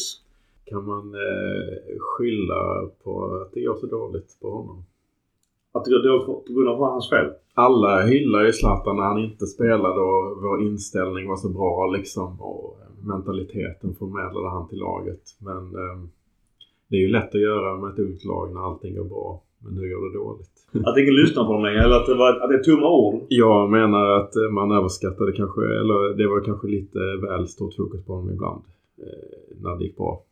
Kan 0.69 0.83
man 0.91 1.05
eh, 1.27 1.73
skylla 1.99 2.61
på 3.03 3.11
att 3.41 3.51
det 3.53 3.61
går 3.61 3.75
så 3.75 3.85
dåligt 3.85 4.29
på 4.41 4.47
honom? 4.57 4.77
Att 5.75 5.85
det 5.85 6.07
dåligt 6.07 6.25
på 6.25 6.43
grund 6.47 6.69
av 6.69 6.79
hans 6.79 7.09
fel? 7.09 7.27
Alla 7.53 8.01
hyllar 8.01 8.43
ju 8.43 8.53
Zlatan 8.53 8.95
när 8.95 9.03
han 9.03 9.19
inte 9.19 9.45
spelade 9.45 10.01
och 10.01 10.43
vår 10.43 10.61
inställning 10.61 11.27
var 11.27 11.35
så 11.35 11.49
bra 11.49 11.91
liksom. 11.95 12.41
Och 12.41 12.77
mentaliteten 13.03 13.95
förmedlade 13.99 14.49
han 14.49 14.67
till 14.67 14.79
laget. 14.79 15.21
Men 15.39 15.63
eh, 15.75 15.97
det 16.87 16.95
är 16.95 17.01
ju 17.01 17.07
lätt 17.07 17.35
att 17.35 17.41
göra 17.41 17.77
med 17.77 17.93
ett 17.93 17.99
ungt 17.99 18.25
lag 18.25 18.53
när 18.53 18.61
allting 18.61 18.95
går 18.95 19.03
bra. 19.03 19.41
Men 19.63 19.73
nu 19.73 19.81
går 19.81 20.09
det 20.09 20.17
dåligt. 20.17 20.55
Att 20.87 20.97
ingen 20.97 21.15
lyssnar 21.15 21.45
på 21.45 21.53
dem 21.53 21.63
längre? 21.63 21.83
Eller 21.83 21.95
att 21.95 22.05
det, 22.05 22.15
var, 22.15 22.33
att 22.43 22.49
det 22.49 22.55
är 22.55 22.63
tomma 22.63 22.89
ord? 22.89 23.15
Jag 23.29 23.69
menar 23.69 24.05
att 24.05 24.33
man 24.51 24.71
överskattade 24.71 25.31
kanske, 25.31 25.61
eller 25.61 26.17
det 26.17 26.27
var 26.27 26.45
kanske 26.45 26.67
lite 26.67 26.99
väl 26.99 27.47
stort 27.47 27.75
fokus 27.75 28.05
på 28.05 28.13
honom 28.13 28.33
ibland. 28.33 28.61
Eh, 28.97 29.57
när 29.61 29.75
det 29.77 29.83
gick 29.83 29.97
bra. 29.97 30.23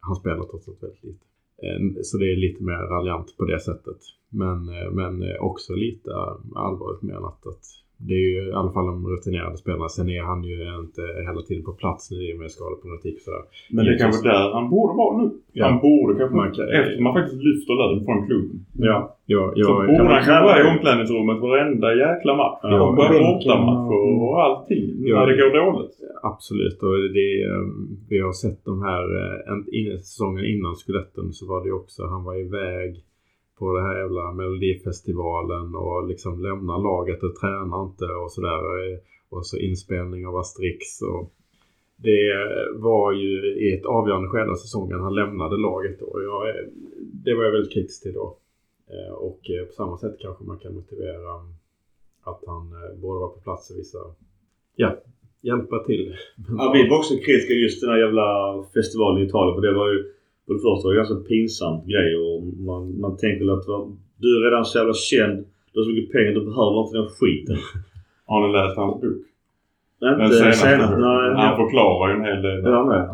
Han 0.00 0.16
spelar 0.16 0.44
trots 0.44 0.68
allt 0.68 0.82
väldigt 0.82 1.04
lite. 1.04 1.24
Ehm, 1.62 1.96
så 2.02 2.18
det 2.18 2.32
är 2.32 2.36
lite 2.36 2.62
mer 2.62 2.82
raljant 2.94 3.36
på 3.36 3.44
det 3.44 3.60
sättet. 3.60 4.00
Men, 4.30 4.68
eh, 4.68 4.90
men 4.92 5.22
eh, 5.22 5.36
också 5.40 5.74
lite 5.74 6.10
eh, 6.10 6.36
allvarligt 6.56 7.02
menat 7.02 7.46
att 7.46 7.64
det 8.06 8.14
är 8.14 8.26
ju 8.36 8.42
i 8.50 8.52
alla 8.60 8.72
fall 8.74 8.86
de 8.86 9.06
rutinerade 9.14 9.56
spelarna. 9.56 9.88
Sen 9.88 10.08
är 10.18 10.22
han 10.30 10.40
ju 10.50 10.56
inte 10.84 11.02
hela 11.28 11.40
tiden 11.48 11.64
på 11.64 11.72
plats 11.82 12.10
nu 12.10 12.16
i 12.26 12.34
och 12.34 12.38
med 12.40 12.50
skadeproblematik 12.50 13.16
sådär. 13.24 13.42
Men 13.76 13.84
det 13.86 13.94
kanske 14.02 14.28
där 14.28 14.44
han 14.58 14.66
borde 14.74 14.92
vara 15.02 15.12
nu. 15.22 15.26
Ja. 15.52 15.64
Han 15.66 15.76
borde 15.86 16.12
kanske, 16.18 16.36
Man 16.36 16.52
kan- 16.56 16.68
efter 16.78 17.00
man 17.06 17.14
faktiskt 17.18 17.42
lyfter 17.48 17.74
lön 17.80 18.04
från 18.06 18.26
klubben. 18.26 18.56
Ja. 18.88 18.98
Jag, 19.34 19.44
Så 19.54 19.58
jag, 19.60 19.68
borde 19.76 19.96
kan 19.96 20.06
han 20.06 20.14
kanske 20.24 20.44
vara 20.48 20.60
i 20.62 20.64
omklädningsrummet 20.72 21.38
varenda 21.48 21.88
jäkla 22.04 22.32
match. 22.42 22.60
Ja, 22.62 22.80
och 22.82 22.96
på 22.96 23.02
bänken 23.02 23.22
bortamatcher 23.28 23.98
och- 24.06 24.22
och 24.24 24.36
allting. 24.44 24.84
Ja. 25.10 25.14
När 25.18 25.26
det 25.30 25.36
går 25.42 25.50
dåligt. 25.64 25.94
Absolut 26.32 26.78
och 26.86 26.94
det, 27.18 27.30
eh, 27.52 27.64
vi 28.10 28.18
har 28.26 28.32
sett 28.44 28.60
de 28.70 28.74
här, 28.88 29.04
eh, 29.22 29.52
en- 29.52 29.68
in, 29.78 29.98
säsongen 29.98 30.44
innan 30.52 30.74
skuletten 30.82 31.26
så 31.32 31.42
var 31.52 31.64
det 31.64 31.72
också, 31.80 32.00
han 32.14 32.24
var 32.28 32.36
iväg 32.46 32.90
på 33.58 33.74
det 33.74 33.82
här 33.82 33.98
jävla 33.98 34.32
melodifestivalen 34.32 35.74
och 35.74 36.08
liksom 36.08 36.42
lämnar 36.42 36.78
laget 36.78 37.22
och 37.22 37.36
tränar 37.36 37.84
inte 37.84 38.04
och 38.04 38.32
sådär. 38.32 38.60
Och 39.28 39.46
så 39.46 39.56
inspelning 39.56 40.26
av 40.26 40.36
Asterix 40.36 41.02
och 41.02 41.32
det 41.96 42.48
var 42.74 43.12
ju 43.12 43.54
i 43.54 43.74
ett 43.74 43.86
avgörande 43.86 44.28
skede 44.28 44.50
av 44.50 44.54
säsongen 44.54 45.00
han 45.00 45.14
lämnade 45.14 45.56
laget 45.56 46.00
då. 46.00 46.06
Och 46.06 46.22
jag, 46.22 46.54
det 47.24 47.34
var 47.34 47.44
jag 47.44 47.52
väldigt 47.52 47.72
kritisk 47.72 48.02
till 48.02 48.12
då. 48.12 48.36
Eh, 48.90 49.12
och 49.12 49.50
eh, 49.50 49.66
på 49.66 49.72
samma 49.72 49.96
sätt 49.98 50.16
kanske 50.20 50.44
man 50.44 50.58
kan 50.58 50.74
motivera 50.74 51.32
att 52.22 52.42
han 52.46 52.72
eh, 52.72 53.00
borde 53.00 53.20
vara 53.20 53.30
på 53.30 53.40
plats 53.40 53.70
i 53.70 53.74
vissa, 53.76 53.98
ja, 54.76 54.96
hjälpa 55.40 55.84
till. 55.84 56.16
Ja, 56.58 56.72
vi 56.74 56.88
var 56.88 56.98
också 56.98 57.14
kritiska 57.14 57.54
just 57.54 57.80
den 57.80 57.90
här 57.90 57.98
jävla 57.98 58.28
festivalen 58.74 59.22
i 59.22 59.26
Italien. 59.26 59.54
För 59.54 59.62
det 59.62 59.74
var 59.74 59.88
ju... 59.88 60.12
För 60.48 60.54
det 60.56 60.62
första 60.68 60.82
var 60.86 60.92
det 60.92 60.98
en 60.98 61.02
ganska 61.04 61.20
pinsamt 61.30 61.82
grej 61.92 62.10
och 62.24 62.38
man, 62.68 62.82
man 63.04 63.12
tänker 63.24 63.44
att 63.56 63.66
va, 63.68 63.78
du 64.22 64.28
är 64.36 64.40
redan 64.46 64.64
så 64.64 64.78
jävla 64.78 64.94
känd. 65.10 65.36
Du 65.72 65.74
har 65.80 65.84
så 65.84 65.90
mycket 65.90 66.12
pengar, 66.16 66.32
du 66.38 66.42
behöver 66.50 66.76
inte 66.82 66.96
den 66.98 67.08
skiten. 67.18 67.56
Har 68.30 68.38
ni 68.46 68.48
läst 68.58 68.76
hans 68.82 68.94
bok? 69.02 69.22
Inte 70.02 70.22
Den 70.24 70.30
senaste 70.40 70.66
senast. 70.68 70.90
boken. 70.90 71.00
Nej. 71.08 71.26
Han 71.42 71.56
förklarar 71.62 72.04
ju 72.10 72.14
en 72.18 72.24
hel 72.30 72.40
del. 72.46 72.58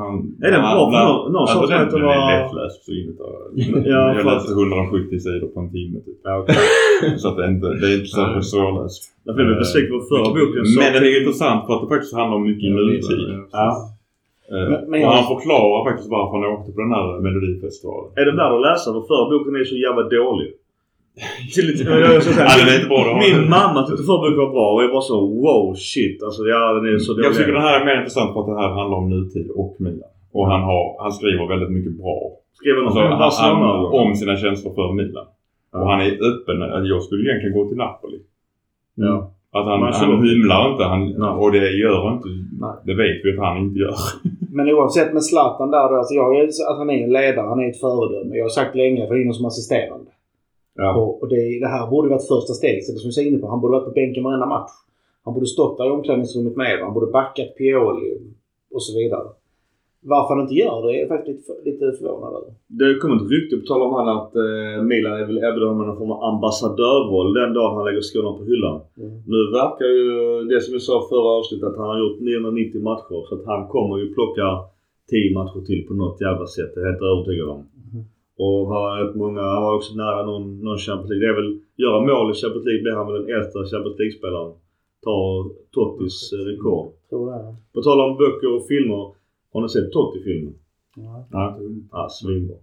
Han, 0.02 0.16
Är 0.47 0.51
den 0.55 0.62
bra? 0.66 0.73
För 0.90 0.98
någon- 1.09 1.32
någon 1.36 1.47
sa 1.47 1.52
alltså, 1.55 1.66
den, 1.73 1.82
att 1.82 1.90
det 1.90 1.98
den 1.98 2.06
var- 2.06 2.32
är 2.32 2.43
lättläst 2.43 2.78
så 2.85 2.90
inget 3.01 3.19
av- 3.27 3.51
Ja, 3.94 4.01
Jag 4.16 4.24
läste 4.32 4.52
170 4.52 5.19
sidor 5.27 5.48
på 5.55 5.59
en 5.65 5.70
timme 5.77 5.98
typ. 6.06 6.19
Ja, 6.28 6.32
okej. 6.43 6.56
Så 7.20 7.27
att 7.28 7.36
det 7.36 7.44
är 7.47 7.51
inte, 7.56 7.69
det 7.81 7.86
är 7.93 7.94
inte 8.01 8.12
särskilt 8.19 8.48
svårläst. 8.55 9.01
Därför 9.24 9.36
blev 9.36 9.48
jag 9.55 9.59
besviken 9.65 9.93
på 9.98 10.05
förra 10.12 10.28
boken. 10.39 10.62
så- 10.70 10.81
Men 10.81 10.90
den 10.97 11.02
är 11.09 11.12
intressant 11.20 11.61
för 11.66 11.73
att 11.74 11.82
det 11.85 11.90
faktiskt 11.94 12.15
handlar 12.20 12.36
om 12.40 12.44
mycket 12.51 12.65
i 12.65 12.70
nutid. 12.78 13.20
Ja. 13.52 13.69
Eh, 14.52 14.68
Men- 14.70 14.84
men 14.90 14.98
och 15.06 15.12
han 15.16 15.26
förklarar 15.32 15.80
faktiskt 15.88 16.10
varför 16.16 16.32
han 16.36 16.52
åkte 16.54 16.70
på 16.76 16.80
den 16.86 16.92
här 16.96 17.06
melodifestivalen. 17.26 18.08
Är 18.20 18.24
den 18.28 18.36
värd 18.40 18.52
att 18.56 18.66
läsa? 18.68 18.88
För 19.10 19.20
boken 19.32 19.54
är 19.60 19.64
så 19.72 19.76
jävla 19.86 20.02
dålig. 20.18 20.50
Ja, 21.88 21.94
den 22.60 22.68
är 22.72 22.76
inte 22.80 22.88
bra. 22.94 23.00
det 23.08 23.14
Min 23.24 23.36
den. 23.40 23.50
mamma 23.58 23.78
tyckte 23.86 24.02
förra 24.10 24.20
boken 24.24 24.40
var 24.44 24.50
bra 24.58 24.66
och 24.74 24.82
jag 24.84 24.90
bara 24.96 25.06
så 25.12 25.18
wow 25.44 25.64
shit. 25.92 26.18
Alltså 26.26 26.42
ja 26.52 26.60
den 26.76 26.84
är 26.94 26.98
så 26.98 27.12
dålig. 27.12 27.26
Jag 27.28 27.34
tycker 27.36 27.52
den 27.58 27.66
här 27.68 27.80
är 27.80 27.84
mer 27.88 27.96
intressant 28.02 28.30
för 28.32 28.40
att 28.40 28.50
det 28.52 28.58
här 28.62 28.72
handlar 28.80 28.96
om 29.02 29.08
nutid 29.14 29.48
och 29.62 29.72
Milan. 29.84 30.10
Och 30.36 30.46
han, 30.52 30.62
har, 30.70 30.84
han 31.02 31.12
skriver 31.18 31.46
väldigt 31.54 31.70
mycket 31.76 31.92
bra. 32.02 32.18
Skriver 32.58 32.78
Alltså, 32.86 33.00
om 33.00 33.58
han, 33.58 33.62
han, 33.62 33.82
då? 33.82 33.98
om 34.02 34.14
sina 34.20 34.36
känslor 34.36 34.72
för 34.74 34.92
Milan. 34.92 35.26
Och 35.72 35.86
han 35.90 36.00
är 36.00 36.10
öppen. 36.30 36.56
Jag 36.92 37.02
skulle 37.02 37.22
egentligen 37.30 37.54
gå 37.58 37.68
till 37.68 37.76
Napoli. 37.76 38.18
Ja. 38.94 39.30
Att 39.56 39.66
han, 39.66 39.82
han 39.82 40.26
hymlar 40.28 40.70
inte. 40.70 40.85
Han, 40.85 41.22
och 41.43 41.52
det 41.52 41.70
gör 41.82 42.12
inte... 42.12 42.28
Nej. 42.60 42.76
Det 42.89 42.94
vet 43.02 43.18
vi 43.24 43.32
att 43.32 43.44
han 43.44 43.59
inte 43.64 43.78
gör. 43.85 43.98
Men 44.56 44.74
oavsett 44.74 45.12
med 45.12 45.24
Zlatan 45.24 45.70
där 45.70 45.89
då, 45.90 45.94
alltså 45.97 46.14
jag 46.14 46.28
är, 46.39 46.44
att 46.70 46.78
han 46.78 46.90
är 46.90 47.05
en 47.05 47.12
ledare, 47.12 47.47
han 47.47 47.60
är 47.60 47.68
ett 47.70 47.81
föredöme. 47.81 48.36
Jag 48.36 48.44
har 48.44 48.48
sagt 48.60 48.74
länge 48.76 49.06
för 49.06 49.22
in 49.22 49.32
som 49.32 49.47
assisterande. 49.47 50.10
Ja. 50.74 50.97
Och, 50.97 51.22
och 51.22 51.28
det, 51.28 51.60
det 51.60 51.68
här 51.68 51.90
borde 51.90 52.09
varit 52.09 52.28
första 52.28 52.52
steget. 52.52 52.85
Som 52.85 53.06
jag 53.09 53.14
sa 53.14 53.22
inne 53.22 53.39
på, 53.39 53.48
han 53.48 53.60
borde 53.60 53.72
varit 53.72 53.85
på 53.85 53.90
bänken 54.01 54.24
varenda 54.24 54.47
match. 54.47 54.70
Han 55.24 55.35
borde 55.35 55.47
stått 55.47 55.78
där 55.78 55.86
i 55.86 55.90
omklädningsrummet 55.90 56.56
med 56.56 56.81
Han 56.81 56.94
borde 56.94 57.12
backat 57.12 57.56
Pioli 57.59 58.10
och 58.74 58.82
så 58.82 58.98
vidare. 58.98 59.28
Varför 60.12 60.31
han 60.35 60.44
inte 60.44 60.60
gör 60.62 60.76
det 60.82 60.90
är 60.94 61.01
jag 61.02 61.12
faktiskt 61.16 61.48
lite, 61.64 61.85
lite 61.85 61.98
förvånad 61.98 62.32
över. 62.39 62.51
Det 62.81 62.89
kommer 63.01 63.16
ett 63.16 63.31
rykte 63.35 63.55
på 63.56 63.66
tal 63.66 63.82
om 63.86 63.94
han 63.98 64.09
att 64.18 64.32
eh, 64.44 64.76
Milan 64.90 65.14
är 65.20 65.26
väl 65.28 65.44
erbjuder 65.47 65.68
honom 65.70 65.86
någon 65.86 66.01
form 66.02 66.14
av 66.16 66.20
ambassadörroll 66.32 67.31
den 67.40 67.51
dagen 67.59 67.76
han 67.76 67.85
lägger 67.89 68.05
skorna 68.09 68.32
på 68.39 68.44
hyllan. 68.51 68.78
Mm. 69.02 69.12
Nu 69.32 69.40
verkar 69.60 69.89
ju 69.98 70.09
det 70.51 70.60
som 70.64 70.72
vi 70.76 70.81
sa 70.89 70.94
förra 71.12 71.31
avsnittet 71.39 71.68
att 71.68 71.81
han 71.81 71.90
har 71.93 71.98
gjort 72.02 72.18
990 72.20 72.81
matcher. 72.90 73.18
Så 73.28 73.32
att 73.36 73.47
han 73.52 73.62
kommer 73.74 73.94
ju 74.02 74.06
plocka 74.16 74.47
10 75.10 75.35
matcher 75.39 75.60
till 75.68 75.81
på 75.89 75.94
något 76.02 76.18
jävla 76.26 76.47
sätt. 76.56 76.70
Det 76.74 76.81
är 76.81 76.85
jag 76.85 76.90
helt 76.93 77.09
övertygad 77.12 77.48
om. 77.55 77.62
Mhm. 77.85 78.01
Och 78.44 78.60
har 78.72 78.86
rätt 79.01 79.16
många, 79.24 79.43
han 79.55 79.62
var 79.66 79.74
också 79.78 79.93
nära 80.05 80.20
någon, 80.31 80.47
någon 80.66 80.81
Champions 80.86 81.10
League. 81.10 81.24
Det 81.24 81.31
är 81.32 81.39
väl, 81.40 81.51
göra 81.85 81.98
mål 82.10 82.26
i 82.32 82.35
Champions 82.40 82.66
League 82.68 82.82
blir 82.85 82.97
han 82.98 83.06
väl 83.06 83.16
den 83.20 83.31
äldsta 83.36 83.59
Champions 83.72 83.98
League-spelaren. 84.01 84.52
Tar 85.06 85.31
Tottis 85.74 86.16
eh, 86.35 86.44
rekord. 86.51 86.86
På 87.74 87.78
tal 87.82 88.01
om 88.06 88.12
böcker 88.22 88.51
och 88.56 88.66
filmer. 88.72 89.05
Har 89.55 89.62
ni 89.62 89.68
sett 89.68 89.93
Totti-filmen? 89.93 90.55
Ja. 90.97 91.28
Ja. 91.31 91.59
Ja, 91.93 92.09
svinbra. 92.10 92.56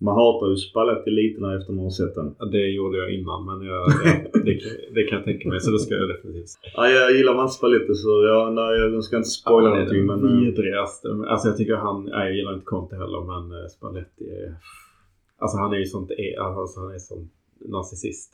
Man 0.00 0.14
hatar 0.14 0.50
ju 0.50 0.56
Spalletti 0.56 1.10
lite 1.10 1.40
när 1.40 1.58
efter 1.58 1.72
man 1.72 1.84
har 1.84 1.90
sett 1.90 2.14
den. 2.14 2.34
Ja, 2.38 2.44
Det 2.44 2.66
gjorde 2.78 2.98
jag 2.98 3.14
innan 3.14 3.40
men 3.46 3.66
jag, 3.66 3.86
det, 4.04 4.40
det, 4.44 4.54
kan- 4.60 4.94
det 4.94 5.02
kan 5.04 5.16
jag 5.18 5.24
tänka 5.24 5.48
mig 5.48 5.60
så 5.60 5.70
det 5.70 5.78
ska 5.78 5.94
jag 5.94 6.08
definitivt. 6.08 6.50
Ja, 6.74 6.88
jag 6.88 7.16
gillar 7.16 7.34
man 7.34 7.48
Spalletti 7.48 7.94
så 7.94 8.08
jag, 8.30 8.54
nej, 8.54 8.78
jag 8.80 9.04
ska 9.04 9.16
inte 9.16 9.28
spoila 9.28 9.68
Ja, 9.68 9.74
någonting 9.74 10.06
men... 10.06 10.24
eh, 10.24 10.40
vidrigaste. 10.40 11.08
Alltså 11.28 11.48
jag 11.48 11.56
tycker 11.56 11.74
han, 11.76 12.04
nej, 12.04 12.26
jag 12.28 12.36
gillar 12.36 12.54
inte 12.54 12.64
Conte 12.64 12.96
heller 12.96 13.20
men 13.32 13.60
eh, 13.60 13.66
Spalletti 13.68 14.24
är... 14.30 14.54
Alltså 15.38 15.56
han 15.58 15.72
är 15.72 15.76
ju 15.78 15.84
sånt, 15.84 16.10
alltså 16.38 16.80
han 16.80 16.94
är 16.94 16.98
sån 16.98 17.30
narcissist. 17.64 18.30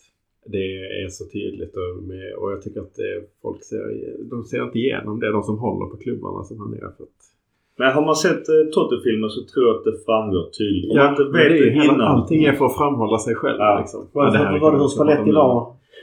Det 0.47 0.65
är 1.03 1.09
så 1.09 1.25
tydligt 1.25 1.75
och, 1.77 2.03
med, 2.03 2.35
och 2.35 2.53
jag 2.53 2.63
tycker 2.63 2.81
att 2.81 2.95
det, 2.95 3.25
folk 3.43 3.63
ser, 3.65 4.17
de 4.31 4.45
ser 4.45 4.63
inte 4.65 4.79
igenom 4.79 5.21
det, 5.21 5.33
de 5.33 5.43
som 5.43 5.59
håller 5.59 5.87
på 5.91 5.97
klubbarna 5.97 6.45
som 6.45 6.59
han 6.61 6.75
är. 6.75 6.79
För 6.81 6.87
att, 7.05 7.21
Men 7.81 7.89
har 7.97 8.03
man 8.11 8.17
sett 8.27 8.43
eh, 8.55 8.63
Totti-filmen 8.75 9.31
så 9.37 9.41
tror 9.51 9.63
jag 9.67 9.75
att 9.77 9.85
det 9.89 9.97
framgår 10.07 10.45
tydligt. 10.61 10.91
Om 10.93 10.97
man 11.03 11.09
inte 11.13 11.23
men 11.23 11.33
vet 11.33 11.49
det 11.53 11.59
är 11.69 11.71
det 11.79 11.85
innan. 11.85 12.01
allting 12.13 12.41
är 12.51 12.53
för 12.59 12.67
att 12.69 12.77
framhålla 12.81 13.19
sig 13.27 13.35
själv 13.41 13.59
Ja. 13.59 13.79
liksom. 13.81 14.01
Var 14.17 14.23
det, 14.25 14.39
Ja, 14.39 14.45
här 14.45 14.59
var, 14.65 14.71
det? 15.11 15.23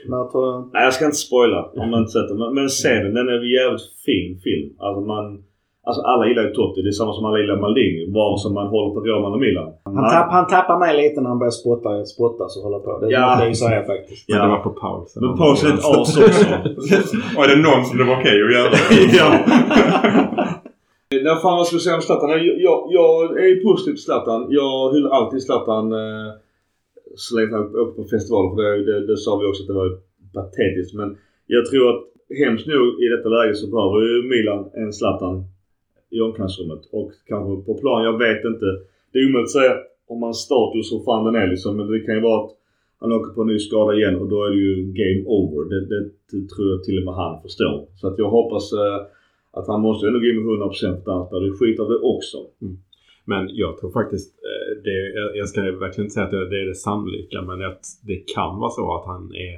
När 0.08 0.16
jag 0.22 0.30
tror, 0.32 0.70
Nej, 0.72 0.84
jag 0.84 0.94
ska 0.94 1.04
inte 1.04 1.16
spoila 1.28 1.60
om 1.80 1.90
man 1.90 2.00
inte 2.02 2.12
sett 2.16 2.28
den. 2.30 2.38
Men, 2.42 2.50
men 2.54 2.68
se 2.82 2.88
den. 3.04 3.14
Den 3.18 3.28
är 3.28 3.36
en 3.42 3.50
jävligt 3.58 3.86
fin 4.06 4.28
film. 4.46 4.68
Alltså 4.84 5.00
man... 5.12 5.24
Alltså 5.88 6.02
alla 6.12 6.24
gillar 6.28 6.42
ju 6.42 6.50
Totti. 6.58 6.82
Det 6.82 6.88
är 6.94 6.98
samma 7.02 7.12
som 7.12 7.24
alla 7.28 7.38
gillar 7.42 7.56
Maldini. 7.64 8.02
Var 8.18 8.36
som 8.36 8.54
man 8.54 8.66
håller 8.74 8.90
på 8.94 9.00
Roma 9.08 9.28
och 9.36 9.40
Milan. 9.46 9.68
han, 9.84 10.10
tapp, 10.14 10.30
han 10.36 10.46
tappar 10.46 10.78
mig 10.84 10.90
lite 11.02 11.20
när 11.20 11.28
han 11.28 11.38
börjar 11.42 11.56
spotta, 11.62 11.90
spotta 12.14 12.44
så 12.48 12.62
håller 12.64 12.78
på. 12.86 12.90
Det 13.00 13.10
Ja. 13.12 13.20
måste 13.26 13.42
jag 13.44 13.48
ju 13.48 13.54
säga 13.66 13.80
faktiskt. 13.92 14.28
Men 14.28 14.36
Ja. 14.38 14.42
det 14.44 14.50
var 14.54 14.58
på 14.68 14.70
paus. 14.70 15.16
Men 15.20 15.36
Paus 15.42 15.64
är 15.64 15.68
ett 15.68 15.84
as 15.92 16.18
också. 16.18 16.20
och 17.36 17.42
är 17.44 17.48
det 17.56 17.62
någon 17.68 17.82
som 17.86 17.94
det 17.98 18.04
var 18.10 18.16
okej 18.20 18.36
att 18.44 18.52
göra? 18.58 18.70
ja. 19.20 19.28
Nej, 21.10 21.36
fan 21.42 21.58
vad 21.58 21.66
ska 21.66 21.74
jag 21.74 21.82
säga 21.82 21.96
om 21.96 22.02
Zlatan? 22.02 22.30
Jag, 22.30 22.60
jag, 22.68 22.78
jag 22.98 23.12
är 23.42 23.48
ju 23.52 23.62
positiv 23.62 23.92
till 23.92 24.06
Zlatan. 24.08 24.46
Jag 24.50 24.94
hyllar 24.94 25.10
alltid 25.10 25.42
Zlatan 25.42 25.92
eh, 25.92 26.30
så 27.16 27.36
länge 27.36 27.52
han 27.56 27.76
åker 27.82 27.96
på 28.02 28.08
festivaler. 28.14 28.48
För 28.50 28.62
det, 28.62 28.72
det, 28.88 29.06
det 29.06 29.16
sa 29.16 29.30
vi 29.38 29.46
också 29.46 29.62
att 29.62 29.70
det 29.72 29.80
var 29.82 29.90
patetiskt. 30.38 30.94
Men 30.94 31.08
jag 31.46 31.66
tror 31.70 31.84
att 31.90 32.02
hemskt 32.42 32.66
nog 32.66 32.86
i 33.04 33.06
detta 33.14 33.28
läge 33.28 33.54
så 33.54 33.66
behöver 33.74 33.98
ju 34.08 34.14
Milan 34.32 34.62
en 34.82 34.92
Zlatan 34.92 35.36
i 36.10 36.20
omklädningsrummet. 36.20 36.82
Och 36.98 37.10
kanske 37.30 37.50
på 37.66 37.74
plan, 37.82 38.04
jag 38.10 38.18
vet 38.26 38.42
inte. 38.52 38.66
Det 39.10 39.18
är 39.18 39.28
omöjligt 39.28 39.50
att 39.50 39.58
säga 39.60 39.74
om 40.12 40.22
hans 40.22 40.38
status 40.48 40.92
och 40.94 41.04
fan 41.04 41.24
den 41.24 41.42
är 41.42 41.48
liksom. 41.52 41.76
Men 41.76 41.86
det 41.90 42.00
kan 42.06 42.14
ju 42.14 42.20
vara 42.20 42.40
att 42.44 42.52
han 43.00 43.12
åker 43.12 43.32
på 43.34 43.40
en 43.42 43.52
ny 43.52 43.58
skada 43.58 43.90
igen 43.98 44.16
och 44.20 44.28
då 44.28 44.38
är 44.46 44.50
det 44.50 44.62
ju 44.68 44.74
game 45.00 45.22
over. 45.38 45.60
Det, 45.72 45.80
det, 45.92 46.00
det 46.30 46.42
tror 46.52 46.66
jag 46.72 46.84
till 46.84 46.98
och 46.98 47.04
med 47.04 47.14
han 47.14 47.42
förstår. 47.42 47.76
Så 48.00 48.04
att 48.08 48.18
jag 48.18 48.30
hoppas 48.38 48.72
eh, 48.72 49.00
att 49.58 49.66
han 49.68 49.80
måste 49.80 50.06
ändå 50.06 50.18
gå 50.18 50.26
in 50.26 50.36
med 50.36 50.44
100% 50.44 51.28
för 51.28 51.40
det 51.40 51.52
skit 51.58 51.80
av 51.80 51.88
det 51.88 51.98
också. 51.98 52.38
Mm. 52.62 52.78
Men 53.24 53.48
jag 53.52 53.78
tror 53.78 53.90
faktiskt, 53.90 54.34
eh, 54.48 54.82
det, 54.84 54.96
jag- 55.38 55.48
ska 55.48 55.62
verkligen 55.62 56.04
inte 56.06 56.14
säga 56.14 56.24
att 56.26 56.50
det 56.50 56.60
är 56.62 56.66
det 56.66 56.74
sannolika, 56.74 57.42
men 57.42 57.64
att 57.64 57.84
det 58.02 58.16
kan 58.34 58.58
vara 58.58 58.70
så 58.70 58.94
att 58.96 59.06
han 59.06 59.34
är 59.34 59.54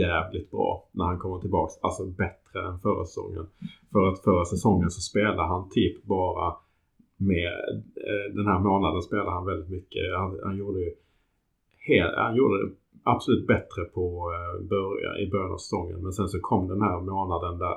jävligt 0.00 0.50
bra 0.50 0.88
när 0.92 1.04
han 1.04 1.18
kommer 1.18 1.38
tillbaks. 1.38 1.72
Alltså 1.82 2.04
bättre 2.06 2.58
än 2.68 2.78
förra 2.78 3.04
säsongen. 3.04 3.46
För 3.92 4.08
att 4.08 4.18
förra 4.24 4.44
säsongen 4.44 4.90
så 4.90 5.00
spelade 5.00 5.42
han 5.48 5.70
typ 5.70 6.04
bara 6.04 6.54
med, 7.16 7.52
eh, 8.08 8.34
den 8.34 8.46
här 8.46 8.58
månaden 8.58 9.02
spelade 9.02 9.30
han 9.30 9.46
väldigt 9.46 9.70
mycket. 9.70 10.02
Han, 10.18 10.38
han 10.44 10.56
gjorde 10.56 10.80
ju 10.80 10.90
han 12.16 12.36
gjorde 12.36 12.66
det 12.66 12.70
absolut 13.02 13.46
bättre 13.46 13.84
på 13.94 14.32
eh, 14.34 14.68
början, 14.68 15.16
i 15.18 15.30
början 15.30 15.52
av 15.52 15.56
säsongen. 15.56 15.98
Men 16.02 16.12
sen 16.12 16.28
så 16.28 16.40
kom 16.40 16.68
den 16.68 16.82
här 16.82 17.00
månaden 17.00 17.58
där 17.58 17.74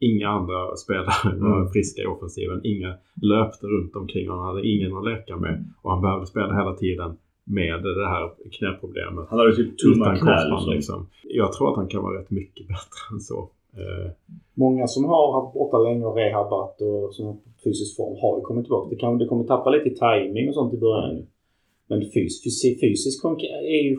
inga 0.00 0.28
andra 0.28 0.76
spelare 0.76 1.38
var 1.40 1.56
Mm. 1.60 1.68
friska 1.72 2.02
i 2.02 2.06
offensiven. 2.06 2.60
Inga 2.64 2.94
löpte 3.22 3.66
runt 3.66 3.96
omkring 3.96 4.28
honom. 4.28 4.44
Han 4.44 4.54
hade 4.56 4.68
ingen 4.68 4.96
att 4.96 5.04
leka 5.04 5.36
med. 5.36 5.64
Och 5.82 5.90
han 5.90 6.02
behövde 6.02 6.26
spela 6.26 6.54
hela 6.60 6.74
tiden 6.74 7.16
med 7.44 7.82
det 7.82 8.06
här 8.14 8.30
knäproblemet. 8.58 9.24
Han 9.30 9.38
hade 9.38 9.50
ju 9.50 9.56
typ 9.56 9.78
tumma 9.78 10.04
Utan 10.04 10.16
knä 10.16 10.26
korsband 10.26 10.52
liksom. 10.52 10.72
liksom. 10.74 11.06
Jag 11.22 11.52
tror 11.52 11.70
att 11.70 11.76
han 11.76 11.88
kan 11.88 12.02
vara 12.02 12.18
rätt 12.20 12.30
mycket 12.30 12.66
bättre 12.68 13.00
än 13.12 13.20
så. 13.20 13.38
Eh, 13.80 14.10
Många 14.54 14.86
som 14.86 15.04
har 15.04 15.32
varit 15.32 15.54
borta 15.54 15.78
länge 15.78 16.04
och 16.04 16.16
rehabbat 16.16 16.80
och 16.80 17.14
som 17.14 17.26
har 17.26 17.36
fysisk 17.64 17.96
form 17.96 18.16
har 18.22 18.38
ju 18.38 18.42
kommit 18.44 18.64
tillbaka. 18.64 18.90
Det, 18.90 18.96
kan, 18.96 19.18
det 19.18 19.26
kommer 19.26 19.44
tappa 19.44 19.70
lite 19.70 19.88
i 19.88 19.94
timing 19.94 20.48
och 20.48 20.54
sånt 20.54 20.74
i 20.74 20.78
början. 20.78 21.16
ju. 21.16 21.22
Men 21.88 22.00
fys, 22.00 22.42
fys, 22.44 22.80
fysisk 22.80 23.24
konk- 23.24 23.50
är 23.76 23.82
ju... 23.90 23.96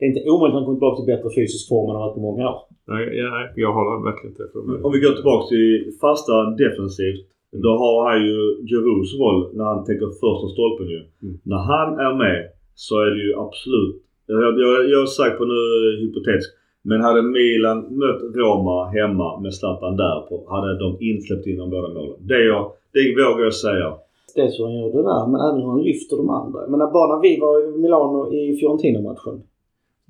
Det 0.00 0.06
är 0.06 0.10
inte 0.12 0.24
omöjligt 0.32 0.54
att 0.54 0.58
han 0.58 0.66
kommer 0.66 0.78
tillbaka 0.78 0.96
till 0.98 1.12
bättre 1.12 1.30
fysisk 1.38 1.64
form 1.70 1.86
än 1.86 1.94
han 1.96 2.04
varit 2.06 2.18
på 2.18 2.26
många 2.28 2.44
år. 2.54 2.60
nej, 2.92 3.02
jag, 3.20 3.32
jag 3.62 3.72
håller 3.76 3.94
verkligen 4.08 4.32
inte 4.34 4.46
för 4.52 4.62
mig. 4.68 4.76
Om 4.86 4.90
vi 4.94 4.98
går 5.04 5.14
tillbaka 5.18 5.44
till 5.52 5.72
fasta 6.02 6.34
defensivt. 6.64 7.22
Då 7.66 7.72
har 7.82 7.96
han 8.08 8.18
ju 8.28 8.38
Giroux 8.68 9.06
roll 9.22 9.40
när 9.56 9.64
han 9.72 9.80
tänker 9.88 10.06
första 10.24 10.46
stolpen 10.54 10.88
ju. 10.94 11.00
Mm. 11.24 11.34
När 11.50 11.62
han 11.72 11.88
är 12.06 12.12
med 12.24 12.40
så 12.86 12.94
är 13.04 13.10
det 13.14 13.22
ju 13.28 13.32
absolut. 13.46 13.96
Jag, 14.32 14.40
jag, 14.64 14.74
jag 14.92 15.00
är 15.06 15.10
säker 15.18 15.36
på 15.40 15.46
nu 15.54 15.60
hypotetiskt. 16.02 16.52
Men 16.88 16.98
hade 17.06 17.22
Milan 17.22 17.78
mött 18.02 18.22
Roma 18.40 18.76
hemma 18.96 19.28
med 19.42 19.52
Zlatan 19.54 19.96
där 20.04 20.18
på 20.28 20.34
hade 20.54 20.78
de 20.82 20.88
inte 21.08 21.22
släppt 21.26 21.46
in 21.50 21.58
de 21.62 21.70
båda 21.70 21.88
målen. 21.96 22.18
Det, 22.30 22.34
är 22.42 22.46
jag, 22.54 22.64
det 22.94 23.02
vågar 23.20 23.44
jag 23.50 23.58
säga. 23.68 23.88
Dels 24.36 24.54
hur 24.58 24.64
han 24.64 24.76
gör 24.78 24.90
det 24.98 25.04
där, 25.12 25.22
men 25.30 25.40
även 25.46 25.60
hur 25.62 25.70
han 25.74 25.82
lyfter 25.90 26.16
de 26.16 26.30
andra. 26.40 26.60
Men 26.70 26.78
bara 26.96 27.08
när 27.14 27.22
vi 27.26 27.32
var 27.44 27.54
i 27.60 27.78
Milano 27.82 28.20
i 28.38 28.42
Fiorentina-matchen. 28.60 29.36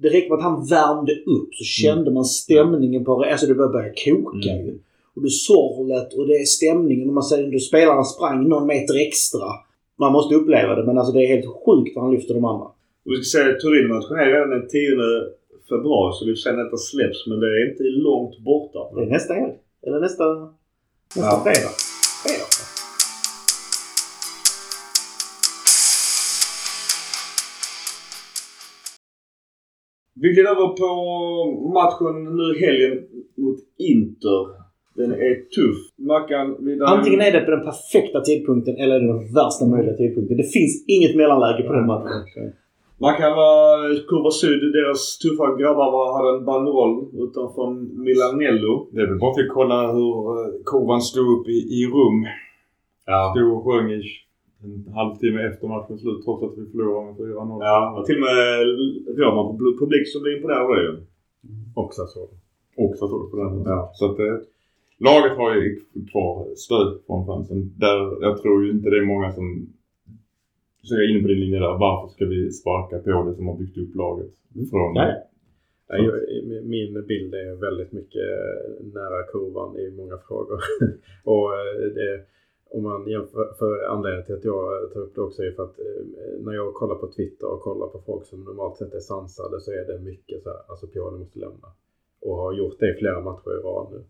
Det 0.03 0.09
räckte 0.09 0.29
med 0.31 0.37
att 0.39 0.45
han 0.51 0.67
värmde 0.67 1.13
upp 1.13 1.55
så 1.55 1.65
kände 1.65 2.11
man 2.11 2.25
stämningen 2.25 3.05
på... 3.05 3.25
Alltså 3.25 3.47
det 3.47 3.55
började 3.55 3.73
börja 3.73 3.93
koka 4.05 4.51
Mm. 4.53 4.67
ju. 4.67 4.79
Och 5.17 5.23
det 5.23 5.31
sorlet 5.31 6.15
och 6.15 6.27
det 6.27 6.35
är 6.35 6.45
stämningen. 6.45 7.09
Och 7.09 7.15
man 7.15 7.23
säger 7.23 7.55
att 7.57 7.63
spelarna 7.63 8.05
sprang 8.05 8.49
någon 8.49 8.67
meter 8.67 9.07
extra. 9.07 9.47
Man 9.99 10.13
måste 10.13 10.35
uppleva 10.35 10.75
det 10.75 10.87
men 10.87 10.99
alltså 10.99 11.13
det 11.13 11.21
är 11.25 11.29
helt 11.37 11.47
sjukt 11.65 11.97
när 11.97 12.03
han 12.03 12.13
lyfter 12.15 12.35
de 12.35 12.45
andra. 12.45 12.67
Vi 13.05 13.17
ska 13.23 13.39
säga 13.39 13.55
Turin-matchen 13.59 14.17
är 14.17 14.27
redan 14.35 14.51
den 14.51 14.69
10 14.69 14.91
februari 15.69 16.13
så 16.15 16.25
vi 16.27 16.33
får 16.33 16.37
se 16.37 16.53
när 16.53 16.65
detta 16.65 16.77
släpps. 16.77 17.27
Men 17.27 17.41
det 17.41 17.47
är 17.47 17.71
inte 17.71 17.83
långt 17.83 18.39
borta. 18.39 18.79
Det 18.95 19.03
är 19.03 19.07
nästa 19.07 19.35
helg. 19.35 19.55
Eller 19.87 20.01
nästa... 20.01 20.25
Nästa 21.17 21.31
Ja. 21.37 21.41
fredag. 21.45 21.73
Fredag. 22.25 22.49
Vi 30.15 30.29
glider 30.33 30.51
över 30.51 30.69
på 30.81 30.89
matchen 31.79 32.37
nu 32.37 32.45
i 32.57 32.61
helgen 32.67 32.99
mot 33.37 33.59
Inter. 33.79 34.61
Den 34.95 35.13
är 35.13 35.35
tuff. 35.57 35.81
Mackan, 35.99 36.57
vi 36.65 36.75
där... 36.75 36.87
Antingen 36.87 37.21
är 37.21 37.33
det 37.33 37.41
på 37.41 37.51
den 37.51 37.65
perfekta 37.65 38.21
tidpunkten 38.21 38.75
eller 38.77 38.95
är 38.95 39.01
det 39.01 39.07
den 39.07 39.35
värsta 39.35 39.67
möjliga 39.67 39.97
tidpunkten. 39.97 40.37
Det 40.37 40.53
finns 40.57 40.85
inget 40.95 41.17
mellanläge 41.17 41.63
på 41.69 41.73
den 41.73 41.87
matchen. 41.87 42.53
Man 43.05 43.15
kan 43.21 43.33
vara 43.43 43.95
Kurva 44.09 44.31
Syd, 44.31 44.61
deras 44.79 45.19
tuffa 45.19 45.47
grabbar 45.61 45.89
var, 45.97 46.07
hade 46.17 46.39
en 46.39 46.45
banderoll 46.45 46.95
utanför 47.25 47.67
Milanello. 48.05 48.89
Det 48.93 49.01
är 49.03 49.07
väl 49.07 49.19
bara 49.19 49.31
att 49.31 49.55
kolla 49.59 49.93
hur 49.97 50.15
eh, 50.37 50.51
kurvan 50.71 51.01
stod 51.01 51.29
upp 51.35 51.47
i, 51.49 51.59
i 51.79 51.81
rum. 51.95 52.19
Ja. 53.07 53.35
Stod 53.35 53.53
och 53.55 53.65
sjöng 53.65 53.91
i 53.91 54.03
en 54.65 54.93
halvtimme 54.95 55.41
efter 55.49 55.67
matchens 55.69 56.01
slut 56.01 56.25
trots 56.25 56.43
att 56.45 56.59
vi 56.59 56.71
förlorade 56.71 57.07
med 57.07 57.17
4-0. 57.17 57.59
Ja, 57.65 57.99
och 57.99 58.07
till 58.07 58.17
och 58.17 58.21
med 58.21 58.67
Roma 59.19 59.43
på 59.49 59.77
publik 59.81 60.09
som 60.13 60.23
blir 60.23 60.37
imponerad 60.37 60.63
av 60.63 60.77
det 60.77 60.83
ju. 60.83 60.97
Också 61.75 62.07
så. 62.07 62.23
Och 62.83 62.97
Sassuolo 62.99 63.31
på 63.31 63.37
den. 63.37 63.63
Ja. 63.65 63.91
Så 63.95 64.05
att 64.13 64.19
eh, 64.19 64.37
laget 64.99 65.37
har 65.37 65.55
ju 65.57 65.81
kvar 66.13 66.55
stöd 66.57 66.99
från 67.07 67.27
fansen. 67.27 67.73
Där, 67.77 68.23
jag 68.27 68.43
tror 68.43 68.65
ju 68.65 68.71
inte 68.71 68.91
det 68.91 68.99
är 68.99 69.07
många 69.15 69.33
som 69.33 69.67
så 70.83 70.95
jag 70.95 71.05
är 71.05 71.11
inne 71.11 71.23
på 71.23 71.29
din 71.29 71.41
linje 71.41 71.59
där. 71.59 71.79
Varför 71.79 72.09
ska 72.15 72.25
vi 72.27 72.51
sparka 72.53 72.99
på 72.99 73.25
det 73.29 73.35
som 73.35 73.47
har 73.47 73.57
byggt 73.57 73.79
upp 73.79 73.95
laget? 73.95 74.33
Från, 74.71 74.95
Nej. 74.95 75.15
Nej, 75.91 76.01
jag- 76.05 76.65
Min 76.65 77.07
bild 77.07 77.35
är 77.35 77.61
väldigt 77.67 77.93
mycket 77.93 78.29
nära 78.95 79.23
kurvan 79.33 79.77
i 79.79 79.91
många 79.97 80.19
frågor. 80.29 80.59
och 81.25 81.47
eh, 81.55 81.93
det, 81.95 82.21
om 82.73 82.83
man 82.83 83.09
jämför, 83.09 83.55
för 83.59 83.85
anledningen 83.85 84.27
till 84.27 84.35
att 84.35 84.45
jag 84.45 84.93
tar 84.93 85.01
upp 85.01 85.15
det 85.15 85.21
också 85.21 85.43
är 85.43 85.53
för 85.53 85.63
att 85.63 85.79
eh, 85.79 86.05
när 86.41 86.53
jag 86.53 86.75
kollar 86.75 86.95
på 86.95 87.07
Twitter 87.07 87.47
och 87.53 87.61
kollar 87.61 87.87
på 87.87 88.01
folk 88.07 88.27
som 88.27 88.45
normalt 88.45 88.77
sett 88.77 88.95
är 88.95 89.01
sansade 89.01 89.61
så 89.61 89.71
är 89.71 89.85
det 89.87 89.99
mycket 89.99 90.43
så 90.43 90.49
här, 90.49 90.59
alltså 90.69 90.87
Pioli 90.87 91.19
måste 91.19 91.39
lämna. 91.39 91.69
Och 92.21 92.37
har 92.37 92.53
gjort 92.53 92.81
det 92.81 92.91
i 92.91 92.99
flera 92.99 93.21
matcher 93.21 93.51
i 93.59 93.63
rad 93.63 93.87
nu. 93.93 94.05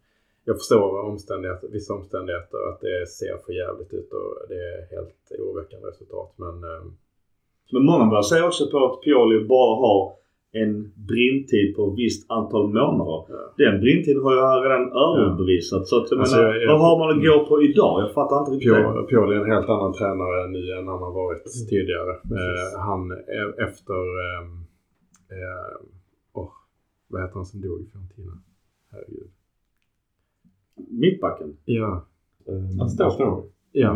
Jag 0.45 0.57
förstår 0.57 1.01
omständigheter, 1.01 1.69
vissa 1.69 1.95
omständigheter 1.95 2.59
att 2.69 2.81
det 2.81 3.07
ser 3.09 3.37
för 3.47 3.53
jävligt 3.53 3.93
ut 3.93 4.12
och 4.12 4.49
det 4.49 4.55
är 4.55 4.97
helt 4.97 5.32
oroväckande 5.39 5.89
resultat. 5.89 6.32
Men 6.37 6.65
eh, 6.65 6.85
Men 7.73 7.85
många 7.85 8.07
börjar 8.07 8.23
säga 8.23 8.47
också 8.47 8.70
på 8.70 8.78
att 8.87 9.01
Pioli 9.03 9.45
bara 9.45 9.77
har 9.77 10.20
en 10.52 10.93
brintid 11.10 11.77
på 11.77 11.82
ett 11.93 11.98
visst 11.98 12.31
antal 12.31 12.66
månader. 12.78 13.24
Ja. 13.28 13.43
Den 13.64 13.81
brintiden 13.81 14.22
har 14.22 14.36
han 14.51 14.62
redan 14.66 14.85
överbevisat. 15.06 15.89
Så 15.89 15.94
att 16.02 16.10
jag 16.10 16.20
Alltså, 16.20 16.36
menar, 16.36 16.52
jag- 16.55 16.62
jag- 16.62 16.68
vad 16.72 16.81
har 16.89 16.97
man 17.02 17.09
att 17.16 17.22
gå 17.28 17.36
på 17.51 17.62
idag? 17.62 17.94
Jag 18.05 18.12
fattar 18.14 18.36
inte 18.40 18.51
riktigt. 18.52 18.72
Pioli 18.72 19.06
Pioli 19.10 19.36
är 19.36 19.40
en 19.44 19.51
helt 19.56 19.68
annan 19.74 19.93
tränare 19.93 20.48
nu 20.56 20.62
än 20.78 20.86
han 20.93 20.98
har 21.06 21.12
varit 21.22 21.44
tidigare. 21.72 22.12
Eh, 22.40 22.81
han 22.89 23.02
efter... 23.68 24.01
Eh, 24.24 24.43
eh, 25.36 25.77
åh, 26.32 26.52
vad 27.09 27.22
heter 27.22 27.35
han 27.35 27.47
som 27.47 27.60
dog 27.60 27.81
i 27.81 27.85
Fiorentina? 27.90 28.32
Herregud. 28.93 29.31
Mittbacken. 31.02 31.56
Ja, 31.64 32.05
där 32.98 33.10
står 33.10 33.43
ja. 33.72 33.89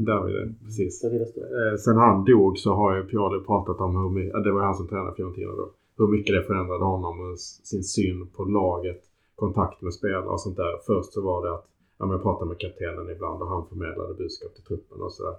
David 0.00 0.34
är 0.36 0.54
precis. 0.64 1.00
Det 1.00 1.16
jag 1.16 1.28
stå. 1.28 1.40
Eh, 1.40 1.76
sen 1.84 1.96
han 1.96 2.24
dog 2.24 2.58
så 2.58 2.70
har 2.74 2.96
ju 2.96 3.02
Pioli 3.02 3.44
pratat 3.46 3.80
om 3.80 3.96
hur 3.96 4.10
mycket, 4.10 4.44
det 4.44 4.52
var 4.52 4.62
han 4.62 4.74
som 4.74 4.88
tränade 4.88 5.14
Fiorentina 5.16 5.52
då, 5.52 5.70
hur 5.96 6.08
mycket 6.08 6.34
det 6.34 6.42
förändrade 6.42 6.84
honom 6.84 7.20
och 7.20 7.38
sin 7.38 7.84
syn 7.84 8.26
på 8.36 8.44
laget, 8.44 9.02
kontakt 9.34 9.82
med 9.82 9.94
spelare 9.94 10.34
och 10.34 10.40
sånt 10.40 10.56
där. 10.56 10.78
Först 10.86 11.12
så 11.12 11.20
var 11.22 11.46
det 11.46 11.54
att 11.54 11.66
ja, 11.98 12.06
men 12.06 12.12
jag 12.12 12.22
pratade 12.22 12.48
med 12.48 12.60
kaptenen 12.60 13.10
ibland 13.10 13.42
och 13.42 13.48
han 13.48 13.68
förmedlade 13.68 14.14
budskap 14.14 14.54
till 14.54 14.64
truppen 14.64 15.00
och 15.00 15.12
sådär. 15.12 15.36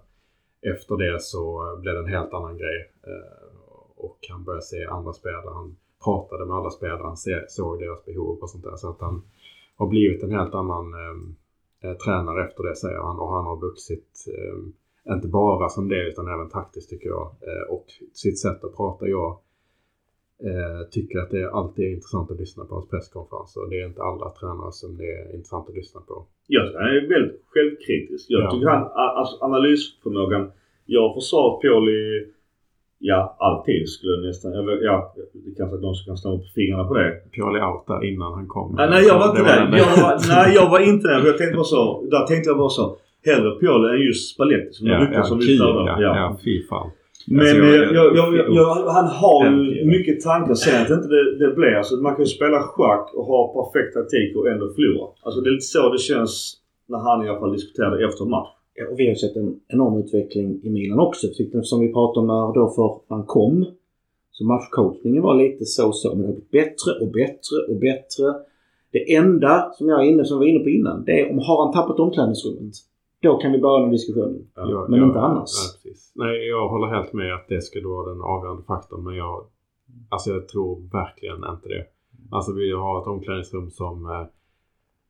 Efter 0.62 0.98
det 0.98 1.22
så 1.22 1.68
eh, 1.68 1.80
blev 1.80 1.94
det 1.94 2.00
en 2.00 2.16
helt 2.18 2.34
annan 2.34 2.58
grej 2.58 2.92
eh, 3.04 3.48
och 3.96 4.20
han 4.30 4.44
började 4.44 4.66
se 4.66 4.86
andra 4.86 5.14
spelare. 5.14 5.54
Han 5.54 5.76
pratade 6.04 6.46
med 6.46 6.56
alla 6.56 6.70
spelare, 6.70 7.04
han 7.04 7.18
såg 7.48 7.80
deras 7.80 8.06
behov 8.06 8.38
och 8.42 8.50
sånt 8.50 8.64
där. 8.64 8.76
Så 8.76 8.90
att 8.90 9.02
han 9.02 9.22
har 9.76 9.88
blivit 9.88 10.24
en 10.24 10.32
helt 10.32 10.54
annan 10.54 10.94
eh, 10.94 11.90
eh, 11.90 11.98
tränare 11.98 12.46
efter 12.46 12.64
det 12.64 12.76
säger 12.76 12.98
han 12.98 13.20
och 13.20 13.34
han 13.34 13.46
har 13.46 13.58
vuxit 13.62 14.26
eh, 14.28 15.14
inte 15.16 15.28
bara 15.28 15.70
som 15.70 15.90
det 15.90 16.08
utan 16.08 16.28
även 16.28 16.50
taktiskt 16.50 16.90
tycker 16.90 17.10
jag. 17.10 17.36
Eh, 17.42 17.74
och 17.74 17.86
sitt 18.14 18.40
sätt 18.40 18.64
att 18.64 18.76
prata. 18.76 19.08
Jag 19.08 19.38
eh, 20.50 20.80
tycker 20.92 21.20
att 21.20 21.32
det 21.32 21.52
alltid 21.52 21.86
är 21.86 21.90
intressant 21.98 22.32
att 22.32 22.40
lyssna 22.40 22.64
på 22.66 22.74
hans 22.76 22.90
presskonferenser. 22.90 23.62
Det 23.70 23.78
är 23.82 23.86
inte 23.92 24.02
alla 24.10 24.28
tränare 24.40 24.72
som 24.72 24.98
det 24.98 25.10
är 25.22 25.26
intressant 25.36 25.70
att 25.70 25.76
lyssna 25.76 26.02
på. 26.10 26.26
Jag 26.48 26.64
är 26.68 27.10
väldigt 27.16 27.42
självkritisk. 27.54 28.26
Jag 28.30 28.42
Ja. 28.44 28.52
tycker 28.52 28.68
han, 28.68 28.84
alltså 29.20 29.36
analysförmågan. 29.46 30.52
Jag 30.86 31.14
försvarat 31.18 31.62
Pioli, 31.62 32.00
ja 33.00 33.36
alltid 33.40 33.90
skulle 33.90 34.12
jag 34.14 34.22
nästan, 34.26 34.52
jag, 34.54 34.84
ja 34.84 35.14
det 35.34 35.52
kanske 35.58 35.78
är 35.78 35.82
någon 35.82 35.96
som 35.96 36.06
kan 36.10 36.18
slå 36.18 36.38
på 36.38 36.44
fingrarna 36.56 36.84
på 36.90 36.94
det. 36.94 37.10
Pioli 37.36 37.60
out 37.62 37.88
där 37.88 38.04
innan 38.10 38.34
han 38.34 38.48
kom. 38.48 38.76
Nej, 38.78 38.90
nej 38.90 39.04
jag 39.10 39.20
var 39.20 39.30
inte 39.30 39.44
där. 39.44 39.68
nej 40.36 40.56
jag 40.60 40.70
var 40.70 40.80
inte 40.80 41.08
där. 41.08 41.26
Jag 41.26 41.38
tänkte 41.38 41.56
bara 41.56 41.72
så, 41.76 42.06
där 42.12 42.26
tänkte 42.28 42.50
jag 42.50 42.58
bara 42.58 42.70
så. 42.70 42.98
Hellre 43.26 43.52
Pioli 43.60 43.88
än 43.96 44.02
just 44.08 44.34
Spalletti 44.36 44.72
som 44.74 44.88
Ja, 44.88 44.94
ja, 44.94 45.00
ryktas 45.02 45.18
ja, 45.18 45.24
som 45.24 45.38
vi 45.40 45.56
störde. 45.58 45.92
ja, 45.92 45.98
ja, 46.02 46.38
fy 46.44 46.68
fan. 46.68 46.90
Men 47.28 47.40
Alltså, 47.40 47.56
eh, 47.56 47.66
jag- 47.76 47.96
jag, 47.96 48.16
jag, 48.18 48.36
jag, 48.38 48.56
jag, 48.56 48.76
han 48.98 49.06
har 49.06 49.46
ju 49.52 49.86
mycket 49.86 50.22
tankar. 50.22 50.54
Sen 50.54 50.82
att 50.82 50.90
inte 50.90 51.08
det, 51.08 51.38
det 51.38 51.56
blir. 51.56 51.76
Alltså, 51.78 51.96
man 51.96 52.16
kan 52.16 52.26
ju 52.26 52.30
spela 52.30 52.60
schack 52.62 53.14
och 53.16 53.26
ha 53.26 53.40
perfekt 53.72 53.94
taktik 53.94 54.36
och 54.38 54.48
ändå 54.48 54.66
förlora. 54.76 55.08
Alltså 55.22 55.42
det 55.42 55.50
är 55.50 55.52
lite 55.52 55.66
så 55.76 55.90
det 55.90 56.00
känns 56.00 56.58
när 56.88 56.98
han 56.98 57.26
i 57.26 57.30
alla 57.30 57.40
fall 57.40 57.52
diskuterade 57.54 58.06
efter 58.06 58.26
match. 58.26 58.50
Ja, 58.76 58.84
och 58.92 59.00
vi 59.00 59.08
har 59.08 59.16
sett 59.16 59.36
en 59.36 59.56
enorm 59.68 60.00
utveckling 60.04 60.60
i 60.64 60.70
Milan 60.70 61.00
också. 61.00 61.28
Tyckte, 61.38 61.64
som 61.64 61.80
vi 61.80 61.94
pratade 61.94 62.20
om 62.20 62.28
när 62.28 62.54
då 62.60 62.70
för 62.76 63.16
han 63.16 63.24
kom. 63.26 63.66
Så 64.32 64.46
matchcoachningen 64.46 65.24
var 65.24 65.36
lite 65.36 65.66
så 65.66 65.92
så. 65.92 66.10
Men 66.16 66.22
det 66.22 66.28
har 66.28 66.34
blivit 66.34 66.52
bättre 66.52 66.92
och 67.02 67.12
bättre 67.12 67.58
och 67.70 67.76
bättre. 67.80 68.26
Det 68.92 69.16
enda 69.16 69.72
som 69.78 69.90
jag 69.90 70.00
är 70.06 70.10
inne, 70.12 70.26
som 70.26 70.38
var 70.40 70.46
inne 70.46 70.60
på 70.60 70.70
innan. 70.70 71.04
Det 71.06 71.20
är 71.20 71.32
om 71.32 71.40
har 71.40 71.64
han 71.66 71.74
tappat 71.74 72.00
omklädningsrummet. 72.00 72.74
Då 73.24 73.38
kan 73.38 73.52
vi 73.52 73.60
börja 73.60 73.80
den 73.80 73.92
diskussionen. 73.92 74.48
Ja, 74.56 74.86
men 74.90 75.00
ja, 75.00 75.06
inte 75.06 75.20
annars. 75.20 75.50
Nej, 75.86 75.96
nej, 76.16 76.48
jag 76.48 76.70
håller 76.70 76.88
helt 76.88 77.14
med 77.14 77.36
att 77.36 77.48
det 77.48 77.62
skulle 77.62 77.88
vara 77.88 78.10
den 78.10 78.22
avgörande 78.22 78.64
faktorn. 78.64 79.04
Men 79.04 79.16
jag, 79.16 79.46
alltså 80.10 80.30
jag 80.30 80.48
tror 80.48 80.90
verkligen 80.92 81.36
inte 81.36 81.68
det. 81.70 81.86
Alltså 82.32 82.54
vi 82.54 82.72
har 82.72 83.02
ett 83.02 83.08
omklädningsrum 83.08 83.70
som, 83.70 84.06
eh, 84.06 84.26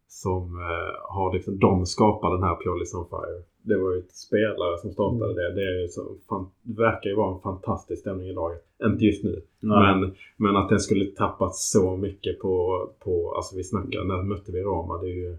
som 0.07 0.60
eh, 0.60 1.15
har 1.15 1.34
liksom, 1.34 1.60
de 1.60 1.85
skapar 1.85 2.31
den 2.31 2.44
här 2.44 2.56
Purely 2.56 2.85
on 2.99 3.07
Fire. 3.10 3.44
Det 3.61 3.77
var 3.77 3.94
ju 3.94 3.99
ett 3.99 4.15
spelare 4.15 4.77
som 4.77 4.91
startade 4.91 5.34
det. 5.34 5.56
Det, 5.56 5.61
är 5.61 5.81
ju 5.81 5.88
så, 5.88 6.02
fan, 6.30 6.45
det 6.61 6.81
verkar 6.81 7.10
ju 7.10 7.15
vara 7.15 7.35
en 7.35 7.41
fantastisk 7.41 8.02
stämning 8.02 8.27
i 8.27 8.34
laget. 8.34 8.61
Inte 8.84 9.06
just 9.06 9.23
nu. 9.23 9.41
Men, 9.60 10.15
men 10.38 10.56
att 10.56 10.69
den 10.69 10.80
skulle 10.80 11.06
tappat 11.06 11.56
så 11.56 11.98
mycket 11.98 12.40
på, 12.40 12.88
på 12.99 13.34
alltså 13.35 13.56
vi 13.57 13.64
snackar, 13.64 14.03
när 14.03 14.23
mötte 14.23 14.52
vi 14.52 14.61
Roma? 14.61 14.98
Det 15.02 15.07
är 15.07 15.15
ju, 15.15 15.38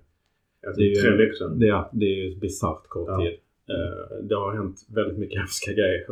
det 0.77 0.83
är 0.83 0.89
ju 0.89 0.95
Tre 0.95 1.11
veckor 1.17 1.35
sedan. 1.35 1.59
det, 1.59 1.69
är- 1.69 1.89
det 1.93 2.07
är 2.07 2.17
ju 2.25 2.37
bisarrt 2.37 2.89
kort 2.89 3.09
Ja. 3.09 3.17
tid. 3.19 3.35
Eh, 3.75 4.17
det 4.29 4.35
har 4.35 4.53
hänt 4.53 4.77
väldigt 4.95 5.19
mycket 5.19 5.39
hemska 5.43 5.73
grejer 5.73 6.05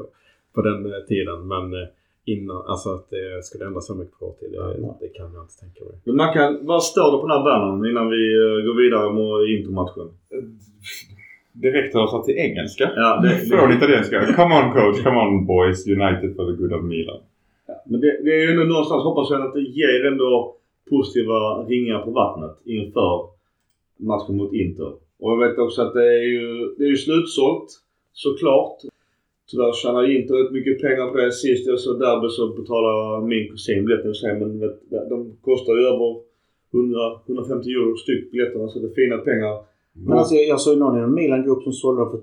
på 0.55 0.63
den 0.63 0.87
eh, 0.87 0.99
tiden. 1.09 1.47
Men 1.49 1.65
eh, 1.83 1.89
innan, 2.25 2.63
alltså 2.67 2.89
att 2.95 3.11
det 3.11 3.45
skulle 3.45 3.67
ändra 3.67 3.81
så 3.81 3.95
mycket 3.95 4.19
på 4.19 4.27
kort 4.27 4.41
tid, 4.41 4.51
det, 4.53 4.57
Ja. 4.57 4.97
det 5.01 5.09
kan 5.09 5.33
jag 5.35 5.43
inte 5.45 5.57
tänka 5.61 5.85
mig. 5.85 5.95
Men 6.05 6.17
man 6.17 6.33
kan, 6.33 6.67
vad 6.67 6.83
står 6.83 7.13
det 7.13 7.19
på 7.21 7.27
den 7.29 7.37
här 7.37 7.45
bannern 7.45 7.91
innan 7.91 8.07
vi 8.11 8.23
går 8.67 8.77
vidare 8.83 9.13
mot 9.13 9.49
Intermatchen? 9.57 10.09
Direkt 11.53 11.95
översatt 11.95 12.25
till 12.25 12.37
engelska. 12.47 12.91
Ja, 12.97 13.21
det, 13.23 13.29
Från 13.51 13.73
italienska. 13.73 14.17
Come 14.37 14.55
on 14.61 14.73
coach, 14.73 15.03
come 15.05 15.19
on 15.21 15.47
boys. 15.47 15.87
United 15.89 16.37
for 16.37 16.45
the 16.51 16.53
good 16.63 16.73
of 16.73 16.83
Milan. 16.85 17.21
Men 17.87 18.01
det, 18.01 18.21
det 18.25 18.31
är 18.31 18.43
ju 18.47 18.51
ändå 18.51 18.65
någonstans 18.65 19.05
hoppas 19.05 19.31
jag 19.31 19.43
att 19.43 19.55
det 19.55 19.61
ger 19.61 20.07
ändå 20.07 20.57
positiva 20.91 21.39
ringar 21.69 21.99
på 22.05 22.11
vattnet 22.11 22.57
inför 22.65 23.27
matchen 24.11 24.37
mot 24.37 24.53
Inter. 24.63 24.93
Och 25.23 25.31
jag 25.33 25.39
vet 25.45 25.59
också 25.59 25.83
att 25.83 25.95
det 25.95 26.07
är 26.19 26.27
ju, 26.37 26.75
det 26.79 26.85
är 26.85 26.89
ju 26.89 26.97
slutsålt 26.97 27.69
såklart. 28.13 28.77
Tyvärr 29.51 29.73
tjänar 29.73 30.03
Inter 30.17 30.35
rätt 30.35 30.53
mycket 30.59 30.81
pengar 30.85 31.07
på 31.11 31.17
det. 31.17 31.33
Sist 31.33 31.67
jag 31.67 31.81
såg 31.81 31.97
derby 32.01 32.29
så 32.37 32.43
betalade 32.61 33.27
min 33.27 33.49
kusin 33.51 33.85
biljetten 33.85 34.15
sig 34.15 34.33
men 34.41 34.51
vet, 34.61 34.77
de 35.13 35.17
kostar 35.49 35.73
ju 35.79 35.83
över 35.93 36.09
100-150 36.73 37.67
euro 37.77 37.97
styck 37.97 38.31
biljetterna 38.33 38.69
så 38.69 38.79
det 38.79 38.87
är 38.87 38.95
fina 39.03 39.19
pengar. 39.19 39.55
Men 39.93 40.19
alltså 40.19 40.35
jag, 40.35 40.47
jag 40.49 40.61
såg 40.61 40.79
någon 40.79 40.99
i 40.99 41.03
en 41.03 41.15
Milan-grupp 41.15 41.63
som 41.63 41.73
sålde 41.73 42.01
dem 42.03 42.11
för 42.11 42.23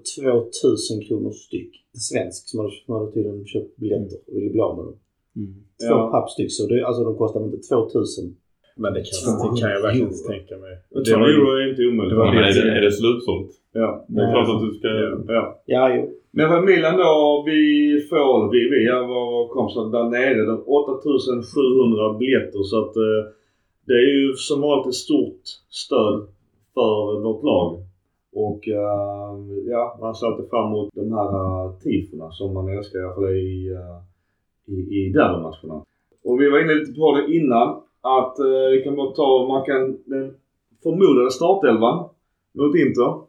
2000 0.62 1.02
kronor 1.08 1.32
styck. 1.32 1.72
En 1.94 2.00
svensk 2.00 2.50
som 2.50 2.60
hade, 2.60 2.72
som 2.86 2.96
hade 2.96 3.12
tydligen 3.12 3.46
köpt 3.46 3.76
biljetter 3.78 4.18
och 4.28 4.34
ville 4.38 4.50
bli 4.50 4.60
av 4.62 4.78
med 4.78 4.86
dem. 4.86 4.96
Två 5.88 5.96
Ja. 5.96 6.10
pappstyck 6.12 6.52
så 6.52 6.68
det, 6.68 6.86
alltså 6.88 7.04
de 7.04 7.16
kostar 7.18 7.46
inte 7.46 7.58
2000. 7.58 8.36
Men 8.84 8.94
det 8.96 9.04
kan, 9.08 9.16
det 9.44 9.62
kan 9.62 9.70
jag 9.76 9.82
verkligen 9.82 10.08
inte 10.08 10.24
tänka 10.34 10.54
mig. 10.64 10.74
Det 11.06 11.16
var 11.22 11.28
ju- 11.28 11.62
är 11.64 11.70
inte 11.72 11.84
omöjligt. 11.90 12.12
det 12.14 12.20
var 12.22 12.28
är, 12.28 12.54
det, 12.58 12.78
är 12.78 12.82
det 12.82 12.92
slutsålt? 12.92 13.52
Ja. 13.82 14.06
Det 14.08 14.22
är 14.22 14.32
klart 14.34 14.50
att 14.54 14.62
du 14.66 14.70
ska... 14.78 14.88
ja. 15.34 15.44
Ja, 15.66 15.96
jo. 15.96 16.02
Men 16.32 16.50
för 16.50 16.62
Milan 16.62 16.98
då, 16.98 17.44
vi 17.46 17.62
får, 18.10 18.52
vi, 18.54 18.60
vi 18.74 18.80
är 18.96 19.08
våra 19.08 19.48
kompisar 19.54 19.92
där 19.96 20.10
nere, 20.10 20.46
de 20.46 20.64
8700 20.68 22.14
biljetter 22.20 22.64
så 22.64 22.76
att 22.84 22.96
eh, 22.96 23.22
det 23.88 23.94
är 23.94 24.10
ju 24.18 24.34
som 24.34 24.62
vanligt 24.62 24.88
ett 24.88 24.94
stort 25.08 25.42
stöd 25.70 26.28
för 26.74 27.20
vårt 27.24 27.44
lag. 27.44 27.70
Och 28.34 28.68
eh, 28.68 29.32
ja, 29.74 29.98
man 30.02 30.16
ser 30.16 30.28
alltid 30.28 30.50
fram 30.50 30.68
emot 30.68 30.90
de 30.94 31.12
här 31.14 31.30
uh, 31.66 31.80
tifona 31.80 32.32
som 32.32 32.54
man 32.54 32.78
älskar 32.78 33.00
i 33.00 33.04
alla 33.04 33.16
fall 33.16 33.36
i, 33.36 33.70
uh, 33.70 34.00
i, 34.74 34.78
i 34.98 35.10
derbymatcherna. 35.10 35.78
Och 36.24 36.42
vi 36.42 36.50
var 36.50 36.60
inne 36.64 36.74
lite 36.74 36.94
på 37.00 37.16
det 37.16 37.34
innan 37.38 37.82
att 38.02 38.40
eh, 38.40 38.70
vi 38.72 38.82
kan 38.84 38.96
bara 38.96 39.12
ta, 39.12 39.48
man 39.48 39.66
kan, 39.66 39.98
den 40.06 40.36
förmodade 40.84 41.32
startelvan 41.32 42.10
mot 42.54 42.76
Inter. 42.76 43.22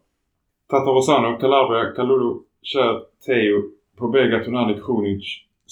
Tata 0.70 0.90
Rosano, 0.90 1.38
Calabria, 1.40 1.92
Kalulu, 1.96 2.34
Kär, 2.62 3.02
Teo, 3.26 3.62
Pobega, 3.98 4.44
Tonali, 4.44 4.74
Krunic, 4.74 5.24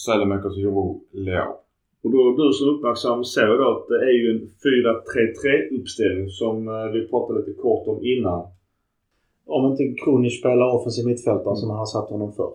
Sälemäkers, 0.06 0.56
Joro, 0.56 1.00
Leao. 1.12 1.54
Och 2.02 2.10
då 2.10 2.36
du 2.36 2.52
som 2.52 2.68
uppmärksam 2.68 3.24
såg 3.24 3.58
då 3.58 3.68
att 3.70 3.88
det 3.88 3.94
är 3.94 4.12
ju 4.12 4.30
en 4.30 4.42
4-3-3 5.74 5.80
uppställning 5.80 6.28
som 6.28 6.68
eh, 6.68 6.92
vi 6.92 7.08
pratade 7.08 7.38
lite 7.38 7.60
kort 7.60 7.88
om 7.88 8.04
innan. 8.04 8.46
Om 9.46 9.70
inte 9.70 10.02
Kronic 10.04 10.38
spelar 10.38 10.74
offensiv 10.74 11.06
mittfältare 11.06 11.56
som 11.56 11.70
han 11.70 11.78
har 11.78 11.86
satt 11.86 12.10
honom 12.10 12.32
för. 12.32 12.52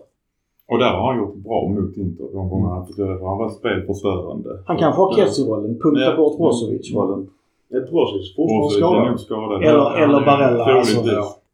Och 0.70 0.78
där 0.78 0.92
har 0.98 1.04
han 1.12 1.18
gjort 1.22 1.34
bra 1.46 1.68
mot 1.68 1.96
Inter 1.96 2.24
de 2.32 2.48
gånger 2.50 2.68
han 2.76 2.86
fick 2.86 2.98
göra 2.98 3.12
det. 3.12 3.18
för 3.18 3.26
Han 3.26 3.38
var 3.38 3.48
spelförstörande. 3.50 4.50
Han 4.66 4.76
kanske 4.78 5.00
har 5.02 5.10
Kessie-rollen. 5.16 5.78
Punkta 5.84 6.00
Ja. 6.10 6.16
bort 6.16 6.36
Brozovic-rollen. 6.38 7.22
Brozovic 7.90 8.36
fortfarande 8.36 9.18
skadad. 9.18 9.62
Eller- 9.62 10.02
eller 10.02 10.20
Barella, 10.30 10.64
alltså. 10.64 11.00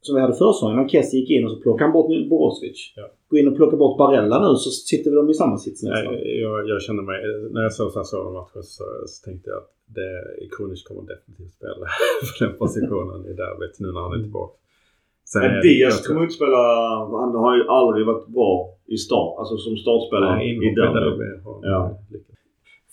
Som 0.02 0.14
vi 0.14 0.20
hade 0.20 0.32
försäsongen 0.34 0.76
när 0.76 0.88
Kessie 0.88 1.20
gick 1.20 1.30
in 1.30 1.44
och 1.46 1.50
så 1.54 1.60
plockade 1.60 1.84
han 1.84 1.92
bort 1.92 2.06
Brozovic. 2.30 2.78
Ja. 2.96 3.06
Gå 3.30 3.38
in 3.38 3.48
och 3.48 3.56
plocka 3.56 3.76
bort 3.76 3.98
Barella 3.98 4.36
nu 4.48 4.54
så 4.56 4.70
sitter 4.70 5.10
de 5.16 5.30
i 5.30 5.34
samma 5.34 5.56
sits 5.58 5.82
nästan. 5.82 6.12
Nej, 6.14 6.40
jag, 6.44 6.68
jag 6.68 6.82
känner 6.82 7.02
mig, 7.02 7.16
när 7.54 7.62
jag 7.62 7.72
såg 7.72 7.90
Sassuolo-matchen 7.92 8.62
så, 8.62 8.84
så 9.12 9.18
tänkte 9.26 9.50
jag 9.50 9.58
att 9.62 9.70
det, 9.96 10.10
Kronic 10.56 10.82
kommer 10.88 11.02
definitivt 11.12 11.52
spela 11.58 11.86
för 12.26 12.44
den 12.46 12.54
positionen 12.62 13.20
i 13.30 13.32
derbyt 13.42 13.76
nu 13.82 13.88
när 13.92 14.00
han 14.06 14.12
är 14.18 14.22
tillbaka. 14.26 14.54
Sen 15.32 15.60
Diaz 15.62 16.06
kommer 16.06 16.22
inte 16.22 16.34
spela... 16.34 16.62
Han 17.22 17.34
har 17.44 17.56
ju 17.56 17.64
aldrig 17.68 18.06
varit 18.06 18.26
bra 18.26 18.52
i 18.86 18.96
start. 18.96 19.38
Alltså 19.38 19.56
som 19.56 19.76
startspelare 19.76 20.36
Nej, 20.36 20.56
i 20.66 20.74
derby. 20.74 21.24
Ja. 21.62 21.98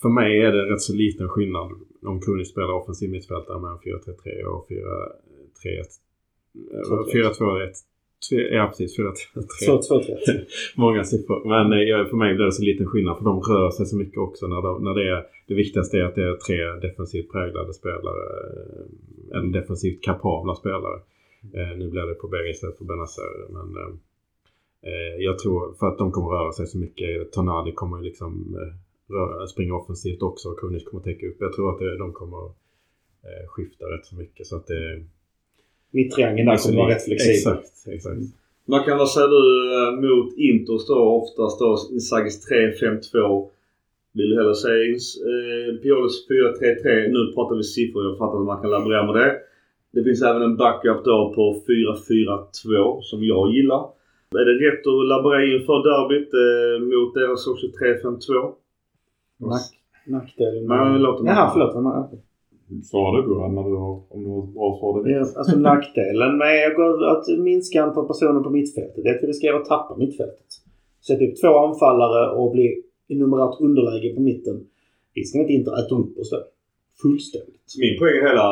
För 0.01 0.09
mig 0.09 0.41
är 0.41 0.51
det 0.51 0.63
rätt 0.73 0.81
så 0.81 0.93
liten 0.93 1.27
skillnad 1.29 1.71
om 2.05 2.21
Kronic 2.21 2.49
spelar 2.51 2.73
offensiv 2.73 3.09
mittfältare 3.09 3.59
med 3.59 3.71
en 3.71 3.77
4-3-3 3.77 4.43
och 4.55 4.67
4-3-1. 4.69 4.79
eh, 6.73 7.29
4-2-1. 7.29 7.69
Ja 8.51 8.67
precis, 8.67 8.99
4-3-3. 8.99 9.13
2-2-3. 9.67 10.45
Många 10.75 11.03
siffror. 11.03 11.39
Men 11.53 11.65
eh, 11.73 12.07
för 12.09 12.17
mig 12.17 12.35
blir 12.35 12.45
det 12.45 12.51
så 12.51 12.63
liten 12.63 12.85
skillnad 12.87 13.17
för 13.17 13.25
de 13.25 13.39
rör 13.39 13.71
sig 13.71 13.85
så 13.85 13.97
mycket 13.97 14.17
också. 14.17 14.47
När, 14.47 14.61
de, 14.61 14.83
när 14.83 14.93
det, 14.93 15.09
är, 15.09 15.23
det 15.47 15.53
viktigaste 15.53 15.97
är 15.97 16.03
att 16.03 16.15
det 16.15 16.23
är 16.23 16.35
tre 16.47 16.87
defensivt 16.87 17.31
präglade 17.31 17.73
spelare. 17.73 18.23
eh, 19.31 19.37
Eller 19.37 19.59
defensivt 19.59 20.03
kapabla 20.03 20.55
spelare. 20.55 20.99
Eh, 21.53 21.77
nu 21.77 21.89
blir 21.89 22.01
det 22.01 22.13
på 22.13 22.27
bägge 22.27 22.49
istället 22.49 22.77
för 22.77 22.85
Benazer. 22.85 23.47
Men 23.49 23.67
eh, 23.81 23.93
eh, 24.89 25.15
jag 25.19 25.39
tror 25.39 25.73
för 25.79 25.87
att 25.87 25.97
de 25.97 26.11
kommer 26.11 26.29
röra 26.29 26.51
sig 26.51 26.67
så 26.67 26.77
mycket. 26.77 27.31
Tonali 27.31 27.71
kommer 27.71 27.97
ju 27.97 28.03
liksom 28.03 28.55
eh, 28.61 28.73
röra, 29.15 29.47
springa 29.47 29.75
offensivt 29.75 30.21
också. 30.21 30.49
och 30.49 30.59
Kunis 30.59 30.83
kommer 30.83 31.03
täcka 31.03 31.27
upp. 31.27 31.37
Jag 31.39 31.53
tror 31.53 31.73
att 31.73 31.79
det, 31.79 31.97
de 31.97 32.13
kommer 32.13 32.45
eh, 33.27 33.47
skifta 33.47 33.85
rätt 33.85 34.05
så 34.05 34.15
mycket. 34.15 34.47
Så 34.47 34.55
att 34.55 34.67
det, 34.67 35.03
Mitttriangeln 35.91 36.47
där 36.47 36.57
kommer 36.57 36.77
vara 36.77 36.95
rätt 36.95 37.05
flexibel. 37.05 37.35
Exakt, 37.35 37.87
exakt. 37.87 38.21
Man 38.65 38.83
kan 38.85 38.97
vad 38.97 39.09
säger 39.09 39.27
du 39.27 39.41
mot 40.07 40.37
Inter 40.37 40.77
står 40.77 41.05
oftast 41.21 41.59
då 41.59 41.77
Inzagis 41.91 42.49
3-5-2. 42.49 43.49
Vill 44.13 44.29
du 44.29 44.35
hellre 44.35 44.55
säga 44.55 44.83
eh, 45.29 45.75
Piolis 45.81 46.27
4-3-3. 46.29 47.07
Nu 47.15 47.33
pratar 47.33 47.55
vi 47.55 47.63
siffror. 47.63 48.03
Jag 48.03 48.17
fattar 48.17 48.39
att 48.39 48.45
man 48.45 48.61
kan 48.61 48.71
laborera 48.71 49.05
med 49.05 49.15
det. 49.21 49.31
Det 49.97 50.03
finns 50.03 50.21
även 50.23 50.41
en 50.41 50.57
backup 50.57 51.05
då 51.05 51.33
på 51.35 51.43
4-4-2 51.67 53.01
som 53.01 53.23
jag 53.23 53.43
gillar. 53.55 53.81
Är 54.41 54.45
det 54.49 54.55
rätt 54.67 54.83
att 54.87 55.07
laborera 55.13 55.45
inför 55.55 55.77
derbyt 55.89 56.31
eh, 56.45 56.75
mot 56.91 57.13
deras 57.19 57.47
också 57.47 57.65
3-5-2? 57.67 58.53
Nack, 59.37 59.61
nackdelen. 60.07 60.63
Men 60.67 61.01
låt 61.01 61.17
dem- 61.17 61.27
Jaha, 61.27 61.49
förlåt. 61.53 61.75
men- 61.83 62.83
Svara 62.83 63.21
du 63.21 63.27
Goran 63.27 63.55
när 63.55 63.63
du 63.63 63.75
har, 63.75 64.01
om 64.13 64.23
du 64.23 64.29
har 64.29 64.43
ett 64.43 64.53
bra 64.53 64.77
svar 64.79 65.03
direkt. 65.03 65.31
Ja, 65.33 65.39
Alltså 65.39 65.59
nackdelen 65.59 66.37
med 66.37 66.75
att 67.13 67.27
minska 67.39 67.83
antal 67.83 68.07
personer 68.07 68.39
på 68.39 68.49
mittfältet 68.49 69.03
det 69.03 69.09
är 69.09 69.15
att 69.15 69.23
vi 69.23 69.27
riskerar 69.27 69.59
att 69.59 69.65
tappa 69.65 69.95
mittfältet. 69.97 70.49
Sätta 71.07 71.23
upp 71.25 71.35
två 71.41 71.47
anfallare 71.67 72.31
och 72.37 72.51
bli 72.51 72.83
i 73.07 73.15
numerärt 73.15 73.61
underläge 73.61 74.15
på 74.15 74.21
mitten. 74.21 74.55
Risken 75.15 75.41
är 75.41 75.45
att 75.45 75.51
inte 75.51 75.71
äta 75.71 75.95
upp 75.95 76.17
oss 76.17 76.29
då. 76.31 76.37
Fullständigt. 77.01 77.61
Min 77.79 77.99
poäng 77.99 78.15
är 78.17 78.27
hela 78.29 78.47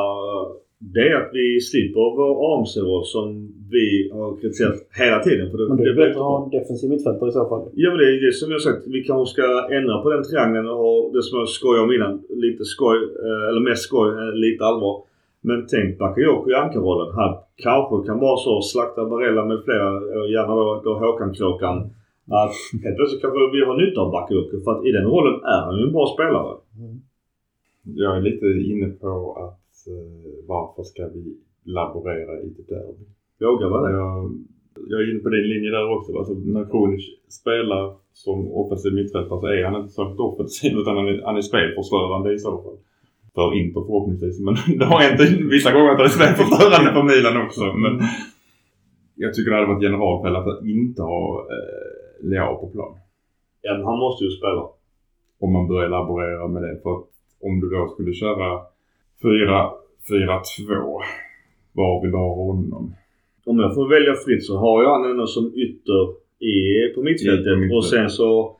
det 0.80 1.08
är 1.10 1.16
att 1.16 1.30
vi 1.34 1.60
slipper 1.60 2.06
vår 2.20 2.34
AMC-roll 2.54 3.06
som 3.06 3.26
vi 3.72 4.10
har 4.14 4.30
kritiserat 4.42 4.78
hela 5.04 5.20
tiden. 5.20 5.52
För 5.52 5.58
det, 5.58 5.68
Men 5.70 5.80
är 5.80 5.86
det 5.86 5.94
blir 5.94 6.06
bättre 6.06 6.20
att 6.20 6.32
ha 6.34 6.44
en 6.44 6.50
defensiv 6.58 6.90
mittfältare 6.90 7.30
i 7.30 7.32
så 7.32 7.46
fall. 7.50 7.64
Ja 7.74 7.90
men 7.92 7.98
det 8.00 8.08
är 8.12 8.26
det 8.26 8.34
som 8.34 8.52
jag 8.52 8.62
sagt. 8.62 8.82
Vi 8.96 9.04
kanske 9.04 9.34
ska 9.34 9.46
ändra 9.78 9.96
på 10.02 10.10
den 10.10 10.24
triangeln 10.24 10.68
och 10.72 10.78
ha 10.86 10.94
det 11.16 11.24
som 11.24 11.40
jag 11.40 11.50
skojade 11.50 11.84
om 11.86 11.92
innan. 11.98 12.14
Lite 12.46 12.64
skoj, 12.74 12.98
eh, 13.26 13.44
eller 13.50 13.62
mest 13.70 13.84
skoj, 13.90 14.10
eh, 14.20 14.34
lite 14.46 14.62
allvar. 14.70 14.96
Men 15.48 15.60
tänk 15.74 15.98
Bakayoko 16.00 16.50
i 16.52 16.56
ankarrollen. 16.64 17.16
Han 17.20 17.32
kanske 17.66 17.96
kan 18.08 18.20
vara 18.26 18.38
så 18.38 18.62
slakta 18.62 19.06
Barella 19.06 19.46
med 19.46 19.60
flera, 19.66 19.90
eh, 20.14 20.26
gärna 20.36 20.54
då, 20.56 20.82
då 20.86 20.94
Håkan-kråkan. 21.04 21.78
Att 22.42 22.56
helt 22.84 22.98
plötsligt 22.98 23.22
kanske 23.22 23.40
vi 23.56 23.62
har 23.68 23.78
nytta 23.78 24.02
av 24.02 24.12
Bakayoko 24.12 24.56
för 24.64 24.72
att 24.72 24.86
i 24.88 24.92
den 24.98 25.06
rollen 25.14 25.38
är 25.54 25.62
han 25.66 25.78
ju 25.78 25.84
en 25.88 25.96
bra 25.98 26.06
spelare. 26.16 26.52
Jag 28.04 28.18
är 28.18 28.22
lite 28.22 28.46
inne 28.72 28.88
på 29.02 29.12
att 29.42 29.65
varför 30.48 30.84
ska 30.84 31.07
vi 31.07 31.38
laborera 31.64 32.41
i 32.41 32.49
det 32.57 32.76
derby? 32.76 33.06
Vågar 33.40 33.70
vara 33.70 33.90
det. 33.90 33.98
Jag, 33.98 34.32
jag 34.88 35.02
är 35.02 35.12
inne 35.12 35.20
på 35.20 35.30
din 35.30 35.49
linje 35.53 35.72
där 35.72 35.98
också. 35.98 36.18
Alltså, 36.18 36.34
när 36.34 36.66
Kronic 36.72 37.06
spelar 37.30 37.95
som 38.14 38.52
offensiv 38.52 38.94
mittfältare 38.94 39.40
så 39.40 39.48
är 39.48 39.64
han 39.64 39.82
inte 39.82 39.94
särskilt 39.94 40.20
offensiv 40.20 40.72
utan 40.82 40.98
han 40.98 41.07
är, 41.07 41.22
han 41.26 41.38
är 41.38 41.41
spelförstörande 41.41 42.34
i 42.34 42.40
så 42.40 42.52
fall. 42.64 42.78
För 43.36 43.57
Inter 43.60 43.82
förhoppningsvis. 43.82 44.40
Men 44.40 44.56
det 44.80 44.86
har 44.86 44.99
hänt 44.99 45.22
vissa 45.56 45.72
gånger 45.72 45.90
att 45.91 45.98
han 45.98 46.12
är 46.12 46.18
spelförstörande 46.20 46.90
för 46.95 47.03
Milan 47.03 47.45
också. 47.45 47.64
Men 47.84 47.94
jag 49.16 49.34
tycker 49.34 49.52
det 49.52 49.57
hade 49.57 49.74
varit 49.74 49.88
generalfel 49.90 50.36
att 50.36 50.66
inte 50.66 51.02
ha 51.02 51.48
eh, 51.53 52.28
Leao 52.30 52.56
på 52.62 52.68
plan. 52.68 52.94
Ja, 53.62 53.74
men 53.78 53.86
han 53.86 53.99
måste 53.99 54.24
ju 54.26 54.32
spela. 54.32 54.64
Om 55.40 55.53
man 55.53 55.68
börjar 55.68 55.90
laborera 55.90 56.48
med 56.48 56.62
det. 56.64 56.80
För 56.84 56.91
att 56.98 57.06
om 57.41 57.60
du 57.62 57.70
då 57.70 57.88
skulle 57.88 58.14
köra 58.14 58.62
4-4-2. 59.24 61.02
Var 61.74 62.02
vill 62.02 62.12
du 62.12 62.18
ha 62.18 62.36
honom? 62.36 62.96
Om 63.46 63.60
jag 63.60 63.76
får 63.76 63.90
välja 63.90 64.16
fritt 64.26 64.46
så 64.46 64.58
har 64.58 64.84
jag 64.84 64.92
han 64.94 65.12
ändå 65.12 65.28
som 65.28 65.54
ytter 65.56 66.02
i, 66.40 66.90
på 66.96 67.02
mittfältet. 67.02 67.72
Och 67.76 67.86
sen 67.86 68.10
så... 68.10 68.58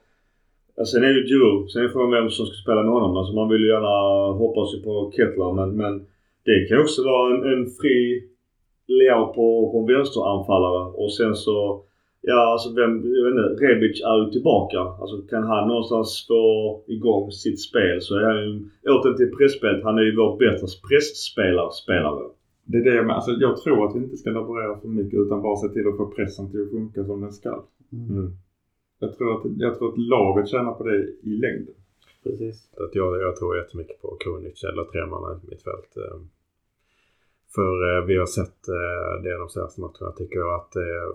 Ja, 0.76 0.86
sen 0.86 1.04
är 1.04 1.14
det 1.14 1.28
Giroud. 1.30 1.72
Sen 1.72 1.84
är 1.84 1.90
frågan 1.90 2.12
vem 2.12 2.30
som 2.30 2.46
ska 2.46 2.56
spela 2.56 2.84
med 2.84 2.92
honom. 2.92 3.18
Alltså 3.18 3.34
man 3.34 3.50
vill 3.50 3.62
ju 3.62 3.68
gärna 3.68 3.96
hoppas 4.38 4.76
ju 4.76 4.80
på 4.84 5.12
Kettler 5.16 5.54
men, 5.54 5.78
men 5.78 6.06
det 6.46 6.68
kan 6.70 6.82
också 6.82 7.04
vara 7.04 7.36
en, 7.36 7.54
en 7.54 7.66
fri 7.82 8.24
Leao 8.88 9.34
på, 9.34 9.72
på 9.72 9.78
en 9.80 9.96
vänsteranfallare. 9.96 10.84
Och 11.02 11.14
sen 11.14 11.36
så... 11.36 11.84
Ja 12.28 12.42
alltså 12.54 12.70
vem, 12.80 12.92
jag 13.16 13.24
vet 13.26 13.34
inte, 13.36 13.66
Rebic 13.66 14.02
är 14.12 14.18
ju 14.26 14.32
tillbaka. 14.32 14.80
Alltså 15.02 15.18
kan 15.32 15.44
han 15.44 15.68
någonstans 15.68 16.26
få 16.28 16.44
igång 16.88 17.32
sitt 17.32 17.60
spel 17.70 18.02
så 18.02 18.12
är 18.20 18.24
han 18.32 18.40
ju 18.46 18.52
återigen 18.94 19.18
till 19.18 19.32
pressspelet. 19.38 19.84
Han 19.84 19.98
är 19.98 20.02
ju 20.10 20.16
vår 20.16 20.32
bästa 20.38 20.68
pressspelare. 20.88 21.72
Spelare. 21.84 22.24
Det 22.72 22.78
är 22.78 22.84
det 22.84 22.96
jag, 22.96 23.06
men- 23.06 23.16
alltså, 23.16 23.32
jag 23.32 23.58
tror 23.64 23.80
att 23.88 23.96
vi 23.96 24.00
inte 24.00 24.18
ska 24.18 24.30
laborera 24.30 24.80
för 24.82 24.88
mycket 24.88 25.20
utan 25.20 25.42
bara 25.42 25.56
se 25.56 25.68
till 25.70 25.88
att 25.88 25.98
få 25.98 26.06
pressen 26.18 26.52
till 26.52 26.62
att 26.64 26.70
funka 26.72 27.06
som 27.06 27.22
den 27.22 27.32
ska. 27.32 27.52
Mm. 27.94 28.32
Jag 29.00 29.18
tror 29.18 29.30
att, 29.36 29.44
jag 29.58 29.78
tror 29.78 29.88
att 29.92 29.98
laget 29.98 30.48
tjänar 30.50 30.72
på 30.74 30.84
det 30.84 30.98
i 31.30 31.30
längden. 31.46 31.76
Precis. 32.24 32.58
Att 32.84 32.96
jag, 32.96 33.22
jag 33.22 33.36
tror 33.36 33.58
jättemycket 33.58 34.02
på 34.02 34.18
Kronic 34.24 34.64
eller 34.64 34.84
tremanna 34.84 35.40
mittfält. 35.50 35.92
eh. 35.98 36.18
För 37.56 37.74
eh, 37.98 38.06
vi 38.06 38.18
har 38.18 38.26
sett 38.26 38.60
eh, 38.80 39.24
det 39.24 39.38
de 39.44 39.50
senaste 39.50 39.82
matcherna. 39.82 39.98
Jag 40.12 40.16
tycker 40.18 40.56
att 40.58 40.76
eh, 40.76 40.84
eh, 40.84 41.12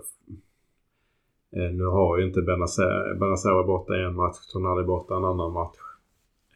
nu 1.51 1.83
har 1.85 2.17
ju 2.17 2.25
inte 2.25 2.41
Benazer 2.41 3.63
borta 3.63 3.95
en 3.95 4.15
match, 4.15 4.37
Tonali 4.53 4.83
borta 4.83 5.15
en 5.17 5.25
annan 5.25 5.51
match. 5.53 5.77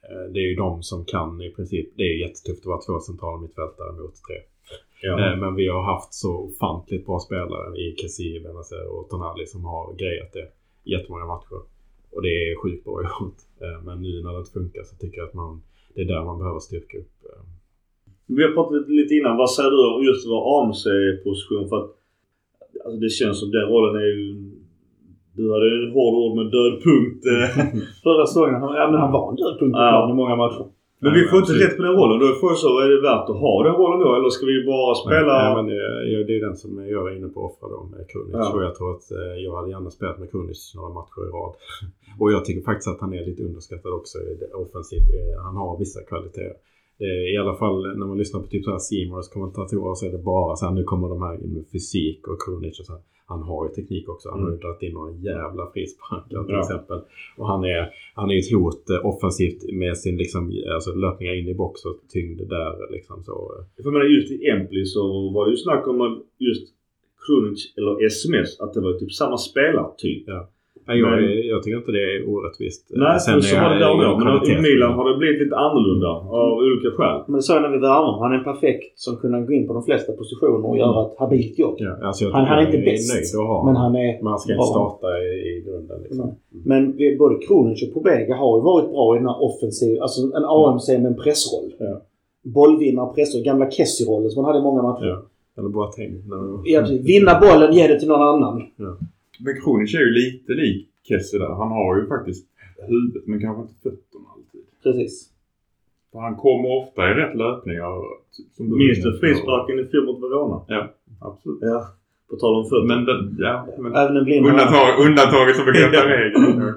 Eh, 0.09 0.31
det 0.33 0.39
är 0.39 0.47
ju 0.49 0.55
de 0.55 0.83
som 0.83 1.05
kan 1.05 1.41
i 1.41 1.49
princip. 1.55 1.89
Det 1.97 2.03
är 2.03 2.19
jättetufft 2.27 2.59
att 2.59 2.65
vara 2.65 2.81
två 2.81 2.99
centrala 2.99 3.41
mittfältare 3.41 3.91
mot 3.91 4.15
tre. 4.27 4.35
Ja. 5.01 5.31
Eh, 5.31 5.37
Men 5.39 5.55
vi 5.55 5.67
har 5.67 5.83
haft 5.83 6.13
så 6.13 6.31
ofantligt 6.37 7.05
bra 7.05 7.19
spelare 7.19 7.77
i 7.77 7.95
Kessie, 7.97 8.39
Benazer 8.43 8.87
och 8.87 9.09
Tonali 9.09 9.45
som 9.45 9.65
har 9.65 9.93
grejat 9.93 10.33
det 10.33 10.47
jättemånga 10.83 11.25
matcher. 11.25 11.59
Och 12.11 12.21
det 12.21 12.27
är 12.29 12.55
sjukt 12.61 12.83
bra 12.85 13.01
gjort. 13.03 13.37
Eh, 13.61 13.83
Men 13.85 14.01
nu 14.01 14.21
när 14.23 14.31
det 14.33 14.39
inte 14.39 14.51
funkar 14.51 14.83
så 14.83 14.95
tycker 14.95 15.17
jag 15.17 15.27
att 15.27 15.33
man, 15.33 15.61
det 15.93 16.01
är 16.01 16.05
där 16.05 16.23
man 16.25 16.39
behöver 16.39 16.59
styrka 16.59 16.97
upp. 16.97 17.13
eh, 17.29 17.41
Vi 18.25 18.43
har 18.43 18.51
pratat 18.51 18.89
lite 18.89 19.13
innan. 19.15 19.37
Vad 19.37 19.51
säger 19.51 19.69
du 19.69 19.95
om 19.95 20.03
just 20.03 20.27
vår 20.27 20.41
AMC-position? 20.61 21.69
För 21.69 21.77
att 21.83 21.91
alltså 22.85 22.99
det 22.99 23.09
känns 23.09 23.39
som 23.39 23.51
den 23.51 23.61
rollen 23.61 23.95
är 24.01 24.07
ju... 24.07 24.51
Du 25.37 25.43
hade 25.53 25.65
ju 25.71 25.75
en 25.87 25.91
hård 25.97 26.13
ord 26.23 26.33
med 26.39 26.47
död 26.57 26.73
punkt. 26.87 27.21
Förra 28.03 28.25
säsongen, 28.25 28.53
ja 28.79 28.85
men 28.91 28.99
han 29.03 29.11
var 29.11 29.29
en 29.31 29.35
död 29.35 29.55
punkt 29.59 29.75
Ja. 29.77 30.09
i 30.11 30.13
många 30.13 30.35
matcher. 30.35 30.65
Men 31.03 31.13
vi 31.13 31.21
får 31.29 31.37
inte 31.39 31.51
absolut. 31.51 31.63
rätt 31.63 31.77
på 31.77 31.83
den 31.87 31.95
rollen. 31.99 32.17
Då 32.23 32.27
får 32.41 32.49
jag 32.51 32.57
så, 32.65 32.71
är 32.85 32.89
det 32.93 33.01
värt 33.11 33.27
att 33.31 33.39
ha 33.45 33.53
den 33.67 33.75
rollen 33.81 33.99
då? 34.05 34.09
Eller 34.17 34.29
ska 34.35 34.43
vi 34.53 34.57
bara 34.73 34.95
spela... 35.03 35.33
Nej, 35.43 35.51
men 35.57 35.65
eh, 35.79 35.99
ja, 36.11 36.17
det 36.27 36.33
är 36.37 36.41
den 36.47 36.55
som 36.63 36.69
jag 36.95 37.03
är 37.11 37.13
inne 37.17 37.29
på 37.33 37.39
att 37.45 37.49
offra 37.51 37.65
då 37.75 37.79
med 37.93 38.01
Krunic. 38.11 38.35
Ja. 38.43 38.53
Och 38.55 38.63
jag 38.67 38.73
tror 38.75 38.89
att 38.95 39.05
eh, 39.17 39.35
jag 39.45 39.51
hade 39.57 39.69
gärna 39.73 39.89
spelat 39.97 40.17
med 40.21 40.31
Krunic 40.31 40.59
några 40.77 40.91
matcher 40.99 41.21
i 41.27 41.29
rad. 41.37 41.53
Och 42.19 42.31
jag 42.35 42.45
tycker 42.45 42.61
faktiskt 42.69 42.89
att 42.93 43.01
han 43.01 43.13
är 43.19 43.23
lite 43.29 43.43
underskattad 43.43 43.91
också 43.99 44.17
offensivt. 44.63 45.09
Eh, 45.19 45.43
Han 45.45 45.55
har 45.61 45.71
vissa 45.83 45.99
kvaliteter. 46.09 46.57
Är 46.99 47.33
I 47.33 47.37
alla 47.37 47.55
fall 47.55 47.97
när 47.97 48.05
man 48.05 48.17
lyssnar 48.17 48.39
på 48.41 48.47
typ 48.47 48.63
så 48.63 48.71
här 48.71 48.79
Seymours 48.79 49.27
kommentatorer 49.27 49.95
så 49.95 50.05
är 50.05 50.11
det 50.11 50.17
bara 50.17 50.55
så 50.55 50.65
här 50.65 50.73
nu 50.73 50.83
kommer 50.83 51.07
de 51.09 51.21
här 51.21 51.43
in 51.43 51.53
med 51.53 51.65
fysik 51.71 52.27
och 52.27 52.41
Krunic 52.41 52.79
och 52.79 52.85
så 52.85 52.93
här. 52.93 53.01
Han 53.27 53.41
har 53.43 53.67
ju 53.67 53.73
teknik 53.73 54.09
också. 54.09 54.29
Han 54.29 54.43
har 54.43 54.51
ju 54.51 54.57
dragit 54.57 54.81
in 54.81 54.93
några 54.93 55.11
jävla 55.11 55.71
frisparkar 55.73 56.43
till 56.43 56.53
Ja. 56.53 56.59
exempel. 56.59 56.99
Och 57.37 57.47
han 57.47 57.63
är, 57.63 57.89
han 58.15 58.31
är 58.31 58.37
ett 58.39 58.51
hot 58.53 58.89
eh, 58.89 59.05
offensivt 59.05 59.73
med 59.73 59.97
sin 59.97 60.17
liksom, 60.17 60.51
alltså, 60.75 60.93
löpningar 60.93 61.33
in 61.39 61.47
i 61.47 61.53
box 61.53 61.85
och 61.85 61.95
tyngd 62.09 62.39
där 62.49 62.91
liksom 62.91 63.23
så. 63.23 63.53
eh. 63.77 63.83
För 63.83 63.91
menar 63.91 64.05
just 64.05 64.31
i 64.31 64.47
Empli 64.49 64.85
så 64.85 65.29
var 65.35 65.45
det 65.45 65.51
ju 65.51 65.57
snack 65.57 65.87
om 65.87 66.23
just 66.39 66.73
Krunic 67.27 67.73
eller 67.77 68.05
SMS 68.05 68.59
att 68.59 68.73
det 68.73 68.81
var 68.81 68.93
typ 68.93 69.11
samma 69.13 69.37
spelartyp. 69.37 70.23
Ja. 70.27 70.49
Nej, 70.87 70.95
jag, 70.99 71.09
Men- 71.11 71.47
jag 71.53 71.59
tycker 71.63 71.77
inte 71.81 71.91
det 71.99 72.05
är 72.15 72.19
orättvist. 72.33 72.81
Nej, 73.03 73.19
Sen 73.19 73.41
så 73.41 73.55
är 73.55 73.61
var 73.63 73.69
det 73.73 73.79
där 73.85 73.93
då. 74.09 74.17
Men 74.25 74.57
i. 74.57 74.61
Milan 74.67 74.91
har 74.97 75.03
det 75.09 75.15
blivit 75.21 75.39
lite 75.43 75.55
annorlunda 75.65 76.09
av 76.41 76.51
olika 76.67 76.89
skäl. 76.97 77.17
Men 77.33 77.41
så 77.47 77.53
när 77.63 77.69
vi 77.75 77.79
värmer. 77.89 78.13
Han 78.23 78.31
är 78.37 78.41
perfekt 78.51 78.99
som 79.05 79.11
kunde 79.21 79.37
gå 79.49 79.53
in 79.57 79.65
på 79.67 79.73
de 79.73 79.83
flesta 79.89 80.11
positioner 80.21 80.65
och 80.69 80.77
göra 80.83 80.99
ett 81.07 81.15
habilt 81.21 81.55
jobb. 81.63 81.75
Ja, 81.77 81.91
alltså 82.07 82.19
jag 82.23 82.31
Han, 82.31 82.45
han 82.51 82.57
är 82.59 82.65
inte 82.69 82.77
bäst. 82.89 83.13
nöjd 83.13 83.27
att 83.41 83.47
ha 83.53 83.57
Men 83.67 83.75
han 83.83 83.93
är 84.05 84.11
Men 84.23 84.27
han 84.33 84.39
ska 84.39 84.47
bra. 84.53 84.55
inte 84.63 84.71
starta 84.75 85.07
i, 85.25 85.29
i 85.49 85.51
grunden. 85.67 85.97
Liksom. 86.05 86.25
Nej. 86.25 86.35
Men 86.71 86.81
vi, 86.97 87.05
både 87.23 87.35
Kronic 87.45 87.79
och 87.87 87.91
Pobega 87.95 88.35
har 88.43 88.51
ju 88.57 88.63
varit 88.71 88.89
bra 88.95 89.05
i 89.15 89.17
den 89.21 89.27
här 89.31 89.39
offensiv, 89.49 89.93
alltså 90.01 90.19
en 90.37 90.45
AMC 90.57 90.87
med 91.03 91.05
en 91.13 91.19
pressroll. 91.23 91.69
Ja. 91.79 91.95
Bollvinnare, 92.57 93.13
pressroll. 93.15 93.43
Gamla 93.49 93.65
Kessie-rollen 93.71 94.29
som 94.29 94.37
han 94.43 94.47
hade 94.49 94.59
i 94.63 94.67
många 94.69 94.81
matcher. 94.89 95.05
Ja. 95.13 95.17
Eller 95.57 95.69
Boateng. 95.69 96.11
när- 96.29 96.59
Ja. 96.73 96.81
Vinna 97.11 97.33
bollen, 97.45 97.73
ge 97.77 97.87
det 97.87 97.99
till 97.99 98.07
någon 98.07 98.21
annan. 98.33 98.61
Men 99.39 99.61
Kronic 99.61 99.93
är 99.93 99.99
ju 99.99 100.11
lite 100.11 100.53
lik 100.53 100.87
Kessie 101.03 101.39
där. 101.39 101.53
Han 101.61 101.71
har 101.71 101.97
ju 101.97 102.07
faktiskt 102.07 102.47
huvudet 102.87 103.27
men 103.27 103.41
kanske 103.41 103.61
inte 103.61 103.73
fötterna 103.83 104.25
alltid. 104.35 104.61
Precis. 104.83 105.29
För 106.11 106.19
han 106.19 106.35
kommer 106.35 106.69
ofta 106.81 107.11
i 107.11 107.13
rätt 107.13 107.35
löpningar. 107.37 107.91
typ 108.37 108.59
Minns 108.59 109.03
du 109.03 109.19
frisparken 109.19 109.79
i 109.79 109.85
fjol 109.85 110.05
mot 110.05 110.21
Verona? 110.23 110.61
Ja, 110.67 110.93
absolut. 111.19 111.59
Ja. 111.61 111.87
På 112.29 112.35
tal 112.35 112.55
om 112.55 112.65
fötter. 112.69 112.87
Men, 112.87 113.05
den, 113.05 113.35
ja, 113.39 113.67
men 113.77 113.95
Även 113.95 114.17
en 114.17 114.25
blind 114.25 114.45
undantag, 114.47 115.05
undantaget 115.05 115.55
som 115.55 115.65
bekräftar 115.65 116.07
regeln. 116.07 116.73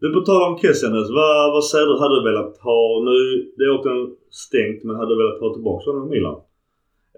Du, 0.00 0.12
på 0.12 0.20
tal 0.20 0.42
om 0.52 0.58
Kessenes. 0.58 1.08
Vad, 1.10 1.52
vad 1.52 1.64
säger 1.64 1.86
du? 1.86 1.98
Hade 2.00 2.20
du 2.20 2.22
velat 2.30 2.58
ha 2.58 2.80
nu? 3.08 3.18
Det 3.56 3.64
är 3.64 3.70
återigen 3.78 4.16
stängt 4.30 4.84
men 4.84 4.96
hade 4.96 5.14
du 5.14 5.16
velat 5.22 5.40
ha 5.40 5.54
tillbaka 5.54 5.90
honom 5.90 6.08
i 6.08 6.10
Milan? 6.10 6.40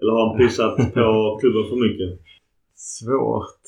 Eller 0.01 0.11
har 0.11 0.27
han 0.27 0.37
pissat 0.37 0.75
på 0.93 1.37
klubben 1.41 1.63
för 1.69 1.75
mycket? 1.75 2.19
Svårt. 2.75 3.63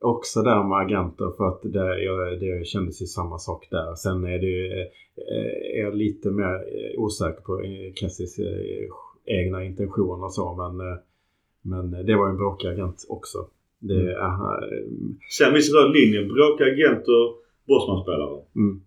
Också 0.00 0.42
där 0.42 0.62
med 0.68 0.78
agenter 0.78 1.30
för 1.36 1.48
att 1.48 1.62
det, 1.62 2.02
jag, 2.02 2.40
det 2.40 2.66
kändes 2.66 3.02
ju 3.02 3.06
samma 3.06 3.38
sak 3.38 3.68
där. 3.70 3.94
Sen 3.94 4.24
är 4.24 4.38
det 4.38 4.46
ju, 4.46 4.80
eh, 4.82 5.78
är 5.78 5.84
jag 5.84 5.96
lite 5.96 6.30
mer 6.30 6.54
eh, 6.54 7.00
osäker 7.00 7.40
på 7.40 7.62
Kessis 7.94 8.38
eh, 8.38 8.88
egna 9.24 9.64
intentioner 9.64 10.24
och 10.24 10.32
så 10.32 10.54
men, 10.54 10.98
men 11.62 12.06
det 12.06 12.16
var 12.16 12.26
ju 12.26 12.30
en 12.30 12.36
bråkig 12.36 12.68
agent 12.68 13.06
också. 13.08 13.38
Det, 13.78 14.18
aha, 14.20 14.60
Sen 15.30 15.54
visst 15.54 15.74
röd 15.74 15.92
linje. 15.92 16.24
Bråkiga 16.24 16.66
agenter, 16.66 17.34
Bosman-spelare. 17.66 18.42
Mm. 18.56 18.80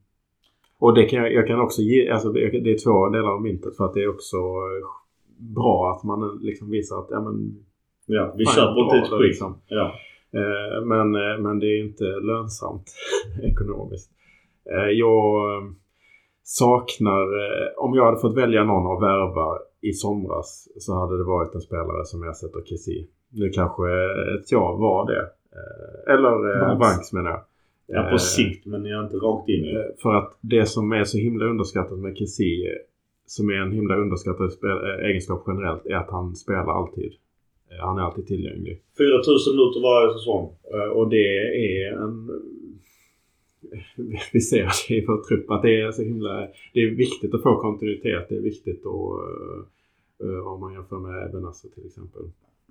Och 0.80 0.96
det 0.96 1.06
kan 1.06 1.24
jag, 1.24 1.48
kan 1.48 1.60
också 1.60 1.82
ge, 1.82 2.10
alltså 2.10 2.32
det, 2.32 2.72
är 2.72 2.84
två 2.84 3.10
delar 3.10 3.30
av 3.30 3.42
myntet 3.42 3.78
för 3.78 3.86
att 3.86 3.94
det 3.94 4.04
är 4.04 4.10
också 4.10 4.38
bra 5.38 5.96
att 5.96 6.04
man 6.04 6.40
liksom 6.42 6.70
visar 6.70 7.00
att 7.00 7.08
ja, 7.10 7.22
men, 7.22 7.66
Ja, 8.12 8.34
vi 8.38 8.46
köper 8.46 8.84
inte 8.84 8.98
ett 8.98 9.10
skit. 9.10 9.28
liksom. 9.28 9.56
Ja. 9.68 9.94
Eh, 10.34 10.86
men, 10.86 11.16
eh, 11.16 11.38
men 11.40 11.60
det 11.60 11.66
är 11.66 11.84
inte 11.84 12.04
lönsamt 12.04 12.94
ekonomiskt. 13.44 14.12
Eh, 14.72 14.90
jag 14.92 15.44
saknar, 16.44 17.28
om 17.78 17.96
jag 17.96 18.06
hade 18.06 18.20
fått 18.20 18.38
välja 18.38 18.64
någon 18.64 18.98
att 18.98 19.04
värva 19.04 19.58
i 19.82 19.94
somras 19.94 20.68
så 20.78 20.94
hade 20.94 21.18
det 21.18 21.24
varit 21.24 21.56
en 21.56 21.62
spelare 21.62 22.06
som 22.06 22.24
ersätter 22.24 22.62
Kessie. 22.66 23.06
Nu 23.32 23.50
kanske 23.50 23.84
ett 24.36 24.52
jag 24.52 24.78
var 24.78 25.08
det. 25.08 25.30
Eller 26.14 26.60
Vanks. 26.66 26.80
Vanks 26.80 27.14
menar 27.14 27.30
jag. 27.30 27.42
ja, 27.88 28.10
på 28.12 28.18
sikt 28.18 28.66
men 28.66 28.86
jag 28.86 29.00
är 29.00 29.04
inte 29.04 29.18
rakt 29.18 29.50
in 29.50 29.66
i 29.66 29.76
För 30.02 30.16
att 30.16 30.38
det 30.42 30.66
som 30.66 30.92
är 30.92 31.04
så 31.04 31.18
himla 31.18 31.46
underskattat 31.46 32.00
med 32.00 32.18
Kessie, 32.18 32.78
som 33.26 33.50
är 33.50 33.62
en 33.62 33.72
himla 33.72 33.96
underskattad 33.96 34.52
egenskap 35.02 35.44
generellt, 35.48 35.86
är 35.86 35.96
att 35.96 36.10
han 36.10 36.36
spelar 36.36 36.78
alltid. 36.80 37.14
Eh, 37.72 37.86
Han 37.86 37.98
är 37.98 38.02
alltid 38.02 38.28
tillgänglig. 38.28 38.82
4000 38.98 39.56
minuter 39.56 39.82
varje 39.82 40.14
säsong. 40.14 40.44
Eh, 40.74 40.90
Och 40.98 41.10
det 41.10 41.28
är 41.84 41.92
en... 42.04 42.30
Vi 44.34 44.42
ser 44.42 44.70
det 44.88 44.96
i 44.96 45.06
vår 45.06 45.18
trupp 45.28 45.52
att 45.52 45.62
det 45.62 45.82
är 45.82 45.92
så 45.92 46.02
himla... 46.04 46.48
Det 46.74 46.80
är 46.80 46.96
viktigt 46.96 47.34
att 47.34 47.44
få 47.44 47.56
kontinuitet. 47.56 48.26
Det 48.30 48.36
är 48.36 48.42
viktigt 48.42 48.86
att... 48.86 49.12
eh, 50.24 50.30
eh, 50.30 50.48
om 50.54 50.60
man 50.60 50.74
jämför 50.74 51.00
med 51.00 51.32
Benassa 51.32 51.68
till 51.76 51.86
exempel. 51.86 52.22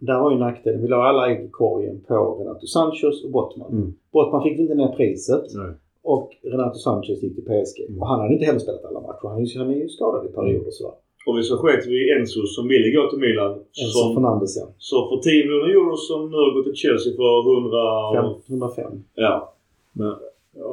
Där 0.01 0.21
var 0.21 0.33
ju 0.33 0.39
nackdelen. 0.39 0.83
Vi 0.83 0.89
la 0.89 0.97
alla 1.09 1.31
ägg 1.31 1.45
i 1.45 1.49
korgen 1.49 2.01
på 2.09 2.37
Renato 2.41 2.67
Sanchez 2.67 3.25
och 3.25 3.31
Bottman. 3.31 3.73
Mm. 3.73 3.95
Bottman 4.13 4.43
fick 4.43 4.59
inte 4.59 4.75
ner 4.75 4.89
priset 4.97 5.45
Nej. 5.55 5.73
och 6.03 6.31
Renato 6.43 6.79
Sanchez 6.79 7.23
gick 7.23 7.35
till 7.35 7.45
PSG. 7.45 7.79
Mm. 7.89 8.01
Och 8.01 8.07
han 8.09 8.21
hade 8.21 8.33
inte 8.35 8.45
heller 8.47 8.59
spelat 8.59 8.85
alla 8.85 9.01
matcher. 9.01 9.29
Han 9.59 9.71
är 9.71 9.75
ju, 9.75 9.89
skadad 9.89 10.27
i 10.27 10.29
perioder 10.29 10.67
och 10.67 10.73
sådär. 10.73 10.95
Och 11.29 11.39
vi 11.39 11.43
så 11.43 11.57
sket 11.57 11.87
vi 11.87 12.11
Enzo 12.19 12.47
som 12.47 12.69
ville 12.69 12.91
gå 12.97 13.11
till 13.11 13.19
Milan. 13.19 13.53
Enzo 13.53 13.99
Som, 13.99 14.15
Fernandes 14.15 14.57
ja. 14.57 14.67
så 14.79 14.97
för 15.09 15.17
10 15.17 15.45
miljoner 15.45 15.69
euro 15.69 15.97
som 15.97 16.31
nu 16.31 16.37
har 16.37 16.55
gått 16.55 16.65
till 16.65 16.75
Chelsea 16.75 17.13
för 17.17 17.33
100... 17.57 18.23
Fem- 18.23 18.43
105. 18.57 18.93
Ja. 19.15 19.55
Men 19.93 20.15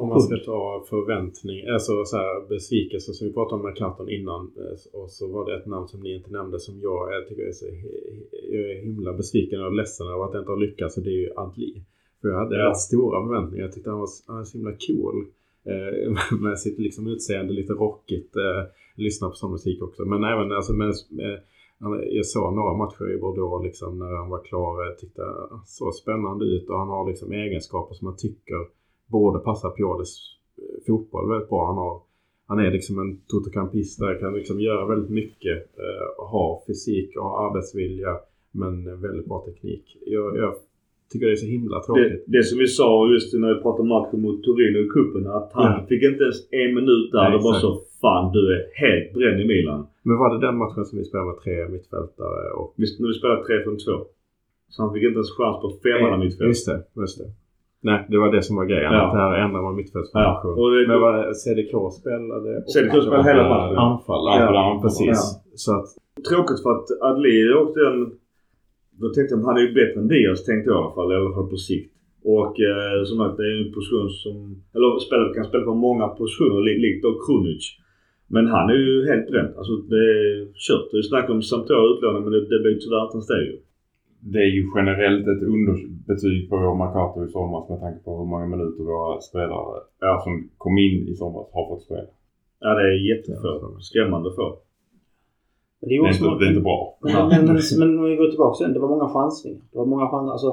om 0.00 0.08
man 0.08 0.20
ska 0.20 0.36
ta 0.36 0.84
förväntning, 0.88 1.68
alltså 1.68 2.04
så 2.04 2.16
här, 2.16 2.48
besvikelse 2.48 3.12
som 3.14 3.26
vi 3.26 3.32
pratade 3.32 3.54
om 3.60 3.66
med 3.66 3.76
Carton 3.76 4.08
innan 4.10 4.42
eh, 4.62 5.00
och 5.00 5.10
så 5.10 5.26
var 5.32 5.46
det 5.46 5.56
ett 5.56 5.66
namn 5.66 5.88
som 5.88 6.00
ni 6.00 6.14
inte 6.14 6.30
nämnde 6.30 6.60
som 6.60 6.80
jag, 6.80 7.14
jag 7.14 7.28
tycker 7.28 7.42
är 7.42 7.52
så 7.52 7.64
jag 8.52 8.70
är 8.70 8.82
himla 8.82 9.12
besviken 9.12 9.60
och 9.64 9.74
ledsen 9.74 10.06
över 10.06 10.24
att 10.24 10.32
det 10.32 10.38
inte 10.38 10.50
har 10.50 10.60
lyckats 10.66 10.96
och 10.96 11.02
det 11.02 11.10
är 11.10 11.20
ju 11.26 11.30
Antli. 11.36 11.82
För 12.20 12.28
jag 12.28 12.38
hade 12.38 12.56
Ja. 12.58 12.70
rätt 12.70 12.76
stora 12.90 13.26
förväntningar. 13.26 13.64
Jag 13.64 13.72
tyckte 13.74 13.90
han 13.90 13.98
var, 13.98 14.08
han 14.26 14.36
var 14.36 14.44
så 14.44 14.58
himla 14.58 14.72
cool. 14.86 15.18
Eh, 15.70 16.38
med 16.40 16.58
sitt 16.58 16.78
liksom 16.78 17.06
utseende, 17.06 17.52
lite 17.52 17.72
rockigt. 17.72 18.36
Eh, 18.36 18.62
lyssna 18.96 19.28
på 19.28 19.34
sån 19.34 19.52
musik 19.52 19.82
också. 19.82 20.04
Men 20.04 20.24
även 20.24 20.52
alltså, 20.52 20.72
med, 20.72 20.92
med, 21.10 21.34
eh, 21.34 22.16
jag 22.18 22.26
såg 22.26 22.54
några 22.54 22.74
matcher 22.76 23.14
i 23.14 23.20
Bordeaux 23.20 23.64
liksom, 23.64 23.98
när 23.98 24.12
han 24.20 24.30
var 24.30 24.42
klar. 24.44 24.84
Jag 24.84 24.98
tyckte 24.98 25.22
ah, 25.22 25.62
så 25.64 25.84
såg 25.84 25.94
spännande 25.94 26.44
ut 26.44 26.68
och 26.68 26.78
han 26.78 26.88
har 26.88 27.08
liksom 27.08 27.32
egenskaper 27.32 27.94
som 27.94 28.04
man 28.04 28.16
tycker 28.16 28.60
borde 29.06 29.38
passa 29.38 29.70
Piolis 29.70 30.12
eh, 30.58 30.78
fotboll 30.86 31.30
väldigt 31.30 31.48
bra. 31.48 31.66
Han, 31.66 31.76
har, 31.76 32.02
han 32.46 32.58
är 32.58 32.70
liksom 32.70 32.98
en 32.98 33.20
totokampist 33.26 33.98
där, 33.98 34.20
kan 34.20 34.34
liksom 34.34 34.60
göra 34.60 34.86
väldigt 34.86 35.10
mycket. 35.10 35.56
Eh, 35.56 36.26
ha 36.30 36.62
fysik 36.66 37.16
och 37.16 37.40
arbetsvilja 37.44 38.12
men 38.50 39.00
väldigt 39.00 39.26
bra 39.26 39.44
teknik. 39.46 39.96
Jag, 40.06 40.36
jag 40.36 40.54
tycker 41.10 41.26
det 41.26 41.32
är 41.32 41.36
så 41.46 41.50
himla 41.56 41.76
Det, 41.78 41.84
tråkigt. 41.86 42.24
det 42.34 42.42
som 42.42 42.58
vi 42.58 42.66
sa 42.66 42.88
just 43.14 43.34
när 43.34 43.54
vi 43.54 43.60
pratade 43.64 43.88
matchen 43.88 44.20
mot 44.24 44.38
Torino 44.46 44.78
i 44.86 44.88
cupen. 44.94 45.26
Att 45.38 45.50
han 45.58 45.64
Ja. 45.72 45.86
fick 45.88 46.02
inte 46.10 46.22
ens 46.28 46.38
en 46.62 46.70
minut 46.78 47.08
där. 47.12 47.22
Nej, 47.22 47.30
det 47.34 47.38
var 47.46 47.54
exakt. 47.56 47.60
så 47.66 47.80
fan 48.00 48.32
du 48.36 48.42
är 48.56 48.60
helt 48.84 49.08
bränd 49.16 49.40
i 49.40 49.46
Milan. 49.52 49.80
Men 50.08 50.16
var 50.22 50.28
det 50.34 50.46
den 50.46 50.56
matchen 50.62 50.84
som 50.84 50.98
vi 50.98 51.04
spelade 51.04 51.28
med 51.30 51.38
tre 51.44 51.54
mittfältare 51.74 52.40
och 52.58 52.68
Vi, 52.80 52.84
när 53.00 53.08
vi 53.08 53.14
spelade 53.20 53.40
3-5-2. 53.42 54.04
Så 54.72 54.82
han 54.82 54.92
fick 54.94 55.02
inte 55.08 55.18
ens 55.22 55.36
chans 55.38 55.56
på 55.62 55.68
femmanna 55.84 56.16
mittfält. 56.24 56.48
Just 56.48 56.66
det, 56.70 56.78
just 57.02 57.18
det. 57.20 57.28
Nej, 57.88 58.06
det 58.10 58.18
var 58.18 58.32
det 58.32 58.42
som 58.42 58.56
var 58.56 58.64
grejen. 58.64 58.92
Ja. 58.92 59.00
Att 59.06 59.12
det 59.14 59.18
här 59.18 59.34
ändrar 59.44 59.62
man 59.62 59.74
mittfältsformation. 59.76 60.54
Ja, 60.58 60.68
det- 60.74 60.88
Men 60.88 61.00
vad 61.00 61.36
CDK 61.36 61.72
spelade... 62.00 62.50
CDK 62.74 62.92
spelade 63.02 63.28
hela 63.30 63.48
matchen. 63.48 63.76
Anfallare. 63.78 64.40
Ja, 64.54 64.80
precis. 64.82 65.06
ja. 65.06 65.42
Så 65.54 65.70
att, 65.78 65.86
Tråkigt 66.30 66.62
för 66.62 66.70
att 66.76 66.86
Adli 67.08 67.52
åkte 67.62 67.80
en... 67.90 68.00
Då 69.00 69.06
tänkte 69.08 69.34
jag 69.34 69.42
han 69.48 69.58
är 69.60 69.64
ju 69.68 69.72
bättre 69.80 70.00
än 70.00 70.08
Diaz 70.08 70.44
tänkte 70.44 70.70
jag 70.70 70.78
i 70.78 70.82
alla 70.82 70.94
fall. 70.96 71.12
I 71.12 71.16
alla 71.16 71.34
fall 71.36 71.52
på 71.54 71.56
sikt. 71.68 71.92
Och 72.36 72.54
eh, 72.70 72.98
som 73.08 73.16
sagt 73.18 73.36
det 73.38 73.46
är 73.50 73.54
ju 73.56 73.62
en 73.66 73.76
position 73.78 74.10
som... 74.22 74.36
Eller 74.74 74.88
spelare 75.06 75.34
kan 75.34 75.48
spela 75.50 75.64
på 75.70 75.74
många 75.88 76.06
positioner 76.20 76.60
li, 76.66 76.72
likt 76.84 77.02
då 77.04 77.10
Krunic. 77.24 77.64
Men 78.34 78.44
han 78.54 78.66
är 78.74 78.78
ju 78.86 78.94
helt 79.10 79.26
bränd. 79.30 79.52
Alltså 79.58 79.74
det 79.92 80.02
är 80.18 80.28
kört. 80.66 80.86
Det 80.90 80.98
är 81.02 81.10
snack 81.10 81.26
om 81.30 81.42
Sampdoria 81.42 81.92
utlåning 81.92 82.22
men 82.24 82.32
det, 82.34 82.40
det 82.52 82.60
blir 82.62 82.76
tyvärr 82.82 83.04
inte 83.06 83.16
ens 83.18 83.32
det 83.32 83.44
ju. 83.50 83.56
Det 84.32 84.42
är 84.48 84.52
ju 84.58 84.64
generellt 84.76 85.26
ett 85.32 85.42
underbetyg 85.54 86.40
på 86.50 86.54
vår 86.64 86.76
Mercato 86.82 87.18
i 87.24 87.28
somras 87.34 87.68
med 87.70 87.80
tanke 87.84 88.00
på 88.04 88.10
hur 88.18 88.28
många 88.32 88.46
minuter 88.54 88.82
våra 88.84 89.20
spelare 89.28 89.74
ja, 90.00 90.12
som 90.24 90.32
kom 90.62 90.74
in 90.86 91.08
i 91.10 91.14
somras 91.20 91.46
har 91.56 91.64
fått 91.70 91.84
spela. 91.88 92.10
Ja 92.60 92.70
det 92.78 92.84
är 92.92 92.98
jättefå. 93.10 93.50
Skrämmande 93.88 94.30
få. 94.36 94.46
Men 95.80 95.88
det 95.88 95.94
är 95.94 96.02
Det 96.02 96.08
är 96.08 96.12
inte, 96.12 96.24
det 96.24 96.46
är 96.46 96.52
inte 96.54 96.60
bra. 96.60 96.98
Men, 97.02 97.12
men, 97.28 97.44
men, 97.46 97.60
men 97.78 97.98
om 97.98 98.04
vi 98.04 98.16
går 98.16 98.28
tillbaka 98.28 98.54
sen, 98.54 98.72
det 98.72 98.80
var 98.80 98.88
många 98.88 99.08
chansningar. 99.08 99.60
Det 99.72 99.78
var 99.78 99.86
många 99.86 100.08
chansningar. 100.10 100.32
Alltså, 100.32 100.50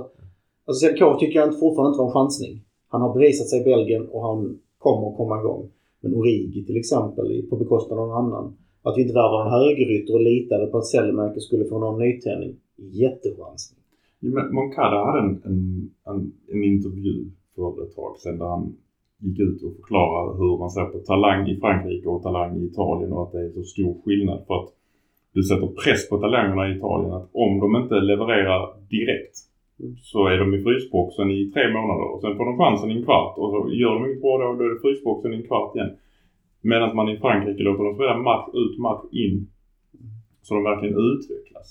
alltså 0.68 0.80
CDK 0.88 1.20
tycker 1.20 1.40
jag 1.40 1.48
inte, 1.48 1.60
fortfarande 1.60 1.90
inte 1.90 2.02
var 2.04 2.08
en 2.08 2.18
chansning. 2.20 2.54
Han 2.94 3.02
har 3.02 3.14
bevisat 3.14 3.48
sig 3.50 3.62
i 3.62 3.64
Belgien 3.64 4.04
och 4.14 4.22
han 4.28 4.60
kommer 4.78 5.10
att 5.10 5.18
komma 5.18 5.40
igång. 5.40 5.70
Men 6.02 6.16
Origi 6.16 6.66
till 6.66 6.78
exempel, 6.78 7.46
på 7.50 7.56
bekostnad 7.56 8.00
av 8.00 8.08
någon 8.08 8.18
annan. 8.26 8.58
Att 8.84 8.98
vi 8.98 9.02
inte 9.02 9.14
värvade 9.14 9.44
en 9.44 9.52
högerytter 9.52 10.14
och 10.14 10.22
litade 10.22 10.66
på 10.68 10.78
att 10.78 10.86
Sellemäker 10.86 11.40
skulle 11.40 11.66
få 11.66 11.80
någon 11.80 12.00
nytändning. 12.00 12.56
Jättechansning. 12.76 13.80
Ja, 14.20 14.30
men 14.36 14.56
Moncada 14.56 15.06
hade 15.06 15.20
en, 15.20 15.42
en, 15.46 15.90
en, 16.06 16.34
en 16.52 16.64
intervju 16.64 17.16
för 17.56 17.84
ett 17.84 17.96
tag 17.96 18.18
sedan 18.18 18.38
där 18.38 18.46
han 18.46 18.76
gick 19.18 19.40
ut 19.40 19.64
och 19.64 19.76
förklarade 19.76 20.38
hur 20.38 20.58
man 20.58 20.70
ser 20.70 20.86
på 20.86 21.00
talang 21.00 21.48
i 21.48 21.60
Frankrike 21.60 22.10
och 22.10 22.24
talang 22.24 22.58
i 22.58 22.66
Italien 22.66 23.14
och 23.14 23.24
att 23.24 23.32
det 23.32 23.42
är 23.46 23.50
så 23.50 23.64
stor 23.64 24.02
skillnad 24.06 24.44
för 24.48 24.54
att 24.54 24.70
du 25.34 25.44
sätter 25.44 25.68
press 25.68 26.10
på 26.10 26.18
talangerna 26.18 26.70
i 26.70 26.78
Italien 26.78 27.14
att 27.14 27.30
om 27.34 27.60
de 27.60 27.76
inte 27.82 27.96
levererar 27.96 28.62
direkt 28.90 29.36
så 30.02 30.28
är 30.28 30.38
de 30.38 30.54
i 30.54 30.64
frysboxen 30.64 31.32
i 31.32 31.52
tre 31.54 31.74
månader 31.74 32.08
och 32.14 32.22
sen 32.22 32.38
får 32.38 32.46
de 32.46 32.58
chansen 32.58 32.92
i 32.92 32.98
en 32.98 33.04
kvart 33.04 33.38
och 33.38 33.50
så 33.52 33.58
gör 33.82 33.94
de 33.94 34.06
inget 34.06 34.22
bra 34.22 34.38
då, 34.38 34.54
då 34.54 34.64
är 34.64 34.74
det 34.74 34.82
frysboxen 34.82 35.34
i 35.34 35.38
en 35.38 35.48
kvart 35.48 35.76
igen. 35.76 35.92
Medan 36.62 36.96
man 36.96 37.10
i 37.10 37.18
Frankrike 37.18 37.64
låter 37.64 37.84
dem 37.84 37.96
spela 37.96 38.18
match 38.18 38.50
ut, 38.54 38.80
match 38.80 39.06
in. 39.12 39.48
Så 40.42 40.54
de 40.54 40.64
verkligen 40.64 40.98
utvecklas. 41.12 41.68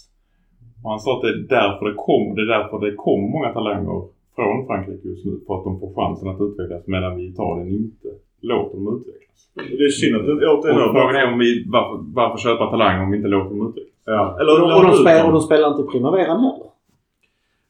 Och 0.83 0.91
han 0.91 1.01
sa 1.01 1.17
att 1.17 1.23
det 1.23 1.29
är 1.29 1.43
därför 1.59 1.85
det 1.89 1.95
kom, 1.97 2.35
det 2.35 2.43
är 2.43 2.51
därför 2.57 2.79
det 2.87 2.95
kom 2.95 3.21
många 3.35 3.53
talanger 3.53 4.01
från 4.37 4.67
Frankrike 4.67 5.09
just 5.09 5.25
nu. 5.27 5.41
För 5.47 5.55
att 5.55 5.65
de 5.65 5.81
får 5.81 5.95
chansen 5.95 6.29
att 6.29 6.41
utvecklas 6.41 6.87
medan 6.87 7.17
vi 7.17 7.23
i 7.23 7.29
Italien 7.29 7.69
inte 7.69 8.09
låter 8.43 8.77
dem 8.77 9.01
utvecklas. 9.01 9.49
Det 9.55 9.85
är 9.85 9.89
synd 9.89 10.17
att 10.17 10.27
det 10.27 10.33
inte 10.33 10.47
återigen 10.47 10.83
Och 10.83 10.91
frågan 10.97 11.17
är 11.17 11.33
om 11.33 11.39
vi, 11.39 11.65
varför, 11.69 12.05
varför 12.15 12.39
köpa 12.39 12.71
talanger 12.71 13.03
om 13.05 13.11
vi 13.11 13.17
inte 13.17 13.29
låter 13.29 13.51
dem 13.51 13.69
utvecklas? 13.69 13.93
Ja. 14.05 14.35
Och 14.35 14.41
Eller 14.41 14.53
de, 14.61 14.65
och 14.79 14.83
de, 14.91 14.93
spelar, 15.03 15.27
och 15.27 15.33
de 15.33 15.41
spelar 15.41 15.69
inte 15.71 15.93
primaveran 15.93 16.41
heller. 16.41 16.71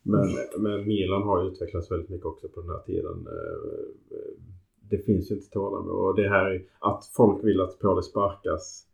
men, 0.03 0.27
men 0.59 0.87
Milan 0.89 1.23
har 1.23 1.43
ju 1.43 1.49
utvecklats 1.51 1.91
väldigt 1.91 2.09
mycket 2.11 2.27
också 2.27 2.49
på 2.49 2.61
den 2.61 2.71
här 2.71 2.79
tiden. 2.87 3.27
Eh, 3.27 4.17
Det 4.91 4.99
finns 5.07 5.31
ju 5.31 5.35
inte 5.35 5.51
tålamod. 5.51 5.91
Och 6.09 6.17
det 6.17 6.29
här 6.29 6.45
är- 6.51 6.63
att 6.79 7.05
folk 7.17 7.45
vill 7.45 7.61
att 7.61 7.79
Pauli 7.79 8.03
sparkas 8.03 8.87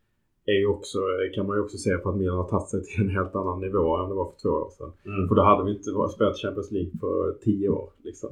är 0.46 0.66
också, 0.70 0.98
kan 1.34 1.46
man 1.46 1.56
ju 1.56 1.62
också 1.62 1.76
se 1.78 1.96
på 1.98 2.08
att 2.08 2.16
Milan 2.16 2.36
har 2.36 2.48
tagit 2.48 2.68
sig 2.68 2.84
till 2.84 3.02
en 3.04 3.10
helt 3.10 3.34
annan 3.34 3.60
nivå 3.60 3.96
än 3.96 4.08
det 4.08 4.14
var 4.14 4.24
för 4.32 4.38
två 4.42 4.48
år 4.48 4.70
sedan. 4.78 4.92
Mm. 5.06 5.28
För 5.28 5.34
då 5.34 5.42
hade 5.42 5.64
vi 5.64 5.70
inte 5.70 5.90
spelat 6.14 6.36
Champions 6.36 6.70
League 6.72 6.90
för 7.00 7.34
tio 7.44 7.68
år. 7.68 7.88
Liksom. 8.04 8.30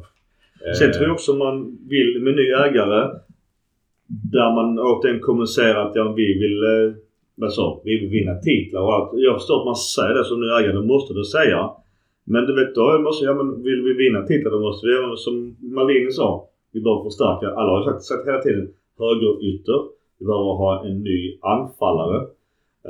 Sen 0.78 0.88
Eh, 0.88 0.92
tror 0.94 1.04
jag 1.06 1.14
också 1.14 1.34
man 1.34 1.78
vill 1.88 2.22
med 2.22 2.34
ny 2.36 2.46
ägare 2.52 3.18
där 4.06 4.54
man 4.54 4.78
återigen 4.78 5.20
kommunicerar 5.20 5.86
att 5.86 5.96
ja, 5.96 6.12
vi 6.16 6.38
vill 6.42 6.58
eh, 6.64 6.94
vad 7.34 7.52
sa, 7.52 7.80
vi 7.84 8.00
vill 8.00 8.10
vinna 8.10 8.34
titlar 8.34 8.80
och 8.80 8.94
allt. 8.94 9.10
Jag 9.12 9.34
förstår 9.34 9.58
att 9.60 9.70
man 9.72 9.76
säger 9.76 10.14
det 10.14 10.24
som 10.24 10.40
ny 10.40 10.46
ägare, 10.46 10.72
det 10.72 10.92
måste 10.94 11.14
du 11.14 11.24
säga. 11.24 11.70
Men 12.24 12.46
du 12.46 12.52
vet, 12.54 12.74
då 12.74 12.98
måste 13.06 13.24
ja 13.24 13.34
men 13.34 13.62
vill 13.62 13.82
vi 13.82 13.92
vinna 14.04 14.22
titlar 14.22 14.50
då 14.50 14.60
måste 14.60 14.86
vi 14.86 14.92
göra 14.92 15.16
som 15.16 15.56
Malini 15.76 16.10
sa. 16.10 16.28
Vi 16.72 16.80
behöver 16.80 17.04
förstärka, 17.04 17.46
alla 17.58 17.70
har 17.72 17.78
ju 17.80 17.84
sagt, 17.84 18.02
sagt 18.02 18.28
hela 18.28 18.40
tiden, 18.42 18.66
högerytter. 18.98 19.78
Vi 20.18 20.24
behöver 20.26 20.52
ha 20.64 20.86
en 20.86 20.96
ny 21.02 21.38
anfallare. 21.40 22.18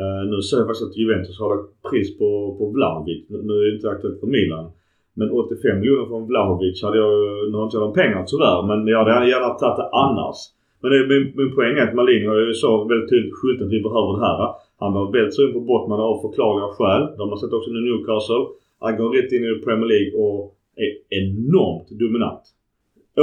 Uh, 0.01 0.23
nu 0.31 0.43
ser 0.43 0.57
jag 0.57 0.67
faktiskt 0.67 0.89
att 0.89 0.97
Juventus 0.97 1.41
har 1.41 1.49
lagt 1.57 1.69
pris 1.91 2.19
på, 2.19 2.57
på 2.59 2.65
Vlahovic. 2.75 3.21
Nu 3.29 3.37
nu 3.49 3.55
är 3.61 3.65
det 3.67 3.77
inte 3.77 3.91
aktuellt 3.91 4.21
för 4.21 4.27
Milan. 4.27 4.71
Men 5.15 5.31
85 5.31 5.81
miljoner 5.81 6.07
från 6.07 6.27
Vlahovic 6.27 6.83
hade 6.83 6.99
jag, 6.99 7.11
nu 7.51 7.57
har 7.57 7.65
inte 7.65 7.77
jag 7.77 7.87
de 7.89 7.93
pengarna 8.01 8.25
tyvärr, 8.27 8.61
men 8.69 8.87
jag 8.87 8.99
hade 9.05 9.29
gärna 9.29 9.51
tagit 9.55 9.77
det 9.77 9.89
annars. 10.05 10.37
Men 10.81 10.89
det, 10.93 10.99
min, 11.13 11.25
min 11.41 11.55
poäng 11.55 11.75
är 11.79 11.87
att 11.87 11.95
Malini 11.95 12.27
har 12.27 12.37
ju 12.41 12.55
så 12.55 12.85
väldigt 12.91 13.11
tydligt 13.11 13.39
skyltat 13.39 13.67
att 13.67 13.73
vi 13.73 13.87
behöver 13.89 14.13
det 14.17 14.27
här. 14.27 14.39
Han 14.83 14.93
var 14.97 15.13
väldigt 15.13 15.37
sugen 15.37 15.53
på 15.53 15.61
Bottman 15.61 16.01
av 16.01 16.15
förklarliga 16.25 16.69
skäl. 16.77 17.03
De 17.19 17.25
har 17.31 17.37
sett 17.37 17.53
också 17.53 17.71
nu 17.71 17.81
Newcastle. 17.81 18.45
Han 18.85 18.97
går 18.97 19.09
rätt 19.17 19.33
in 19.33 19.45
i 19.45 19.65
Premier 19.67 19.89
League 19.95 20.13
och 20.23 20.39
är 20.85 20.93
enormt 21.21 21.89
dominant. 22.03 22.45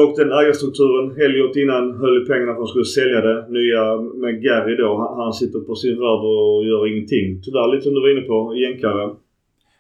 Och 0.01 0.13
den 0.17 0.31
ägarstrukturen, 0.31 1.05
Elliot 1.25 1.55
innan 1.55 1.85
höll 2.01 2.21
i 2.21 2.25
pengarna 2.25 2.53
för 2.53 2.61
att 2.61 2.65
de 2.65 2.67
skulle 2.67 2.93
sälja 2.99 3.21
det. 3.21 3.37
Nya 3.49 4.01
med 4.23 4.41
Gary 4.43 4.75
då, 4.75 4.89
han, 4.97 5.17
han 5.23 5.33
sitter 5.33 5.59
på 5.59 5.75
sin 5.75 5.97
röv 6.03 6.21
och 6.33 6.65
gör 6.65 6.87
ingenting. 6.87 7.41
Tyvärr 7.43 7.71
lite 7.71 7.83
som 7.83 7.93
du 7.93 8.01
var 8.01 8.11
inne 8.11 8.21
på, 8.21 8.55
jänkare. 8.55 9.15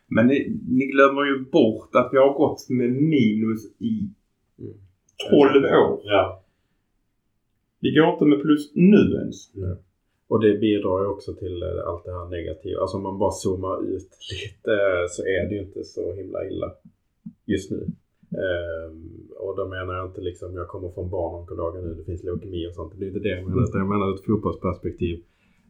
Men 0.07 0.27
ni, 0.27 0.37
ni 0.69 0.85
glömmer 0.85 1.23
ju 1.25 1.39
bort 1.39 1.89
att 1.95 2.09
vi 2.11 2.17
har 2.17 2.33
gått 2.33 2.69
med 2.69 2.91
minus 2.91 3.65
i 3.79 3.93
12 5.29 5.63
år. 5.63 6.01
Ja. 6.03 6.42
Vi 7.83 7.89
går 7.95 8.13
inte 8.13 8.25
med 8.25 8.41
plus 8.41 8.71
nu 8.75 9.03
ens. 9.21 9.37
Och 10.31 10.39
det 10.43 10.53
bidrar 10.65 10.97
ju 11.03 11.07
också 11.07 11.31
till 11.33 11.63
eh, 11.63 11.87
allt 11.87 12.03
det 12.05 12.11
här 12.17 12.29
negativa. 12.37 12.81
Alltså 12.81 12.97
om 12.97 13.03
man 13.03 13.19
bara 13.19 13.31
zoomar 13.31 13.77
ut 13.93 14.09
lite 14.31 14.71
eh, 14.71 15.05
så 15.09 15.21
är 15.35 15.49
det 15.49 15.55
ju 15.55 15.61
inte 15.61 15.83
så 15.83 16.13
himla 16.13 16.39
illa 16.49 16.69
just 17.45 17.71
nu. 17.71 17.81
Ehm, 18.43 18.97
och 19.39 19.55
då 19.57 19.67
menar 19.67 19.93
jag 19.93 20.05
inte 20.09 20.21
liksom, 20.21 20.55
jag 20.55 20.67
kommer 20.67 20.89
från 20.89 21.09
barnonkologen 21.09 21.83
nu, 21.83 21.93
det 21.93 22.03
finns 22.03 22.23
leukemi 22.23 22.67
och 22.67 22.73
sånt. 22.73 22.93
Det 22.97 23.05
är 23.05 23.07
inte 23.07 23.19
det 23.19 23.29
jag 23.29 23.47
menar, 23.47 23.63
utan 23.63 23.79
jag 23.79 23.89
menar 23.89 24.09
ur 24.09 24.15
ett 24.15 24.25
fotbollsperspektiv. 24.25 25.23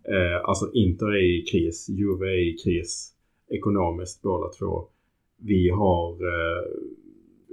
Eh, 0.04 0.50
alltså 0.50 0.66
Inter 0.74 1.08
är 1.08 1.40
i 1.40 1.42
kris, 1.52 1.90
Juve 1.90 2.26
är 2.26 2.40
i 2.50 2.58
kris 2.64 3.14
ekonomiskt 3.50 4.22
båda 4.22 4.48
två. 4.60 4.88
Vi 5.38 5.70
har, 5.70 6.12
eh, 6.14 6.64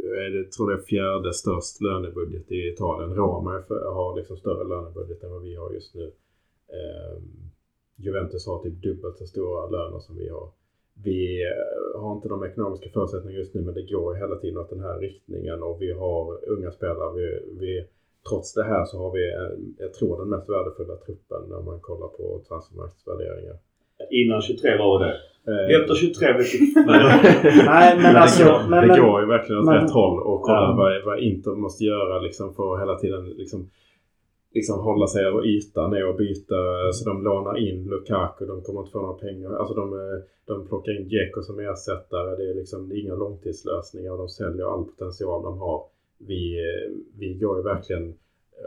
Eh, 0.04 0.26
är 0.26 0.30
jag 0.36 0.52
tror 0.52 0.70
det 0.70 0.76
är 0.76 0.82
fjärde 0.82 1.32
störst 1.32 1.80
lönebudget 1.80 2.52
i 2.52 2.68
Italien. 2.68 3.14
Roma 3.14 3.62
har 3.98 4.16
liksom 4.16 4.36
större 4.36 4.64
lönebudget 4.68 5.22
än 5.22 5.30
vad 5.30 5.42
vi 5.42 5.54
har 5.54 5.72
just 5.72 5.94
nu. 5.94 6.12
Eh, 6.68 7.22
Juventus 7.96 8.46
har 8.46 8.62
typ 8.62 8.82
dubbelt 8.82 9.18
så 9.18 9.26
stora 9.26 9.66
löner 9.66 9.98
som 9.98 10.16
vi 10.16 10.28
har. 10.28 10.48
vi 11.04 11.42
eh, 11.42 12.00
har 12.00 12.12
inte 12.16 12.28
de 12.28 12.44
ekonomiska 12.44 12.90
förutsättningarna 12.90 13.38
just 13.38 13.54
nu 13.54 13.60
men 13.60 13.74
det 13.74 13.82
går 13.82 14.14
hela 14.14 14.36
tiden 14.36 14.58
åt 14.58 14.70
den 14.70 14.80
här 14.80 14.98
riktningen 14.98 15.62
och 15.62 15.82
vi 15.82 15.92
har 15.92 16.48
unga 16.48 16.70
spelare. 16.70 17.14
Vi, 17.14 17.26
vi, 17.60 17.86
trots 18.28 18.54
det 18.54 18.64
här 18.64 18.84
så 18.84 18.98
har 18.98 19.12
vi, 19.12 19.32
eh, 19.32 19.84
jag 19.84 19.94
tror, 19.94 20.18
den 20.18 20.28
mest 20.28 20.48
värdefulla 20.48 20.96
truppen 20.96 21.42
när 21.48 21.62
man 21.62 21.80
kollar 21.80 22.08
på 22.08 22.42
transfermarknadsvärderingar. 22.48 23.56
Innan 24.10 24.42
23 24.42 24.78
var 24.78 25.04
det. 25.04 25.14
Eh, 25.48 25.80
Efter 25.80 25.94
23 25.94 26.32
vet 26.32 26.46
jag 26.74 26.86
Nej, 26.86 27.94
men 27.96 28.02
Men 28.02 28.16
alltså... 28.16 28.44
det, 28.44 28.50
går, 28.50 28.68
men, 28.70 28.88
det 28.88 29.00
går 29.00 29.20
ju 29.20 29.26
verkligen 29.26 29.60
åt 29.60 29.66
men- 29.66 29.82
rätt 29.82 29.90
håll 29.90 30.22
och 30.22 30.42
kolla 30.42 30.60
Ja. 30.60 30.74
vad, 30.78 31.04
vad 31.04 31.18
Inter 31.18 31.50
måste 31.50 31.84
göra 31.84 32.18
liksom 32.20 32.54
för 32.54 32.74
att 32.74 32.80
hela 32.82 32.94
tiden 32.98 33.24
liksom, 33.28 33.70
liksom 34.54 34.78
hålla 34.80 35.06
sig 35.06 35.24
över 35.26 35.46
ytan 35.46 35.92
är 35.94 36.10
att 36.10 36.16
byta. 36.16 36.54
Så 36.92 37.08
de 37.08 37.22
lånar 37.22 37.58
in 37.58 37.84
Lukaku, 37.84 38.46
de 38.46 38.62
kommer 38.62 38.80
inte 38.80 38.92
få 38.92 39.00
några 39.00 39.14
pengar. 39.14 39.50
Alltså 39.52 39.74
de, 39.74 39.92
eh, 39.94 40.18
de 40.46 40.66
plockar 40.68 41.00
in 41.00 41.08
Dzeko 41.08 41.42
som 41.42 41.58
ersättare. 41.60 42.36
Det 42.36 42.50
är 42.50 42.54
liksom 42.54 42.88
det 42.88 42.94
är 42.94 43.00
inga 43.00 43.14
långtidslösningar 43.14 44.12
och 44.12 44.18
de 44.18 44.28
säljer 44.28 44.72
all 44.74 44.84
potential 44.84 45.42
de 45.42 45.58
har. 45.58 45.82
Vi, 46.18 46.58
eh, 46.58 46.90
vi 47.18 47.34
går 47.34 47.56
ju 47.56 47.62
verkligen 47.62 48.14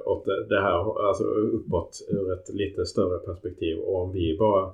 åt 0.05 0.25
det- 0.25 0.45
det 0.49 0.61
här, 0.61 1.07
alltså 1.07 1.23
uppåt 1.23 1.91
ur 2.09 2.33
ett 2.33 2.49
lite 2.53 2.85
större 2.85 3.17
perspektiv. 3.19 3.77
Och 3.77 4.01
om 4.01 4.11
vi 4.11 4.37
bara 4.39 4.69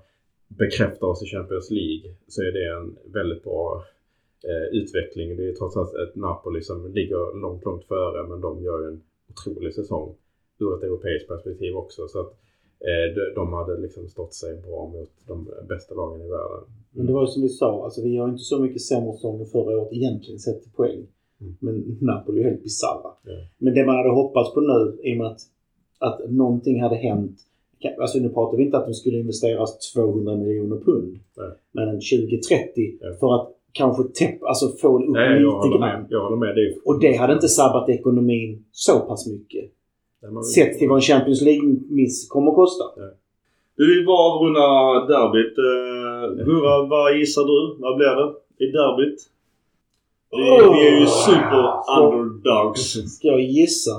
bekräftar 0.58 1.08
oss 1.08 1.24
i 1.24 1.26
Champions 1.26 1.72
League 1.72 2.16
så 2.28 2.42
är 2.42 2.52
det 2.52 2.66
en 2.78 2.98
väldigt 3.14 3.44
bra 3.44 3.84
eh, 4.44 4.80
utveckling. 4.80 5.38
Det 5.38 5.48
är 5.50 5.54
trots 5.54 5.78
allt 5.78 5.94
ett 5.94 6.16
Napoli 6.16 6.62
som 6.62 6.94
ligger 6.94 7.42
långt, 7.42 7.66
långt 7.66 7.86
före 7.86 8.28
men 8.28 8.42
de 8.42 8.64
gör 8.64 8.88
en 8.88 9.02
otrolig 9.30 9.74
säsong 9.74 10.16
ur 10.60 10.78
ett 10.78 10.84
europeiskt 10.84 11.28
perspektiv 11.28 11.76
också. 11.76 12.08
Så 12.08 12.20
att 12.20 12.32
eh, 12.80 13.16
de, 13.16 13.34
de 13.36 13.54
hade 13.54 13.78
liksom 13.78 14.08
stått 14.08 14.34
sig 14.34 14.58
bra 14.58 14.88
mot 14.88 15.12
de 15.28 15.50
bästa 15.70 15.96
lagen 15.96 16.22
i 16.22 16.30
världen. 16.30 16.64
Men 16.92 17.06
det 17.06 17.14
var 17.14 17.22
ju 17.22 17.28
som 17.28 17.42
vi 17.42 17.50
sa, 17.50 17.84
alltså 17.84 18.02
vi 18.02 18.18
har 18.18 18.30
inte 18.30 18.44
så 18.44 18.60
mycket 18.60 18.82
sämre 18.82 19.14
säsonger 19.14 19.46
förra 19.46 19.78
året 19.78 19.94
egentligen 19.94 20.40
sett 20.40 20.64
till 20.64 20.72
poäng. 20.72 21.08
Mm. 21.42 21.56
Men 21.60 21.98
Napoli 22.02 22.42
är 22.42 22.50
helt 22.50 22.64
bisarra. 22.64 23.12
Ja. 23.24 23.32
Men 23.58 23.74
det 23.74 23.86
man 23.86 23.96
hade 23.96 24.10
hoppats 24.10 24.54
på 24.54 24.62
nu 24.62 25.00
i 25.04 25.14
och 25.14 25.18
med 25.18 25.28
att, 25.28 25.42
att 26.00 26.32
någonting 26.32 26.82
hade 26.82 26.96
hänt. 26.96 27.38
Alltså 28.02 28.18
nu 28.20 28.30
pratar 28.30 28.58
vi 28.58 28.64
inte 28.64 28.78
att 28.78 28.86
de 28.86 28.94
skulle 28.94 29.18
investeras 29.18 29.92
200 29.94 30.36
miljoner 30.36 30.76
pund. 30.78 31.20
Nej. 31.38 31.48
Men 31.72 31.88
en 31.90 32.00
20-30 32.00 32.98
Ja. 33.02 33.16
för 33.20 33.36
att 33.36 33.48
kanske 33.72 34.04
täppa, 34.04 34.48
alltså 34.48 34.66
få 34.82 35.00
upp 35.04 35.10
Nej, 35.10 35.42
jag 35.42 35.66
lite 35.66 35.78
grann. 35.78 35.80
med. 36.02 36.06
Jag 36.10 36.24
håller 36.24 36.38
med. 36.38 36.56
Det 36.56 36.76
Och 36.86 37.00
det 37.00 37.16
hade 37.16 37.34
inte 37.34 37.48
sabbat 37.48 37.90
ekonomin 37.90 38.66
så 38.72 39.00
pass 39.00 39.28
mycket. 39.28 39.72
Nej, 40.22 40.44
Sett 40.44 40.80
till 40.80 40.90
vad 40.90 40.98
en 40.98 41.02
Champions 41.02 41.42
League-miss 41.42 42.28
kommer 42.30 42.52
att 42.52 42.56
kosta. 42.56 42.84
Du, 43.78 44.00
vi 44.00 44.06
bara 44.06 44.34
avrunda 44.34 44.60
derbyt. 45.14 45.56
Gurra, 46.46 46.86
vad 46.88 47.18
gissar 47.18 47.42
du? 47.42 47.82
Vad 47.82 47.98
blir 47.98 48.08
det 48.16 48.66
i 48.66 48.72
derbyt? 48.72 49.20
Vi, 50.32 50.38
vi 50.74 50.88
är 50.88 51.00
ju 51.00 51.06
super 51.06 51.64
underdogs. 52.04 53.14
Ska 53.16 53.28
jag 53.28 53.42
gissa? 53.42 53.92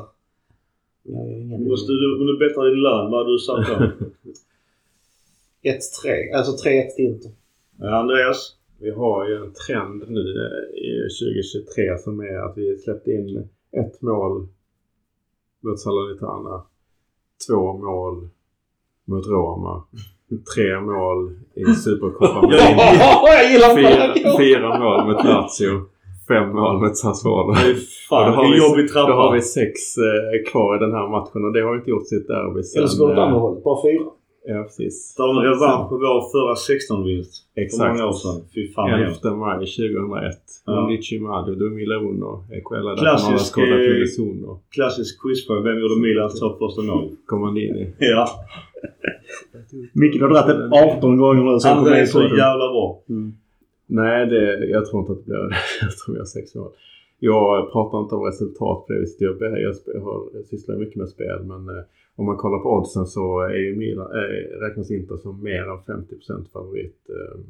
Jag 1.03 1.29
ingen 1.61 1.71
Måste 1.71 1.93
du, 1.93 2.21
om 2.21 2.27
du 2.27 2.39
bättrar 2.39 2.71
din 2.71 2.83
lön, 2.83 3.11
vad 3.11 3.27
du 3.27 3.39
satt 3.39 3.67
på? 3.67 3.75
1-3. 5.63 6.37
Alltså 6.37 6.69
3-1 6.69 6.89
till 6.97 7.05
Inter. 7.05 7.31
Ja, 7.79 7.97
Andreas? 7.97 8.57
Vi 8.79 8.91
har 8.91 9.29
ju 9.29 9.37
en 9.37 9.53
trend 9.53 10.05
nu 10.09 10.21
eh, 10.21 10.79
i 10.79 11.09
2023 11.21 11.99
som 11.99 12.21
är 12.21 12.37
att 12.37 12.59
vi 12.59 12.79
släppte 12.79 13.11
in 13.11 13.49
ett 13.73 14.03
mål 14.03 14.49
mot 15.61 15.81
Salernitana, 15.81 16.63
två 17.49 17.73
mål 17.73 18.29
mot 19.05 19.27
Roma, 19.27 19.85
tre 20.55 20.81
mål 20.81 21.39
i 21.55 21.65
Supercopa 21.65 22.41
fyra, 23.77 24.37
fyra 24.39 24.79
mål 24.79 25.07
mot 25.07 25.25
Lazio, 25.25 25.87
fem 26.31 26.49
mål 26.59 26.77
mot 26.83 26.97
Sassuolo. 26.97 27.53
Nej, 27.53 27.73
Och 27.73 27.79
fan, 28.09 28.33
då 28.33 28.37
har 28.37 28.57
jobbig 28.65 28.85
trappa. 28.93 29.11
Då 29.11 29.17
har 29.23 29.33
vi 29.37 29.43
sex 29.59 29.75
eh, 30.09 30.51
kvar 30.51 30.77
i 30.77 30.79
den 30.85 30.93
här 30.97 31.07
matchen 31.17 31.41
och 31.47 31.53
det 31.55 31.63
har 31.67 31.75
inte 31.79 31.91
gjort 31.91 32.07
sitt 32.13 32.27
derby 32.29 32.63
sen... 32.63 32.79
Eller 32.79 32.89
så 32.89 32.99
går 33.01 33.09
det 33.09 33.13
åt 33.13 33.19
eh, 33.19 33.25
andra 33.25 33.39
hållet. 33.45 33.65
Bara 33.65 33.83
fyra. 33.87 34.11
Ja, 34.45 34.63
precis. 34.63 35.15
Tar 35.15 35.29
en 35.29 35.43
revansch 35.51 35.89
på 35.89 35.97
vår 36.05 36.21
förra 36.35 36.55
16-vinst. 36.69 37.35
För 37.55 37.61
Exakt. 37.63 37.89
många 37.89 38.05
år 38.11 38.13
sedan. 38.13 38.39
Fy 38.55 38.73
fan 38.75 38.91
vad 38.91 39.01
hemskt. 39.01 39.25
11 39.25 39.37
maj 39.37 39.59
2001. 39.59 40.35
Ja. 40.67 40.73
Undici 40.73 41.19
Madu, 41.21 41.55
Dumila 41.55 41.97
Uno, 42.09 42.45
Equella 42.59 42.97
Klassisk, 42.97 43.59
eh, 43.59 43.65
Klassisk 44.77 45.23
quizfråga. 45.23 45.61
Vem 45.61 45.79
gjorde 45.81 46.01
Milans 46.01 46.41
två 46.41 46.49
första 46.61 46.83
mål? 46.83 47.11
Comandini. 47.27 47.93
Ja. 47.99 48.25
Micke 50.01 50.21
har 50.21 50.29
dragit 50.29 50.47
det 50.47 50.97
18 50.97 51.17
gånger 51.17 51.43
nu. 51.43 51.59
Han 51.65 51.87
är 51.87 52.07
så 52.07 52.23
jävla 52.23 52.67
bra. 52.75 53.03
Nej, 53.91 54.27
det, 54.27 54.67
jag 54.67 54.87
tror 54.87 55.01
inte 55.01 55.13
att 55.13 55.19
det 55.19 55.25
blir... 55.25 55.39
jag 55.81 55.97
tror 55.97 56.15
vi 56.15 56.19
har 56.19 56.27
sex 56.27 56.55
mål. 56.55 56.73
Jag 57.19 57.73
pratar 57.73 58.01
inte 58.01 58.15
om 58.15 58.25
resultat 58.25 58.87
på 58.87 58.93
det 58.93 59.01
viset. 59.01 59.21
Jag, 59.21 59.43
jag, 59.43 59.75
jag, 59.87 60.01
har, 60.01 60.29
jag 60.35 60.45
sysslar 60.45 60.77
mycket 60.77 60.97
med 60.97 61.09
spel 61.09 61.45
men 61.45 61.69
eh, 61.69 61.85
om 62.17 62.27
man 62.27 62.37
kollar 62.37 62.59
på 62.59 62.73
oddsen 62.73 63.07
så 63.07 63.41
är 63.41 63.55
ju 63.55 63.77
Milan, 63.77 64.07
eh, 64.07 64.61
räknas 64.61 64.91
inte 64.91 65.19
som 65.19 65.43
mer 65.43 65.63
än 65.63 65.79
50% 65.79 66.53
favorit. 66.53 67.11
Eh, 67.11 67.41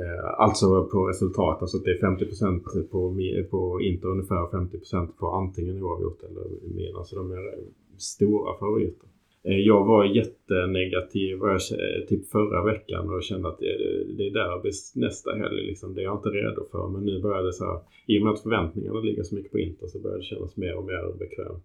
eh, 0.00 0.24
alltså 0.38 0.84
på 0.92 1.08
resultat. 1.08 1.62
Alltså 1.62 1.76
att 1.76 1.84
det 1.84 1.90
är 1.90 2.00
50% 2.00 2.88
på, 2.90 3.08
på 3.50 3.80
Inter 3.80 4.08
ungefär 4.08 4.36
50% 4.36 5.08
på 5.18 5.26
antingen 5.26 5.82
oavgjort 5.82 6.22
eller 6.22 6.74
Milan. 6.74 7.04
Så 7.04 7.16
de 7.16 7.32
är 7.32 7.54
stora 7.98 8.58
favoriter. 8.58 9.08
Eh, 9.48 9.56
Jag 9.58 9.84
var 9.84 10.04
jättenegativ 10.04 11.38
jag, 11.40 11.56
kä- 11.58 12.06
typ 12.08 12.30
förra 12.30 12.64
veckan 12.64 13.10
och 13.14 13.22
kände 13.22 13.48
att 13.48 13.58
det, 13.58 14.26
är 14.26 14.32
derby 14.32 14.70
nästa 14.94 15.30
helg. 15.34 15.66
Liksom. 15.66 15.94
Det 15.94 16.00
är 16.00 16.04
jag 16.04 16.16
inte 16.16 16.28
redo 16.28 16.64
för. 16.70 16.88
Men 16.88 17.04
nu 17.04 17.20
börjar 17.22 17.42
det 17.42 17.52
så 17.52 17.64
här, 17.64 17.78
i 18.06 18.18
och 18.18 18.22
med 18.22 18.32
att 18.32 18.42
förväntningarna 18.42 19.00
ligger 19.00 19.22
så 19.22 19.34
mycket 19.34 19.52
på 19.52 19.58
Inter 19.58 19.86
så 19.86 19.98
börjar 19.98 20.16
det 20.18 20.24
kännas 20.24 20.56
mer 20.56 20.74
och 20.76 20.84
mer 20.84 21.18
bekvämt. 21.18 21.64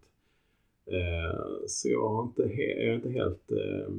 Eh, 0.91 1.39
så 1.67 1.89
jag, 1.89 2.09
har 2.09 2.23
inte 2.23 2.41
jag 2.43 2.87
är 2.89 2.93
inte 2.95 3.09
helt 3.09 3.51
eh, 3.51 3.93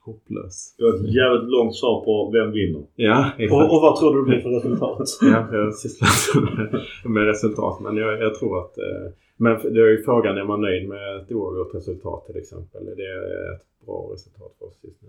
hopplös. 0.00 0.74
Det 0.78 0.84
var 0.84 0.94
ett 0.94 1.14
jävligt 1.14 1.50
långt 1.50 1.76
svar 1.76 2.04
på 2.04 2.30
vem 2.32 2.52
vinner. 2.52 2.82
Ja. 2.96 3.30
Och, 3.50 3.74
och 3.76 3.82
vad 3.82 3.96
tror 4.00 4.14
du 4.14 4.20
det 4.20 4.28
blir 4.30 4.40
för 4.40 4.50
resultat? 4.50 5.08
Ja, 5.22 5.48
jag 5.56 5.74
sysslar 5.74 6.08
inte 6.08 6.54
med, 6.54 6.84
med 7.14 7.26
resultat. 7.26 7.80
Men 7.80 7.96
jag, 7.96 8.22
jag 8.22 8.34
tror 8.34 8.58
att... 8.58 8.78
Eh, 8.78 9.12
men 9.40 9.52
det 9.74 9.80
är 9.80 9.90
ju 9.96 10.02
frågan, 10.02 10.38
är 10.38 10.44
man 10.44 10.60
nöjd 10.60 10.88
med 10.88 11.16
ett 11.16 11.32
oavgjort 11.32 11.74
resultat 11.74 12.26
till 12.26 12.36
exempel? 12.36 12.82
Är 12.92 12.96
det 13.02 13.12
ett 13.54 13.86
bra 13.86 14.10
resultat 14.14 14.52
för 14.58 14.66
oss 14.66 14.78
just 14.82 15.02
nu? 15.02 15.08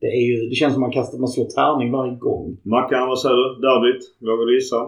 Det, 0.00 0.06
är 0.06 0.22
ju, 0.28 0.48
det 0.48 0.54
känns 0.54 0.74
som 0.74 0.80
man 0.80 0.96
kastar, 0.98 1.18
man 1.18 1.28
slår 1.28 1.44
tärning 1.44 1.92
varje 1.92 2.16
gång. 2.16 2.56
Mackan, 2.62 3.08
vad 3.08 3.20
säger 3.20 3.36
du? 3.36 3.46
Derbyt? 3.66 4.02
Vågar 4.18 4.46
du 4.46 4.54
gissa? 4.54 4.80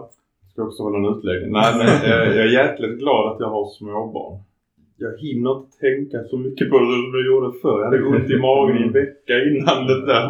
Ska 0.51 0.63
också 0.63 0.83
hålla 0.83 0.97
en 0.97 1.17
utläggning. 1.17 1.51
Nej 1.51 1.71
men 1.77 1.87
eh, 1.87 2.37
jag 2.37 2.45
är 2.47 2.53
jäkligt 2.61 2.99
glad 2.99 3.23
att 3.31 3.39
jag 3.39 3.49
har 3.49 3.65
småbarn. 3.77 4.39
Jag 4.97 5.17
hinner 5.17 5.51
inte 5.57 5.77
tänka 5.77 6.23
så 6.23 6.37
mycket 6.37 6.69
på 6.69 6.75
det 6.79 6.85
som 6.85 7.11
jag 7.17 7.25
gjorde 7.25 7.59
förr. 7.61 7.79
Jag 7.79 7.85
hade 7.85 8.03
ont 8.03 8.29
i 8.29 8.37
magen 8.37 8.77
i 8.77 8.83
en 8.87 8.93
vecka 8.93 9.33
innan 9.49 9.79
det 9.89 10.05
där. 10.05 10.25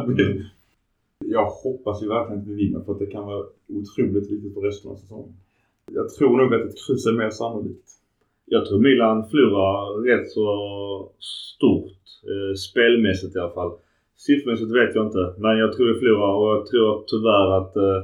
Jag 1.25 1.45
hoppas 1.45 2.03
ju 2.03 2.07
verkligen 2.07 2.41
att 2.41 2.47
vi 2.47 2.53
vinner 2.53 2.79
för 2.85 2.91
att 2.91 2.99
det 2.99 3.05
kan 3.05 3.25
vara 3.25 3.45
otroligt 3.79 4.31
viktigt 4.31 4.53
för 4.53 4.61
resten 4.61 4.91
av 4.91 4.95
säsongen. 4.95 5.33
Jag 5.91 6.09
tror 6.09 6.37
nog 6.37 6.53
att 6.53 6.67
ett 6.69 6.77
kryss 6.87 7.05
är 7.05 7.17
mer 7.17 7.29
sannolikt. 7.29 7.96
Jag 8.49 8.65
tror 8.65 8.79
Milan 8.79 9.29
förlorar 9.29 9.77
rätt 10.09 10.27
så 10.29 10.47
stort. 11.19 12.03
Eh, 12.31 12.53
spelmässigt 12.67 13.35
i 13.35 13.39
alla 13.39 13.57
fall. 13.59 13.71
Siffrmässigt 14.25 14.71
vet 14.79 14.95
jag 14.95 15.05
inte. 15.05 15.23
Men 15.37 15.57
jag 15.57 15.73
tror 15.73 15.87
vi 15.87 15.99
förlorar 15.99 16.33
och 16.39 16.49
jag 16.55 16.65
tror 16.65 17.03
tyvärr 17.11 17.49
att 17.59 17.75
eh, 17.75 18.01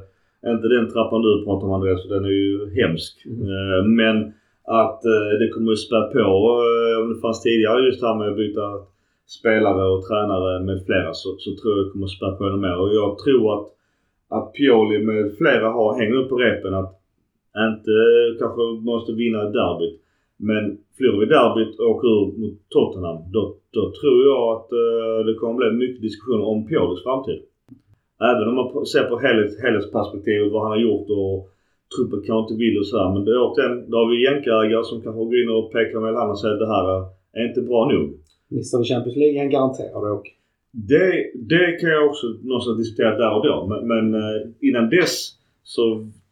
inte 0.53 0.68
den 0.68 0.90
trappan 0.94 1.22
du 1.22 1.45
pratar 1.45 1.68
om 1.68 1.74
Andreas, 1.74 2.03
för 2.03 2.15
den 2.15 2.26
är 2.26 2.38
ju 2.45 2.53
hemsk. 2.80 3.14
Eh, 3.56 3.82
men 3.86 4.18
att 4.82 5.06
eh, 5.06 5.32
det 5.40 5.49
kommer 5.53 5.72
att 5.72 5.86
spä 5.88 6.02
på 6.14 6.20
eh, 6.70 6.95
om 7.02 7.07
det 7.14 7.22
fanns 7.22 7.41
tidigare 7.41 7.86
just 7.86 8.02
det 8.02 8.07
här 8.07 8.20
med 8.20 8.30
att 8.30 8.38
byta 8.38 8.65
spelare 9.38 9.84
och 9.94 10.06
tränare 10.07 10.64
med 10.64 10.86
flera 10.86 11.14
så, 11.14 11.30
så 11.44 11.49
tror 11.56 11.70
jag 11.74 11.86
det 11.86 11.91
kommer 11.91 12.06
att 12.06 12.18
spä 12.18 12.32
på 12.38 12.44
ännu 12.44 12.57
mer. 12.68 12.78
Och 12.82 12.94
jag 13.02 13.18
tror 13.24 13.44
att, 13.56 13.68
att 14.36 14.53
Pioli 14.53 14.99
med 15.10 15.38
flera 15.38 15.68
har 15.78 15.99
hänger 15.99 16.15
upp 16.15 16.30
på 16.30 16.38
repen 16.38 16.74
att 16.74 16.91
inte 17.68 17.95
kanske 18.40 18.61
måste 18.91 19.11
vinna 19.14 19.44
derbyt. 19.44 20.02
Men 20.49 20.64
förlorar 20.95 21.20
vi 21.24 21.34
derbyt 21.36 21.80
och 21.80 21.90
åker 21.94 22.07
ur 22.15 22.26
mot 22.41 22.57
Tottenham 22.74 23.20
då, 23.36 23.44
då 23.76 23.84
tror 23.99 24.20
jag 24.30 24.44
att 24.56 24.70
eh, 24.82 25.18
det 25.28 25.34
kommer 25.40 25.56
bli 25.60 25.70
mycket 25.84 26.02
diskussioner 26.07 26.45
om 26.53 26.60
Piolis 26.68 27.03
framtid. 27.03 27.40
Även 28.32 28.48
om 28.49 28.56
man 28.60 28.86
ser 28.94 29.06
på 29.11 29.15
helhets, 29.26 29.56
helhetsperspektivet 29.64 30.52
vad 30.52 30.61
han 30.65 30.76
har 30.76 30.84
gjort 30.88 31.07
och 31.20 31.38
truppen 31.94 32.22
kanske 32.28 32.44
inte 32.44 32.61
vill 32.64 32.78
och 32.80 32.88
sådär. 32.88 33.10
Men 33.14 33.22
det 33.26 33.32
är 33.36 33.41
återigen, 33.48 33.76
då 33.90 33.95
har 33.98 34.07
vi 34.11 34.26
jänkarägare 34.28 34.84
som 34.90 35.02
kanske 35.03 35.22
går 35.30 35.41
in 35.41 35.49
och 35.57 35.72
pekar 35.76 35.99
med 35.99 36.14
handen 36.20 36.36
och 36.36 36.41
säger 36.41 36.56
att 36.56 36.65
det 36.65 36.74
här 36.76 36.88
är 37.38 37.44
inte 37.49 37.61
bra 37.70 37.82
nog. 37.94 38.06
Missar 38.53 38.80
vi 38.80 38.86
Champions 38.91 39.18
League 39.22 39.40
han 39.41 39.49
garanterad 39.57 40.03
att 40.06 40.18
åka. 40.20 40.32
Det, 40.91 41.07
det 41.52 41.65
kan 41.80 41.90
jag 41.95 42.03
också 42.10 42.28
någonstans 42.52 42.78
diskutera 42.78 43.18
där 43.24 43.34
och 43.38 43.44
då. 43.48 43.56
Men, 43.72 43.82
men 43.91 44.06
eh, 44.22 44.40
innan 44.68 44.90
dess 44.90 45.15
så 45.64 45.84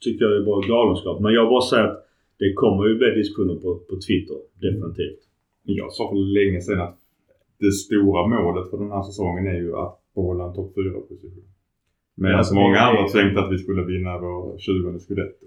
tycker 0.04 0.26
jag 0.26 0.32
det 0.34 0.42
är 0.44 0.46
bara 0.52 0.68
galenskap. 0.68 1.20
Men 1.20 1.34
jag 1.34 1.50
bara 1.50 1.62
säger 1.62 1.88
att 1.88 2.00
det 2.42 2.50
kommer 2.62 2.84
ju 2.90 2.94
bli 3.02 3.10
diskussioner 3.22 3.56
på, 3.64 3.70
på 3.90 3.96
Twitter. 4.06 4.38
Definitivt. 4.66 5.22
Jag 5.80 5.90
sa 5.94 6.04
för 6.12 6.22
länge 6.40 6.62
sedan 6.62 6.82
att 6.88 6.98
det 7.64 7.72
stora 7.72 8.22
målet 8.36 8.70
för 8.70 8.78
den 8.84 8.92
här 8.96 9.04
säsongen 9.10 9.46
är 9.56 9.60
ju 9.66 9.72
att 9.84 9.96
behålla 10.16 10.44
en 10.48 10.54
topp 10.56 10.72
4-position. 10.78 11.44
Medan 12.16 12.38
Alltså, 12.38 12.54
många 12.56 12.80
andra 12.88 13.04
tänkte 13.08 13.38
att 13.42 13.52
vi 13.54 13.58
skulle 13.58 13.84
vinna 13.94 14.12
vår 14.26 14.58
20 14.58 15.00
scudetto. 15.00 15.46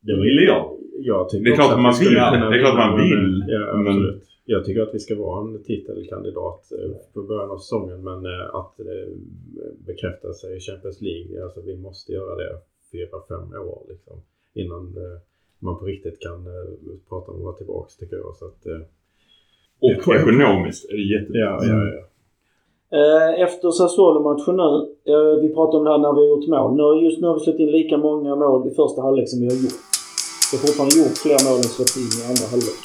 Det 0.00 0.16
ville 0.24 0.42
jag. 0.52 0.62
Jag 1.10 1.28
tycker 1.28 1.44
Det 1.44 1.50
är 1.50 1.54
klart 1.60 1.72
att 1.76 1.82
man 1.88 1.94
vill. 2.00 2.14
Det 2.14 2.56
är 2.56 2.60
klart 2.64 2.78
man 2.86 2.94
vill, 3.02 3.24
men- 3.38 3.48
Ja, 3.48 3.76
men-. 3.76 4.20
Jag 4.48 4.64
tycker 4.64 4.80
att 4.82 4.94
vi 4.94 4.98
ska 4.98 5.14
vara 5.26 5.40
en 5.40 5.62
titelkandidat 5.64 6.72
eh, 6.72 6.96
på 7.14 7.22
början 7.22 7.50
av 7.50 7.58
säsongen 7.58 8.04
men 8.04 8.26
eh, 8.26 8.54
att 8.60 8.80
eh, 8.80 9.08
bekräfta 9.86 10.32
sig 10.32 10.56
i 10.56 10.60
Champions 10.60 11.00
League, 11.00 11.44
alltså 11.44 11.60
vi 11.66 11.76
måste 11.76 12.12
göra 12.12 12.34
det 12.36 12.52
fyra, 12.92 13.16
fem 13.28 13.60
år 13.60 13.82
liksom. 13.88 14.16
Innan 14.54 14.94
man 15.68 15.78
på 15.80 15.84
riktigt 15.84 16.18
kan 16.26 16.38
eh, 16.54 16.66
prata 17.08 17.26
om 17.32 17.36
att 17.38 17.44
vara 17.48 17.56
tillbaka 17.60 17.88
tycker 18.00 18.16
jag. 18.16 18.36
Så 18.40 18.44
att, 18.50 18.60
eh, 18.72 18.82
Och 19.86 20.14
ekonomiskt 20.20 20.82
är 20.90 20.96
det 21.00 21.06
jätteviktigt. 21.14 21.46
ja, 21.46 21.64
ja, 21.72 21.78
ja. 21.94 22.02
Eh, 22.98 23.42
Efter 23.46 23.70
Sassuolo-matchen 23.70 24.56
nu, 24.62 24.70
vi 25.42 25.48
pratade 25.54 25.78
om 25.78 25.84
det 25.84 25.90
här 25.90 25.98
när 25.98 26.12
vi 26.16 26.20
har 26.24 26.28
gjort 26.34 26.48
mål. 26.56 26.70
Nu, 26.80 27.04
just 27.06 27.20
nu 27.20 27.26
har 27.26 27.34
vi 27.38 27.40
släppt 27.44 27.60
in 27.60 27.70
lika 27.80 27.96
många 27.98 28.32
mål 28.36 28.68
i 28.68 28.70
första 28.80 29.02
halvlek 29.02 29.28
som 29.28 29.40
vi 29.40 29.46
har 29.46 29.58
gjort. 29.64 29.78
Vi 30.50 30.52
har 30.56 30.62
fortfarande 30.66 30.94
gjort 31.00 31.16
fler 31.24 31.38
mål 31.48 31.58
än 31.64 31.70
släppt 31.76 31.96
in 32.02 32.10
i 32.18 32.20
andra 32.30 32.46
halvlek. 32.52 32.80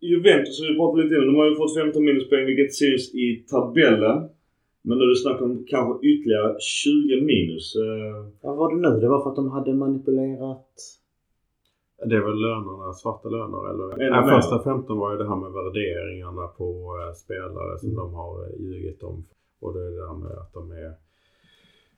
Juventus 0.00 0.60
har 0.60 0.68
vi 0.68 0.76
pratat 0.80 0.98
lite 1.04 1.18
om. 1.18 1.26
De 1.26 1.34
har 1.36 1.46
ju 1.50 1.56
fått 1.56 1.74
15 1.74 2.04
minuspoäng 2.04 2.46
vilket 2.46 2.74
syns 2.74 3.14
i 3.14 3.44
tabellen. 3.50 4.18
Men 4.82 4.98
nu 4.98 5.04
är 5.04 5.08
det 5.08 5.22
snack 5.24 5.40
om 5.42 5.64
kanske 5.74 6.06
ytterligare 6.10 6.56
20 6.60 7.20
minus. 7.30 7.76
Eh, 7.76 8.16
Vad 8.42 8.56
var 8.56 8.68
det 8.74 8.80
nu? 8.86 9.00
Det 9.00 9.08
var 9.08 9.22
för 9.22 9.30
att 9.30 9.36
de 9.36 9.50
hade 9.50 9.74
manipulerat... 9.74 10.72
Det 12.08 12.16
är 12.16 12.24
väl 12.28 12.40
lönerna, 12.48 12.92
svarta 12.92 13.28
löner 13.28 13.62
eller? 13.70 13.86
Mer. 13.96 14.36
första 14.36 14.62
15 14.62 14.98
var 14.98 15.12
ju 15.12 15.18
det 15.18 15.28
här 15.28 15.36
med 15.36 15.52
värderingarna 15.52 16.46
på 16.46 16.66
eh, 17.00 17.12
spelare 17.14 17.78
som 17.78 17.94
de 17.94 18.14
har 18.14 18.32
eh, 18.44 18.60
ljugit 18.64 19.02
om. 19.02 19.26
Och 19.60 19.74
det 19.74 19.80
är 19.80 19.90
det 19.90 20.06
här 20.08 20.18
med 20.24 20.32
att 20.42 20.52
de 20.52 20.70
är 20.70 20.92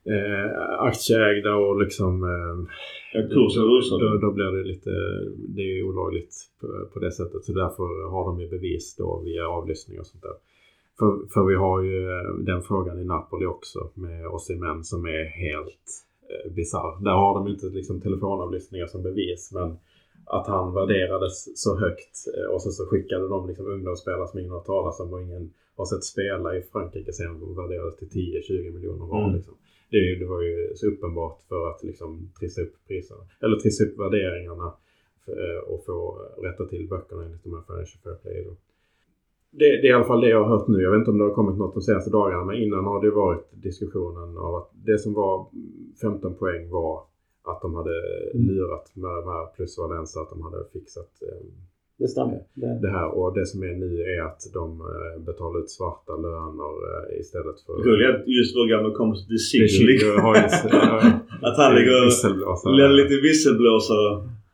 eh, 0.04 0.60
aktieägda 0.78 1.54
och 1.54 1.80
liksom... 1.80 2.24
Eh, 2.24 2.74
Ja, 3.14 3.22
kursen 3.22 3.62
rusar. 3.62 3.98
Då, 3.98 4.18
då 4.26 4.32
blir 4.32 4.44
det 4.44 4.64
lite, 4.64 4.90
det 5.36 5.62
är 5.62 5.82
olagligt 5.82 6.34
på, 6.60 6.66
på 6.92 6.98
det 6.98 7.12
sättet. 7.12 7.44
Så 7.44 7.52
därför 7.52 8.10
har 8.10 8.24
de 8.24 8.40
ju 8.40 8.48
bevis 8.48 8.96
då 8.96 9.22
via 9.24 9.48
avlyssning 9.48 10.00
och 10.00 10.06
sånt 10.06 10.22
där. 10.22 10.36
För, 10.98 11.32
för 11.32 11.44
vi 11.44 11.54
har 11.54 11.82
ju 11.82 12.10
eh, 12.10 12.34
den 12.38 12.62
frågan 12.62 13.00
i 13.00 13.04
Napoli 13.04 13.46
också 13.46 13.90
med 13.94 14.26
Osimhen 14.26 14.84
som 14.84 15.06
är 15.06 15.24
helt 15.24 15.88
eh, 16.30 16.52
bisarr. 16.52 17.04
Där 17.04 17.10
har 17.10 17.34
de 17.34 17.48
inte 17.48 17.66
liksom 17.66 18.00
telefonavlyssningar 18.00 18.86
som 18.86 19.02
bevis 19.02 19.52
men 19.54 19.76
att 20.26 20.46
han 20.46 20.74
värderades 20.74 21.62
så 21.62 21.78
högt 21.78 22.14
eh, 22.36 22.54
och 22.54 22.62
så, 22.62 22.70
så 22.70 22.86
skickade 22.86 23.28
de 23.28 23.48
liksom 23.48 23.66
ungdomsspelare 23.66 24.28
som 24.28 24.38
ingen 24.38 24.52
har 24.52 24.60
talat 24.60 25.00
om 25.00 25.12
och 25.12 25.22
ingen 25.22 25.52
har 25.76 25.84
sett 25.84 26.04
spela 26.04 26.56
i 26.56 26.62
Frankrike 26.62 27.12
sen 27.12 27.40
de 27.40 27.56
värderades 27.56 27.96
till 27.96 28.08
10-20 28.08 28.74
miljoner 28.74 29.06
var. 29.06 29.24
Mm. 29.24 29.36
Liksom. 29.36 29.54
Det, 29.92 30.18
det 30.20 30.26
var 30.26 30.42
ju 30.42 30.72
så 30.74 30.86
uppenbart 30.86 31.38
för 31.48 31.70
att 31.70 31.82
liksom 31.82 32.32
trissa 32.38 32.60
upp 32.62 32.74
priserna. 32.88 33.20
Eller 33.40 33.56
trissa 33.56 33.84
upp 33.84 33.98
värderingarna 33.98 34.72
för, 35.24 35.32
eh, 35.32 35.60
och 35.60 35.84
få 35.86 35.96
rätta 36.42 36.64
till 36.66 36.88
böckerna 36.88 37.24
enligt 37.24 37.44
de 37.44 37.54
här 37.54 37.62
Financial 37.66 38.00
Fair 38.02 38.14
Play. 38.14 38.44
Då. 38.44 38.56
Det, 39.50 39.64
det 39.64 39.86
är 39.86 39.90
i 39.90 39.92
alla 39.92 40.04
fall 40.04 40.20
det 40.20 40.28
jag 40.28 40.44
har 40.44 40.58
hört 40.58 40.68
nu. 40.68 40.82
Jag 40.82 40.90
vet 40.90 40.98
inte 40.98 41.10
om 41.10 41.18
det 41.18 41.24
har 41.24 41.34
kommit 41.34 41.58
något 41.58 41.74
de 41.74 41.82
senaste 41.82 42.10
dagarna 42.10 42.44
men 42.44 42.56
innan 42.56 42.84
har 42.84 43.02
det 43.04 43.10
varit 43.10 43.46
diskussionen 43.50 44.38
av 44.38 44.54
att 44.54 44.70
det 44.72 44.98
som 44.98 45.12
var 45.12 45.46
15 46.00 46.34
poäng 46.34 46.70
var 46.70 47.04
att 47.44 47.60
de 47.62 47.74
hade 47.74 47.96
lurat 48.34 48.96
med 48.96 49.10
de 49.10 49.24
här 49.28 49.46
plus 49.56 49.78
Valencia 49.78 50.22
att 50.22 50.30
de 50.30 50.42
hade 50.42 50.64
fixat 50.72 51.22
eh, 51.22 51.46
Det 52.02 52.08
stämmer. 52.08 52.38
Det. 52.62 52.72
det 52.84 52.92
här. 52.98 53.08
Och 53.18 53.28
det 53.38 53.46
som 53.52 53.58
är 53.68 53.74
nu 53.84 53.90
är 54.14 54.20
att 54.28 54.40
de 54.58 54.66
eh, 54.92 55.14
betalar 55.28 55.56
ut 55.62 55.70
svarta 55.70 56.12
löner 56.26 56.72
eh, 56.90 57.20
istället 57.20 57.58
för... 57.64 57.72
Roligt 57.88 58.20
just 58.38 58.52
vår 58.56 58.66
gamla 58.72 58.90
kompis 59.00 59.22
har 60.26 60.34
ju... 60.36 60.42
Att 61.48 61.56
han 61.62 61.70
ligger 61.76 61.94
och 62.06 62.12
lite 63.00 63.16
visselblåsare. 63.28 64.08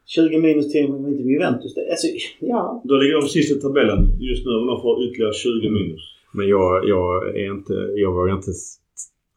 20 0.06 0.38
minus 0.46 0.72
till 0.72 0.86
till 1.16 1.26
Juventus. 1.32 1.74
Det, 1.74 1.90
alltså, 1.90 2.06
ja. 2.40 2.82
Då 2.84 2.94
ligger 2.96 3.14
de 3.20 3.28
sist 3.28 3.56
i 3.56 3.60
tabellen 3.60 4.02
just 4.30 4.46
nu 4.46 4.52
och 4.60 4.66
de 4.66 4.76
får 4.84 4.94
ytterligare 5.04 5.32
20 5.32 5.70
minus. 5.70 6.02
Men 6.32 6.48
jag, 6.48 6.88
jag, 6.88 7.10
är 7.42 7.50
inte, 7.56 7.74
jag 8.04 8.12
vågar 8.12 8.34
inte 8.34 8.52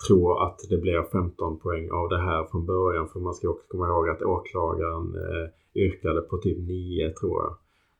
tro 0.07 0.19
att 0.45 0.59
det 0.69 0.77
blir 0.77 1.01
15 1.11 1.59
poäng 1.59 1.85
av 1.99 2.09
det 2.09 2.21
här 2.27 2.41
från 2.51 2.65
början. 2.65 3.07
För 3.13 3.19
man 3.19 3.33
ska 3.33 3.49
också 3.49 3.65
komma 3.67 3.87
ihåg 3.87 4.09
att 4.09 4.21
åklagaren 4.21 5.05
eh, 5.23 5.45
yrkade 5.75 6.21
på 6.21 6.37
typ 6.37 6.57
9 6.57 7.09
tror 7.09 7.35
jag. 7.43 7.51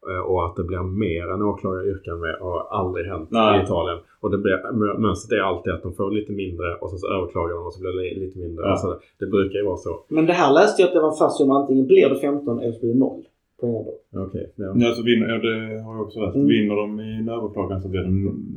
Eh, 0.10 0.23
Och 0.32 0.45
att 0.45 0.56
det 0.56 0.64
blir 0.64 0.84
mer 1.06 1.26
än 1.34 1.41
åklagaren 1.41 1.88
yrkar 1.94 2.15
med 2.26 2.36
har 2.40 2.60
aldrig 2.80 3.06
hänt 3.14 3.28
Nej. 3.32 3.60
i 3.60 3.64
Italien. 3.64 3.99
Och 4.22 4.32
det 4.32 4.38
blir, 4.38 4.57
mö- 4.82 4.98
mönstret 5.06 5.40
är 5.40 5.44
alltid 5.44 5.73
att 5.73 5.84
de 5.84 5.94
får 5.94 6.11
lite 6.11 6.32
mindre 6.44 6.68
och 6.82 6.90
sen 6.90 6.99
så 6.99 7.07
överklagar 7.15 7.56
de 7.56 7.65
och 7.65 7.73
så 7.73 7.80
blir 7.82 7.91
det 7.99 8.19
lite 8.26 8.40
mindre. 8.40 8.61
Ja. 8.65 8.72
Alltså, 8.72 8.90
det 9.19 9.26
brukar 9.26 9.57
ju 9.60 9.65
vara 9.65 9.78
så. 9.78 9.94
Men 10.07 10.26
det 10.26 10.34
här 10.34 10.53
läste 10.53 10.82
jag 10.82 10.88
att 10.88 10.94
det 10.94 11.02
var 11.02 11.15
fast 11.22 11.38
som 11.38 11.52
antingen 11.52 11.86
blir 11.88 12.10
det 12.10 12.19
15 12.19 12.60
eller 12.60 12.72
så 12.72 12.80
blir 12.80 12.94
det 12.94 12.99
0 12.99 13.23
poäng 13.61 13.73
då. 13.86 14.22
Okej. 14.26 14.45
ja. 14.56 14.69
Ja, 14.76 14.94
så 14.98 15.03
vinner, 15.03 15.28
ja, 15.34 15.38
det 15.48 15.56
har 15.86 15.94
jag 15.95 16.02
också 16.06 16.19
läst. 16.19 16.36
Mm. 16.36 16.48
Vinner 16.48 16.76
de 16.76 16.99
i 16.99 17.11
en 17.22 17.30
överklagan 17.30 17.82
så 17.82 17.88
blir 17.90 18.02
det, 18.02 18.11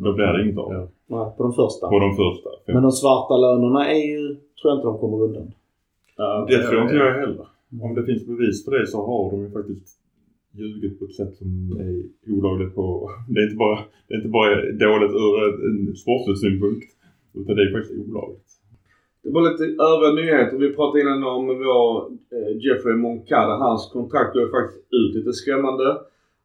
då 0.05 0.13
blir 0.13 0.27
det 0.27 0.45
inget 0.45 0.59
av. 0.59 0.73
Ja. 0.73 0.83
Nej, 1.07 1.27
på 1.37 1.43
de 1.43 1.53
första. 1.53 1.89
På 1.89 1.99
de 1.99 2.11
första. 2.17 2.51
Men 2.75 2.83
de 2.83 2.93
svarta 2.93 3.37
lönerna 3.37 3.91
är 3.97 4.03
ju... 4.13 4.21
Tror 4.59 4.67
jag 4.71 4.75
inte 4.79 4.87
de 4.87 4.99
kommer 4.99 5.23
undan. 5.27 5.47
Ja, 6.17 6.47
Det 6.49 6.63
tror 6.63 6.83
inte 6.83 6.95
jag 6.95 7.13
heller. 7.15 7.47
Om 7.83 7.95
det 7.95 8.03
finns 8.05 8.27
bevis 8.27 8.65
för 8.65 8.71
det 8.79 8.87
så 8.87 8.99
har 9.07 9.31
de 9.31 9.41
ju 9.43 9.51
faktiskt 9.51 9.87
ljugit 10.59 10.99
på 10.99 11.05
ett 11.05 11.15
sätt 11.15 11.35
som 11.35 11.49
är 11.81 11.95
olagligt 12.37 12.75
på... 12.75 13.11
Det 13.29 13.41
är 13.41 13.45
inte 13.45 13.57
bara, 13.57 13.79
det 14.09 14.15
är 14.15 14.19
inte 14.19 14.29
bara 14.29 14.55
dåligt 14.57 15.15
ur 15.23 15.33
en 15.69 15.97
sportslig 15.97 16.39
synpunkt. 16.39 16.87
Utan 17.35 17.57
det 17.57 17.63
är 17.63 17.73
faktiskt 17.73 18.09
olagligt. 18.09 18.51
Det 19.23 19.31
var 19.31 19.43
lite 19.51 19.65
övriga 19.91 20.13
nyheter. 20.21 20.57
Vi 20.57 20.77
pratade 20.77 21.01
innan 21.01 21.25
om 21.25 21.47
vår 21.47 21.87
eh, 22.35 22.53
Jeffrey 22.65 22.97
Moncada. 22.97 23.55
Hans 23.57 23.91
kontrakt 23.93 24.35
går 24.35 24.51
faktiskt 24.59 24.87
ut 24.99 25.15
lite 25.15 25.33
skrämmande. 25.33 25.89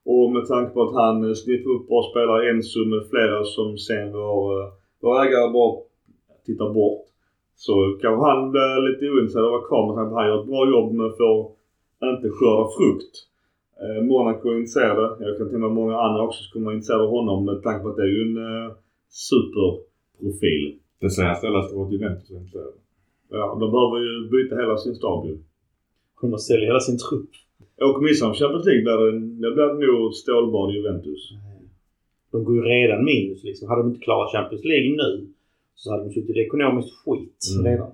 Och 0.05 0.31
med 0.31 0.45
tanke 0.45 0.73
på 0.73 0.81
att 0.83 0.95
han 1.01 1.17
eh, 1.27 1.33
sniffar 1.33 1.69
upp 1.69 1.87
bra 1.87 2.01
spelare, 2.11 2.49
Enzo 2.49 2.79
med 2.85 3.03
flera 3.11 3.43
som 3.43 3.77
sen 3.77 4.11
vår, 4.11 4.61
eh, 4.61 4.67
vår 5.01 5.13
ägare 5.23 5.53
bara 5.53 5.73
tittar 6.45 6.73
bort. 6.73 7.05
Så 7.55 7.73
kanske 8.01 8.21
han 8.29 8.51
blir 8.51 8.71
lite 8.87 9.03
ointresserad 9.11 9.45
av 9.45 9.53
att 9.53 9.59
vara 9.59 9.67
kvar 9.69 9.83
med 9.87 9.95
tanke 9.95 10.09
på 10.09 10.15
att 10.15 10.21
han 10.21 10.29
gör 10.29 10.41
ett 10.41 10.51
bra 10.51 10.63
jobb 10.73 10.89
men 10.99 11.09
får 11.19 11.37
inte 12.13 12.29
skörda 12.37 12.65
frukt. 12.77 13.13
Eh, 13.81 14.01
Monaco 14.03 14.49
är 14.49 14.55
intresserade. 14.57 15.25
Jag 15.25 15.37
kan 15.37 15.45
tänka 15.47 15.57
mig 15.57 15.69
många 15.69 15.97
andra 15.97 16.23
också 16.27 16.43
skulle 16.43 16.65
vara 16.65 16.75
intresserade 16.75 17.03
av 17.03 17.09
honom 17.09 17.45
med 17.45 17.63
tanke 17.63 17.83
på 17.83 17.89
att 17.89 17.95
det 17.97 18.03
är 18.03 18.13
ju 18.17 18.21
en 18.21 18.37
eh, 18.37 18.71
superprofil. 19.09 20.79
Det 20.99 21.09
senaste 21.09 21.45
jag 21.47 21.53
läste 21.57 21.75
var 21.75 21.85
att 21.85 21.93
Juventus 21.93 22.31
inte 22.31 22.57
är 22.57 22.71
Ja, 23.31 23.57
de 23.61 23.65
behöver 23.75 23.97
ju 24.05 24.29
byta 24.35 24.55
hela 24.55 24.77
sin 24.77 24.95
stab 24.95 25.25
ju. 25.27 25.37
Kommer 26.15 26.35
att 26.35 26.41
sälja 26.41 26.65
hela 26.65 26.79
sin 26.79 26.97
trupp. 26.97 27.29
Åker 27.81 28.01
missar 28.07 28.27
de 28.27 28.33
Champions 28.35 28.65
League 28.65 28.83
blir 28.83 28.97
det, 29.05 29.11
det 29.43 29.51
blir 29.55 29.87
nog 29.87 30.13
stålbad 30.13 30.71
Juventus. 30.73 31.21
De 32.31 32.43
går 32.43 32.55
ju 32.55 32.61
redan 32.61 33.05
minus 33.05 33.43
liksom. 33.43 33.69
Hade 33.69 33.81
de 33.81 33.89
inte 33.89 34.05
klarat 34.05 34.31
Champions 34.31 34.63
League 34.63 34.89
nu 35.01 35.27
så 35.75 35.91
hade 35.91 36.03
de 36.03 36.09
suttit 36.13 36.35
i 36.35 36.39
ekonomiskt 36.39 36.93
skit 37.05 37.41
Mm. 37.59 37.71
redan. 37.71 37.91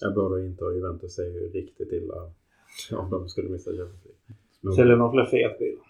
Jag 0.00 0.14
både 0.14 0.46
inte 0.46 0.64
och 0.64 0.74
Juventus 0.74 1.18
är 1.18 1.24
ju 1.24 1.48
riktigt 1.58 1.92
illa 1.92 2.14
om 3.00 3.10
de 3.10 3.28
skulle 3.28 3.48
missa 3.48 3.70
Champions 3.70 4.04
League. 4.04 4.36
Säljer 4.76 4.96
några 4.96 5.12
fler 5.12 5.24
Fiat-bilar. 5.24 5.84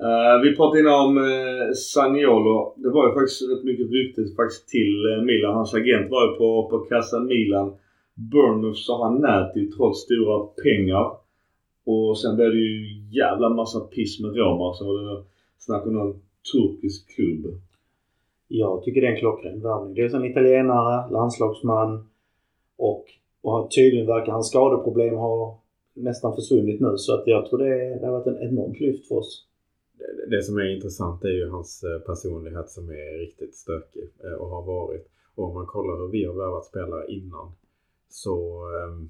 Eh, 0.00 0.42
vi 0.42 0.56
pratade 0.56 0.80
innan 0.80 1.06
om 1.06 1.18
uh, 1.18 1.72
Saniolo. 1.72 2.74
Det 2.76 2.90
var 2.90 3.08
ju 3.08 3.14
faktiskt 3.14 3.50
rätt 3.50 3.64
mycket 3.64 3.90
rykte 3.90 4.22
faktiskt 4.36 4.68
till 4.68 4.94
eh, 5.12 5.22
Milan. 5.22 5.54
Hans 5.54 5.74
agent 5.74 6.10
var 6.10 6.22
ju 6.26 6.38
på, 6.38 6.68
på 6.70 6.78
kassan 6.78 7.26
Milan. 7.26 7.72
Bournemouth 8.14 8.80
sa 8.80 9.04
han 9.04 9.20
nej 9.20 9.52
till 9.52 9.72
trots 9.72 10.00
stora 10.00 10.46
pengar. 10.62 11.10
Och 11.86 12.18
sen 12.18 12.36
blev 12.36 12.50
det 12.50 12.58
ju 12.58 13.00
jävla 13.10 13.48
massa 13.48 13.80
piss 13.80 14.20
med 14.20 14.36
Roma. 14.36 14.74
Så 14.74 14.86
var 14.86 15.02
det 15.02 15.22
snack 15.58 15.86
om 15.86 15.92
någon 15.92 16.20
turkisk 16.52 17.14
klubb. 17.14 17.60
Jag 18.48 18.82
tycker 18.82 19.00
det 19.00 19.06
är 19.06 19.12
en 19.12 19.18
klockren 19.18 19.62
värvning. 19.62 19.94
Dels 19.94 20.14
en 20.14 20.24
italienare, 20.24 21.10
landslagsman 21.10 22.08
och, 22.78 23.04
och 23.42 23.70
tydligen 23.70 24.06
verkar 24.06 24.32
hans 24.32 24.48
skadeproblem 24.48 25.14
ha 25.14 25.60
nästan 26.02 26.34
försvunnit 26.34 26.80
nu. 26.80 26.96
Så 26.96 27.14
att 27.14 27.22
jag 27.26 27.46
tror 27.46 27.58
det, 27.58 27.98
det 28.00 28.06
har 28.06 28.12
varit 28.12 28.26
en 28.26 28.42
enormt 28.48 28.80
lyft 28.80 29.08
för 29.08 29.14
oss. 29.14 29.46
Det- 29.98 30.36
Det 30.36 30.42
som 30.42 30.56
är 30.58 30.74
intressant 30.76 31.24
är 31.24 31.28
ju 31.28 31.48
hans 31.48 31.84
eh, 31.84 31.98
personlighet 32.00 32.70
som 32.70 32.88
är 32.90 33.18
riktigt 33.18 33.54
stökig 33.54 34.08
eh, 34.24 34.32
och 34.32 34.48
har 34.48 34.62
varit. 34.62 35.06
Och 35.34 35.44
om 35.44 35.54
man 35.54 35.66
kollar 35.66 35.96
hur 36.00 36.08
vi 36.08 36.24
har 36.24 36.34
värvat 36.34 36.64
spelare 36.66 37.06
innan 37.12 37.52
så 38.08 38.36
ehm, 38.76 39.08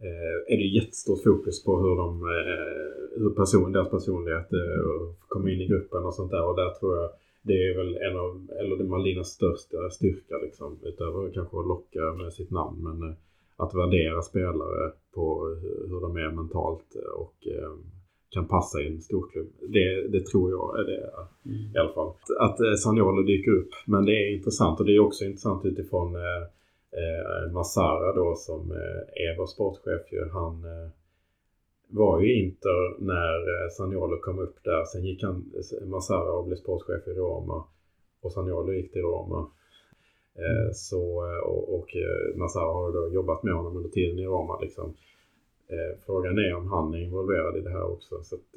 eh, 0.00 0.52
är 0.54 0.56
det 0.56 0.66
jättestort 0.78 1.22
fokus 1.24 1.64
på 1.64 1.78
hur, 1.78 1.96
de, 1.96 2.22
eh, 2.22 3.20
hur 3.20 3.30
person, 3.30 3.72
deras 3.72 3.90
personlighet 3.90 4.52
eh, 4.52 5.14
kommer 5.28 5.50
in 5.50 5.60
i 5.60 5.66
gruppen 5.66 6.04
och 6.04 6.14
sånt 6.14 6.30
där. 6.30 6.44
Och 6.48 6.56
där 6.56 6.70
tror 6.70 6.96
jag 6.96 7.10
det 7.42 7.52
är 7.68 7.76
väl 7.78 7.96
en 7.96 8.16
av, 8.18 8.50
eller 8.60 8.76
det 8.76 8.84
Malinas 8.84 9.28
största 9.28 9.90
styrka 9.90 10.38
liksom. 10.42 10.78
Utöver 10.82 11.30
kanske 11.34 11.58
att 11.60 11.66
locka 11.66 12.00
med 12.12 12.32
sitt 12.32 12.50
namn. 12.50 12.82
Men 12.82 13.08
eh, 13.10 13.14
att 13.58 13.74
värdera 13.74 14.22
spelare 14.22 14.92
på 15.14 15.44
hur, 15.62 16.00
de 16.00 16.16
är 16.16 16.30
mentalt 16.30 16.94
och 17.14 17.46
eh, 17.46 17.72
kan 18.30 18.48
passa 18.48 18.80
i 18.80 18.86
en 18.86 19.00
storklubb. 19.00 19.48
Det, 19.68 20.08
det 20.08 20.26
tror 20.26 20.50
jag 20.50 20.78
är 20.80 20.84
det 20.84 21.10
Mm. 21.46 21.74
i 21.74 21.78
alla 21.78 21.92
fall. 21.92 22.12
Att 22.38 22.60
eh, 22.60 22.74
Zaniolo 22.74 23.22
dyker 23.22 23.50
upp. 23.50 23.70
Men 23.86 24.04
det 24.04 24.12
är 24.12 24.34
intressant 24.36 24.80
och 24.80 24.86
det 24.86 24.94
är 24.94 25.00
också 25.00 25.24
intressant 25.24 25.64
utifrån 25.64 26.16
eh, 26.16 26.42
eh, 27.00 27.52
Massara 27.52 28.12
då 28.14 28.34
som 28.36 28.70
eh, 28.70 29.26
är 29.26 29.38
vår 29.38 29.46
sportchef. 29.46 30.12
Ju. 30.12 30.28
Han 30.32 30.64
eh, 30.64 30.88
var 31.88 32.20
ju 32.20 32.42
Inter 32.42 33.00
när 33.00 33.38
eh, 33.38 33.70
Zaniolo 33.76 34.20
kom 34.20 34.38
upp 34.38 34.56
där. 34.64 34.84
Sen 34.84 35.04
gick 35.04 35.22
han, 35.22 35.52
Massara 35.86 36.32
och 36.32 36.46
blev 36.46 36.56
sportchef 36.56 37.08
i 37.08 37.10
Roma. 37.10 37.64
Och 38.22 38.32
Zaniolo 38.32 38.72
gick 38.72 38.92
till 38.92 39.02
Roma. 39.02 39.50
Eh, 40.38 40.70
så, 40.72 41.00
eh, 41.26 41.40
och 41.50 41.78
och 41.78 41.96
eh, 41.96 42.36
Massara 42.36 42.72
har 42.72 42.92
då 42.92 43.14
jobbat 43.14 43.42
med 43.42 43.54
honom 43.54 43.76
under 43.76 43.90
tiden 43.90 44.18
i 44.18 44.26
Roma. 44.26 44.60
Liksom. 44.60 44.94
Frågan 46.06 46.38
är 46.38 46.54
om 46.54 46.66
han 46.66 46.94
är 46.94 46.98
involverad 46.98 47.56
i 47.56 47.60
det 47.60 47.70
här 47.70 47.92
också. 47.92 48.22
Så 48.22 48.34
att, 48.34 48.52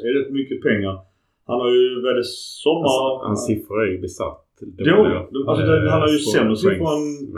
Det 0.00 0.08
är 0.08 0.14
rätt 0.22 0.32
mycket 0.32 0.62
pengar. 0.62 0.98
Han 1.44 1.60
har 1.60 1.70
ju, 1.70 2.02
vad 2.02 2.10
är 2.10 2.14
det, 2.14 2.24
sommar... 2.24 2.88
Hans, 2.88 3.22
hans 3.22 3.46
siffror 3.46 3.82
är 3.82 3.90
ju 3.90 3.98
besatt. 3.98 4.45
Dåliga. 4.60 5.18
Alltså, 5.48 5.62
det- 5.66 5.90
han 5.90 6.00
har 6.00 6.08
ju 6.16 6.18
sämre 6.18 6.56
siffror 6.56 6.88
än-. 6.96 7.34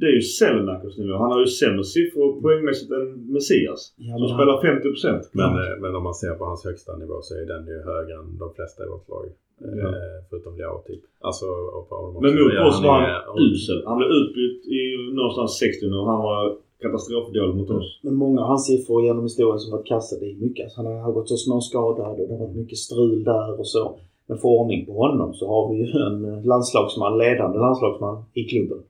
Det 0.00 0.06
är 0.06 0.14
ju 0.20 0.24
Selenakers 0.38 0.96
nivå. 0.98 1.14
Han 1.24 1.30
har 1.32 1.40
ju 1.40 1.46
sämre 1.46 1.84
siffror 1.84 2.28
poängmässigt 2.42 2.90
än 2.98 3.06
Messias. 3.36 3.80
Ja, 3.96 4.12
Som 4.18 4.22
han- 4.28 4.36
spelar 4.38 4.56
50%. 4.68 5.22
Men, 5.40 5.50
eh, 5.62 5.74
men 5.82 5.90
om 5.98 6.02
man 6.08 6.14
ser 6.22 6.34
på 6.40 6.44
hans 6.50 6.64
högsta 6.64 6.92
nivå 7.02 7.16
så 7.22 7.34
är 7.42 7.46
den 7.52 7.62
ju 7.72 7.78
högre 7.90 8.14
än 8.20 8.38
de 8.42 8.48
flesta 8.56 8.78
i 8.84 8.88
vårt 8.94 9.08
lag. 9.08 9.24
Eh, 9.64 9.78
Ja. 9.82 9.88
Förutom 10.30 10.52
Leao 10.58 10.78
typ. 10.88 11.02
Alltså, 11.28 11.46
och 11.76 11.84
på 11.88 11.94
honom 12.02 12.22
Men 12.24 12.32
mot 12.34 12.52
oss 12.68 12.78
var 12.88 12.98
är- 13.02 13.22
han 13.26 13.38
usel. 13.52 13.78
Han 13.86 13.96
blev 13.98 14.10
utbytt 14.20 14.60
i 14.78 14.80
någonstans 15.20 15.50
60 15.58 15.86
och 16.00 16.06
han 16.12 16.20
var 16.28 16.56
katastrofdålig 16.82 17.54
mot 17.60 17.70
oss. 17.70 18.00
Men 18.02 18.14
många 18.14 18.40
av 18.42 18.46
hans 18.46 18.66
siffror 18.66 19.04
genom 19.04 19.22
historien 19.22 19.58
som 19.58 19.70
varit 19.76 19.86
kastade 19.86 20.26
är 20.30 20.34
mycket. 20.46 20.64
Alltså, 20.64 20.78
han 20.82 20.86
har 21.06 21.12
gått 21.12 21.28
så 21.28 21.36
småskadad 21.36 22.20
och 22.20 22.26
det 22.28 22.34
har 22.34 22.46
varit 22.46 22.56
mycket 22.56 22.78
strul 22.78 23.24
där 23.24 23.58
och 23.60 23.66
så. 23.68 23.84
Men 24.26 24.38
för 24.38 24.48
ordning 24.48 24.86
på 24.86 24.92
honom 24.92 25.34
så 25.34 25.48
har 25.48 25.72
vi 25.72 25.78
ju 25.78 25.86
en 26.06 26.42
landslagsman, 26.42 27.18
ledande 27.18 27.58
landslagsman 27.58 28.24
i 28.34 28.44
klubben. 28.44 28.82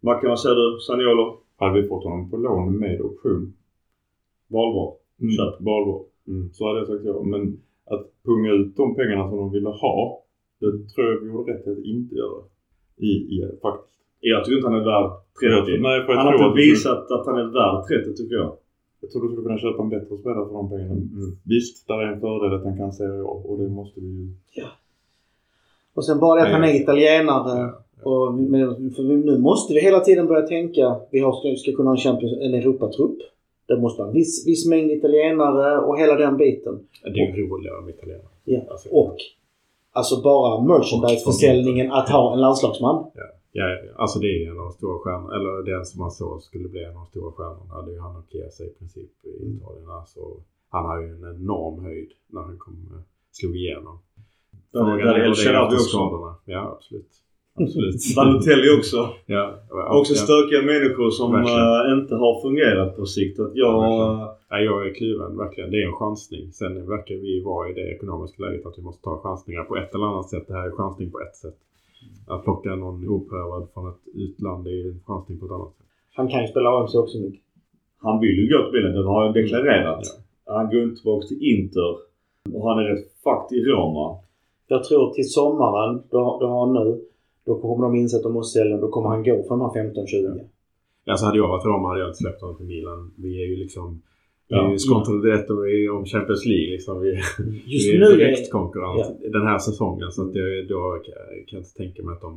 Vad 0.00 0.20
kan 0.20 0.28
man 0.28 0.38
säga 0.38 0.54
du? 0.54 0.78
Saniolo? 0.86 1.36
Hade 1.56 1.80
vi 1.80 1.88
fått 1.88 2.04
honom 2.04 2.30
på 2.30 2.36
lån 2.36 2.78
med 2.78 3.00
option. 3.00 3.52
Valbar. 4.48 4.94
Mm. 5.20 5.30
Köp. 5.36 5.60
Valbar. 5.60 6.02
Mm. 6.28 6.50
Så 6.52 6.66
hade 6.66 6.78
jag 6.78 6.88
sagt 6.88 7.04
ja. 7.04 7.22
Men 7.22 7.60
att 7.84 8.06
punga 8.24 8.52
ut 8.52 8.76
de 8.76 8.94
pengarna 8.94 9.28
som 9.28 9.38
de 9.38 9.52
ville 9.52 9.68
ha. 9.68 10.22
Det 10.60 10.70
tror 10.94 11.06
jag 11.06 11.20
vi 11.20 11.26
gjorde 11.26 11.52
rätt 11.52 11.68
att 11.68 11.84
inte 11.84 12.14
göra. 12.14 12.42
I, 12.96 13.06
i, 13.06 13.58
faktiskt. 13.62 13.98
Jag 14.20 14.44
tycker 14.44 14.56
inte 14.56 14.68
han 14.68 14.80
är 14.80 14.84
värd 14.84 15.10
30. 15.66 15.82
Nej, 15.82 16.06
för 16.06 16.12
jag 16.12 16.18
Han 16.18 16.26
har 16.26 16.34
inte 16.34 16.56
visat 16.56 17.10
att 17.10 17.26
han 17.26 17.38
är 17.38 17.48
värd 17.58 18.04
30 18.04 18.16
tycker 18.16 18.36
jag. 18.36 18.52
Jag 19.00 19.10
tror 19.10 19.22
du 19.22 19.28
skulle 19.28 19.46
kunna 19.46 19.58
köpa 19.58 19.82
en 19.82 19.88
bättre 19.88 20.16
spelare 20.16 20.46
för 20.46 20.54
de 20.54 20.68
pengarna. 20.68 20.92
Mm. 20.92 21.36
Visst, 21.44 21.88
där 21.88 21.98
är 21.98 22.12
en 22.12 22.20
fördel 22.20 22.54
att 22.54 22.64
han 22.64 22.76
kan 22.76 22.92
säga 22.92 23.14
ja 23.14 23.42
och 23.44 23.58
det 23.58 23.68
måste 23.68 24.00
vi 24.00 24.06
ju... 24.06 24.32
Och 25.94 26.04
sen 26.04 26.18
bara 26.18 26.40
det 26.40 26.46
att 26.46 26.52
han 26.52 26.64
är 26.64 26.82
italienare. 26.82 27.58
Ja. 27.58 28.10
Och, 28.10 28.34
men, 28.34 28.90
för 28.90 29.02
nu 29.02 29.38
måste 29.38 29.74
vi 29.74 29.80
hela 29.80 30.00
tiden 30.00 30.26
börja 30.26 30.46
tänka, 30.46 30.96
vi 31.10 31.18
har, 31.20 31.32
ska, 31.32 31.56
ska 31.62 31.76
kunna 31.76 31.90
ha 31.90 31.96
en, 31.96 32.00
Champions, 32.00 32.32
en 32.40 32.54
Europatrupp. 32.54 33.18
Det 33.66 33.80
måste 33.80 34.02
ha 34.02 34.08
en 34.08 34.14
viss, 34.14 34.46
viss 34.46 34.66
mängd 34.68 34.90
italienare 34.90 35.78
och 35.78 35.98
hela 35.98 36.14
den 36.14 36.36
biten. 36.36 36.78
Det 37.02 37.08
är 37.08 37.36
ju 37.36 37.46
roligare 37.46 37.80
med 37.80 37.94
italienare. 37.94 38.28
Ja. 38.44 38.60
Alltså, 38.70 38.88
Och 38.88 39.16
alltså 39.92 40.22
bara 40.22 40.60
merchandiseförsäljningen 40.60 41.92
att 41.92 42.08
ha 42.08 42.32
en 42.32 42.40
landslagsman. 42.40 43.04
Ja, 43.14 43.22
ja, 43.52 43.64
alltså 43.96 44.18
det 44.18 44.26
är 44.26 44.50
en 44.50 44.58
av 44.58 44.64
de 44.64 44.72
stora 44.72 44.98
stjärnorna, 44.98 45.34
eller 45.36 45.62
den 45.76 45.84
som 45.86 46.00
man 46.00 46.10
såg 46.10 46.42
skulle 46.42 46.68
bli 46.68 46.84
en 46.84 46.88
av 46.90 46.94
de 46.94 47.06
stora 47.06 47.32
stjärnorna. 47.32 47.82
Det 47.82 47.90
är 47.90 47.94
ju 47.94 48.00
han 48.00 48.16
och 48.16 48.24
Chiesa 48.32 48.64
i 48.64 48.68
princip 48.78 49.10
i 49.24 49.28
Italien. 49.28 49.88
Alltså, 49.90 50.20
han 50.70 50.84
har 50.84 51.00
ju 51.02 51.08
en 51.08 51.24
enorm 51.36 51.84
höjd 51.84 52.10
när 52.26 52.40
han 52.40 52.58
kom, 52.58 52.88
eh, 52.94 53.00
slog 53.32 53.56
igenom. 53.56 53.98
Där 54.72 54.80
är- 54.80 54.84
Frågan 54.84 54.98
där 55.06 55.14
är 55.14 55.18
hur 55.18 55.24
El 55.24 55.30
det 55.30 55.36
Shaarawy 55.36 55.64
efter 55.64 55.76
också. 55.76 55.88
skadorna. 55.96 56.34
Ja, 56.44 56.76
absolut. 56.76 57.08
Absolut. 57.60 57.94
Balotelli 58.16 58.78
också. 58.78 59.08
ja, 59.26 59.44
Också 60.00 60.12
ja. 60.14 60.18
stökiga 60.26 60.62
människor 60.62 61.10
som 61.10 61.32
Verkligen. 61.32 61.92
eh, 61.92 62.02
inte 62.02 62.14
har 62.14 62.40
fungerat 62.42 62.96
på 62.96 63.06
sikt. 63.06 63.40
Att 63.40 63.52
jag... 63.54 63.74
Eh, 63.84 64.28
Ja, 64.50 64.58
jag 64.60 64.86
är 64.88 64.94
kluven, 64.94 65.36
verkligen. 65.36 65.70
Det 65.70 65.76
är 65.82 65.86
en 65.86 65.92
chansning. 65.92 66.52
Sen 66.52 66.86
verkar 66.88 67.14
vi 67.14 67.42
vara 67.44 67.68
i 67.68 67.72
det 67.74 67.94
ekonomiska 67.96 68.42
läget 68.42 68.66
att 68.66 68.78
vi 68.78 68.82
måste 68.82 69.02
ta 69.02 69.20
chansningar 69.22 69.64
på 69.64 69.76
ett 69.76 69.94
eller 69.94 70.04
annat 70.04 70.28
sätt. 70.28 70.44
Det 70.48 70.54
här 70.54 70.66
är 70.66 70.70
chansning 70.70 71.10
på 71.10 71.20
ett 71.20 71.36
sätt. 71.36 71.56
Att 72.26 72.44
plocka 72.44 72.74
någon 72.74 73.08
oprövad 73.08 73.68
från 73.74 73.88
ett 73.88 74.02
utland 74.14 74.66
är 74.66 74.90
en 74.90 75.00
chansning 75.06 75.38
på 75.38 75.46
ett 75.46 75.52
annat 75.52 75.72
sätt. 75.76 75.86
Han 76.14 76.28
kan 76.28 76.42
ju 76.42 76.46
spela 76.46 76.68
AMC 76.70 76.94
också 76.94 77.18
mycket. 77.18 77.42
Han 77.98 78.20
vill 78.20 78.36
ju 78.38 78.48
gå 78.52 78.62
till 78.62 78.72
bilen, 78.72 78.92
det 78.94 79.08
har 79.08 79.24
han 79.24 79.32
deklarerat. 79.32 80.04
Ja. 80.46 80.52
Han 80.56 80.70
går 80.70 80.82
inte 80.82 80.96
tillbaka 80.96 81.26
till 81.26 81.42
Inter. 81.42 81.92
Och 82.54 82.68
han 82.68 82.78
är 82.78 82.84
rätt 82.84 83.06
fucked 83.24 83.58
i 83.58 83.60
Roma. 83.60 84.18
Jag 84.66 84.84
tror 84.84 85.12
till 85.12 85.30
sommaren, 85.30 86.02
då, 86.10 86.38
då 86.40 86.46
har 86.46 86.66
han 86.66 86.74
nu, 86.74 87.04
då 87.46 87.60
kommer 87.60 87.82
de 87.86 87.94
inse 87.96 88.16
att 88.16 88.22
de 88.22 88.32
måste 88.32 88.58
sälja 88.58 88.76
Då 88.76 88.88
kommer 88.88 89.08
han 89.08 89.22
gå 89.22 89.42
för 89.42 89.48
de 89.48 89.60
här 89.60 89.68
15-20. 89.68 90.48
Alltså 91.06 91.26
hade 91.26 91.38
jag 91.38 91.48
varit 91.48 91.64
Roma 91.64 91.88
hade 91.88 92.00
jag 92.00 92.08
inte 92.08 92.18
släppt 92.18 92.40
honom 92.40 92.56
till 92.56 92.66
Milan. 92.66 93.12
Vi 93.16 93.42
är 93.42 93.46
ju 93.46 93.56
liksom... 93.56 94.02
Vi 94.50 94.56
Ja. 94.56 94.66
är 94.66 94.72
ju 94.72 94.78
skontroletto 94.78 95.66
i 95.66 95.88
om 95.88 96.04
Champions 96.04 96.44
League 96.50 96.70
liksom. 96.74 96.94
Vi, 97.02 97.10
Just 97.72 97.86
vi 97.86 97.96
är 97.96 98.00
nu 98.00 98.10
direktkonkurrent 98.16 99.06
den 99.38 99.46
här 99.50 99.58
säsongen. 99.58 100.08
Så 100.14 100.22
att 100.22 100.32
det, 100.38 100.62
då 100.72 100.80
kan 101.04 101.14
jag 101.46 101.60
inte 101.60 101.74
tänka 101.82 102.02
mig 102.02 102.12
att 102.16 102.24
de... 102.28 102.32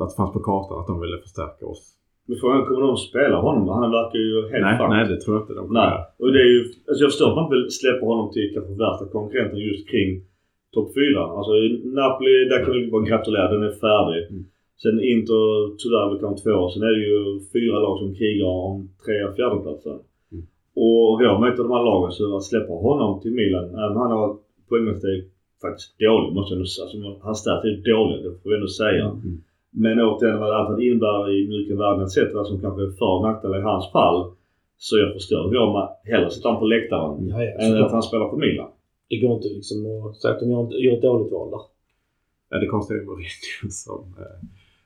Att 0.00 0.10
det 0.10 0.16
fanns 0.20 0.32
på 0.38 0.42
kartan 0.50 0.80
att 0.80 0.90
de 0.92 0.96
ville 1.04 1.18
förstärka 1.26 1.64
oss. 1.72 1.82
Men 2.28 2.36
frågan 2.42 2.60
kommer 2.66 2.86
de 2.86 2.96
spela 3.10 3.36
honom? 3.46 3.68
Han 3.68 3.90
verkar 3.98 4.18
ju 4.28 4.36
helt 4.52 4.64
Nej, 4.66 4.88
nej, 4.94 5.02
det 5.10 5.18
tror 5.20 5.32
jag 5.36 5.42
inte 5.42 5.54
de 5.58 5.62
kommer 5.66 5.80
Nej. 5.80 5.98
Och 6.22 6.30
det 6.34 6.40
är 6.46 6.50
ju... 6.56 6.60
Alltså 6.88 7.00
jag 7.04 7.10
förstår 7.12 7.28
att 7.30 7.40
man 7.40 7.50
vill 7.54 7.64
släppa 7.80 8.04
honom 8.12 8.26
till 8.34 8.48
kanske 8.54 8.72
värsta 8.84 9.04
konkurrenten 9.16 9.58
just 9.70 9.84
kring 9.92 10.08
topp 10.74 10.88
4. 10.94 11.20
Alltså 11.38 11.52
Napoli, 12.00 12.34
där 12.52 12.60
kan 12.64 12.72
vi 12.76 12.90
bara 12.94 13.04
gratulera. 13.10 13.52
Den 13.54 13.62
är 13.70 13.76
färdig. 13.86 14.22
Mm. 14.30 14.44
Sen 14.82 14.96
Inter, 15.12 15.44
tyvärr, 15.80 16.06
vi 16.12 16.16
kan 16.22 16.34
två. 16.42 16.56
Sen 16.72 16.82
är 16.88 16.92
det 16.98 17.04
ju 17.12 17.20
fyra 17.54 17.76
lag 17.84 17.94
som 18.02 18.10
krigar 18.20 18.50
om 18.68 18.76
tre 19.04 19.16
och 19.26 19.34
fjärdeplatser. 19.36 19.96
Mm. 20.76 20.84
Och 20.84 21.22
är 21.22 21.52
ett 21.52 21.60
av 21.60 21.68
de 21.68 21.72
här 21.76 21.84
lagen, 21.84 22.12
så 22.12 22.36
att 22.36 22.44
släppa 22.44 22.72
honom 22.72 23.20
till 23.20 23.34
Milan, 23.40 23.64
även 23.64 23.96
han 23.96 24.10
har 24.10 24.36
poängmässigt 24.68 25.04
är 25.04 25.24
faktiskt 25.64 25.98
dålig, 25.98 26.34
måste 26.34 26.54
jag 26.54 26.58
nog 26.58 26.68
säga. 26.68 26.84
Alltså, 26.84 27.26
hans 27.26 27.38
stats 27.38 27.64
är 27.64 27.92
dåliga, 27.92 28.18
det 28.22 28.38
får 28.42 28.50
vi 28.50 28.56
ändå 28.56 28.68
säga. 28.68 29.04
Mm. 29.04 29.42
Men 29.70 30.00
återigen 30.00 30.40
vad 30.40 30.50
allt 30.50 30.80
innebär 30.80 31.30
i 31.36 31.48
mjuka 31.48 31.74
världen 31.82 32.04
etc. 32.04 32.16
som 32.48 32.60
kanske 32.60 32.82
är 32.82 32.90
för 33.00 33.12
och 33.16 33.22
nackdelar 33.22 33.58
i 33.58 33.62
hans 33.62 33.92
fall. 33.92 34.18
Så 34.78 34.98
jag 34.98 35.12
förstår 35.12 35.42
Roma 35.54 35.82
hellre 36.04 36.30
sätta 36.30 36.48
honom 36.48 36.60
på 36.60 36.66
läktaren 36.66 37.28
Ja, 37.28 37.42
ja, 37.44 37.52
än 37.60 37.84
att 37.84 37.92
han 37.92 38.02
spelar 38.02 38.30
för 38.30 38.36
Milan. 38.36 38.70
Det 39.08 39.16
går 39.16 39.32
inte 39.36 39.48
liksom 39.48 39.78
att 40.06 40.16
säga 40.16 40.34
att 40.34 40.40
de 40.40 40.50
gör, 40.50 40.84
gör 40.84 40.96
ett 40.96 41.02
dåligt 41.02 41.32
val 41.32 41.50
där. 41.50 41.60
Ja, 42.50 42.58
det 42.58 42.66
konstiga 42.66 43.00
är 43.00 43.04
Mourinho 43.04 43.70
som, 43.70 44.14
eh, 44.18 44.38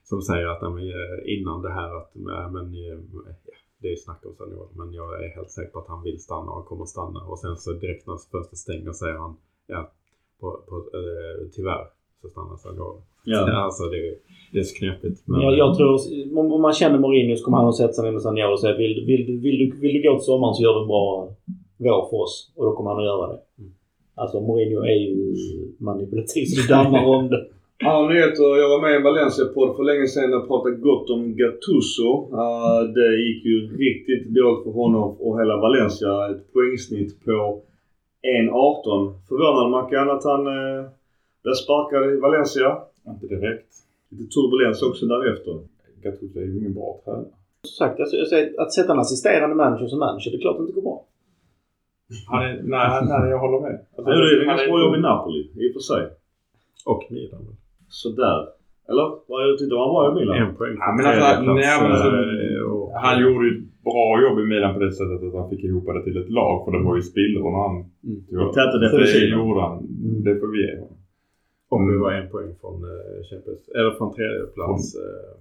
som 0.04 0.22
säger 0.22 0.46
att 0.46 0.62
eh, 0.62 1.34
innan 1.34 1.62
det 1.62 1.72
här 1.78 1.96
att 1.96 2.10
men, 2.14 2.64
eh, 2.74 2.98
ja, 3.26 3.56
det 3.82 3.88
är 3.92 3.96
snack 3.96 4.20
om 4.26 4.34
Saniol 4.38 4.68
men 4.72 4.92
jag 4.92 5.24
är 5.24 5.28
helt 5.36 5.50
säker 5.50 5.70
på 5.72 5.78
att 5.78 5.88
han 5.88 6.02
vill 6.02 6.18
stanna 6.18 6.50
och 6.52 6.66
kommer 6.66 6.84
stanna. 6.84 7.20
Och 7.20 7.38
sen 7.38 7.56
så 7.56 7.72
direkt 7.72 8.06
när 8.06 8.16
fönstret 8.32 8.58
stänger 8.58 8.92
säger 8.92 9.14
han 9.14 9.36
ja, 9.66 9.90
på, 10.40 10.46
på, 10.68 10.76
eh, 10.76 11.48
tyvärr 11.54 11.84
så 12.22 12.28
stannar 12.28 12.56
Saniol. 12.56 12.96
Ja. 13.24 13.40
Alltså 13.64 13.84
det, 13.84 14.18
det 14.52 14.58
är 14.58 14.62
så 14.62 14.76
knepigt. 14.78 15.22
Men, 15.24 15.40
Jag, 15.40 15.58
jag 15.58 15.76
tror, 15.76 15.98
om, 16.38 16.52
om 16.52 16.62
man 16.62 16.72
känner 16.72 16.98
Mourinho 16.98 17.36
så 17.36 17.44
kommer 17.44 17.58
han 17.58 17.68
att 17.68 17.76
sätta 17.76 17.92
sig 17.92 18.04
ner 18.04 18.12
med 18.12 18.22
Saniolo 18.22 18.52
och 18.52 18.60
säga 18.60 18.76
vill, 18.76 19.04
vill, 19.06 19.26
vill, 19.26 19.40
vill, 19.40 19.58
du, 19.58 19.80
vill 19.80 19.94
du 19.94 20.08
gå 20.08 20.16
till 20.18 20.24
sommaren 20.24 20.54
så 20.54 20.62
gör 20.62 20.74
du 20.74 20.80
en 20.80 20.86
bra 20.86 21.28
vår 21.76 22.08
för 22.10 22.16
oss. 22.16 22.52
Och 22.56 22.64
då 22.64 22.76
kommer 22.76 22.90
han 22.90 22.98
att 22.98 23.04
göra 23.04 23.26
det. 23.32 23.40
Mm. 23.58 23.72
Alltså 24.14 24.40
Mourinho 24.40 24.80
är 24.80 24.98
ju 25.06 25.34
manipulativ 25.78 26.44
så 26.46 26.62
det 26.62 26.68
dammar 26.74 27.04
om 27.04 27.28
det. 27.28 27.46
Andra 27.86 28.08
nyheter. 28.14 28.48
Jag 28.62 28.68
var 28.68 28.80
med 28.84 28.92
i 28.92 28.96
en 28.96 29.02
Valencia-podd 29.02 29.76
för 29.76 29.84
länge 29.90 30.06
sedan 30.06 30.34
och 30.34 30.48
pratade 30.48 30.76
gott 30.76 31.10
om 31.10 31.36
Gattuso. 31.36 32.10
Uh, 32.40 32.80
det 32.96 33.10
gick 33.24 33.44
ju 33.44 33.56
riktigt 33.86 34.24
dåligt 34.34 34.64
för 34.64 34.72
honom 34.82 35.08
och 35.24 35.40
hela 35.40 35.56
Valencia. 35.56 36.10
Ett 36.30 36.52
poängsnitt 36.52 37.24
på 37.24 37.62
1.18. 38.22 39.14
Förvånad 39.28 39.70
Mackan 39.70 40.10
att 40.10 40.24
han 40.24 40.46
uh, 40.46 40.84
blev 41.42 41.54
sparkad 41.64 42.02
i 42.14 42.16
Valencia. 42.26 42.68
Inte 43.12 43.26
direkt. 43.26 43.70
Lite 44.10 44.26
turbulens 44.34 44.82
också 44.82 45.06
därefter. 45.06 45.54
Gattuso 46.02 46.38
är 46.38 46.44
ju 46.44 46.58
ingen 46.60 46.74
bra 46.74 47.00
tränare. 47.04 47.24
Som 47.62 47.76
sagt, 47.86 48.00
alltså, 48.00 48.16
jag 48.16 48.28
säger, 48.28 48.60
att 48.62 48.72
sätta 48.72 48.92
en 48.92 48.98
assisterande 48.98 49.56
manager 49.56 49.86
som 49.86 49.98
manager, 49.98 50.30
det 50.30 50.36
är 50.36 50.40
klart 50.40 50.56
att 50.56 50.58
det 50.58 50.68
inte 50.68 50.80
går 50.80 50.88
bra. 50.90 51.04
Han 52.26 52.42
är, 52.44 52.62
nej, 52.62 52.88
nej, 53.10 53.30
jag 53.30 53.38
håller 53.38 53.60
med. 53.60 53.76
Alltså, 53.96 54.10
Han 54.10 54.18
gjorde 54.18 54.46
han 54.46 54.46
ganska 54.46 54.70
bra 54.72 54.80
jobb 54.84 54.94
i 54.94 55.00
Napoli 55.00 55.40
i 55.62 55.64
och 55.70 55.74
för 55.76 55.80
sig. 55.80 56.02
Och 56.92 57.02
Milan. 57.10 57.56
Sådär. 57.88 58.38
Eller? 58.90 59.06
Vad 59.28 59.38
jag 59.48 59.58
tyckte 59.58 59.76
han 59.76 59.94
var 59.98 60.04
i 60.10 60.14
Milan? 60.14 60.36
En 60.36 60.54
poäng 60.56 60.76
Ja, 60.84 60.88
men 60.96 61.06
alltså, 61.06 61.52
nej, 61.52 61.74
men 61.82 61.90
alltså, 61.92 62.08
eh, 62.08 62.62
och- 62.72 62.92
Han 63.04 63.22
gjorde 63.22 63.44
ju 63.48 63.52
ett 63.58 63.64
bra 63.88 64.08
jobb 64.24 64.38
i 64.44 64.46
Milan 64.52 64.74
på 64.74 64.80
det 64.80 64.92
sättet 65.00 65.22
att 65.28 65.34
han 65.40 65.50
fick 65.50 65.64
ihop 65.64 65.86
det 65.86 66.02
till 66.04 66.16
ett 66.22 66.30
lag. 66.40 66.54
För 66.64 66.70
det 66.72 66.82
var 66.88 66.96
ju 66.96 67.02
spillrorna 67.12 67.58
han 67.66 67.74
Mm. 67.76 68.18
över. 68.32 68.52
Täta 68.52 68.78
Det 68.78 68.84
defensiven. 68.90 69.38
gjorde 69.38 69.60
han. 69.60 69.76
Det 70.26 70.34
får 70.40 70.48
vi 70.52 70.58
ge 70.66 70.72
honom. 70.80 70.96
Och 71.72 71.80
vi 71.88 71.92
Mm. 71.94 72.00
var 72.04 72.12
en 72.12 72.28
poäng 72.34 72.50
från 72.60 72.76
uh, 72.84 72.90
Champions, 73.30 73.62
eller 73.76 73.90
från 73.98 74.10
tredje 74.16 74.46
plats. 74.56 74.84
eh, 75.04 75.32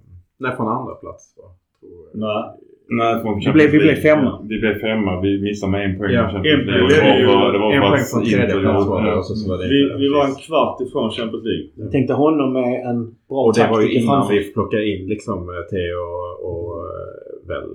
nej, 0.43 0.51
från 0.57 0.67
andra 0.77 0.93
plats 1.03 1.23
va? 1.39 1.47
Tror 1.79 1.91
jag. 2.05 2.19
Nej. 2.25 2.43
Nej, 2.87 3.23
Vi 3.45 3.51
blev- 3.53 3.71
vi 3.71 3.79
blev 3.79 3.95
femma. 3.95 4.31
Vi 4.49 4.59
blev 4.59 4.79
femma. 4.79 5.21
Vi 5.21 5.41
missade 5.41 5.71
med 5.71 5.85
en 5.89 5.97
poäng. 5.97 6.11
Ja, 6.13 6.29
en 6.37 6.43
League. 6.43 6.65
poäng. 6.65 7.19
Det 7.21 7.25
var 7.27 7.53
det 7.53 7.59
var 7.59 7.73
en 7.73 7.81
poäng 7.91 8.03
från 8.11 8.23
tredje 8.23 8.59
plats 8.61 8.87
var 8.87 9.01
det 9.05 9.15
och 9.15 9.25
så, 9.25 9.35
så 9.35 9.49
var 9.49 9.57
det 9.57 9.67
Vi, 9.75 9.79
vi 10.03 10.07
var 10.15 10.25
en 10.25 10.35
kvart 10.35 10.81
ifrån 10.81 11.11
Champions 11.11 11.43
League. 11.45 11.67
Jag 11.75 11.91
tänkte 11.91 12.13
honom 12.13 12.53
med 12.53 12.71
en 12.89 12.99
bra 13.29 13.41
Och 13.45 13.53
det 13.55 13.67
var 13.71 13.81
ju 13.81 13.89
innan 13.97 14.07
framför. 14.21 14.33
vi 14.33 14.53
plockade 14.53 14.85
in 14.91 15.07
liksom 15.07 15.39
eh, 15.49 15.61
Theo 15.71 15.99
och, 16.19 16.33
och 16.49 16.85
eh, 16.85 17.47
väl. 17.51 17.69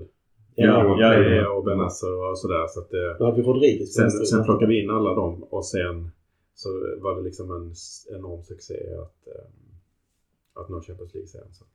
Ja, 0.55 0.85
och, 0.85 1.01
ja, 1.01 1.15
ja. 1.15 1.49
och 1.51 1.65
Benasser 1.65 2.31
och 2.31 2.39
sådär. 2.39 2.67
Så 2.69 2.81
att 2.81 2.91
det, 2.91 3.17
Då 3.19 3.25
hade 3.25 3.37
vi 3.37 3.43
Rodriguez. 3.43 3.95
sen, 3.95 4.11
sen 4.11 4.45
plockade 4.45 4.67
vi 4.73 4.83
in 4.83 4.91
alla 4.91 5.15
dem 5.15 5.43
och 5.51 5.65
sen 5.67 6.11
så 6.55 6.69
var 7.03 7.17
det 7.17 7.23
liksom 7.23 7.47
en 7.51 7.67
enorm 8.19 8.43
succé 8.43 8.75
att, 9.05 9.21
eh, 9.35 9.47
att 10.63 10.69
nå 10.69 10.81
Champions 10.81 11.15
League-serien. 11.15 11.53
Så 11.53 11.65
att 11.65 11.71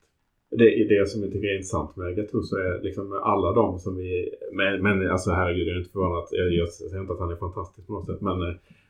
det 0.50 0.80
är 0.82 0.88
det 0.88 1.08
som 1.08 1.22
jag 1.22 1.32
tycker 1.32 1.48
är 1.48 1.54
intressant 1.54 1.96
med 1.96 2.16
Gattuso 2.16 2.56
är 2.56 2.82
liksom 2.82 3.12
alla 3.12 3.52
de 3.52 3.78
som 3.78 3.96
vi... 3.96 4.34
Men, 4.52 4.82
men 4.82 5.10
alltså 5.10 5.30
herregud, 5.30 5.68
jag 5.68 5.74
är 5.74 5.78
inte 5.78 5.90
förvånad. 5.90 6.18
att- 6.18 6.32
Jag, 6.32 6.52
jag 6.52 6.68
säger 6.68 7.00
inte 7.00 7.12
att 7.12 7.18
han 7.18 7.30
är 7.32 7.36
fantastisk 7.36 7.86
på 7.86 7.92
något 7.92 8.06
sätt. 8.06 8.20
Men, 8.20 8.38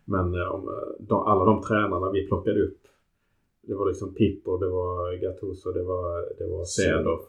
men 0.05 0.35
eh, 0.41 0.49
om, 0.55 0.69
eh, 0.69 0.75
de, 1.09 1.23
alla 1.27 1.45
de 1.45 1.63
tränarna 1.63 2.11
vi 2.11 2.27
plockade 2.27 2.63
upp. 2.63 2.79
Det 3.63 3.75
var 3.75 3.87
liksom 3.89 4.15
Pippo, 4.15 4.57
det 4.59 4.69
var 4.69 5.15
Gattuso, 5.17 5.73
det 5.73 5.83
var, 5.83 6.35
det 6.39 6.47
var 6.47 6.65
Cedorf. 6.65 7.21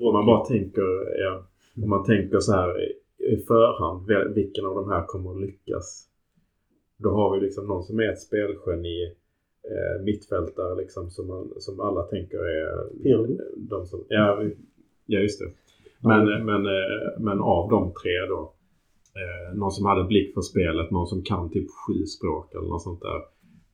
Om 0.00 0.12
man 0.12 0.26
bara 0.26 0.44
tänker, 0.44 1.18
ja, 1.22 1.46
om 1.82 1.88
man 1.90 2.04
tänker 2.04 2.38
så 2.40 2.52
här 2.52 2.82
i- 2.82 3.36
förhand, 3.46 4.08
vil- 4.08 4.34
vilken 4.34 4.66
av 4.66 4.74
de 4.74 4.88
här 4.90 5.06
kommer 5.06 5.30
att 5.30 5.40
lyckas? 5.40 6.08
Då 6.96 7.10
har 7.10 7.34
vi 7.34 7.40
liksom 7.46 7.66
någon 7.66 7.82
som 7.82 8.00
är 8.00 8.12
ett 8.12 8.20
spelgeni, 8.20 9.12
eh, 9.70 10.04
mittfältare 10.04 10.74
liksom 10.76 11.10
som, 11.10 11.26
man, 11.26 11.52
som 11.58 11.80
alla 11.80 12.02
tänker 12.02 12.38
är 12.38 13.02
Pirlo. 13.02 13.38
de 13.56 13.86
som, 13.86 14.04
ja, 14.08 14.42
ja 15.06 15.18
just 15.20 15.40
det. 15.40 15.50
Men, 16.00 16.46
men, 16.46 16.66
eh, 16.66 17.18
men 17.20 17.40
av 17.40 17.70
de 17.70 17.92
tre 18.02 18.26
då, 18.28 18.52
eh, 19.14 19.56
någon 19.58 19.70
som 19.72 19.86
hade 19.86 20.04
blick 20.04 20.34
för 20.34 20.40
spelet, 20.40 20.90
någon 20.90 21.06
som 21.06 21.22
kan 21.22 21.50
typ 21.50 21.66
sju 21.86 22.04
språk 22.06 22.54
eller 22.54 22.68
något 22.68 22.82
sånt 22.82 23.00
där. 23.00 23.16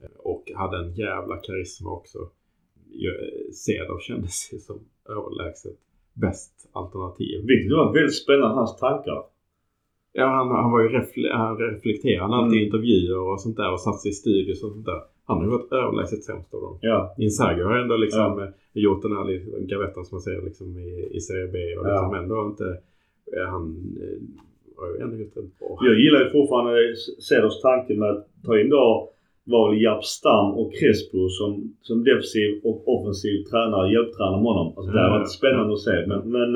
Eh, 0.03 0.17
Och 0.19 0.53
hade 0.55 0.77
en 0.79 0.95
jävla 0.95 1.37
karisma 1.37 1.91
också. 1.91 2.19
Cedorf 3.53 4.03
kändes 4.03 4.53
ju 4.53 4.59
som 4.59 4.79
överlägset 5.09 5.77
bäst 6.15 6.69
alternativ. 6.73 7.45
Vilket 7.47 7.73
var 7.77 7.93
väldigt 7.95 8.23
spännande, 8.23 8.55
hans 8.55 8.77
tankar. 8.77 9.23
Ja, 10.13 10.27
han, 10.27 10.49
han 10.49 10.71
var 10.73 10.81
ju 10.83 10.89
refle- 10.89 11.33
han 11.33 11.57
reflekterade 11.59 12.35
alltid 12.35 12.59
i 12.59 12.63
Mm. 12.63 12.67
intervjuer 12.67 13.19
och 13.33 13.41
sånt 13.41 13.57
där 13.57 13.73
och 13.73 13.81
satt 13.81 14.01
sig 14.01 14.11
i 14.11 14.15
studios 14.15 14.63
och 14.63 14.73
sånt 14.73 14.87
där. 14.87 15.03
Han 15.29 15.37
har 15.37 15.45
ju 15.45 15.51
varit 15.51 15.73
överlägset 15.73 16.23
sämst 16.25 16.55
av 16.55 16.61
dem. 16.61 16.79
Ja. 16.81 17.15
Inzaghi 17.19 17.63
har 17.63 17.77
ändå 17.79 17.97
liksom 17.97 18.39
eh, 18.43 18.49
gjort 18.85 19.03
den 19.03 19.13
här 19.17 19.27
gavettan 19.71 20.05
som 20.05 20.15
man 20.17 20.23
ser 20.23 20.43
liksom 20.49 20.67
i, 20.79 21.09
i 21.17 21.21
Serie 21.21 21.49
B 21.55 21.59
och 21.79 21.85
liksom 21.85 22.11
Ja. 22.15 22.19
ändå 22.23 22.37
inte... 22.53 22.65
eh, 23.37 23.47
Han 23.55 23.65
eh, 24.03 24.19
har 24.79 24.87
ju 24.95 25.01
ändå 25.05 25.17
gjort 25.17 25.35
det 25.35 25.41
bra. 25.59 25.79
Jag 25.89 25.95
gillar 26.03 26.21
ju 26.25 26.31
fortfarande 26.31 26.73
Ceders 27.29 27.61
tanke 27.63 27.95
med 27.95 28.11
att 28.11 28.27
ta 28.47 28.61
in 28.61 28.69
då 28.71 29.11
var 29.45 29.75
Japp 29.75 30.05
Stam 30.05 30.49
och 30.61 30.71
Crespo 30.75 31.29
som, 31.29 31.75
som 31.83 32.05
defensiv 32.05 32.61
och 32.65 32.79
offensiv 32.95 33.43
tränare, 33.51 33.93
hjälptränare 33.93 34.43
med 34.43 34.53
honom. 34.53 34.73
Alltså 34.77 34.93
det 34.93 35.01
har 35.01 35.09
Ja. 35.09 35.19
varit 35.19 35.31
spännande 35.31 35.73
att 35.73 35.81
se. 35.89 36.07
Men, 36.07 36.21
men 36.37 36.51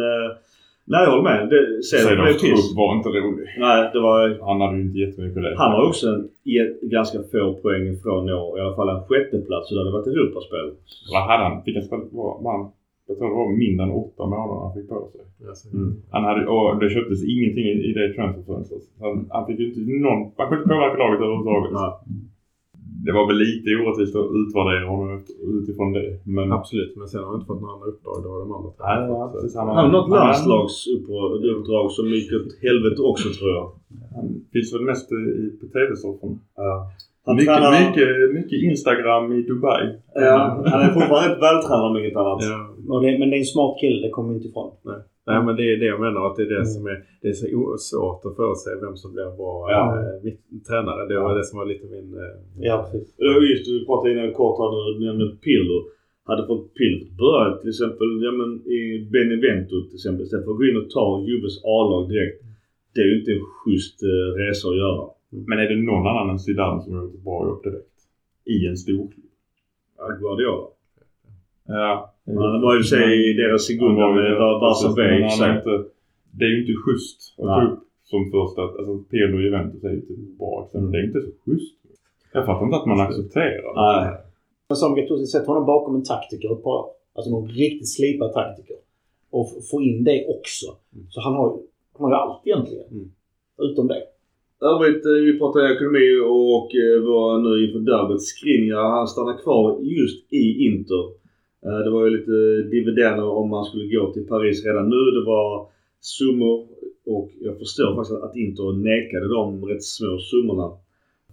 nej 0.91 1.01
jag 1.05 1.11
håller 1.11 1.29
med. 1.31 1.41
Det- 1.53 1.83
Ceder 1.91 2.17
blev 2.23 2.35
piss. 2.45 2.65
var 2.81 2.91
inte 2.97 3.09
rolig. 3.09 3.47
Nej, 3.67 3.91
det 3.93 4.01
var... 4.09 4.19
Han 4.49 4.61
hade 4.61 4.77
ju 4.79 4.83
inte 4.87 4.99
jättemycket 5.05 5.43
leka 5.43 5.57
Han 5.63 5.73
har 5.77 5.83
också 5.91 6.07
en, 6.15 6.21
ett, 6.63 6.81
ganska 6.97 7.19
få 7.33 7.45
poäng 7.63 7.85
ifrån 7.95 8.27
nå, 8.27 8.41
i 8.59 8.61
alla 8.61 8.77
fall 8.79 8.89
en 8.97 9.05
sjätteplats. 9.09 9.65
Så 9.69 9.75
det 9.75 9.81
hade 9.81 9.97
varit 9.97 10.07
Europaspel. 10.07 10.67
Vad 11.13 11.23
hade 11.29 11.43
han? 11.47 11.63
Fick 11.65 11.77
han 11.79 11.85
spela? 11.89 12.03
Han, 12.53 12.61
jag 13.09 13.15
tror 13.19 13.29
det 13.29 13.39
var 13.43 13.49
mindre 13.65 13.83
än 13.87 13.93
åtta 14.03 14.23
månader 14.33 14.61
han 14.65 14.75
fick 14.77 14.89
på 14.93 14.97
sig. 15.13 15.71
Mm. 15.79 15.91
Han 16.15 16.25
hade, 16.29 16.41
och 16.55 16.67
det 16.81 16.89
köptes 16.97 17.21
ingenting 17.35 17.67
i, 17.73 17.75
i 17.89 17.93
det 17.99 18.07
transferfönstret. 18.17 18.83
Han, 19.03 19.13
han 19.35 19.47
fick 19.47 19.59
ju 19.61 19.67
inte 19.69 19.81
någon... 20.07 20.21
Han 20.39 20.47
kunde 20.49 20.63
inte 20.63 20.75
påverka 20.75 20.97
laget 21.03 21.21
överhuvudtaget. 21.25 21.73
Nej. 21.81 21.93
Det 23.07 23.13
var 23.19 23.25
väl 23.31 23.37
lite 23.47 23.69
orättvist 23.81 24.17
att 24.17 24.31
utvärdera 24.43 24.85
honom 24.93 25.09
ut- 25.19 25.37
utifrån 25.61 25.93
det. 25.93 26.09
Men... 26.37 26.53
Absolut, 26.53 26.93
men 26.97 27.09
sen 27.09 27.21
har 27.21 27.27
han 27.27 27.35
inte 27.39 27.47
fått 27.47 27.61
några 27.63 27.75
andra 27.75 27.87
uppdrag. 27.93 28.17
Det 28.23 28.29
var 28.33 28.39
de 28.45 28.53
andra 28.59 28.71
Nej, 28.79 28.99
ja, 29.09 29.25
fått, 29.25 29.33
så- 29.33 29.41
precis. 29.41 29.57
Han 29.57 29.69
har 29.69 29.89
något 29.97 30.11
landslagsuppdrag 30.11 31.87
som 31.97 32.07
gick 32.15 32.29
åt 32.39 32.53
helvete 32.67 33.01
också 33.11 33.29
tror 33.39 33.51
jag. 33.57 33.67
Han 34.15 34.27
finns 34.53 34.75
väl 34.75 34.83
mest 34.91 35.09
i, 35.13 35.23
på 35.61 35.67
tv-soffan. 35.75 36.33
Han 37.27 37.37
Mycket, 37.37 37.55
tränar... 37.55 37.73
mycket, 37.89 38.35
mycket 38.39 38.59
Instagram 38.71 39.33
i 39.33 39.43
Dubai. 39.43 39.85
Ja, 40.15 40.63
han 40.73 40.81
är 40.87 40.91
fortfarande 40.97 41.29
rätt 41.35 41.43
vältränad 41.43 41.87
om 41.91 41.97
inget 42.01 42.17
annat. 42.23 42.39
Ja, 42.89 42.95
det, 43.05 43.19
men 43.19 43.31
det 43.31 43.37
är 43.37 43.45
en 43.47 43.55
smart 43.57 43.75
kille, 43.81 43.99
det 44.07 44.11
kommer 44.17 44.29
vi 44.31 44.37
inte 44.37 44.49
ifrån. 44.49 44.71
Nej 45.31 45.39
men 45.47 45.53
det 45.59 45.65
är 45.73 45.77
det 45.83 45.89
jag 45.95 46.01
menar 46.07 46.21
att 46.27 46.37
det 46.37 46.43
är 46.49 46.53
det 46.59 46.67
som 46.75 46.83
är, 46.93 46.97
det 47.23 47.29
är 47.33 47.37
så 47.43 47.47
svårt 47.91 48.21
att 48.29 48.37
förutse 48.41 48.71
vem 48.87 48.97
som 49.03 49.09
blir 49.15 49.29
bra 49.41 49.55
Ja. 49.75 49.83
mitt- 50.27 50.65
tränare. 50.69 51.01
Det 51.11 51.19
var 51.25 51.33
det 51.39 51.45
som 51.51 51.59
var 51.61 51.67
lite 51.73 51.87
min... 51.95 52.09
Eh, 52.25 52.35
Ja, 52.69 52.77
precis. 52.93 53.09
Det 53.17 53.29
var 53.35 53.41
just 53.53 53.65
du 53.71 53.75
pratade 53.89 54.13
innan 54.15 54.33
kort 54.41 54.57
här 54.61 54.69
du 54.99 55.07
nämnde 55.07 55.27
Pirlo. 55.45 55.79
Hade 56.29 56.43
fått 56.51 56.65
fått 56.81 57.11
börja 57.23 57.47
till 57.61 57.73
exempel 57.75 58.09
ja, 58.27 58.33
men, 58.41 58.51
i 58.79 58.81
Benevento 59.15 59.77
till 59.89 59.99
exempel 60.01 60.23
istället 60.27 60.45
för 60.47 60.53
att 60.55 60.61
gå 60.61 60.65
in 60.71 60.81
och 60.83 60.91
ta 60.97 61.05
Juves 61.29 61.57
A-lag 61.75 62.03
direkt. 62.13 62.39
Det 62.95 63.01
är 63.05 63.09
ju 63.13 63.17
inte 63.21 63.33
en 63.37 63.45
schysst 63.59 63.99
eh, 64.13 64.29
resa 64.43 64.65
att 64.73 64.81
göra. 64.85 65.05
Men 65.33 65.59
är 65.59 65.69
det 65.69 65.77
någon 65.83 66.07
annan 66.07 66.31
än 66.31 66.39
Zidane 66.39 66.83
som 66.83 66.93
har 66.95 67.03
gjort 67.03 67.15
ett 67.15 67.25
bra 67.25 67.47
jobb 67.49 67.63
direkt? 67.63 67.99
I 68.45 68.67
en 68.67 68.77
storklubb? 68.77 69.31
Ja, 69.99 70.05
Guardiola. 70.21 70.67
Ja. 71.67 72.15
Han 72.27 72.63
var 72.63 72.73
ju 72.75 72.79
i 72.79 72.83
och 72.83 72.87
för 72.87 72.97
sig 72.97 73.31
i 73.31 73.33
deras 73.43 73.63
segunda 73.67 74.05
med 74.19 74.31
Bar- 74.39 74.61
Barca 74.61 74.89
B 74.97 75.03
Det 76.39 76.45
är 76.45 76.49
ju 76.49 76.61
inte 76.61 76.77
schysst 76.85 77.35
att 77.39 77.47
ta 77.47 77.63
upp 77.73 77.79
som 78.05 78.31
första... 78.31 78.63
Alltså 78.63 78.95
Pirlo 79.11 79.37
och 79.37 79.43
Juventus 79.43 79.85
är 79.85 79.91
ju 79.91 79.97
inte 79.97 80.13
bra 80.39 80.65
exempel. 80.67 80.91
Det 80.93 80.99
är 80.99 81.07
inte 81.07 81.21
så 81.21 81.33
schysst. 81.45 81.77
Jag 82.33 82.47
fattar 82.47 82.65
inte 82.65 82.77
att 82.77 82.87
man 82.87 83.01
accepterar 83.01 83.69
det. 83.75 84.07
Nej. 84.07 84.21
Men 84.69 84.77
som 84.77 84.95
Gattuso, 84.95 85.27
sätt 85.27 85.47
honom 85.47 85.67
bakom 85.67 85.95
en 85.95 86.05
taktiker 86.05 86.53
ett 86.53 86.63
par. 86.63 86.85
Alltså 87.15 87.31
någon 87.31 87.49
riktigt 87.49 87.93
slipad 87.97 88.33
taktiker. 88.33 88.77
Och 89.31 89.47
få 89.71 89.83
in 89.83 90.05
det 90.05 90.27
också. 90.35 90.67
Så 91.09 91.21
han 91.21 91.35
har 91.35 91.47
ju, 91.57 91.63
han 91.93 92.03
har 92.05 92.11
ju 92.11 92.17
allt 92.17 92.47
egentligen. 92.47 92.89
Mm. 92.91 93.11
Utom 93.59 93.87
det. 93.89 94.03
Övrigt, 94.71 95.07
eh, 95.07 95.25
vi 95.27 95.39
pratar 95.39 95.73
ekonomi 95.75 96.09
och 96.49 96.69
eh, 96.85 96.99
var 97.11 97.29
nu 97.45 97.53
inför 97.65 97.83
derbyt. 97.93 98.23
Skriniar, 98.23 98.83
han 98.97 99.09
stannar 99.09 99.37
kvar 99.43 99.65
just 99.81 100.33
i 100.33 100.45
Inter. 100.67 101.05
Eh, 101.65 101.79
det 101.85 101.91
var 101.91 102.05
ju 102.05 102.11
lite 102.19 102.37
dividender 102.77 103.29
om 103.41 103.51
man 103.51 103.65
skulle 103.65 103.87
gå 103.97 104.13
till 104.13 104.27
Paris 104.27 104.65
redan 104.67 104.89
nu. 104.95 105.03
Det 105.17 105.25
var 105.35 105.69
summor 106.01 106.57
och 107.15 107.29
jag 107.47 107.59
förstår 107.59 107.95
faktiskt 107.95 108.23
att 108.27 108.37
Inter 108.37 108.73
nekade 108.91 109.29
de 109.37 109.45
rätt 109.71 109.85
små 109.97 110.19
summorna. 110.31 110.69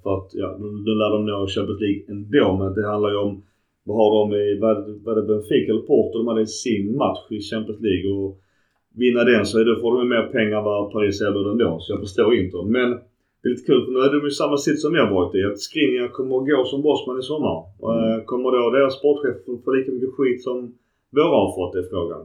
För 0.03 0.11
att, 0.17 0.29
ja, 0.33 0.57
nu, 0.85 0.91
lär 0.99 1.11
de 1.15 1.25
nå 1.25 1.47
Champions 1.47 1.81
League 1.81 2.01
ändå 2.13 2.47
men 2.61 2.73
det 2.75 2.87
handlar 2.91 3.09
ju 3.09 3.19
om 3.27 3.33
vad 3.83 3.97
har 3.97 4.11
de 4.19 4.23
i, 4.43 4.59
vad, 5.05 5.15
det 5.17 5.23
Benfica 5.31 5.71
eller 5.71 5.87
Porto 5.91 6.17
de 6.17 6.27
hade 6.27 6.47
sin 6.47 6.97
match 6.97 7.23
i 7.29 7.39
Champions 7.51 7.81
League 7.87 8.05
och 8.11 8.31
vinna 9.01 9.23
den 9.23 9.45
så 9.45 9.59
är 9.59 9.65
det, 9.65 9.81
får 9.81 9.91
de 9.91 10.03
ju 10.03 10.09
mer 10.09 10.27
pengar 10.37 10.57
än 10.57 10.63
vad 10.63 10.91
Paris 10.91 11.21
erbjuder 11.21 11.51
ändå. 11.51 11.77
Så 11.79 11.93
jag 11.93 11.99
förstår 11.99 12.35
Inter. 12.35 12.63
Men 12.77 12.89
det 13.39 13.45
är 13.47 13.51
lite 13.53 13.65
kul 13.71 13.81
för 13.85 13.91
nu 13.91 13.99
är 13.99 14.11
de 14.21 14.27
i 14.27 14.31
samma 14.41 14.57
sitt 14.57 14.79
som 14.83 14.91
har 14.95 15.11
varit 15.19 15.35
i. 15.39 15.41
Att 15.49 15.59
Skriniar 15.67 16.07
kommer 16.17 16.33
att 16.37 16.47
gå 16.51 16.59
som 16.71 16.81
bossman 16.87 17.19
i 17.19 17.25
sommar. 17.31 17.57
Eh, 17.89 18.17
Kommer 18.31 18.47
då 18.57 18.69
deras 18.77 18.93
sportchef 18.99 19.37
få 19.65 19.71
lika 19.71 19.91
mycket 19.91 20.13
skit 20.17 20.39
som 20.47 20.57
våra 21.17 21.37
har 21.43 21.51
fått 21.59 21.75
är 21.75 21.85
frågan. 21.93 22.23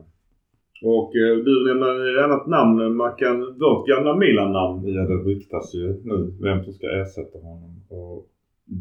Och 0.95 1.11
eh, 1.23 1.35
du 1.47 1.53
nämner 1.69 1.93
ett 2.19 2.25
annat 2.27 2.47
namn, 2.57 2.97
Mackan. 2.97 3.37
Vårt 3.63 3.89
gamla 3.89 4.13
Milan-namn. 4.17 4.77
Ja, 4.95 5.03
det 5.11 5.19
ryktas 5.31 5.75
ju 5.75 5.87
nu 6.11 6.17
vem 6.47 6.65
som 6.65 6.73
ska 6.73 6.87
ersätta 7.01 7.39
honom. 7.49 7.71
Och 7.91 8.27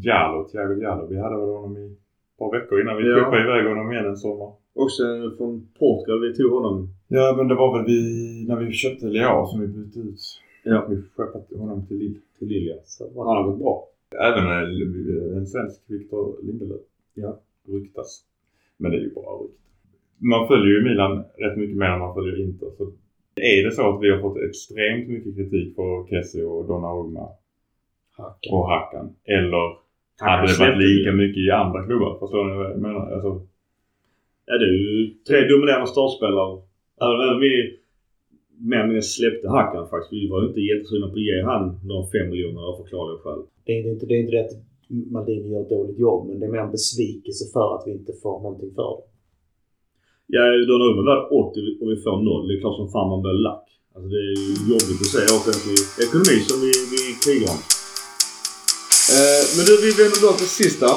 Jallo, 0.06 0.44
Thiago 0.48 0.74
Jallo. 0.82 1.06
Vi 1.10 1.16
hade 1.24 1.36
väl 1.40 1.48
honom 1.56 1.76
i 1.76 1.86
ett 1.86 2.38
par 2.38 2.50
veckor 2.56 2.80
innan 2.80 2.96
vi 2.96 3.02
Ja. 3.10 3.14
skeppade 3.16 3.42
iväg 3.44 3.62
honom 3.72 3.92
igen 3.92 4.06
en 4.06 4.16
sommar. 4.16 4.50
Också 4.74 5.02
från 5.38 5.52
Portugal. 5.78 6.20
Vi 6.20 6.34
tog 6.34 6.50
honom. 6.52 6.88
Ja, 7.08 7.34
men 7.36 7.48
det 7.48 7.54
var 7.54 7.76
väl 7.78 7.86
vi, 7.86 8.00
när 8.48 8.56
vi 8.56 8.72
köpte 8.72 9.06
Leao 9.06 9.46
som 9.46 9.60
vi 9.60 9.66
bytte 9.66 9.98
ut. 10.00 10.20
Ja. 10.64 10.86
Vi 10.90 11.02
skeppade 11.16 11.58
honom 11.58 11.86
till 11.86 11.96
Lille. 11.98 12.18
Till 12.38 12.48
Lilja. 12.48 12.74
Så, 12.84 13.04
Han 13.16 13.36
har 13.36 13.44
gått 13.50 13.58
bra. 13.58 13.88
Även 14.20 14.44
en, 14.46 15.36
en 15.36 15.46
svensk 15.46 15.80
Victor 15.86 16.36
Lindelöf. 16.42 16.80
Ja. 17.14 17.40
Ryktas. 17.68 18.24
Men 18.76 18.90
det 18.90 18.96
är 18.96 19.00
ju 19.00 19.14
bara 19.14 19.36
rykte. 19.42 19.58
Man 20.18 20.48
följer 20.48 20.74
ju 20.76 20.82
Milan 20.84 21.24
rätt 21.38 21.56
mycket 21.56 21.76
mer 21.76 21.86
än 21.86 21.98
man 21.98 22.14
följer 22.14 22.40
Inter. 22.40 22.70
Så 22.78 22.92
är 23.36 23.64
det 23.64 23.72
så 23.72 23.94
att 23.94 24.02
vi 24.02 24.10
har 24.10 24.20
fått 24.20 24.38
extremt 24.48 25.08
mycket 25.08 25.34
kritik 25.36 25.74
för 25.76 26.06
Kessie 26.10 26.44
och 26.44 26.66
Donnarumma 26.66 27.28
Hacka. 28.16 28.50
och 28.52 28.68
Hakan. 28.68 29.16
Eller 29.24 29.76
hade 30.18 30.46
det 30.52 30.58
varit 30.58 30.78
lika 30.78 31.12
mycket 31.12 31.38
i 31.46 31.50
andra 31.50 31.86
klubbar? 31.86 32.18
Förstår 32.18 32.44
ni 32.44 32.56
vad 32.56 32.70
jag 32.70 32.80
menar? 32.80 33.12
Alltså, 33.12 33.46
Ja, 34.46 34.54
det 34.58 34.64
är 34.64 34.72
ju 34.72 35.14
tre 35.28 35.48
dominerande 35.48 35.86
startspelare. 35.86 36.62
Även 37.00 37.20
även 37.28 37.40
vi 37.40 37.78
eller 38.60 38.86
mindre 38.86 39.02
släppte 39.02 39.46
Hakan 39.54 39.88
faktiskt. 39.92 40.12
Vi 40.12 40.28
var 40.32 40.40
inte 40.48 40.60
jättesugna 40.70 41.06
på 41.12 41.18
att 41.20 41.28
ge 41.28 41.38
han 41.50 41.62
de 41.92 41.98
fem 42.14 42.26
miljonerna 42.30 42.66
av 42.70 42.76
förklarliga 42.82 43.18
skäl. 43.22 43.40
Det 43.64 43.72
är 43.72 43.92
inte 43.92 44.06
det, 44.06 44.14
är 44.18 44.22
inte 44.24 44.36
det 44.36 44.44
att 44.46 44.56
Maldini 45.14 45.48
gör 45.52 45.62
ett 45.62 45.74
dåligt 45.76 45.98
jobb, 46.06 46.20
men 46.28 46.34
det 46.40 46.46
är 46.46 46.52
mer 46.54 46.64
en 46.68 46.76
besvikelse 46.78 47.44
för 47.54 47.66
att 47.74 47.82
vi 47.86 47.90
inte 47.98 48.12
får 48.22 48.36
någonting 48.44 48.72
för 48.78 48.90
det. 48.96 49.04
Ja, 50.34 50.42
Donnarumma 50.68 51.00
är 51.02 51.08
värd 51.10 51.24
80 51.32 51.80
och 51.80 51.88
vi 51.92 51.96
får 52.04 52.16
noll. 52.28 52.42
Det 52.48 52.54
är 52.54 52.60
klart 52.64 52.78
som 52.80 52.88
fan 52.94 53.08
man 53.12 53.22
blir 53.24 53.38
lack. 53.48 53.66
Alltså 53.94 54.08
det 54.14 54.22
är 54.30 54.36
jobbigt 54.72 55.00
att 55.04 55.12
se 55.14 55.22
offentlig 55.38 55.78
ekonomi 56.04 56.36
som 56.48 56.58
vi, 56.64 56.72
vi 56.92 57.00
krigar 57.24 57.48
om. 57.54 57.60
Eh, 59.14 59.42
men 59.54 59.62
du, 59.68 59.72
vi 59.84 59.90
vänder 60.00 60.20
då 60.26 60.30
till 60.40 60.52
sista. 60.62 60.88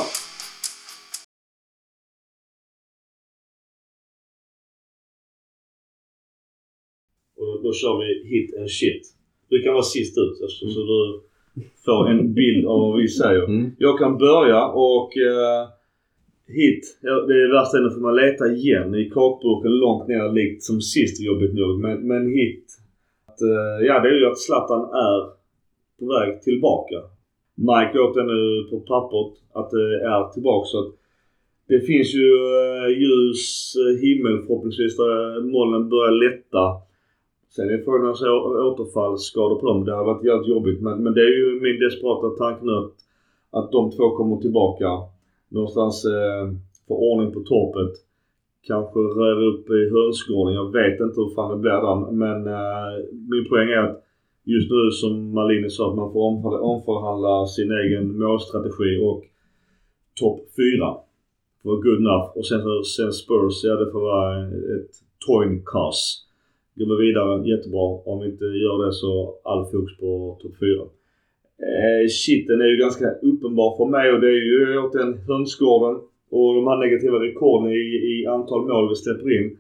Då 7.68 7.74
kör 7.74 7.96
vi 8.02 8.08
hit 8.34 8.50
and 8.60 8.72
shit. 8.72 9.04
Du 9.50 9.62
kan 9.64 9.74
vara 9.74 9.92
sist 9.96 10.18
ut 10.18 10.36
eftersom 10.44 10.70
så 10.70 10.82
du 10.90 11.22
får 11.86 12.10
en 12.10 12.34
bild 12.34 12.66
av 12.66 12.80
vad 12.80 13.02
vi 13.02 13.08
säger. 13.08 13.44
Mm. 13.44 13.72
Jag 13.78 14.00
kan 14.00 14.18
börja 14.18 14.62
och 14.68 15.18
eh, 15.18 15.64
hit. 16.48 16.84
Det 17.02 17.36
är 17.44 17.54
värsta 17.58 17.78
ändå 17.78 17.90
för 17.90 18.02
man 18.02 18.16
letar 18.16 18.48
igen 18.60 18.96
i 18.96 19.04
kakburken 19.10 19.74
långt 19.84 20.08
ner 20.08 20.34
likt 20.34 20.64
som 20.64 20.82
sist 20.82 21.22
jobbigt 21.22 21.54
nog. 21.54 21.80
Men, 21.80 22.08
men 22.08 22.24
hit. 22.40 22.66
Att, 23.28 23.42
eh, 23.42 23.86
ja 23.88 24.00
det 24.00 24.10
är 24.10 24.20
ju 24.20 24.26
att 24.26 24.40
Zlatan 24.40 24.84
är 25.10 25.20
på 26.00 26.06
väg 26.14 26.42
tillbaka. 26.42 26.96
Mike 27.56 28.00
åkte 28.00 28.24
nu 28.24 28.68
på 28.70 28.80
pappret 28.80 29.34
att 29.54 29.70
det 29.72 29.88
är 30.14 30.34
tillbaka. 30.34 30.66
Så 30.66 30.80
att 30.80 30.94
det 31.68 31.80
finns 31.80 32.16
ju 32.16 32.30
eh, 32.58 32.88
ljus 33.02 33.74
himmel 34.02 34.38
förhoppningsvis 34.46 34.98
där 34.98 35.42
molnen 35.42 35.90
börjar 35.90 36.16
lätta. 36.26 36.64
Sen 37.50 37.70
är 37.70 37.78
frågan 37.78 38.08
alltså 38.08 38.26
återfallsskador 38.70 39.60
på 39.60 39.68
dem. 39.68 39.86
Det 39.86 39.94
har 39.96 40.06
varit 40.06 40.26
jävligt 40.26 40.50
jobbigt. 40.50 40.82
Men, 40.82 41.04
men 41.04 41.14
det 41.14 41.22
är 41.22 41.34
ju 41.40 41.62
min 41.62 41.80
desperata 41.80 42.30
tanke 42.44 42.66
nu 42.66 42.72
att, 42.72 42.96
att 43.52 43.72
de 43.72 43.92
två 43.92 44.16
kommer 44.18 44.38
tillbaka. 44.38 44.90
Någonstans 45.50 46.06
eh, 46.06 46.52
få 46.88 46.94
ordning 47.12 47.34
på 47.34 47.40
torpet. 47.40 47.94
Kanske 48.68 49.00
röra 49.00 49.46
upp 49.52 49.70
i 49.70 49.90
hönsgården. 49.96 50.54
Jag 50.56 50.72
vet 50.72 51.00
inte 51.00 51.22
hur 51.22 51.36
fan 51.36 51.52
det 51.52 51.58
blir 51.58 51.72
där. 51.72 52.12
Men 52.12 52.48
eh, 52.48 52.92
min 53.32 53.50
poäng 53.50 53.70
är 53.70 53.84
att 53.88 54.04
just 54.44 54.72
nu 54.72 54.92
som 54.92 55.34
Malini 55.34 55.70
sa 55.70 55.90
att 55.90 55.96
man 55.96 56.14
får 56.14 56.60
omförhandla 56.60 57.46
sin 57.46 57.72
egen 57.72 58.20
målstrategi 58.20 59.00
och 59.04 59.24
topp 60.20 60.40
4 60.56 60.98
Var 61.62 61.76
good 61.76 62.00
enough. 62.00 62.38
Och 62.38 62.46
sen, 62.46 62.62
sen 62.96 63.12
Spurs, 63.12 63.64
ja 63.64 63.76
det 63.76 63.92
får 63.92 64.02
vara 64.02 64.48
ett 64.48 64.96
toin 65.28 65.64
cast. 65.66 66.27
Går 66.78 66.98
vi 66.98 67.08
vidare, 67.08 67.50
jättebra. 67.54 67.86
Om 68.12 68.20
vi 68.22 68.26
inte 68.32 68.46
gör 68.46 68.86
det 68.86 68.92
så 68.92 69.40
all 69.44 69.66
fokus 69.66 69.98
på 69.98 70.38
topp 70.42 70.56
4. 70.60 70.82
Eh, 71.70 72.08
shiten 72.08 72.62
är 72.62 72.70
ju 72.74 72.78
ganska 72.78 73.08
uppenbar 73.30 73.78
för 73.78 73.86
mig 73.86 74.14
och 74.14 74.22
det 74.22 74.28
är 74.28 74.44
ju 74.52 74.78
åt 74.78 74.94
den 74.94 75.18
hönsgården 75.30 75.96
och 76.30 76.56
de 76.56 76.68
här 76.68 76.78
negativa 76.78 77.18
rekorden 77.20 77.72
i, 77.72 77.84
i 78.12 78.26
antal 78.28 78.62
mål 78.68 78.90
vi 78.90 78.96
släpper 78.96 79.30
in. 79.38 79.58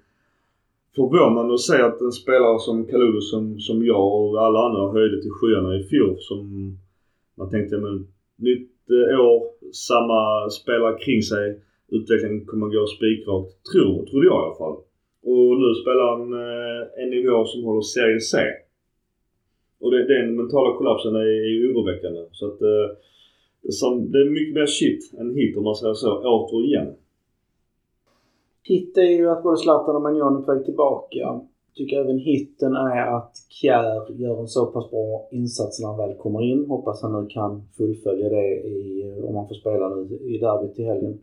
Förvånande 0.95 1.53
att 1.53 1.67
se 1.69 1.81
att 1.81 2.01
en 2.01 2.11
spelare 2.11 2.59
som 2.59 2.85
Kalulu 2.85 3.21
som, 3.21 3.59
som 3.59 3.85
jag 3.85 4.05
och 4.15 4.41
alla 4.45 4.59
andra 4.59 4.91
höjde 4.91 5.21
till 5.21 5.31
skyarna 5.31 5.75
i 5.79 5.83
fjol 5.83 6.15
som 6.19 6.39
man 7.37 7.49
tänkte 7.49 7.77
men 7.77 8.07
nytt 8.35 8.71
eh, 8.89 9.19
år, 9.25 9.39
samma 9.71 10.49
spelare 10.49 10.97
kring 11.05 11.21
sig. 11.21 11.61
Utvecklingen 11.91 12.45
kommer 12.45 12.67
gå 12.67 12.87
spikrakt. 12.87 13.51
Tror, 13.71 14.05
trodde 14.05 14.25
jag 14.25 14.39
i 14.41 14.45
alla 14.45 14.55
fall. 14.55 14.77
Och 15.23 15.59
nu 15.61 15.69
spelar 15.81 16.05
han 16.11 16.33
eh, 16.33 17.03
en 17.03 17.09
nivå 17.09 17.45
som 17.45 17.63
håller 17.63 17.81
serie 17.81 18.19
C. 18.19 18.37
Och 19.79 19.91
det, 19.91 20.07
den 20.07 20.35
mentala 20.35 20.77
kollapsen 20.77 21.15
är, 21.15 21.29
är 21.47 21.53
ju 21.57 21.73
oroväckande. 21.73 22.21
Så 22.31 22.47
att 22.47 22.61
eh, 22.61 22.87
det, 23.61 23.67
är 23.67 23.71
som, 23.71 24.11
det 24.11 24.17
är 24.21 24.29
mycket 24.29 24.55
mer 24.55 24.65
shit 24.65 25.13
än 25.19 25.35
hit 25.35 25.57
om 25.57 25.63
man 25.63 25.75
säger 25.75 25.93
så, 25.93 26.21
återigen. 26.23 26.87
Hit 28.63 28.97
är 28.97 29.11
ju 29.19 29.29
att 29.29 29.43
både 29.43 29.57
Zlatan 29.57 29.95
och 29.95 30.01
Magnon 30.01 30.37
är 30.37 30.41
på 30.41 30.53
väg 30.53 30.65
tillbaka. 30.65 31.41
Tycker 31.75 31.99
även 31.99 32.19
hitten 32.19 32.73
är 32.75 33.17
att 33.17 33.31
Kjär 33.49 34.21
gör 34.21 34.39
en 34.39 34.47
så 34.47 34.65
pass 34.65 34.91
bra 34.91 35.27
insats 35.31 35.79
när 35.79 35.87
han 35.87 35.97
väl 35.97 36.17
kommer 36.17 36.41
in. 36.41 36.65
Hoppas 36.65 37.01
han 37.01 37.23
nu 37.23 37.29
kan 37.29 37.63
fullfölja 37.77 38.29
det 38.29 38.47
i, 38.47 39.13
om 39.23 39.35
han 39.35 39.47
får 39.47 39.55
spela 39.55 39.89
nu 39.89 40.15
i 40.15 40.37
derbyt 40.37 40.79
i 40.79 40.83
helgen. 40.83 41.19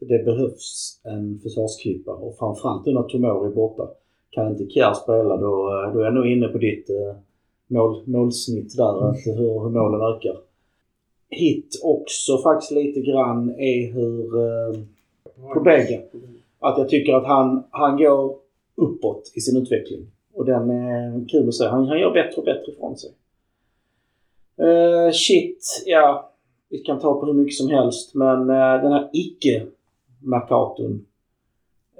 Det 0.00 0.24
behövs 0.24 1.00
en 1.04 1.40
försvarsklippare 1.42 2.16
och 2.16 2.38
framförallt 2.38 2.86
nu 2.86 2.92
när 2.92 3.02
Tomori 3.02 3.46
är 3.46 3.54
borta. 3.54 3.88
Kan 4.30 4.48
inte 4.50 4.66
Kjär 4.66 4.94
spela 4.94 5.36
då, 5.36 5.68
då 5.94 6.00
är 6.00 6.04
jag 6.04 6.14
nog 6.14 6.26
inne 6.26 6.48
på 6.48 6.58
ditt 6.58 6.90
eh, 6.90 7.16
mål, 7.66 8.02
målsnitt 8.04 8.76
där, 8.76 9.10
att 9.10 9.26
hur, 9.26 9.60
hur 9.62 9.70
målen 9.70 10.00
ökar. 10.00 10.36
Hit 11.28 11.80
också 11.82 12.38
faktiskt 12.38 12.72
lite 12.72 13.00
grann 13.00 13.50
är 13.50 13.92
hur 13.92 14.36
eh, 14.36 14.80
på 15.54 15.60
bägge. 15.60 16.02
Att 16.58 16.78
jag 16.78 16.88
tycker 16.88 17.14
att 17.14 17.26
han, 17.26 17.64
han 17.70 17.96
går 17.96 18.36
uppåt 18.74 19.32
i 19.34 19.40
sin 19.40 19.62
utveckling. 19.62 20.06
Och 20.34 20.44
den 20.44 20.70
är 20.70 21.28
kul 21.28 21.48
att 21.48 21.54
se. 21.54 21.66
Han, 21.66 21.88
han 21.88 21.98
gör 21.98 22.12
bättre 22.12 22.36
och 22.36 22.44
bättre 22.44 22.72
ifrån 22.72 22.96
sig. 22.96 23.10
Eh, 24.58 25.12
shit, 25.12 25.82
ja. 25.86 26.26
Vi 26.68 26.78
kan 26.78 27.00
ta 27.00 27.20
på 27.20 27.26
hur 27.26 27.32
mycket 27.32 27.54
som 27.54 27.68
helst. 27.68 28.14
Men 28.14 28.40
uh, 28.40 28.82
den 28.82 28.92
här 28.92 29.10
icke-Mercaton 30.20 31.06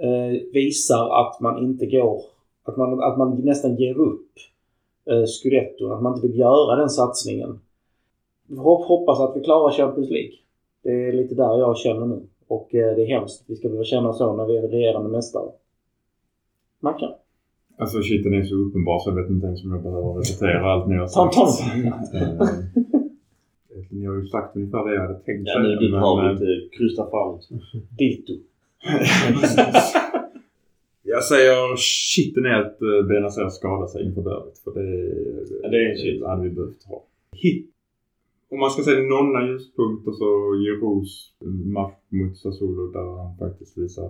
uh, 0.04 0.52
visar 0.52 1.20
att 1.20 1.40
man 1.40 1.58
inte 1.64 1.86
går... 1.86 2.22
Att 2.64 2.76
man, 2.76 3.02
att 3.02 3.18
man 3.18 3.40
nästan 3.44 3.76
ger 3.76 3.98
upp 3.98 4.32
uh, 5.10 5.24
Scudetton. 5.24 5.92
Att 5.92 6.02
man 6.02 6.14
inte 6.14 6.26
vill 6.26 6.38
göra 6.38 6.76
den 6.76 6.90
satsningen. 6.90 7.60
Vi 8.46 8.56
hop- 8.56 8.84
hoppas 8.86 9.20
att 9.20 9.36
vi 9.36 9.40
klarar 9.44 9.72
Champions 9.72 10.10
League. 10.10 10.32
Det 10.82 10.90
är 10.90 11.12
lite 11.12 11.34
där 11.34 11.58
jag 11.58 11.76
känner 11.76 12.06
nu. 12.06 12.22
Och 12.48 12.74
eh, 12.74 12.96
det 12.96 13.02
är 13.02 13.06
hemskt. 13.06 13.44
Vi 13.46 13.56
ska 13.56 13.68
behöva 13.68 13.84
känna 13.84 14.12
så 14.12 14.36
när 14.36 14.46
vi 14.46 14.56
är 14.56 14.62
regerande 14.62 15.08
mästare. 15.08 15.50
Mackan? 16.80 17.12
Alltså 17.78 18.02
shiten 18.02 18.34
är 18.34 18.42
så 18.42 18.54
uppenbar 18.54 18.98
så 18.98 19.10
jag 19.10 19.14
vet 19.16 19.30
inte 19.30 19.46
ens 19.46 19.64
om 19.64 19.70
jag 19.70 19.82
behöver 19.82 20.12
repetera 20.14 20.72
allt 20.72 20.88
ni 20.88 20.96
har 20.96 21.06
sagt. 21.06 21.36
Eh, 24.00 24.02
Ni 24.02 24.06
har 24.06 24.14
ju 24.14 24.26
sagt 24.26 24.56
ungefär 24.56 24.84
det 24.88 24.94
jag 24.94 25.02
hade 25.02 25.18
tänkt 25.18 25.42
Ja, 25.44 25.58
nu 25.62 25.72
är 25.72 25.76
du 25.80 25.90
men, 25.90 26.00
har 26.00 26.26
eh, 26.26 26.32
lite 26.32 26.76
krysta 26.76 27.10
framåt. 27.10 27.48
Dito. 27.98 28.32
Jag 31.02 31.24
säger 31.24 31.76
shiten 31.76 32.44
är 32.44 32.60
att 32.60 32.78
uh, 32.82 33.08
Benazer 33.08 33.48
skadar 33.48 33.86
sig 33.86 34.04
inför 34.06 34.22
derbyt. 34.22 34.58
För 34.64 34.70
det, 34.74 34.86
Ja, 35.62 35.68
det 35.68 35.76
är 35.76 35.90
en 35.90 35.96
shit. 35.96 36.26
hade 36.26 36.42
vi 36.42 36.50
behövt 36.50 36.84
ha. 36.84 37.02
Hit. 37.32 37.66
Om 38.50 38.58
man 38.60 38.70
ska 38.70 38.82
säga 38.82 39.02
några 39.02 39.46
ljuspunkter 39.48 40.12
så 40.12 40.28
Jeros 40.64 41.32
match 41.74 41.98
mot 42.08 42.36
Sassuolo 42.36 42.86
där 42.92 43.22
han 43.22 43.36
faktiskt 43.38 43.78
visar 43.78 44.06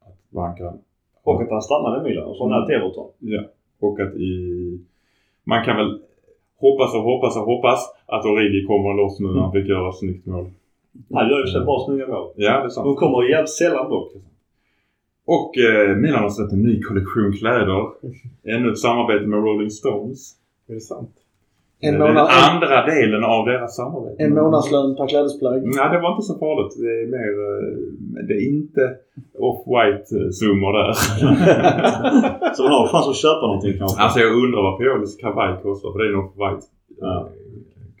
att 0.00 0.18
vad 0.30 0.44
han 0.44 0.56
kan. 0.56 0.78
Och 1.22 1.42
att 1.42 1.50
han 1.50 1.62
stannade 1.62 2.00
i 2.00 2.10
Milan 2.10 2.24
och 2.24 2.36
så 2.36 2.48
nära 2.48 2.76
Everton. 2.76 3.10
Ja. 3.18 3.42
Och 3.78 4.00
att 4.00 4.14
i... 4.14 4.32
Man 5.44 5.64
kan 5.64 5.76
väl 5.76 6.00
hoppas 6.60 6.94
och 6.94 7.02
hoppas 7.02 7.36
och 7.36 7.42
hoppas 7.42 7.80
att 8.06 8.24
Origi 8.26 8.64
kommer 8.66 8.94
loss 8.94 9.20
nu 9.20 9.28
när 9.28 9.40
han 9.40 9.52
fick 9.52 9.68
göra 9.68 9.88
ett 9.88 9.98
snyggt 9.98 10.26
mål. 10.26 10.50
Han 11.12 11.28
gör 11.30 11.40
ju 11.40 11.46
så 11.46 11.64
bra 11.64 11.84
snygga 11.86 12.06
mål. 12.06 12.32
Ja, 12.36 12.58
det 12.60 12.64
är 12.64 12.68
sant. 12.68 12.84
De 12.84 12.96
kommer 12.96 13.30
jävligt 13.30 13.50
sällan 13.50 13.90
dock. 13.90 14.12
Och 15.26 15.58
eh, 15.58 15.96
Milan 15.96 16.22
har 16.22 16.30
släppt 16.30 16.52
en 16.52 16.62
ny 16.62 16.82
kollektion 16.82 17.32
kläder. 17.32 17.90
Ännu 18.54 18.70
ett 18.72 18.78
samarbete 18.78 19.26
med 19.26 19.38
Rolling 19.38 19.70
Stones. 19.70 20.32
Är 20.68 20.74
det 20.74 20.80
sant? 20.80 21.23
En, 21.80 21.92
den 21.92 22.00
månad, 22.02 22.26
en, 22.26 22.54
andra 22.54 22.86
delen 22.86 23.24
av 23.24 23.46
deras 23.46 23.76
samarbete. 23.76 24.22
en 24.22 24.34
månadslön 24.34 24.96
per 24.96 25.06
klädesplagg. 25.08 25.62
Nej, 25.64 25.88
det 25.92 26.00
var 26.00 26.10
inte 26.14 26.22
så 26.32 26.38
farligt. 26.38 26.72
Det 26.84 26.92
är 27.02 27.06
mer... 27.16 27.32
eh, 27.48 28.26
Det 28.28 28.34
är 28.34 28.44
inte 28.54 28.82
off-white 29.48 30.10
eh, 30.20 30.72
där. 30.78 30.92
Så 32.54 32.62
man 32.62 32.72
har 32.72 32.88
chans 32.92 33.08
att 33.08 33.16
köpa 33.16 33.46
någonting 33.46 33.78
kanske. 33.78 34.02
alltså 34.02 34.18
jag 34.20 34.32
undrar 34.42 34.62
vad 34.62 34.78
Piolis 34.78 35.16
kavaj 35.16 35.52
kostar. 35.62 35.92
För 35.92 35.98
det 35.98 36.04
är 36.08 36.12
en 36.14 36.20
off-white 36.24 36.64
Ja. 37.00 37.28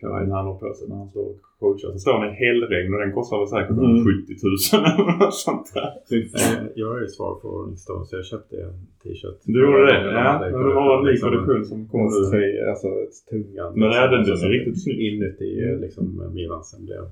Eh, 0.04 0.10
kavaj 0.10 0.22
han 0.38 0.46
har 0.50 0.56
på 0.62 0.68
sig 0.78 0.84
när 0.90 0.96
han 1.02 1.08
står 1.14 1.26
och 1.32 1.40
coachar. 1.60 1.88
Så 1.92 1.98
står 2.04 2.12
han 2.20 2.28
i 2.32 2.34
hällregn 2.44 2.94
och 2.94 3.00
den 3.04 3.12
kostar 3.18 3.36
väl 3.42 3.48
säkert 3.56 3.76
Mm. 3.78 4.04
70 4.04 4.34
000 4.76 4.84
eller 4.98 5.18
något 5.22 5.34
sånt 5.46 5.68
där. 5.76 5.90
Eh, 6.14 6.62
Jag 6.82 6.90
är 6.96 7.00
ju 7.06 7.10
svag 7.16 7.34
för 7.40 7.48
Rolling 7.54 7.76
Stones 7.84 8.06
så 8.10 8.16
jag 8.20 8.26
köpte 8.32 8.54
en 8.66 8.76
t-shirt. 9.02 9.38
Du 9.54 9.58
gjorde 9.64 9.82
det? 9.92 9.98
De 10.06 10.12
Ja, 10.26 10.32
men 10.40 10.52
de 10.68 10.72
har 10.82 10.98
en 10.98 11.04
ny 11.04 11.10
liksom 11.10 11.28
kollektion 11.30 11.64
som 11.72 11.78
kommer 11.92 12.08
en 12.24 12.40
nu. 12.40 12.68
alltså 12.70 12.88
tungan. 13.30 13.70
Men 13.80 13.88
ja, 13.98 14.02
den- 14.12 14.22
den 14.26 14.32
är 14.32 14.42
Så 14.44 14.48
riktigt 14.56 14.82
snygg. 14.82 14.98
Inuti 15.08 15.48
eh, 15.66 15.76
liksom 15.84 16.04
Milans 16.36 16.68
emblem. 16.78 17.06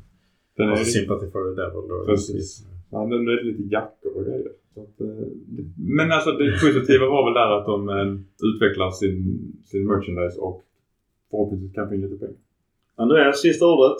Den 0.56 0.66
är 0.68 0.72
Och 0.72 0.78
så 0.78 0.84
riktigt- 0.84 0.94
Sympathy 1.00 1.26
for 1.32 1.40
the 1.48 1.52
Devil 1.60 1.84
då. 1.92 1.96
Precis. 2.12 2.48
Ja, 2.92 2.98
den 3.12 3.20
är 3.28 3.42
lite 3.48 3.62
jackor 3.76 4.10
och 4.16 4.24
grejer. 4.28 4.50
Eh, 4.76 4.82
det- 5.54 5.68
men 5.98 6.06
alltså 6.16 6.30
det 6.40 6.46
positiva 6.66 7.04
var 7.14 7.22
väl 7.26 7.34
där 7.40 7.50
att 7.58 7.66
de 7.72 7.78
utvecklar 8.50 8.90
sin, 8.90 9.16
sin 9.70 9.86
merchandise 9.86 10.40
och 10.40 10.58
förhoppningsvis 11.30 11.72
kan 11.74 11.88
få 11.88 11.94
in 11.94 12.00
lite 12.00 12.18
pengar. 12.24 12.40
Andreas, 12.96 13.40
sista 13.40 13.66
ordet. 13.66 13.96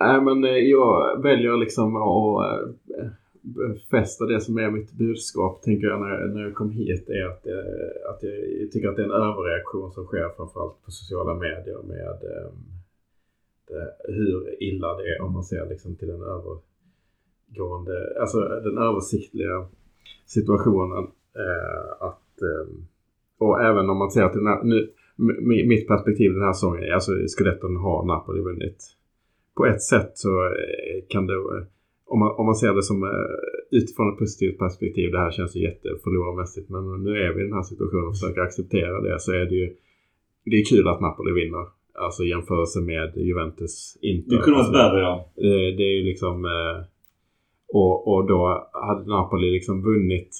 Nej 0.00 0.20
men 0.20 0.44
eh, 0.44 0.50
jag 0.50 1.22
väljer 1.22 1.56
liksom 1.56 1.96
att 1.96 2.44
eh, 2.44 3.08
befästa 3.42 4.26
det 4.26 4.40
som 4.40 4.58
är 4.58 4.70
mitt 4.70 4.92
budskap 4.92 5.62
tänker 5.62 5.86
jag 5.86 6.00
när, 6.00 6.26
när 6.26 6.42
jag 6.42 6.54
kom 6.54 6.70
hit 6.70 7.08
är 7.08 7.26
att, 7.26 7.46
eh, 7.46 8.10
att 8.10 8.22
jag 8.22 8.72
tycker 8.72 8.88
att 8.88 8.96
det 8.96 9.02
är 9.02 9.06
en 9.06 9.22
överreaktion 9.28 9.92
som 9.92 10.04
sker 10.04 10.28
framförallt 10.36 10.84
på 10.84 10.90
sociala 10.90 11.34
medier 11.34 11.82
med 11.82 12.18
ehm, 12.32 12.58
det, 13.68 14.12
hur 14.12 14.62
illa 14.62 14.96
det 14.96 15.08
är 15.08 15.22
om 15.22 15.32
man 15.32 15.44
ser 15.44 15.68
liksom 15.68 15.96
till 15.96 16.08
den 16.08 16.22
övergående, 16.22 18.20
alltså 18.20 18.40
den 18.40 18.78
översiktliga 18.78 19.66
situationen. 20.26 21.06
Att, 22.00 22.42
ehm, 22.42 22.86
och 23.38 23.60
även 23.60 23.90
om 23.90 23.96
man 23.96 24.10
ser 24.10 24.28
till 24.28 24.38
den 24.38 24.48
här, 24.48 24.62
nu, 24.62 24.92
mitt 25.72 25.88
perspektiv 25.88 26.32
den 26.32 26.42
här 26.42 26.52
säsongen, 26.52 26.92
alltså 26.94 27.12
Scudetton 27.26 27.76
har 27.76 28.06
Napoli 28.06 28.40
vunnit. 28.40 28.78
På 29.56 29.66
ett 29.66 29.82
sätt 29.82 30.10
så 30.14 30.44
eh, 30.44 31.04
kan 31.08 31.26
det, 31.26 31.34
eh, 31.34 31.64
om 32.06 32.18
man, 32.18 32.30
om 32.38 32.46
man 32.46 32.54
ser 32.54 32.74
det 32.74 32.82
som 32.82 33.02
eh, 33.02 33.10
utifrån 33.70 34.12
ett 34.12 34.18
positivt 34.18 34.58
perspektiv, 34.58 35.12
det 35.12 35.18
här 35.18 35.30
känns 35.30 35.56
ju 35.56 35.60
jätteförlorarmässigt 35.60 36.68
men 36.68 37.04
nu 37.04 37.10
är 37.10 37.32
vi 37.32 37.40
i 37.40 37.44
den 37.44 37.52
här 37.52 37.62
situationen 37.62 38.06
och 38.06 38.18
försöker 38.18 38.40
acceptera 38.40 39.00
det 39.00 39.20
så 39.20 39.32
är 39.32 39.44
det 39.44 39.54
ju 39.54 39.76
det 40.44 40.56
är 40.56 40.64
kul 40.64 40.88
att 40.88 41.00
Napoli 41.00 41.32
vinner. 41.32 41.66
Alltså 41.94 42.22
i 42.22 42.28
jämförelse 42.28 42.80
med 42.80 43.12
Juventus 43.16 43.98
inte. 44.00 44.30
Det 44.30 44.42
kunde 44.42 44.58
varit 44.58 44.66
alltså, 44.66 44.82
värre 44.82 45.00
ja. 45.00 45.32
det, 45.36 45.76
det 45.76 45.82
är 45.82 45.96
ju 45.98 46.04
liksom 46.04 46.44
och, 47.68 48.08
och 48.08 48.26
då 48.26 48.70
hade 48.72 49.10
Napoli 49.10 49.50
liksom 49.50 49.82
vunnit 49.82 50.30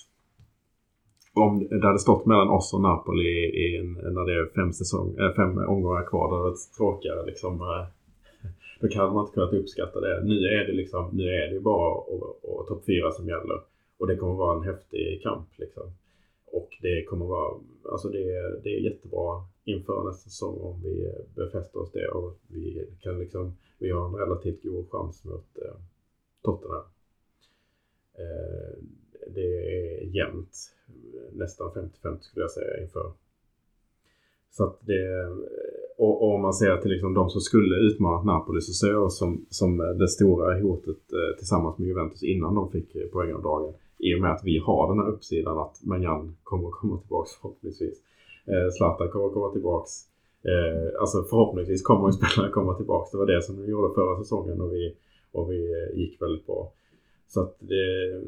om 1.34 1.68
det 1.68 1.86
hade 1.86 1.98
stått 1.98 2.26
mellan 2.26 2.48
oss 2.50 2.74
och 2.74 2.80
Napoli 2.80 3.28
i 3.64 3.76
en, 3.76 3.92
när 3.92 4.24
det 4.26 4.32
är 4.40 4.46
fem, 4.54 4.72
säsong, 4.72 5.16
äh, 5.18 5.32
fem 5.34 5.59
omgångar 5.59 6.06
kvar. 6.06 6.28
Det 6.30 6.36
hade 6.36 6.48
varit 6.50 6.72
tråkigare 6.76 7.26
liksom. 7.26 7.60
Äh, 7.60 7.86
Då 8.80 8.88
kan 8.88 9.14
man 9.14 9.24
inte 9.24 9.34
kunnat 9.34 9.52
uppskatta 9.52 10.00
det. 10.00 10.24
Nu 10.24 10.34
är 10.46 10.66
det 10.66 10.72
liksom, 10.72 11.10
nu 11.12 11.22
är 11.28 11.52
det 11.54 11.60
bara 11.60 11.94
och, 11.94 12.44
och 12.44 12.66
topp 12.68 12.82
fyra 12.86 13.10
som 13.12 13.28
gäller. 13.28 13.60
Och 13.98 14.06
det 14.06 14.16
kommer 14.16 14.34
vara 14.34 14.56
en 14.56 14.62
häftig 14.64 15.22
kamp 15.22 15.48
liksom. 15.56 15.82
Och 16.46 16.68
det 16.82 17.04
kommer 17.04 17.26
vara, 17.26 17.54
alltså 17.92 18.09
det, 18.09 18.18
är- 18.22 18.60
det 18.62 18.68
är 18.76 18.80
jättebra 18.80 19.44
inför 19.64 20.04
nästa 20.04 20.30
säsong 20.30 20.59
om 20.60 20.80
vi 20.82 21.12
befäster 21.34 21.80
oss 21.80 21.92
det 21.92 22.09
och 22.09 22.38
vi 22.48 22.86
kan 23.00 23.18
liksom, 23.18 23.52
vi 23.78 23.90
har 23.90 24.09
en 24.09 24.14
relativt 24.14 24.62
god 24.62 24.90
chans 24.90 25.24
mot 25.24 25.46
eh, 25.64 25.76
Tottenham. 26.42 26.82
Eh, 28.18 28.78
det 29.34 29.76
är 29.76 30.16
jämnt, 30.16 30.56
nästan 31.32 31.70
50-50 31.70 32.18
skulle 32.20 32.44
jag 32.44 32.50
säga 32.50 32.82
inför. 32.82 33.12
Så 34.50 34.64
att 34.64 34.78
det, 34.80 35.26
och, 35.98 36.22
och 36.22 36.34
om 36.34 36.42
man 36.42 36.54
ser 36.54 36.76
till 36.76 36.90
liksom 36.90 37.14
de 37.14 37.30
som 37.30 37.40
skulle 37.40 37.76
utmana 37.76 38.22
Napoli 38.22 38.60
så 38.60 38.72
ser 38.72 38.92
jag 38.92 39.12
som, 39.12 39.46
som 39.48 39.76
det 39.76 40.09
stora 40.09 40.60
hotet 40.60 41.12
eh, 41.12 41.38
tillsammans 41.38 41.78
med 41.78 41.88
Juventus 41.88 42.22
innan 42.22 42.54
de 42.54 42.70
fick 42.70 42.94
eh, 42.94 43.06
poängavdragen. 43.12 43.74
I 43.98 44.14
och 44.14 44.20
med 44.20 44.32
att 44.32 44.44
vi 44.44 44.59
har 44.59 44.88
den 44.88 44.98
här 44.98 45.12
uppsidan 45.12 45.59
att 45.59 45.80
Manjan 45.84 46.36
kommer 46.42 46.68
att 46.68 46.74
komma 46.74 46.98
tillbaka 46.98 47.28
förhoppningsvis. 47.40 47.98
Eh, 48.46 48.70
Zlatan 48.70 49.09
kommer 49.09 49.26
att 49.26 49.32
komma 49.32 49.52
tillbaks. 49.52 49.90
Eh, 50.44 51.00
alltså 51.00 51.22
förhoppningsvis 51.22 51.82
kommer 51.82 52.09
ju 52.09 52.12
spelarna 52.12 52.52
komma 52.52 52.74
tillbaks. 52.74 53.10
Det 53.10 53.18
var 53.18 53.26
det 53.26 53.42
som 53.42 53.56
de 53.56 53.70
gjorde 53.70 53.94
förra 53.94 54.18
säsongen 54.18 54.60
och 54.60 54.72
vi, 54.72 54.96
och 55.32 55.52
vi 55.52 55.72
eh, 55.72 55.98
gick 55.98 56.22
väldigt 56.22 56.46
bra. 56.46 56.72
Så 57.28 57.40
att 57.40 57.56
det... 57.59 58.22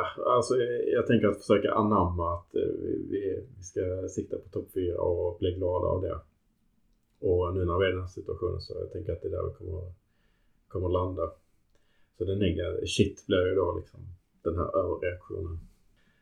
Ah, 0.00 0.36
alltså 0.36 0.54
jag, 0.92 1.06
tänker 1.06 1.28
att 1.28 1.38
försöka 1.38 1.72
anamma 1.72 2.34
att 2.34 2.54
eh, 2.54 2.62
vi, 3.10 3.44
vi, 3.56 3.62
ska 3.62 4.08
sikta 4.08 4.36
på 4.36 4.48
topp 4.48 4.68
4 4.74 5.00
och 5.00 5.38
bli 5.38 5.52
glada 5.52 5.86
av 5.86 6.02
det. 6.02 6.18
Och 7.20 7.54
nu 7.54 7.64
när 7.64 7.78
vi 7.78 7.84
är 7.84 7.88
i 7.88 7.92
den 7.92 8.00
här 8.00 8.08
situationen 8.08 8.60
så 8.60 8.74
jag 8.80 8.92
tänker 8.92 9.12
att 9.12 9.22
det 9.22 9.28
är 9.28 9.32
där 9.32 9.46
vi 9.48 9.54
kommer, 9.54 9.92
kommer 10.68 10.88
landa. 10.88 11.30
Så 12.18 12.24
den 12.24 12.38
negativa, 12.38 12.86
shit 12.86 13.26
blir 13.26 13.48
ju 13.48 13.54
då 13.54 13.76
liksom 13.76 14.00
den 14.42 14.56
här 14.56 14.76
överreaktionen. 14.76 15.58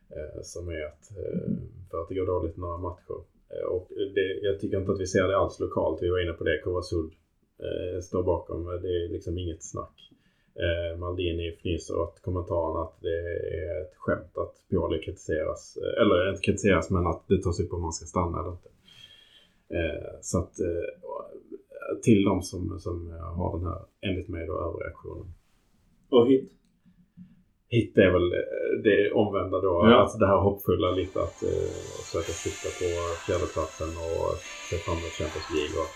Eh, 0.09 0.41
som 0.41 0.69
är 0.69 0.85
att, 0.85 1.11
eh, 1.17 1.51
för 1.91 2.01
att 2.01 2.09
det 2.09 2.15
går 2.15 2.25
dåligt 2.25 2.57
några 2.57 2.77
matcher. 2.77 3.19
Eh, 3.49 3.65
och 3.65 3.87
det, 4.15 4.39
jag 4.41 4.59
tycker 4.59 4.77
inte 4.79 4.91
att 4.91 4.99
vi 4.99 5.07
ser 5.07 5.27
det 5.27 5.37
alls 5.37 5.59
lokalt. 5.59 6.03
Vi 6.03 6.09
var 6.09 6.19
inne 6.23 6.33
på 6.33 6.43
det, 6.43 6.61
Kovasud 6.63 7.11
eh, 7.57 8.01
står 8.01 8.23
bakom. 8.23 8.65
Det 8.65 9.03
är 9.03 9.09
liksom 9.09 9.37
inget 9.37 9.63
snack. 9.63 10.11
Eh, 10.65 10.99
Maldini 10.99 11.51
fnyser 11.51 11.95
åt 11.99 12.21
kommentaren 12.21 12.83
att 12.83 13.01
det 13.01 13.19
är 13.63 13.81
ett 13.81 13.95
skämt 13.95 14.37
att 14.37 14.55
Pioli 14.69 14.99
kritiseras. 15.05 15.77
Eh, 15.77 16.01
Eller 16.01 16.29
inte 16.29 16.41
kritiseras 16.41 16.89
men 16.89 17.07
att 17.07 17.23
det 17.27 17.41
tas 17.41 17.59
upp 17.59 17.73
om 17.73 17.81
man 17.81 17.93
ska 17.93 18.05
stanna 18.05 18.39
eller 18.39 18.51
inte. 18.51 18.69
Eh, 19.79 20.11
så 20.21 20.39
att 20.39 20.59
eh, 20.59 20.89
till 22.03 22.23
de 22.23 22.41
som, 22.41 22.79
som 22.79 23.11
har 23.39 23.57
den 23.57 23.67
här, 23.67 23.81
enligt 24.01 24.27
mig 24.27 24.47
då, 24.47 24.53
överreaktionen. 24.53 25.33
Och 26.09 26.27
hit. 26.27 26.51
Hit 27.69 27.97
är 27.97 28.11
väl 28.11 28.29
det 28.83 29.11
omvända 29.11 29.61
då. 29.61 29.73
Ja. 29.83 29.95
Alltså 29.95 30.17
det 30.17 30.27
här 30.27 30.37
hoppfulla 30.37 30.91
lite 30.91 31.19
att 31.21 31.43
eh, 31.43 31.71
försöka 32.05 32.31
sikta 32.43 32.69
på 32.79 32.87
fjärdeplatsen 33.25 33.91
och 34.05 34.29
se 34.69 34.75
fram 34.83 34.97
emot 34.97 35.15
Champions 35.19 35.49
League 35.55 35.75
och 35.81 35.91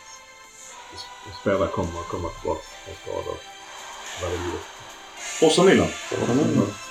att 1.28 1.36
spelare 1.42 1.70
kommer 1.78 2.04
komma 2.14 2.30
tillbaka 2.36 2.66
från 2.84 2.96
skador. 3.02 3.61
Vad 4.22 4.32
det 4.32 4.38
blir. 4.38 4.60
Forza 5.40 5.64
Mm. 6.44 6.91